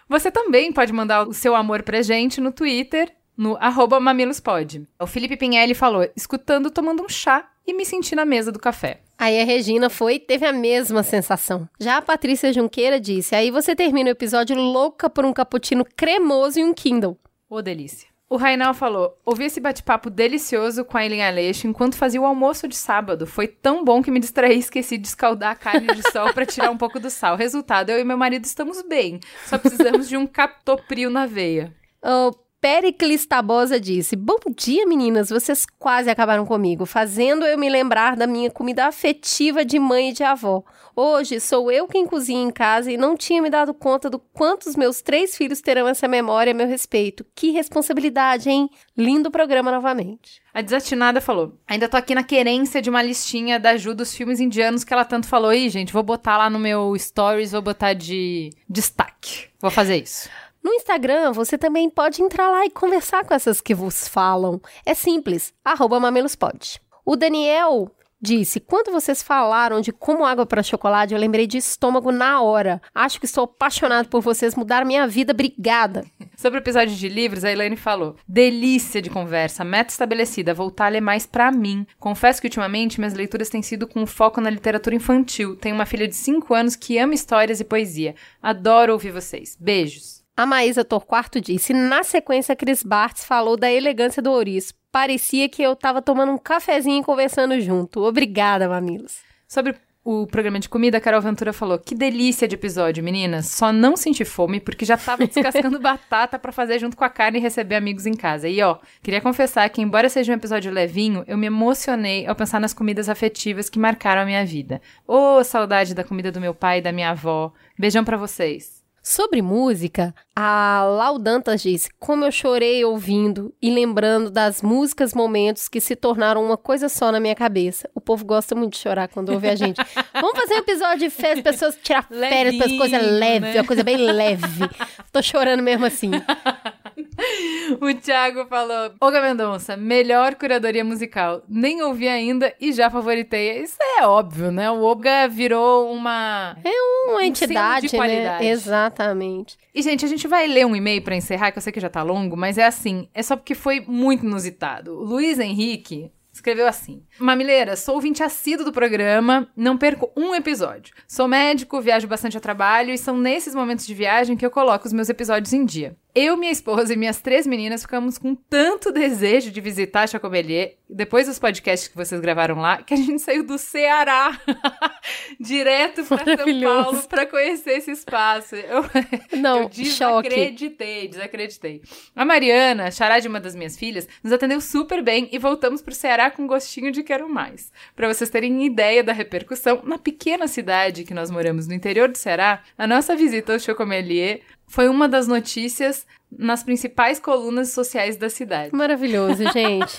Você 0.06 0.30
também 0.30 0.70
pode 0.70 0.92
mandar 0.92 1.26
o 1.26 1.32
seu 1.32 1.54
amor 1.54 1.82
pra 1.82 2.02
gente 2.02 2.40
no 2.40 2.52
Twitter, 2.52 3.10
no 3.36 3.56
arroba 3.56 3.98
mamilospod. 3.98 4.86
O 5.00 5.06
Felipe 5.06 5.36
Pinelli 5.36 5.74
falou, 5.74 6.06
escutando, 6.14 6.70
tomando 6.70 7.02
um 7.02 7.08
chá 7.08 7.48
e 7.66 7.72
me 7.72 7.84
senti 7.84 8.14
na 8.14 8.24
mesa 8.24 8.52
do 8.52 8.58
café. 8.58 9.00
Aí 9.18 9.40
a 9.40 9.44
Regina 9.44 9.88
foi 9.88 10.14
e 10.14 10.20
teve 10.20 10.44
a 10.44 10.52
mesma 10.52 11.02
sensação. 11.02 11.68
Já 11.78 11.98
a 11.98 12.02
Patrícia 12.02 12.52
Junqueira 12.52 12.98
disse: 12.98 13.34
aí 13.34 13.50
você 13.50 13.74
termina 13.74 14.10
o 14.10 14.12
episódio 14.12 14.56
louca 14.56 15.08
por 15.08 15.24
um 15.24 15.32
cappuccino 15.32 15.84
cremoso 15.96 16.58
e 16.58 16.64
um 16.64 16.74
Kindle. 16.74 17.18
Ô, 17.48 17.62
delícia. 17.62 18.08
O 18.28 18.36
Rainal 18.36 18.74
falou: 18.74 19.16
ouvi 19.24 19.44
esse 19.44 19.60
bate-papo 19.60 20.10
delicioso 20.10 20.84
com 20.84 20.98
a 20.98 21.04
Eileen 21.04 21.24
Aleixo 21.24 21.68
enquanto 21.68 21.96
fazia 21.96 22.20
o 22.20 22.26
almoço 22.26 22.66
de 22.66 22.74
sábado. 22.74 23.26
Foi 23.26 23.46
tão 23.46 23.84
bom 23.84 24.02
que 24.02 24.10
me 24.10 24.18
distraí 24.18 24.56
e 24.56 24.58
esqueci 24.58 24.98
de 24.98 25.06
escaldar 25.06 25.52
a 25.52 25.56
carne 25.56 25.94
de 25.94 26.10
sol 26.10 26.32
pra 26.32 26.44
tirar 26.44 26.70
um 26.70 26.76
pouco 26.76 26.98
do 26.98 27.10
sal. 27.10 27.36
Resultado: 27.36 27.90
eu 27.90 28.00
e 28.00 28.04
meu 28.04 28.16
marido 28.16 28.44
estamos 28.44 28.82
bem. 28.82 29.20
Só 29.46 29.56
precisamos 29.56 30.08
de 30.08 30.16
um 30.16 30.26
captopril 30.26 31.10
na 31.10 31.26
veia. 31.26 31.72
O 32.06 32.32
Pericles 32.64 33.26
Tabosa 33.26 33.78
disse: 33.78 34.16
Bom 34.16 34.38
dia, 34.56 34.86
meninas. 34.86 35.28
Vocês 35.28 35.66
quase 35.78 36.08
acabaram 36.08 36.46
comigo, 36.46 36.86
fazendo 36.86 37.44
eu 37.44 37.58
me 37.58 37.68
lembrar 37.68 38.16
da 38.16 38.26
minha 38.26 38.50
comida 38.50 38.86
afetiva 38.86 39.62
de 39.66 39.78
mãe 39.78 40.08
e 40.08 40.12
de 40.14 40.22
avó. 40.22 40.64
Hoje 40.96 41.40
sou 41.40 41.70
eu 41.70 41.86
quem 41.86 42.06
cozinha 42.06 42.42
em 42.42 42.50
casa 42.50 42.90
e 42.90 42.96
não 42.96 43.18
tinha 43.18 43.42
me 43.42 43.50
dado 43.50 43.74
conta 43.74 44.08
do 44.08 44.18
quanto 44.18 44.66
os 44.66 44.76
meus 44.76 45.02
três 45.02 45.36
filhos 45.36 45.60
terão 45.60 45.86
essa 45.86 46.08
memória 46.08 46.52
a 46.52 46.54
meu 46.54 46.66
respeito. 46.66 47.26
Que 47.34 47.50
responsabilidade, 47.50 48.48
hein? 48.48 48.70
Lindo 48.96 49.30
programa 49.30 49.70
novamente. 49.70 50.40
A 50.54 50.62
desatinada 50.62 51.20
falou: 51.20 51.58
ainda 51.68 51.86
tô 51.86 51.98
aqui 51.98 52.14
na 52.14 52.24
querência 52.24 52.80
de 52.80 52.88
uma 52.88 53.02
listinha 53.02 53.60
da 53.60 53.76
Ju 53.76 53.94
dos 53.94 54.14
filmes 54.14 54.40
indianos 54.40 54.84
que 54.84 54.94
ela 54.94 55.04
tanto 55.04 55.26
falou. 55.26 55.52
Ih, 55.52 55.68
gente, 55.68 55.92
vou 55.92 56.02
botar 56.02 56.38
lá 56.38 56.48
no 56.48 56.58
meu 56.58 56.96
stories, 56.96 57.52
vou 57.52 57.60
botar 57.60 57.92
de 57.92 58.48
destaque. 58.66 59.48
Vou 59.60 59.70
fazer 59.70 59.96
isso. 59.96 60.30
No 60.64 60.72
Instagram, 60.72 61.30
você 61.32 61.58
também 61.58 61.90
pode 61.90 62.22
entrar 62.22 62.48
lá 62.48 62.64
e 62.64 62.70
conversar 62.70 63.22
com 63.26 63.34
essas 63.34 63.60
que 63.60 63.74
vos 63.74 64.08
falam. 64.08 64.58
É 64.86 64.94
simples, 64.94 65.52
arroba 65.62 66.00
mamelospod. 66.00 66.80
O 67.04 67.16
Daniel 67.16 67.94
disse: 68.18 68.58
Quando 68.60 68.90
vocês 68.90 69.22
falaram 69.22 69.82
de 69.82 69.92
como 69.92 70.24
água 70.24 70.46
para 70.46 70.62
chocolate, 70.62 71.12
eu 71.12 71.20
lembrei 71.20 71.46
de 71.46 71.58
estômago 71.58 72.10
na 72.10 72.40
hora. 72.40 72.80
Acho 72.94 73.20
que 73.20 73.26
estou 73.26 73.44
apaixonado 73.44 74.08
por 74.08 74.22
vocês, 74.22 74.54
mudaram 74.54 74.86
minha 74.86 75.06
vida. 75.06 75.32
Obrigada. 75.32 76.06
Sobre 76.34 76.58
o 76.58 76.62
episódio 76.62 76.96
de 76.96 77.10
livros, 77.10 77.44
a 77.44 77.52
Elaine 77.52 77.76
falou: 77.76 78.16
delícia 78.26 79.02
de 79.02 79.10
conversa, 79.10 79.64
meta 79.64 79.92
estabelecida, 79.92 80.54
voltar 80.54 80.86
a 80.86 80.88
ler 80.88 81.02
mais 81.02 81.26
pra 81.26 81.52
mim. 81.52 81.86
Confesso 81.98 82.40
que 82.40 82.46
ultimamente 82.46 82.98
minhas 82.98 83.12
leituras 83.12 83.50
têm 83.50 83.60
sido 83.60 83.86
com 83.86 84.06
foco 84.06 84.40
na 84.40 84.48
literatura 84.48 84.96
infantil. 84.96 85.56
Tenho 85.56 85.74
uma 85.74 85.84
filha 85.84 86.08
de 86.08 86.16
5 86.16 86.54
anos 86.54 86.74
que 86.74 86.96
ama 86.96 87.12
histórias 87.12 87.60
e 87.60 87.64
poesia. 87.64 88.14
Adoro 88.42 88.94
ouvir 88.94 89.10
vocês. 89.10 89.58
Beijos. 89.60 90.23
A 90.36 90.44
Maísa 90.44 90.84
Torquato 90.84 91.40
disse: 91.40 91.72
Na 91.72 92.02
sequência, 92.02 92.56
Cris 92.56 92.82
Bartz 92.82 93.24
falou 93.24 93.56
da 93.56 93.70
elegância 93.70 94.20
do 94.20 94.32
ouriço. 94.32 94.74
Parecia 94.90 95.48
que 95.48 95.62
eu 95.62 95.76
tava 95.76 96.02
tomando 96.02 96.32
um 96.32 96.38
cafezinho 96.38 97.00
e 97.00 97.04
conversando 97.04 97.60
junto. 97.60 98.02
Obrigada, 98.02 98.68
mamilos. 98.68 99.18
Sobre 99.46 99.76
o 100.02 100.26
programa 100.26 100.58
de 100.58 100.68
comida, 100.68 100.98
a 100.98 101.00
Carol 101.00 101.22
Ventura 101.22 101.52
falou: 101.52 101.78
Que 101.78 101.94
delícia 101.94 102.48
de 102.48 102.56
episódio, 102.56 103.02
meninas. 103.02 103.46
Só 103.46 103.72
não 103.72 103.96
senti 103.96 104.24
fome 104.24 104.58
porque 104.58 104.84
já 104.84 104.96
tava 104.96 105.24
descascando 105.24 105.78
batata 105.80 106.36
pra 106.36 106.50
fazer 106.50 106.80
junto 106.80 106.96
com 106.96 107.04
a 107.04 107.08
carne 107.08 107.38
e 107.38 107.40
receber 107.40 107.76
amigos 107.76 108.04
em 108.04 108.14
casa. 108.14 108.48
E 108.48 108.60
ó, 108.60 108.78
queria 109.04 109.20
confessar 109.20 109.68
que, 109.70 109.80
embora 109.80 110.08
seja 110.08 110.32
um 110.32 110.36
episódio 110.36 110.72
levinho, 110.72 111.22
eu 111.28 111.38
me 111.38 111.46
emocionei 111.46 112.26
ao 112.26 112.34
pensar 112.34 112.60
nas 112.60 112.74
comidas 112.74 113.08
afetivas 113.08 113.70
que 113.70 113.78
marcaram 113.78 114.22
a 114.22 114.26
minha 114.26 114.44
vida. 114.44 114.82
Ô, 115.06 115.36
oh, 115.38 115.44
saudade 115.44 115.94
da 115.94 116.02
comida 116.02 116.32
do 116.32 116.40
meu 116.40 116.54
pai 116.54 116.78
e 116.78 116.82
da 116.82 116.90
minha 116.90 117.10
avó. 117.10 117.52
Beijão 117.78 118.04
pra 118.04 118.16
vocês. 118.16 118.83
Sobre 119.06 119.42
música, 119.42 120.14
a 120.34 120.82
Laudantas 120.82 121.60
disse: 121.60 121.90
Como 122.00 122.24
eu 122.24 122.32
chorei 122.32 122.82
ouvindo 122.86 123.54
e 123.60 123.70
lembrando 123.70 124.30
das 124.30 124.62
músicas, 124.62 125.12
momentos 125.12 125.68
que 125.68 125.78
se 125.78 125.94
tornaram 125.94 126.42
uma 126.42 126.56
coisa 126.56 126.88
só 126.88 127.12
na 127.12 127.20
minha 127.20 127.34
cabeça. 127.34 127.86
O 127.94 128.00
povo 128.00 128.24
gosta 128.24 128.54
muito 128.54 128.72
de 128.72 128.78
chorar 128.78 129.08
quando 129.08 129.28
ouve 129.28 129.46
a 129.46 129.54
gente. 129.54 129.76
Vamos 130.14 130.40
fazer 130.40 130.54
um 130.54 130.58
episódio 130.58 130.98
de 131.00 131.10
festa, 131.10 131.42
pessoas 131.42 131.78
tirar 131.82 132.08
férias, 132.08 132.58
as 132.58 132.78
coisas 132.78 133.02
leves, 133.02 133.54
né? 133.54 133.60
uma 133.60 133.66
coisa 133.66 133.84
bem 133.84 133.98
leve. 133.98 134.70
Tô 135.12 135.20
chorando 135.20 135.62
mesmo 135.62 135.84
assim. 135.84 136.10
o 137.80 137.94
Thiago 137.94 138.46
falou: 138.46 138.92
Olga 139.00 139.20
Mendonça, 139.20 139.76
melhor 139.76 140.34
curadoria 140.34 140.84
musical. 140.84 141.42
Nem 141.48 141.82
ouvi 141.82 142.08
ainda 142.08 142.54
e 142.60 142.72
já 142.72 142.90
favoritei. 142.90 143.62
Isso 143.62 143.76
é 143.98 144.06
óbvio, 144.06 144.50
né? 144.50 144.70
O 144.70 144.82
Olga 144.82 145.28
virou 145.28 145.92
uma. 145.92 146.56
É 146.64 146.70
uma 147.10 147.18
um 147.18 147.20
entidade, 147.20 147.88
de 147.88 147.96
qualidade. 147.96 148.44
né? 148.44 148.50
Exatamente. 148.50 149.56
E, 149.74 149.82
gente, 149.82 150.04
a 150.04 150.08
gente 150.08 150.26
vai 150.28 150.46
ler 150.46 150.66
um 150.66 150.76
e-mail 150.76 151.02
para 151.02 151.16
encerrar, 151.16 151.50
que 151.50 151.58
eu 151.58 151.62
sei 151.62 151.72
que 151.72 151.80
já 151.80 151.90
tá 151.90 152.02
longo, 152.02 152.36
mas 152.36 152.58
é 152.58 152.64
assim: 152.64 153.08
é 153.14 153.22
só 153.22 153.36
porque 153.36 153.54
foi 153.54 153.80
muito 153.80 154.24
inusitado. 154.24 154.92
O 154.92 155.04
Luiz 155.04 155.38
Henrique 155.38 156.10
escreveu 156.34 156.66
assim: 156.66 157.02
Mamileira, 157.18 157.76
sou 157.76 157.94
ouvinte 157.94 158.22
assíduo 158.22 158.64
do 158.64 158.72
programa, 158.72 159.48
não 159.56 159.78
perco 159.78 160.10
um 160.16 160.34
episódio. 160.34 160.94
Sou 161.06 161.28
médico, 161.28 161.80
viajo 161.80 162.08
bastante 162.08 162.36
a 162.36 162.40
trabalho 162.40 162.92
e 162.92 162.98
são 162.98 163.16
nesses 163.16 163.54
momentos 163.54 163.86
de 163.86 163.94
viagem 163.94 164.36
que 164.36 164.44
eu 164.44 164.50
coloco 164.50 164.86
os 164.86 164.92
meus 164.92 165.08
episódios 165.08 165.52
em 165.52 165.64
dia. 165.64 165.96
Eu, 166.14 166.36
minha 166.36 166.52
esposa 166.52 166.92
e 166.92 166.96
minhas 166.96 167.20
três 167.20 167.46
meninas 167.46 167.82
ficamos 167.82 168.18
com 168.18 168.34
tanto 168.34 168.92
desejo 168.92 169.50
de 169.50 169.60
visitar 169.60 170.08
Chacomelier, 170.08 170.76
depois 170.88 171.26
dos 171.26 171.38
podcasts 171.38 171.88
que 171.88 171.96
vocês 171.96 172.20
gravaram 172.20 172.56
lá, 172.56 172.82
que 172.82 172.94
a 172.94 172.96
gente 172.96 173.18
saiu 173.22 173.44
do 173.44 173.58
Ceará 173.58 174.38
direto 175.40 176.04
para 176.04 176.36
São 176.36 176.60
Paulo 176.60 177.02
para 177.08 177.26
conhecer 177.26 177.78
esse 177.78 177.90
espaço. 177.90 178.54
Eu, 178.54 178.84
Não, 179.40 179.62
eu 179.62 179.68
desacreditei, 179.68 180.96
choque. 180.96 181.08
desacreditei. 181.08 181.82
A 182.14 182.24
Mariana, 182.24 182.90
xará 182.90 183.18
de 183.18 183.28
uma 183.28 183.40
das 183.40 183.54
minhas 183.54 183.76
filhas, 183.76 184.08
nos 184.22 184.32
atendeu 184.32 184.60
super 184.60 185.02
bem 185.02 185.28
e 185.32 185.38
voltamos 185.38 185.82
pro 185.82 185.94
Ceará 185.94 186.30
com 186.30 186.46
gostinho 186.46 186.92
de 186.92 187.02
quero 187.02 187.28
mais. 187.28 187.72
Para 187.96 188.12
vocês 188.12 188.30
terem 188.30 188.64
ideia 188.64 189.02
da 189.02 189.12
repercussão, 189.12 189.82
na 189.84 189.98
pequena 189.98 190.46
cidade 190.46 191.04
que 191.04 191.14
nós 191.14 191.30
moramos 191.30 191.66
no 191.66 191.74
interior 191.74 192.08
do 192.08 192.18
Ceará, 192.18 192.62
a 192.76 192.86
nossa 192.86 193.16
visita 193.16 193.52
ao 193.52 193.58
Chocomelier 193.58 194.42
foi 194.66 194.88
uma 194.88 195.08
das 195.08 195.28
notícias 195.28 196.06
nas 196.36 196.62
principais 196.62 197.20
colunas 197.20 197.70
sociais 197.70 198.16
da 198.16 198.28
cidade. 198.28 198.74
Maravilhoso, 198.74 199.44
gente. 199.52 199.96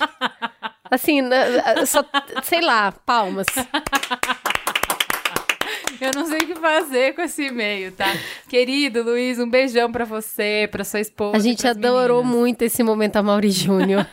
Assim, 0.90 1.22
só, 1.86 2.04
sei 2.44 2.62
lá, 2.62 2.92
palmas. 2.92 3.48
Eu 6.00 6.12
não 6.14 6.26
sei 6.26 6.40
o 6.40 6.48
que 6.48 6.56
fazer 6.56 7.16
com 7.16 7.22
esse 7.22 7.48
e-mail, 7.48 7.92
tá? 7.92 8.06
Querido 8.50 9.02
Luiz, 9.04 9.40
um 9.40 9.50
beijão 9.50 9.92
para 9.92 10.06
você, 10.06 10.68
para 10.72 10.84
sua 10.84 11.00
esposa. 11.00 11.38
A 11.38 11.40
gente 11.40 11.66
adorou 11.68 12.22
meninas. 12.22 12.40
muito 12.40 12.62
esse 12.64 12.84
momento 12.84 13.16
a 13.16 13.24
Mauri 13.24 13.50
Júnior. 13.50 14.06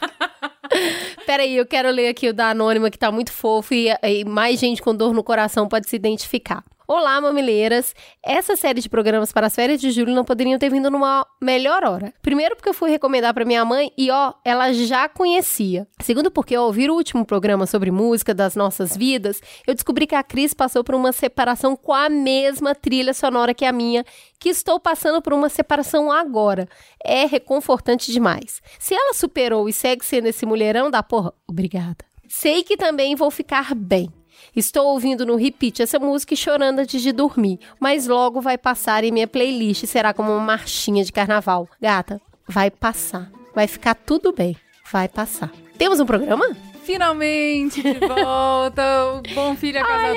Peraí, 1.26 1.56
eu 1.56 1.66
quero 1.66 1.90
ler 1.90 2.08
aqui 2.08 2.28
o 2.28 2.34
da 2.34 2.50
Anônima, 2.50 2.90
que 2.90 2.98
tá 2.98 3.10
muito 3.10 3.32
fofo 3.32 3.74
e, 3.74 3.88
e 4.02 4.24
mais 4.24 4.58
gente 4.58 4.80
com 4.80 4.94
dor 4.94 5.12
no 5.12 5.22
coração 5.22 5.68
pode 5.68 5.88
se 5.88 5.96
identificar. 5.96 6.62
Olá, 6.94 7.18
mamileiras! 7.22 7.94
Essa 8.22 8.54
série 8.54 8.82
de 8.82 8.86
programas 8.86 9.32
para 9.32 9.46
as 9.46 9.54
férias 9.54 9.80
de 9.80 9.90
julho 9.90 10.14
não 10.14 10.26
poderiam 10.26 10.58
ter 10.58 10.68
vindo 10.68 10.90
numa 10.90 11.26
melhor 11.40 11.82
hora. 11.84 12.12
Primeiro, 12.20 12.54
porque 12.54 12.68
eu 12.68 12.74
fui 12.74 12.90
recomendar 12.90 13.32
para 13.32 13.46
minha 13.46 13.64
mãe 13.64 13.90
e, 13.96 14.10
ó, 14.10 14.34
ela 14.44 14.74
já 14.74 15.08
conhecia. 15.08 15.88
Segundo, 16.00 16.30
porque 16.30 16.54
ao 16.54 16.66
ouvir 16.66 16.90
o 16.90 16.94
último 16.94 17.24
programa 17.24 17.64
sobre 17.64 17.90
música 17.90 18.34
das 18.34 18.54
nossas 18.54 18.94
vidas, 18.94 19.40
eu 19.66 19.72
descobri 19.72 20.06
que 20.06 20.14
a 20.14 20.22
Cris 20.22 20.52
passou 20.52 20.84
por 20.84 20.94
uma 20.94 21.12
separação 21.12 21.74
com 21.74 21.94
a 21.94 22.10
mesma 22.10 22.74
trilha 22.74 23.14
sonora 23.14 23.54
que 23.54 23.64
a 23.64 23.72
minha, 23.72 24.04
que 24.38 24.50
estou 24.50 24.78
passando 24.78 25.22
por 25.22 25.32
uma 25.32 25.48
separação 25.48 26.12
agora. 26.12 26.68
É 27.02 27.24
reconfortante 27.24 28.12
demais. 28.12 28.60
Se 28.78 28.92
ela 28.92 29.14
superou 29.14 29.66
e 29.66 29.72
segue 29.72 30.04
sendo 30.04 30.26
esse 30.26 30.44
mulherão 30.44 30.90
da 30.90 31.02
porra, 31.02 31.32
obrigada. 31.48 32.04
Sei 32.28 32.62
que 32.62 32.76
também 32.76 33.16
vou 33.16 33.30
ficar 33.30 33.74
bem. 33.74 34.12
Estou 34.54 34.88
ouvindo 34.88 35.24
no 35.24 35.36
repeat 35.36 35.80
essa 35.82 35.98
música 35.98 36.34
e 36.34 36.36
chorando 36.36 36.80
antes 36.80 37.00
de 37.00 37.10
dormir, 37.10 37.58
mas 37.80 38.06
logo 38.06 38.40
vai 38.40 38.58
passar 38.58 39.02
e 39.02 39.10
minha 39.10 39.26
playlist 39.26 39.86
será 39.86 40.12
como 40.12 40.30
uma 40.30 40.40
marchinha 40.40 41.02
de 41.04 41.12
carnaval. 41.12 41.68
Gata, 41.80 42.20
vai 42.46 42.70
passar. 42.70 43.30
Vai 43.54 43.66
ficar 43.66 43.94
tudo 43.94 44.32
bem. 44.32 44.56
Vai 44.90 45.08
passar. 45.08 45.50
Temos 45.78 46.00
um 46.00 46.06
programa? 46.06 46.54
Finalmente 46.84 47.82
de 47.82 47.98
volta! 48.06 48.82
o 49.14 49.22
Bom 49.34 49.54
Filho 49.56 49.80
a 49.80 49.84
Casa 49.84 50.16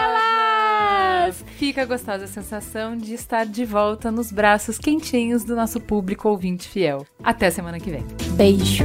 elas! 0.00 1.44
Fica 1.56 1.84
gostosa 1.84 2.24
a 2.24 2.28
sensação 2.28 2.96
de 2.96 3.14
estar 3.14 3.44
de 3.44 3.64
volta 3.64 4.10
nos 4.10 4.32
braços 4.32 4.78
quentinhos 4.78 5.44
do 5.44 5.54
nosso 5.54 5.78
público 5.80 6.28
ouvinte 6.28 6.66
fiel. 6.66 7.06
Até 7.22 7.50
semana 7.50 7.78
que 7.78 7.90
vem. 7.90 8.04
Beijo! 8.36 8.84